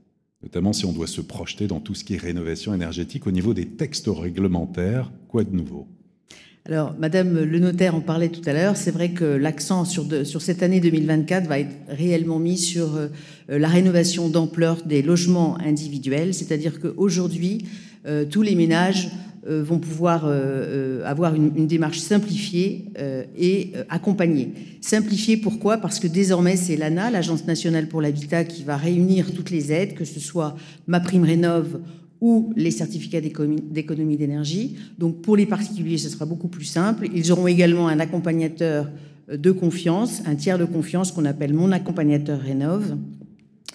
notamment 0.42 0.72
si 0.72 0.86
on 0.86 0.92
doit 0.92 1.06
se 1.06 1.20
projeter 1.20 1.66
dans 1.66 1.80
tout 1.80 1.94
ce 1.94 2.02
qui 2.02 2.14
est 2.14 2.16
rénovation 2.16 2.72
énergétique 2.72 3.26
au 3.26 3.30
niveau 3.30 3.52
des 3.52 3.66
textes 3.66 4.08
réglementaires? 4.08 5.12
Quoi 5.28 5.44
de 5.44 5.54
nouveau? 5.54 5.86
Alors, 6.66 6.94
Madame 6.98 7.44
le 7.44 7.58
notaire 7.58 7.94
en 7.94 8.00
parlait 8.00 8.30
tout 8.30 8.40
à 8.46 8.54
l'heure. 8.54 8.78
C'est 8.78 8.90
vrai 8.90 9.10
que 9.10 9.24
l'accent 9.26 9.84
sur, 9.84 10.06
sur, 10.26 10.40
cette 10.40 10.62
année 10.62 10.80
2024 10.80 11.46
va 11.46 11.58
être 11.58 11.76
réellement 11.88 12.38
mis 12.38 12.56
sur 12.56 12.96
euh, 12.96 13.08
la 13.48 13.68
rénovation 13.68 14.30
d'ampleur 14.30 14.82
des 14.86 15.02
logements 15.02 15.58
individuels. 15.58 16.32
C'est-à-dire 16.32 16.80
qu'aujourd'hui, 16.80 17.66
tous 18.30 18.42
les 18.42 18.54
ménages 18.54 19.10
euh, 19.46 19.62
vont 19.62 19.78
pouvoir 19.78 20.26
avoir 21.04 21.34
une, 21.34 21.66
démarche 21.66 21.98
simplifiée 21.98 22.86
et 23.38 23.72
accompagnée. 23.88 24.52
Simplifiée 24.80 25.36
pourquoi? 25.36 25.78
Parce 25.78 25.98
que 26.00 26.06
désormais, 26.06 26.56
c'est 26.56 26.76
l'ANA, 26.76 27.10
l'Agence 27.10 27.46
nationale 27.46 27.88
pour 27.88 28.00
l'habitat, 28.00 28.44
qui 28.44 28.62
va 28.62 28.76
réunir 28.76 29.32
toutes 29.34 29.50
les 29.50 29.72
aides, 29.72 29.94
que 29.94 30.04
ce 30.04 30.20
soit 30.20 30.56
ma 30.86 31.00
prime 31.00 31.24
rénove 31.24 31.80
ou 32.20 32.54
les 32.56 32.70
certificats 32.70 33.20
d'économie 33.20 34.16
d'énergie. 34.16 34.76
Donc 34.98 35.20
pour 35.20 35.36
les 35.36 35.44
particuliers, 35.44 35.98
ce 35.98 36.08
sera 36.08 36.24
beaucoup 36.24 36.48
plus 36.48 36.64
simple. 36.64 37.06
Ils 37.14 37.30
auront 37.30 37.46
également 37.46 37.88
un 37.88 38.00
accompagnateur 38.00 38.88
de 39.30 39.50
confiance, 39.50 40.22
un 40.26 40.34
tiers 40.34 40.58
de 40.58 40.64
confiance 40.64 41.12
qu'on 41.12 41.24
appelle 41.26 41.52
mon 41.52 41.70
accompagnateur 41.72 42.40
Rénov. 42.40 42.96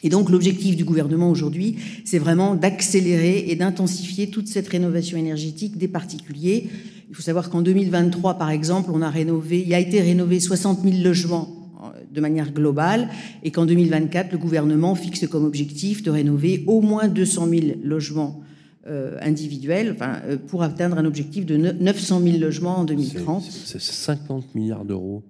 Et 0.04 0.10
donc 0.10 0.30
l'objectif 0.30 0.76
du 0.76 0.86
gouvernement 0.86 1.30
aujourd'hui, 1.30 1.78
c'est 2.06 2.20
vraiment 2.20 2.56
d'accélérer 2.56 3.46
et 3.48 3.56
d'intensifier 3.56 4.30
toute 4.30 4.48
cette 4.48 4.68
rénovation 4.68 5.18
énergétique 5.18 5.78
des 5.78 5.88
particuliers. 5.88 6.70
Il 7.10 7.16
faut 7.16 7.22
savoir 7.22 7.50
qu'en 7.50 7.62
2023, 7.62 8.36
par 8.36 8.50
exemple, 8.50 8.92
on 8.94 9.02
a 9.02 9.10
rénové, 9.10 9.64
il 9.66 9.74
a 9.74 9.80
été 9.80 10.00
rénové 10.02 10.40
60 10.40 10.84
000 10.84 11.04
logements 11.04 11.60
de 12.12 12.22
manière 12.22 12.52
globale 12.52 13.10
et 13.44 13.52
qu'en 13.52 13.66
2024, 13.66 14.32
le 14.32 14.38
gouvernement 14.38 14.96
fixe 14.96 15.28
comme 15.28 15.46
objectif 15.46 16.04
de 16.04 16.12
rénover 16.12 16.64
au 16.68 16.82
moins 16.82 17.08
200 17.08 17.48
000 17.48 17.62
logements 17.84 18.42
euh, 18.88 19.18
individuels 19.22 19.96
euh, 20.02 20.38
pour 20.48 20.64
atteindre 20.64 20.98
un 20.98 21.06
objectif 21.06 21.46
de 21.46 21.58
900 21.58 22.22
000 22.22 22.38
logements 22.38 22.80
en 22.80 22.86
2030. 22.86 23.44
C'est 23.44 23.80
50 23.80 24.56
milliards 24.56 24.86
d'euros. 24.86 25.24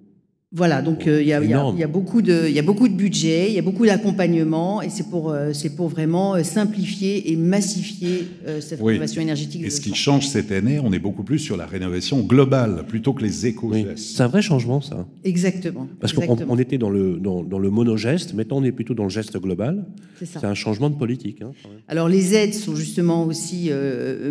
Voilà, 0.52 0.82
donc 0.82 1.06
euh, 1.06 1.22
il 1.22 1.28
y, 1.28 1.32
a 1.32 1.86
beaucoup 1.86 2.22
de, 2.22 2.46
il 2.48 2.52
y 2.52 2.58
a 2.58 2.62
beaucoup 2.62 2.88
de 2.88 2.94
budget, 2.94 3.50
il 3.50 3.54
y 3.54 3.58
a 3.60 3.62
beaucoup 3.62 3.86
d'accompagnement, 3.86 4.82
et 4.82 4.90
c'est 4.90 5.08
pour, 5.08 5.30
euh, 5.30 5.52
c'est 5.52 5.76
pour 5.76 5.86
vraiment 5.86 6.34
euh, 6.34 6.42
simplifier 6.42 7.30
et 7.30 7.36
massifier 7.36 8.26
cette 8.58 8.82
rénovation 8.82 9.22
énergétique. 9.22 9.62
Et 9.64 9.70
ce 9.70 9.80
qui 9.80 9.94
change 9.94 10.26
cette 10.26 10.50
année, 10.50 10.80
on 10.80 10.92
est 10.92 10.98
beaucoup 10.98 11.22
plus 11.22 11.38
sur 11.38 11.56
la 11.56 11.66
rénovation 11.66 12.18
globale 12.22 12.84
plutôt 12.88 13.12
que 13.12 13.22
les 13.22 13.46
éco-gestes. 13.46 14.16
C'est 14.16 14.24
un 14.24 14.26
vrai 14.26 14.42
changement, 14.42 14.80
ça. 14.80 15.06
Exactement. 15.22 15.86
Parce 16.00 16.12
qu'on 16.12 16.58
était 16.58 16.78
dans 16.78 16.90
le, 16.90 17.18
dans, 17.20 17.44
dans 17.44 17.60
le 17.60 17.70
monogeste, 17.70 18.34
maintenant 18.34 18.56
on 18.56 18.64
est 18.64 18.72
plutôt 18.72 18.94
dans 18.94 19.04
le 19.04 19.10
geste 19.10 19.38
global. 19.38 19.86
C'est 20.24 20.44
un 20.44 20.54
changement 20.54 20.90
de 20.90 20.96
politique. 20.96 21.42
Hein, 21.42 21.52
Alors 21.86 22.08
les 22.08 22.34
aides 22.34 22.54
sont 22.54 22.74
justement 22.74 23.24
aussi 23.24 23.70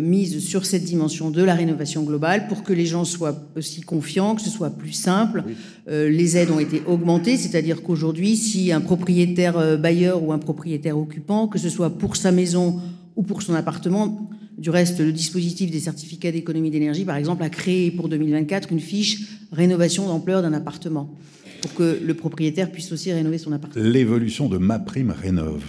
mises 0.02 0.40
sur 0.40 0.66
cette 0.66 0.84
dimension 0.84 1.30
de 1.30 1.42
la 1.42 1.54
rénovation 1.54 2.02
globale 2.02 2.46
pour 2.46 2.62
que 2.62 2.74
les 2.74 2.84
gens 2.84 3.06
soient 3.06 3.40
aussi 3.56 3.80
confiants, 3.80 4.34
que 4.34 4.42
ce 4.42 4.50
soit 4.50 4.70
plus 4.70 4.92
simple 4.92 5.44
les 5.90 6.36
aides 6.36 6.50
ont 6.50 6.60
été 6.60 6.82
augmentées, 6.86 7.36
c'est-à-dire 7.36 7.82
qu'aujourd'hui, 7.82 8.36
si 8.36 8.70
un 8.70 8.80
propriétaire 8.80 9.58
euh, 9.58 9.76
bailleur 9.76 10.22
ou 10.22 10.32
un 10.32 10.38
propriétaire 10.38 10.96
occupant, 10.96 11.48
que 11.48 11.58
ce 11.58 11.68
soit 11.68 11.90
pour 11.90 12.16
sa 12.16 12.30
maison 12.30 12.80
ou 13.16 13.22
pour 13.22 13.42
son 13.42 13.54
appartement, 13.54 14.30
du 14.56 14.70
reste, 14.70 15.00
le 15.00 15.12
dispositif 15.12 15.70
des 15.70 15.80
certificats 15.80 16.30
d'économie 16.30 16.70
d'énergie, 16.70 17.04
par 17.04 17.16
exemple, 17.16 17.42
a 17.42 17.48
créé 17.48 17.90
pour 17.90 18.08
2024 18.08 18.70
une 18.70 18.78
fiche 18.78 19.40
rénovation 19.52 20.06
d'ampleur 20.06 20.42
d'un 20.42 20.52
appartement, 20.52 21.12
pour 21.60 21.74
que 21.74 21.98
le 22.04 22.14
propriétaire 22.14 22.70
puisse 22.70 22.92
aussi 22.92 23.12
rénover 23.12 23.38
son 23.38 23.52
appartement. 23.52 23.84
L'évolution 23.84 24.48
de 24.48 24.58
ma 24.58 24.78
prime 24.78 25.10
rénove. 25.10 25.64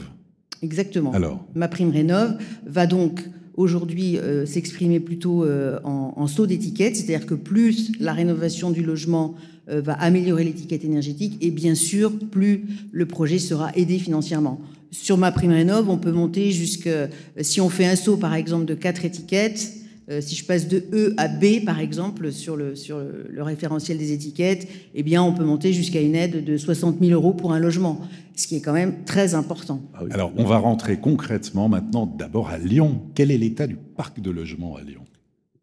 Exactement. 0.62 1.14
Alors 1.14 1.44
Ma 1.56 1.68
prime 1.68 1.90
rénove 1.90 2.38
va 2.66 2.86
donc 2.86 3.22
aujourd'hui 3.62 4.18
euh, 4.18 4.46
s'exprimer 4.46 5.00
plutôt 5.00 5.44
euh, 5.44 5.80
en, 5.84 6.28
saut 6.28 6.48
d'étiquette, 6.48 6.96
c'est-à-dire 6.96 7.26
que 7.26 7.36
plus 7.36 7.92
la 8.00 8.14
rénovation 8.14 8.72
du 8.72 8.84
logement 8.84 9.36
euh, 9.70 9.82
va 9.82 9.94
améliorer 9.94 10.44
l'étiquette 10.44 10.84
énergétique 10.84 11.38
et 11.42 11.52
bien 11.52 11.76
sûr, 11.76 12.12
plus 12.32 12.66
le 12.92 13.06
projet 13.06 13.40
sera 13.40 13.72
aidé 13.76 14.00
financièrement. 14.00 14.60
Sur 14.92 15.18
ma 15.18 15.32
prime 15.32 15.52
rénov, 15.52 15.90
on 15.90 15.98
peut 15.98 16.12
monter 16.12 16.52
jusqu'à, 16.52 17.10
si 17.40 17.62
on 17.62 17.70
fait 17.70 17.86
un 17.86 17.96
saut 17.96 18.18
par 18.18 18.34
exemple 18.34 18.66
de 18.66 18.74
quatre 18.74 19.06
étiquettes, 19.06 19.72
euh, 20.12 20.20
si 20.20 20.36
je 20.36 20.44
passe 20.46 20.68
de 20.68 20.84
E 20.92 21.14
à 21.18 21.30
B, 21.30 21.64
par 21.66 21.80
exemple, 21.80 22.34
sur 22.34 22.58
le, 22.58 22.76
sur 22.76 23.00
le, 23.00 23.42
référentiel 23.44 23.98
des 23.98 24.12
étiquettes, 24.12 24.68
eh 24.94 25.04
bien, 25.04 25.24
on 25.24 25.34
peut 25.34 25.46
monter 25.46 25.72
jusqu'à 25.72 26.02
une 26.02 26.16
aide 26.16 26.44
de 26.44 26.58
60 26.58 26.98
000 27.00 27.12
euros 27.14 27.34
pour 27.34 27.54
un 27.54 27.60
logement, 27.60 28.02
ce 28.36 28.46
qui 28.46 28.58
est 28.58 28.62
quand 28.62 28.74
même 28.74 29.06
très 29.06 29.36
important. 29.36 29.82
Ah 29.94 30.02
Alors, 30.12 30.34
on 30.36 30.44
va 30.44 30.58
rentrer 30.58 30.98
concrètement 30.98 31.70
maintenant 31.70 32.06
d'abord 32.06 32.50
à 32.50 32.58
Lyon. 32.58 33.02
Quel 33.16 33.32
est 33.32 33.38
l'état 33.38 33.68
du 33.68 33.78
parc 33.78 34.20
de 34.20 34.32
logement 34.32 34.76
à 34.76 34.82
Lyon? 34.82 35.06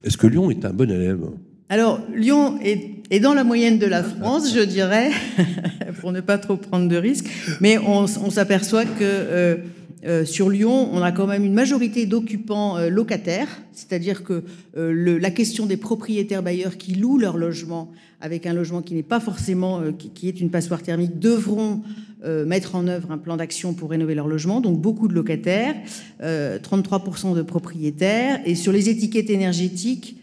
Est-ce 0.03 0.17
que 0.17 0.27
Lyon 0.27 0.51
est 0.51 0.65
un 0.65 0.73
bon 0.73 0.91
élève? 0.91 1.29
Alors, 1.69 2.01
Lyon 2.15 2.59
est, 2.63 3.21
dans 3.21 3.35
la 3.35 3.45
moyenne 3.45 3.79
de 3.79 3.85
la 3.87 4.03
France, 4.03 4.55
je 4.55 4.61
dirais, 4.61 5.11
pour 6.01 6.13
ne 6.13 6.23
pas 6.23 6.39
trop 6.39 6.57
prendre 6.57 6.89
de 6.89 6.97
risques, 6.97 7.29
mais 7.61 7.77
on, 7.77 8.07
s'aperçoit 8.07 8.87
que 8.87 9.03
euh, 9.03 9.57
euh, 10.05 10.25
sur 10.25 10.49
Lyon, 10.49 10.89
on 10.93 11.03
a 11.03 11.13
quand 11.13 11.27
même 11.27 11.45
une 11.45 11.55
majorité 11.55 12.07
d'occupants 12.07 12.77
euh, 12.77 12.89
locataires, 12.89 13.49
c'est-à-dire 13.73 14.23
que 14.25 14.43
la 14.75 15.31
question 15.31 15.67
des 15.67 15.77
propriétaires 15.77 16.43
bailleurs 16.43 16.77
qui 16.77 16.95
louent 16.95 17.19
leur 17.19 17.37
logement 17.37 17.91
avec 18.21 18.47
un 18.47 18.53
logement 18.53 18.83
qui 18.83 18.95
n'est 18.95 19.03
pas 19.03 19.21
forcément, 19.21 19.81
qui, 19.93 20.29
est 20.29 20.41
une 20.41 20.51
passoire 20.51 20.83
thermique, 20.83 21.19
devront 21.19 21.83
mettre 22.25 22.75
en 22.75 22.89
œuvre 22.89 23.13
un 23.13 23.19
plan 23.19 23.37
d'action 23.37 23.75
pour 23.75 23.91
rénover 23.91 24.17
leur 24.17 24.27
logement. 24.27 24.61
Donc 24.61 24.81
beaucoup 24.81 25.07
de 25.07 25.15
locataires, 25.15 25.77
33% 26.21 27.37
de 27.37 27.43
propriétaires, 27.43 28.41
et 28.45 28.57
sur 28.57 28.73
les 28.73 28.89
étiquettes 28.89 29.31
énergétiques, 29.31 30.17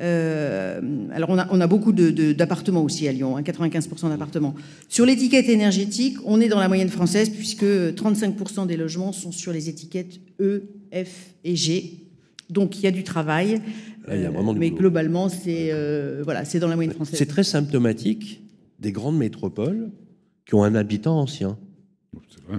euh, 0.00 0.80
alors 1.12 1.28
on 1.30 1.38
a, 1.38 1.46
on 1.50 1.60
a 1.60 1.66
beaucoup 1.66 1.92
d'appartements 1.92 2.82
aussi 2.82 3.06
à 3.08 3.12
Lyon, 3.12 3.38
95% 3.38 4.06
hein, 4.06 4.08
d'appartements. 4.08 4.54
Sur 4.88 5.04
l'étiquette 5.04 5.48
énergétique, 5.48 6.16
on 6.24 6.40
est 6.40 6.48
dans 6.48 6.58
la 6.58 6.68
moyenne 6.68 6.88
française 6.88 7.28
puisque 7.28 7.64
35% 7.64 8.66
des 8.66 8.76
logements 8.76 9.12
sont 9.12 9.32
sur 9.32 9.52
les 9.52 9.68
étiquettes 9.68 10.20
E, 10.40 10.62
F 10.92 11.34
et 11.44 11.56
G. 11.56 11.98
Donc 12.48 12.78
il 12.78 12.84
y 12.84 12.86
a 12.86 12.90
du 12.90 13.04
travail, 13.04 13.60
mais 14.56 14.70
globalement 14.70 15.28
c'est 15.28 15.68
euh, 15.72 16.22
voilà, 16.24 16.44
c'est 16.44 16.58
dans 16.58 16.68
la 16.68 16.76
moyenne 16.76 16.94
française. 16.94 17.18
C'est 17.18 17.26
très 17.26 17.44
symptomatique 17.44 18.42
des 18.78 18.92
grandes 18.92 19.18
métropoles 19.18 19.90
qui 20.46 20.54
ont 20.54 20.64
un 20.64 20.74
habitant 20.74 21.20
ancien. 21.20 21.58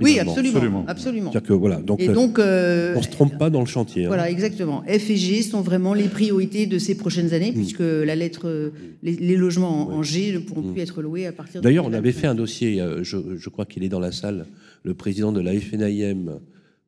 Oui, 0.02 0.18
absolument. 0.18 0.86
absolument. 0.88 1.32
Que, 1.32 1.54
voilà, 1.54 1.78
donc, 1.78 2.02
et 2.02 2.08
donc 2.08 2.40
euh, 2.40 2.96
on 2.96 3.00
ne 3.00 3.04
se 3.04 3.10
trompe 3.10 3.38
pas 3.38 3.50
dans 3.50 3.60
le 3.60 3.68
chantier. 3.68 4.06
Hein. 4.06 4.08
Voilà, 4.08 4.30
exactement. 4.30 4.84
F 4.88 5.10
et 5.10 5.18
G 5.18 5.42
sont 5.44 5.62
vraiment 5.62 5.94
les 5.94 6.08
priorités 6.08 6.66
de 6.66 6.80
ces 6.80 6.96
prochaines 6.96 7.34
années, 7.34 7.52
mm. 7.52 7.56
puisque 7.56 7.80
la 7.80 8.16
lettre, 8.16 8.72
les, 9.04 9.38
logements 9.38 9.90
en, 9.90 10.02
G 10.02 10.34
ne 10.34 10.40
pourront 10.40 10.62
mm. 10.62 10.74
plus 10.74 10.82
être 10.82 11.02
loués 11.02 11.28
à 11.28 11.32
partir 11.32 11.62
de. 11.62 11.64
D'ailleurs, 11.64 11.86
on 11.86 11.94
avait 11.94 12.12
fait 12.12 12.28
un 12.28 12.36
dossier, 12.36 12.82
euh, 12.82 13.04
je, 13.04 13.18
je, 13.38 13.50
crois 13.50 13.66
qu'il 13.66 13.84
est 13.84 13.90
dans 13.90 14.00
la 14.00 14.12
salle, 14.12 14.48
le 14.84 14.94
président 14.96 15.32
de 15.32 15.42
la 15.42 15.54
FNIM, 15.60 16.40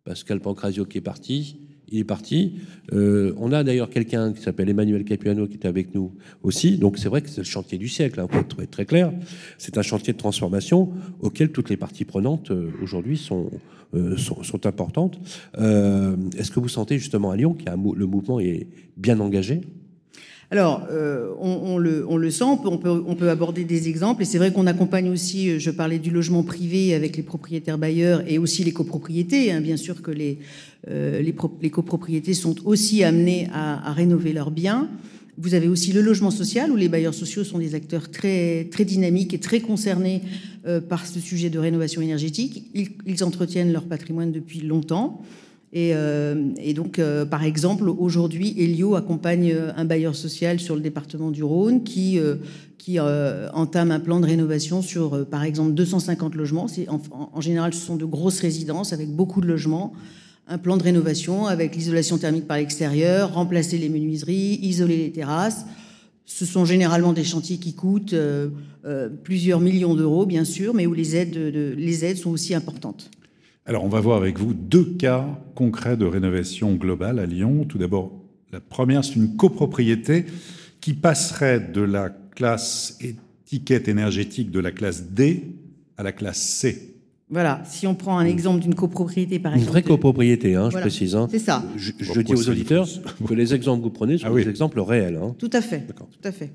Pascal 0.03 0.39
Pancrazio, 0.39 0.85
qui 0.85 0.97
est 0.97 1.01
parti 1.01 1.57
il 1.89 1.99
est 1.99 2.03
parti. 2.03 2.55
Euh, 2.93 3.33
on 3.37 3.51
a 3.51 3.63
d'ailleurs 3.63 3.89
quelqu'un 3.89 4.33
qui 4.33 4.41
s'appelle 4.41 4.69
Emmanuel 4.69 5.03
Capuano 5.03 5.47
qui 5.47 5.53
est 5.53 5.65
avec 5.65 5.93
nous 5.93 6.13
aussi. 6.43 6.77
Donc 6.77 6.97
c'est 6.97 7.09
vrai 7.09 7.21
que 7.21 7.29
c'est 7.29 7.41
le 7.41 7.45
chantier 7.45 7.77
du 7.77 7.87
siècle, 7.87 8.19
hein, 8.19 8.27
pour 8.27 8.61
être 8.61 8.71
très 8.71 8.85
clair. 8.85 9.11
C'est 9.57 9.77
un 9.77 9.81
chantier 9.81 10.13
de 10.13 10.17
transformation 10.17 10.91
auquel 11.19 11.51
toutes 11.51 11.69
les 11.69 11.77
parties 11.77 12.05
prenantes 12.05 12.51
euh, 12.51 12.71
aujourd'hui 12.81 13.17
sont, 13.17 13.49
euh, 13.93 14.17
sont, 14.17 14.65
importantes. 14.65 15.19
Est-ce 15.57 16.49
que 16.49 16.59
vous 16.59 16.69
sentez 16.69 16.97
justement 16.97 17.31
à 17.31 17.35
Lyon 17.35 17.53
que 17.53 17.65
le 17.69 18.05
mouvement 18.05 18.39
est 18.39 18.67
bien 18.97 19.19
engagé? 19.19 19.61
Alors, 20.51 20.87
on, 21.39 21.77
le, 21.77 22.29
sent, 22.29 22.43
on 22.65 22.77
peut, 23.15 23.29
aborder 23.29 23.63
des 23.63 23.89
exemples, 23.89 24.21
et 24.21 24.25
c'est 24.25 24.37
vrai 24.37 24.51
qu'on 24.51 24.67
accompagne 24.67 25.09
aussi, 25.09 25.59
je 25.59 25.71
parlais 25.71 25.99
du 25.99 26.11
logement 26.11 26.43
privé 26.43 26.93
avec 26.93 27.17
les 27.17 27.23
propriétaires 27.23 27.77
bailleurs 27.77 28.23
et 28.27 28.37
aussi 28.37 28.63
les 28.63 28.71
copropriétés. 28.71 29.51
Hein. 29.51 29.61
bien 29.61 29.77
sûr 29.77 30.01
que 30.01 30.11
les, 30.11 30.39
euh, 30.87 31.21
les, 31.21 31.69
copropriétés 31.71 32.33
sont 32.33 32.55
aussi 32.65 33.03
amenées 33.03 33.47
à, 33.51 33.91
rénover 33.93 34.33
leurs 34.33 34.51
biens. 34.51 34.87
Vous 35.37 35.53
avez 35.53 35.67
aussi 35.67 35.91
le 35.91 36.01
logement 36.01 36.31
social, 36.31 36.71
où 36.71 36.75
les 36.75 36.89
bailleurs 36.89 37.13
sociaux 37.13 37.43
sont 37.43 37.57
des 37.57 37.75
acteurs 37.75 38.09
très, 38.11 38.69
dynamiques 38.85 39.33
et 39.33 39.39
très 39.39 39.59
concernés 39.59 40.21
par 40.87 41.05
ce 41.05 41.19
sujet 41.19 41.49
de 41.49 41.59
rénovation 41.59 42.01
énergétique. 42.01 42.71
ils 42.73 43.23
entretiennent 43.23 43.73
leur 43.73 43.83
patrimoine 43.83 44.31
depuis 44.31 44.61
longtemps. 44.61 45.21
Et, 45.73 45.91
et 46.57 46.73
donc, 46.73 47.01
par 47.29 47.43
exemple, 47.43 47.89
aujourd'hui, 47.89 48.55
Elio 48.57 48.95
accompagne 48.95 49.53
un 49.75 49.83
bailleur 49.83 50.15
social 50.15 50.61
sur 50.61 50.73
le 50.73 50.81
département 50.81 51.31
du 51.31 51.43
Rhône 51.43 51.83
qui, 51.83 52.17
entame 53.53 53.91
un 53.91 53.99
plan 53.99 54.21
de 54.21 54.25
rénovation 54.25 54.81
sur, 54.81 55.27
par 55.27 55.43
exemple, 55.43 55.73
250 55.73 56.33
logements. 56.35 56.67
En, 56.87 57.01
en, 57.33 57.41
général, 57.41 57.73
ce 57.73 57.85
sont 57.85 57.97
de 57.97 58.05
grosses 58.05 58.39
résidences 58.39 58.93
avec 58.93 59.09
beaucoup 59.09 59.41
de 59.41 59.47
logements 59.47 59.91
un 60.47 60.57
plan 60.57 60.77
de 60.77 60.83
rénovation 60.83 61.47
avec 61.47 61.75
l'isolation 61.75 62.17
thermique 62.17 62.47
par 62.47 62.57
l'extérieur, 62.57 63.33
remplacer 63.33 63.77
les 63.77 63.89
menuiseries, 63.89 64.59
isoler 64.61 64.97
les 64.97 65.11
terrasses. 65.11 65.65
Ce 66.25 66.45
sont 66.45 66.65
généralement 66.65 67.13
des 67.13 67.23
chantiers 67.23 67.57
qui 67.57 67.73
coûtent 67.73 68.13
euh, 68.13 68.49
euh, 68.85 69.09
plusieurs 69.09 69.59
millions 69.59 69.95
d'euros, 69.95 70.25
bien 70.25 70.43
sûr, 70.43 70.73
mais 70.73 70.85
où 70.85 70.93
les 70.93 71.15
aides, 71.15 71.35
les 71.35 72.05
aides 72.05 72.17
sont 72.17 72.31
aussi 72.31 72.53
importantes. 72.53 73.11
Alors, 73.65 73.83
on 73.83 73.89
va 73.89 73.99
voir 73.99 74.17
avec 74.17 74.37
vous 74.37 74.53
deux 74.53 74.85
cas 74.85 75.27
concrets 75.55 75.97
de 75.97 76.05
rénovation 76.05 76.73
globale 76.75 77.19
à 77.19 77.25
Lyon. 77.25 77.65
Tout 77.67 77.79
d'abord, 77.79 78.11
la 78.51 78.59
première, 78.59 79.03
c'est 79.03 79.15
une 79.15 79.35
copropriété 79.35 80.25
qui 80.81 80.93
passerait 80.93 81.59
de 81.59 81.81
la 81.81 82.09
classe 82.09 82.99
étiquette 83.01 83.87
énergétique 83.87 84.51
de 84.51 84.59
la 84.59 84.71
classe 84.71 85.09
D 85.09 85.55
à 85.97 86.03
la 86.03 86.11
classe 86.11 86.41
C. 86.41 86.94
Voilà, 87.29 87.63
si 87.65 87.87
on 87.87 87.95
prend 87.95 88.19
un 88.19 88.25
exemple 88.25 88.61
d'une 88.61 88.75
copropriété, 88.75 89.39
par 89.39 89.53
exemple. 89.53 89.67
Une 89.67 89.71
vraie 89.71 89.81
copropriété, 89.81 90.55
hein, 90.55 90.69
je 90.69 90.77
précise. 90.77 91.15
Hein. 91.15 91.27
C'est 91.31 91.39
ça. 91.39 91.63
Je, 91.75 92.21
dis 92.21 92.33
aux 92.33 92.49
auditeurs 92.49 92.87
que 93.27 93.33
les 93.33 93.55
exemples 93.55 93.79
que 93.79 93.85
vous 93.85 93.93
prenez 93.93 94.19
sont 94.19 94.27
ah 94.29 94.35
des 94.35 94.47
exemples 94.47 94.79
réels. 94.79 95.19
Hein. 95.21 95.35
Tout 95.39 95.49
à 95.53 95.61
fait. 95.61 95.87
Tout 95.87 96.27
à 96.27 96.31
fait. 96.31 96.53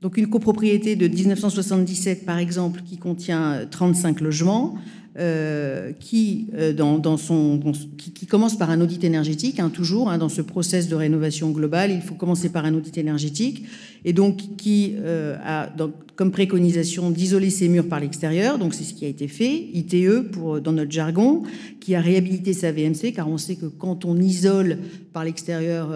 Donc 0.00 0.16
une 0.16 0.28
copropriété 0.28 0.96
de 0.96 1.08
1977, 1.08 2.24
par 2.24 2.38
exemple, 2.38 2.82
qui 2.86 2.96
contient 2.96 3.66
35 3.70 4.20
logements, 4.20 4.76
euh, 5.18 5.90
qui, 5.98 6.46
euh, 6.54 6.72
dans, 6.72 7.16
son, 7.16 7.60
qui, 7.96 8.26
commence 8.26 8.56
par 8.56 8.70
un 8.70 8.80
audit 8.80 9.02
énergétique, 9.02 9.58
hein, 9.58 9.68
toujours, 9.68 10.10
hein, 10.10 10.16
dans 10.16 10.28
ce 10.28 10.42
process 10.42 10.88
de 10.88 10.94
rénovation 10.94 11.50
globale, 11.50 11.90
il 11.90 12.02
faut 12.02 12.14
commencer 12.14 12.50
par 12.50 12.64
un 12.64 12.72
audit 12.74 12.96
énergétique, 12.98 13.64
et 14.04 14.12
donc 14.12 14.36
qui 14.56 14.94
euh, 14.98 15.36
a 15.44 15.70
comme 16.14 16.30
préconisation 16.30 17.10
d'isoler 17.10 17.50
ses 17.50 17.68
murs 17.68 17.88
par 17.88 17.98
l'extérieur, 17.98 18.58
donc 18.58 18.74
c'est 18.74 18.84
ce 18.84 18.94
qui 18.94 19.06
a 19.06 19.08
été 19.08 19.26
fait, 19.26 19.68
ITE 19.74 20.30
pour, 20.30 20.60
dans 20.60 20.72
notre 20.72 20.92
jargon, 20.92 21.42
qui 21.80 21.96
a 21.96 22.00
réhabilité 22.00 22.52
sa 22.52 22.70
VMC, 22.70 23.12
car 23.12 23.28
on 23.28 23.38
sait 23.38 23.56
que 23.56 23.66
quand 23.66 24.04
on 24.04 24.16
isole 24.20 24.78
par 25.12 25.24
l'extérieur 25.24 25.90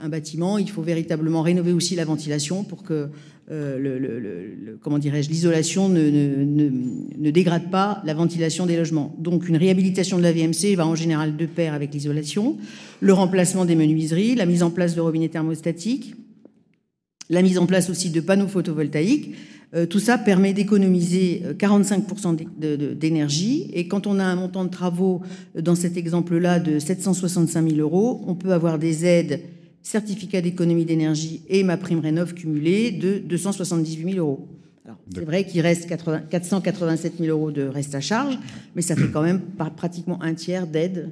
un 0.00 0.08
bâtiment, 0.10 0.58
il 0.58 0.68
faut 0.70 0.82
véritablement 0.82 1.40
rénover 1.40 1.72
aussi 1.72 1.94
la 1.94 2.04
ventilation 2.04 2.62
pour 2.62 2.82
que 2.82 3.08
euh, 3.48 4.76
comment 4.82 4.98
dirais-je, 4.98 5.28
l'isolation 5.30 5.88
ne, 5.88 6.10
ne, 6.10 7.30
dégrade 7.30 7.70
pas 7.70 8.02
la 8.04 8.12
ventilation 8.12 8.66
des 8.66 8.76
logements. 8.76 9.14
Donc 9.18 9.48
une 9.48 9.56
réhabilitation 9.56 10.18
de 10.18 10.22
la 10.22 10.32
VMC 10.32 10.74
va 10.76 10.86
en 10.86 10.96
général 10.96 11.36
de 11.36 11.46
pair 11.46 11.72
avec 11.72 11.94
l'isolation, 11.94 12.56
le 13.00 13.12
remplacement 13.12 13.64
des 13.64 13.76
menuiseries, 13.76 14.34
la 14.34 14.46
mise 14.46 14.64
en 14.64 14.70
place 14.70 14.96
de 14.96 15.00
robinets 15.00 15.28
thermostatiques, 15.28 16.14
la 17.30 17.42
mise 17.42 17.58
en 17.58 17.66
place 17.66 17.88
aussi 17.88 18.10
de 18.10 18.20
panneaux 18.20 18.48
photovoltaïques. 18.48 19.34
Euh, 19.74 19.86
tout 19.86 19.98
ça 19.98 20.18
permet 20.18 20.52
d'économiser 20.52 21.42
45% 21.58 22.46
euh, 22.62 22.94
d'énergie. 22.94 23.70
Et 23.74 23.86
quand 23.86 24.08
on 24.08 24.18
a 24.18 24.24
un 24.24 24.36
montant 24.36 24.64
de 24.64 24.70
travaux, 24.70 25.22
dans 25.56 25.74
cet 25.74 25.96
exemple-là, 25.96 26.58
de 26.58 26.78
765 26.80 27.70
000 27.70 27.80
euros, 27.80 28.24
on 28.26 28.34
peut 28.34 28.52
avoir 28.52 28.78
des 28.78 29.04
aides 29.04 29.40
certificat 29.86 30.40
d'économie 30.40 30.84
d'énergie 30.84 31.42
et 31.48 31.62
ma 31.62 31.76
prime 31.76 32.00
rénov 32.00 32.34
cumulée 32.34 32.90
de 32.90 33.18
278 33.18 34.14
000 34.14 34.18
euros. 34.18 34.48
C'est 35.14 35.24
vrai 35.24 35.44
qu'il 35.44 35.60
reste 35.60 35.88
487 35.88 37.14
000 37.20 37.30
euros 37.30 37.52
de 37.52 37.62
reste 37.62 37.94
à 37.94 38.00
charge, 38.00 38.36
mais 38.74 38.82
ça 38.82 38.96
fait 38.96 39.10
quand 39.12 39.22
même 39.22 39.40
pratiquement 39.76 40.20
un 40.22 40.34
tiers 40.34 40.66
d'aide 40.66 41.10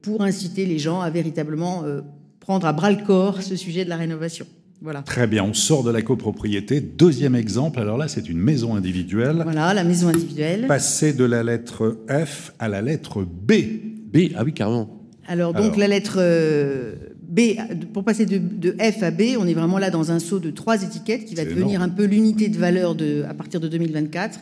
pour 0.00 0.22
inciter 0.22 0.64
les 0.64 0.78
gens 0.78 1.02
à 1.02 1.10
véritablement 1.10 1.84
euh, 1.84 2.00
prendre 2.40 2.66
à 2.66 2.72
bras 2.72 2.90
le 2.90 3.04
corps 3.04 3.42
ce 3.42 3.56
sujet 3.56 3.84
de 3.84 3.90
la 3.90 3.96
rénovation. 3.96 4.46
Voilà. 4.80 5.02
Très 5.02 5.26
bien, 5.26 5.44
on 5.44 5.52
sort 5.52 5.84
de 5.84 5.90
la 5.90 6.00
copropriété. 6.00 6.80
Deuxième 6.80 7.34
exemple, 7.34 7.78
alors 7.78 7.98
là, 7.98 8.08
c'est 8.08 8.28
une 8.28 8.38
maison 8.38 8.74
individuelle. 8.74 9.42
Voilà, 9.44 9.74
la 9.74 9.84
maison 9.84 10.08
individuelle. 10.08 10.66
Passer 10.66 11.12
de 11.12 11.24
la 11.24 11.42
lettre 11.42 11.98
F 12.08 12.52
à 12.58 12.68
la 12.68 12.80
lettre 12.80 13.22
B. 13.22 13.52
B, 14.12 14.32
ah 14.34 14.42
oui, 14.44 14.54
carrément. 14.54 14.98
Alors, 15.28 15.52
donc, 15.52 15.76
la 15.76 15.86
lettre 15.86 16.16
euh, 16.18 16.94
B, 17.32 17.56
pour 17.94 18.04
passer 18.04 18.26
de, 18.26 18.76
F 18.78 19.02
à 19.02 19.10
B, 19.10 19.22
on 19.38 19.46
est 19.46 19.54
vraiment 19.54 19.78
là 19.78 19.88
dans 19.88 20.12
un 20.12 20.18
saut 20.18 20.38
de 20.38 20.50
trois 20.50 20.82
étiquettes 20.82 21.24
qui 21.24 21.34
va 21.34 21.46
devenir 21.46 21.80
un 21.80 21.88
peu 21.88 22.04
l'unité 22.04 22.48
de 22.48 22.58
valeur 22.58 22.94
de, 22.94 23.24
à 23.26 23.32
partir 23.32 23.58
de 23.58 23.68
2024. 23.68 24.38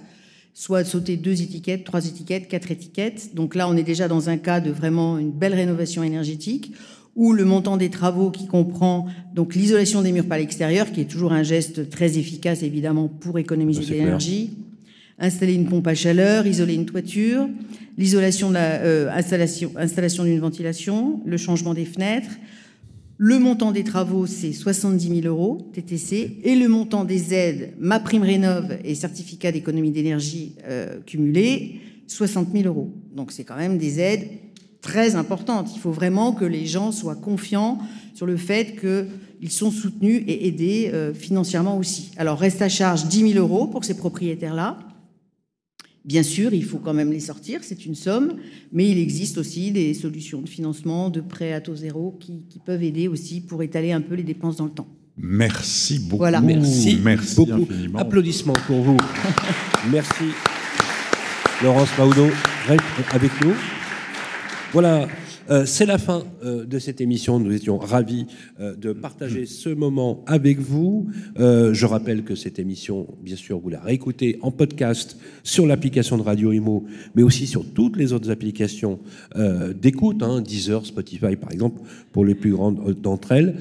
Soit 0.55 0.83
sauter 0.83 1.17
deux 1.17 1.41
étiquettes, 1.41 1.85
trois 1.85 2.05
étiquettes, 2.05 2.49
quatre 2.49 2.73
étiquettes. 2.73 3.31
Donc 3.33 3.55
là, 3.55 3.69
on 3.69 3.77
est 3.77 3.85
déjà 3.85 4.09
dans 4.09 4.29
un 4.29 4.37
cas 4.39 4.59
de 4.59 4.73
vraiment 4.73 5.19
une 5.19 5.31
belle 5.31 5.55
rénovation 5.55 6.03
énergétique 6.03 6.73
où 7.15 7.33
le 7.33 7.45
montant 7.45 7.77
des 7.77 7.91
travaux 7.91 8.33
qui 8.33 8.49
comprend 8.49 9.07
donc 9.35 9.55
l'isolation 9.55 10.03
des 10.03 10.11
murs 10.11 10.27
par 10.27 10.39
l'extérieur, 10.39 10.91
qui 10.91 11.01
est 11.01 11.11
toujours 11.11 11.33
un 11.33 11.45
geste 11.45 11.91
très 11.91 12.19
efficace 12.19 12.65
évidemment 12.65 13.07
pour 13.07 13.39
économiser 13.39 13.85
de 13.85 13.91
l'énergie, 13.93 14.51
installer 15.21 15.55
une 15.55 15.67
pompe 15.67 15.87
à 15.87 15.95
chaleur, 15.95 16.47
isoler 16.47 16.75
une 16.75 16.87
toiture, 16.87 17.49
l'isolation 17.99 18.49
de 18.49 18.55
la 18.55 18.81
euh, 18.81 19.11
installation, 19.13 19.71
installation 19.77 20.25
d'une 20.25 20.41
ventilation, 20.41 21.21
le 21.25 21.37
changement 21.37 21.75
des 21.75 21.85
fenêtres, 21.85 22.31
le 23.23 23.39
montant 23.39 23.71
des 23.71 23.85
travaux, 23.85 24.25
c'est 24.25 24.55
70 24.55 25.21
000 25.21 25.27
euros 25.27 25.71
TTC. 25.75 26.39
Et 26.43 26.55
le 26.55 26.69
montant 26.69 27.05
des 27.05 27.35
aides, 27.35 27.75
ma 27.79 28.01
prime 28.01 28.23
rénov 28.23 28.79
et 28.83 28.95
certificat 28.95 29.53
d'économie 29.53 29.91
d'énergie 29.91 30.55
euh, 30.67 31.01
cumulé, 31.05 31.83
60 32.07 32.49
000 32.51 32.65
euros. 32.65 32.95
Donc 33.15 33.31
c'est 33.31 33.45
quand 33.45 33.59
même 33.59 33.77
des 33.77 34.01
aides 34.01 34.27
très 34.81 35.17
importantes. 35.17 35.71
Il 35.75 35.81
faut 35.81 35.91
vraiment 35.91 36.33
que 36.33 36.47
les 36.47 36.65
gens 36.65 36.93
soient 36.93 37.15
confiants 37.15 37.77
sur 38.15 38.25
le 38.25 38.39
fait 38.39 38.75
qu'ils 38.81 39.51
sont 39.51 39.71
soutenus 39.71 40.25
et 40.27 40.49
aidés 40.49 40.91
euh, 40.95 41.13
financièrement 41.13 41.77
aussi. 41.77 42.13
Alors 42.17 42.39
reste 42.39 42.63
à 42.63 42.71
charge 42.71 43.05
10 43.05 43.33
000 43.33 43.39
euros 43.39 43.67
pour 43.67 43.85
ces 43.85 43.99
propriétaires-là. 43.99 44.79
Bien 46.05 46.23
sûr, 46.23 46.55
il 46.55 46.65
faut 46.65 46.79
quand 46.79 46.95
même 46.95 47.13
les 47.13 47.21
sortir, 47.21 47.61
c'est 47.63 47.85
une 47.85 47.95
somme, 47.95 48.37
mais 48.73 48.89
il 48.89 48.99
existe 48.99 49.37
aussi 49.37 49.71
des 49.71 49.93
solutions 49.93 50.41
de 50.41 50.49
financement, 50.49 51.11
de 51.11 51.21
prêts 51.21 51.53
à 51.53 51.61
taux 51.61 51.77
zéro 51.77 52.17
qui, 52.19 52.43
peuvent 52.65 52.83
aider 52.83 53.07
aussi 53.07 53.41
pour 53.41 53.63
étaler 53.63 53.93
un 53.93 54.01
peu 54.01 54.15
les 54.15 54.23
dépenses 54.23 54.57
dans 54.57 54.65
le 54.65 54.71
temps. 54.71 54.89
Merci 55.19 55.99
beaucoup. 55.99 56.19
Voilà. 56.19 56.41
Merci, 56.41 56.99
Merci 57.03 57.37
beaucoup. 57.37 57.69
Applaudissements 57.97 58.55
pour 58.67 58.81
vous. 58.81 58.97
Merci. 59.93 60.25
Laurence 61.63 61.91
Maudo, 61.99 62.29
avec 63.13 63.31
nous. 63.45 63.55
Voilà, 64.73 65.07
euh, 65.51 65.67
c'est 65.67 65.87
la 65.87 65.99
fin 65.99 66.23
euh, 66.45 66.65
de 66.65 66.79
cette 66.79 67.01
émission. 67.01 67.41
Nous 67.41 67.53
étions 67.53 67.79
ravis 67.79 68.27
euh, 68.61 68.77
de 68.77 68.93
partager 68.93 69.47
ce 69.47 69.69
moment 69.69 70.25
avec 70.27 70.59
vous. 70.59 71.09
je 71.37 71.87
rappelle 71.87 72.23
que 72.23 72.35
cette 72.35 72.59
émission, 72.59 73.07
bien 73.23 73.37
sûr, 73.37 73.59
vous 73.59 73.71
la 73.71 73.81
réécoutez 73.81 74.39
en 74.43 74.51
podcast 74.51 75.17
sur 75.43 75.67
l'application 75.67 76.17
de 76.17 76.23
Radio 76.23 76.53
Imo, 76.53 76.85
mais 77.15 77.23
aussi 77.23 77.47
sur 77.47 77.65
toutes 77.65 77.97
les 77.97 78.13
autres 78.13 78.31
applications 78.31 79.01
d'écoute, 79.81 80.23
hein, 80.23 80.41
Deezer, 80.41 80.85
Spotify 80.87 81.37
par 81.37 81.53
exemple, 81.53 81.81
pour 82.13 82.25
les 82.25 82.35
plus 82.35 82.53
grandes 82.53 82.95
d'entre 83.01 83.33
elles, 83.33 83.57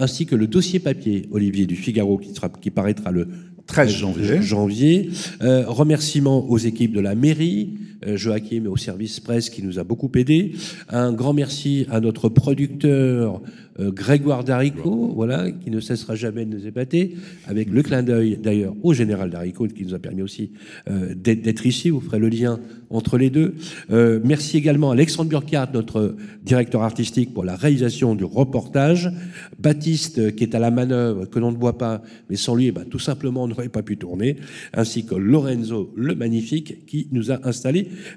ainsi 0.00 0.26
que 0.26 0.36
le 0.36 0.46
dossier 0.46 0.78
papier, 0.78 1.28
Olivier, 1.30 1.66
du 1.66 1.76
Figaro, 1.76 2.18
qui, 2.18 2.34
sera, 2.34 2.48
qui 2.48 2.70
paraîtra 2.70 3.10
le 3.10 3.28
13 3.66 3.90
janvier. 3.90 4.42
janvier. 4.42 5.10
remerciements 5.40 6.48
aux 6.48 6.58
équipes 6.58 6.92
de 6.92 7.00
la 7.00 7.14
mairie, 7.14 7.78
euh, 8.06 8.16
Joachim 8.16 8.66
au 8.66 8.76
service 8.76 9.18
presse 9.18 9.50
qui 9.50 9.62
nous 9.62 9.78
a 9.78 9.84
beaucoup 9.84 10.10
aidé. 10.14 10.52
Un 10.88 11.12
grand 11.12 11.32
merci 11.32 11.86
à 11.90 12.00
notre 12.00 12.28
producteur 12.28 13.40
euh, 13.80 13.90
Grégoire 13.90 14.44
Darico, 14.44 15.12
voilà, 15.14 15.50
qui 15.50 15.70
ne 15.70 15.80
cessera 15.80 16.14
jamais 16.14 16.44
de 16.44 16.56
nous 16.56 16.66
épater, 16.66 17.16
avec 17.46 17.70
le 17.70 17.82
clin 17.82 18.02
d'œil 18.02 18.38
d'ailleurs 18.40 18.74
au 18.82 18.92
général 18.92 19.30
Darico, 19.30 19.66
qui 19.66 19.84
nous 19.84 19.94
a 19.94 19.98
permis 19.98 20.22
aussi 20.22 20.52
euh, 20.88 21.14
d'être 21.14 21.66
ici. 21.66 21.90
Vous 21.90 22.00
ferez 22.00 22.18
le 22.18 22.28
lien 22.28 22.60
entre 22.90 23.18
les 23.18 23.28
deux. 23.28 23.54
Merci 23.90 24.56
également 24.56 24.90
à 24.90 24.94
Alexandre 24.94 25.28
Burkhardt, 25.28 25.74
notre 25.74 26.16
directeur 26.42 26.82
artistique, 26.82 27.34
pour 27.34 27.44
la 27.44 27.54
réalisation 27.54 28.14
du 28.14 28.24
reportage. 28.24 29.12
Baptiste, 29.58 30.34
qui 30.36 30.44
est 30.44 30.54
à 30.54 30.58
la 30.58 30.70
manœuvre, 30.70 31.26
que 31.26 31.38
l'on 31.38 31.52
ne 31.52 31.58
voit 31.58 31.76
pas, 31.76 32.00
mais 32.30 32.36
sans 32.36 32.54
lui, 32.54 32.68
eh 32.68 32.72
ben, 32.72 32.84
tout 32.84 32.98
simplement, 32.98 33.42
on 33.42 33.48
n'aurait 33.48 33.68
pas 33.68 33.82
pu 33.82 33.98
tourner. 33.98 34.36
Ainsi 34.72 35.04
que 35.04 35.14
Lorenzo, 35.14 35.92
le 35.96 36.14
magnifique, 36.14 36.86
qui 36.86 37.08
nous 37.12 37.30
a 37.30 37.46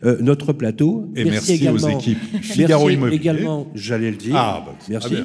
installé 0.01 0.23
notre 0.23 0.53
plateau. 0.53 1.11
Et 1.15 1.25
merci, 1.25 1.53
également, 1.53 1.87
aux 1.87 1.89
équipes 1.89 2.17
Figaro 2.41 2.87
merci 2.89 3.15
également, 3.15 3.67
j'allais 3.75 4.11
le 4.11 4.17
dire. 4.17 4.35
Ah, 4.35 4.63
bah, 4.65 4.75
merci. 4.89 5.15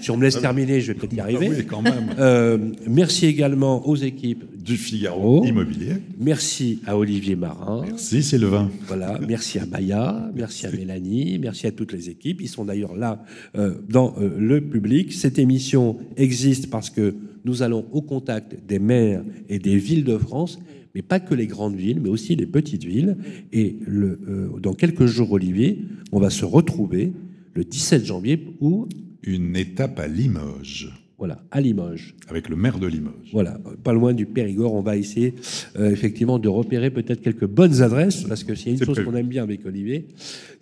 Si 0.00 0.10
on 0.10 0.16
me 0.16 0.22
laisse 0.22 0.40
terminer, 0.40 0.80
je 0.80 0.92
vais 0.92 0.98
peut-être 0.98 1.14
y 1.14 1.20
arriver. 1.20 1.48
Oui, 1.50 1.66
quand 1.66 1.82
même. 1.82 2.10
Euh, 2.18 2.58
merci 2.88 3.26
également 3.26 3.86
aux 3.86 3.96
équipes 3.96 4.44
du 4.62 4.76
Figaro 4.76 5.44
Immobilier. 5.44 5.96
Merci 6.18 6.80
à 6.86 6.96
Olivier 6.96 7.36
Marin. 7.36 7.84
Merci 7.86 8.22
Sylvain. 8.22 8.70
Voilà, 8.86 9.20
merci 9.28 9.58
à 9.58 9.66
Maya, 9.66 10.30
merci 10.34 10.66
à 10.66 10.72
Mélanie, 10.72 11.38
merci 11.38 11.66
à 11.66 11.70
toutes 11.70 11.92
les 11.92 12.10
équipes. 12.10 12.40
Ils 12.40 12.48
sont 12.48 12.64
d'ailleurs 12.64 12.96
là 12.96 13.22
euh, 13.56 13.74
dans 13.88 14.14
euh, 14.18 14.34
le 14.38 14.60
public. 14.60 15.12
Cette 15.12 15.38
émission 15.38 15.98
existe 16.16 16.68
parce 16.70 16.90
que 16.90 17.14
nous 17.44 17.62
allons 17.62 17.86
au 17.92 18.02
contact 18.02 18.56
des 18.66 18.80
maires 18.80 19.22
et 19.48 19.60
des 19.60 19.76
villes 19.76 20.04
de 20.04 20.18
France 20.18 20.58
mais 20.96 21.02
pas 21.02 21.20
que 21.20 21.34
les 21.34 21.46
grandes 21.46 21.76
villes, 21.76 22.00
mais 22.00 22.08
aussi 22.08 22.36
les 22.36 22.46
petites 22.46 22.84
villes. 22.84 23.18
Et 23.52 23.76
le, 23.86 24.18
dans 24.62 24.72
quelques 24.72 25.04
jours, 25.04 25.30
Olivier, 25.30 25.78
on 26.10 26.18
va 26.18 26.30
se 26.30 26.46
retrouver 26.46 27.12
le 27.52 27.64
17 27.64 28.06
janvier 28.06 28.56
où 28.62 28.88
Une 29.22 29.56
étape 29.56 30.00
à 30.00 30.08
Limoges. 30.08 31.05
Voilà, 31.18 31.38
à 31.50 31.62
Limoges. 31.62 32.14
Avec 32.28 32.50
le 32.50 32.56
maire 32.56 32.78
de 32.78 32.86
Limoges. 32.86 33.30
Voilà, 33.32 33.58
pas 33.82 33.94
loin 33.94 34.12
du 34.12 34.26
Périgord. 34.26 34.74
On 34.74 34.82
va 34.82 34.98
essayer 34.98 35.34
euh, 35.78 35.90
effectivement 35.90 36.38
de 36.38 36.48
repérer 36.48 36.90
peut-être 36.90 37.22
quelques 37.22 37.46
bonnes 37.46 37.80
adresses, 37.80 38.24
parce 38.24 38.44
que 38.44 38.54
s'il 38.54 38.68
y 38.68 38.70
a 38.74 38.78
une 38.78 38.84
chose 38.84 39.02
qu'on 39.02 39.14
aime 39.14 39.26
bien 39.26 39.42
avec 39.42 39.64
Olivier, 39.64 40.08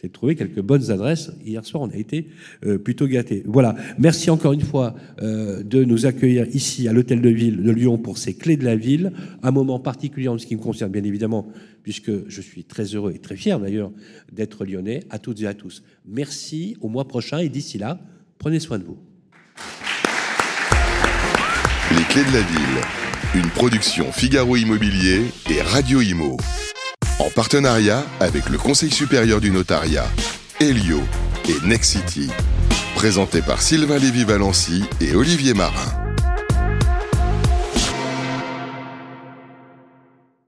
c'est 0.01 0.07
de 0.07 0.13
trouver 0.13 0.37
quelques 0.37 0.61
bonnes 0.61 0.93
adresses. 0.93 1.33
Hier 1.45 1.65
soir, 1.65 1.83
on 1.83 1.91
a 1.91 1.97
été 1.97 2.29
euh, 2.65 2.79
plutôt 2.79 3.09
gâtés. 3.09 3.43
Voilà, 3.47 3.75
merci 3.99 4.31
encore 4.31 4.53
une 4.53 4.61
fois 4.61 4.95
euh, 5.23 5.65
de 5.65 5.83
nous 5.83 6.07
accueillir 6.07 6.47
ici 6.55 6.87
à 6.87 6.93
l'Hôtel 6.93 7.21
de 7.21 7.31
Ville 7.31 7.61
de 7.61 7.71
Lyon 7.73 7.99
pour 7.99 8.17
ces 8.17 8.35
clés 8.35 8.57
de 8.57 8.65
la 8.65 8.77
ville. 8.77 9.13
Un 9.43 9.51
moment 9.51 9.81
particulier 9.81 10.29
en 10.29 10.39
ce 10.39 10.47
qui 10.47 10.55
me 10.55 10.61
concerne, 10.61 10.93
bien 10.93 11.03
évidemment, 11.03 11.49
puisque 11.83 12.29
je 12.29 12.41
suis 12.41 12.63
très 12.63 12.85
heureux 12.95 13.13
et 13.13 13.19
très 13.19 13.35
fier 13.35 13.59
d'ailleurs 13.59 13.91
d'être 14.33 14.65
lyonnais. 14.65 15.01
À 15.11 15.19
toutes 15.19 15.41
et 15.41 15.49
à 15.49 15.55
tous. 15.55 15.83
Merci, 16.07 16.77
au 16.81 16.89
mois 16.89 17.09
prochain, 17.09 17.39
et 17.39 17.49
d'ici 17.49 17.77
là, 17.77 17.99
prenez 18.39 18.61
soin 18.61 18.79
de 18.79 18.85
vous. 18.85 18.99
Clés 22.15 22.23
de 22.23 22.33
la 22.33 22.43
ville, 22.43 22.81
une 23.35 23.51
production 23.51 24.13
Figaro 24.13 24.55
Immobilier 24.55 25.33
et 25.51 25.61
Radio 25.63 26.01
Imo. 26.01 26.37
En 27.19 27.29
partenariat 27.29 28.05
avec 28.21 28.49
le 28.51 28.57
Conseil 28.57 28.93
supérieur 28.93 29.41
du 29.41 29.51
notariat, 29.51 30.07
Helio 30.61 31.01
et 31.49 31.67
Nexity. 31.67 32.31
Présenté 32.95 33.43
par 33.43 33.61
Sylvain 33.61 33.99
Lévy-Valency 33.99 34.85
et 35.01 35.17
Olivier 35.17 35.55
Marin. 35.55 36.04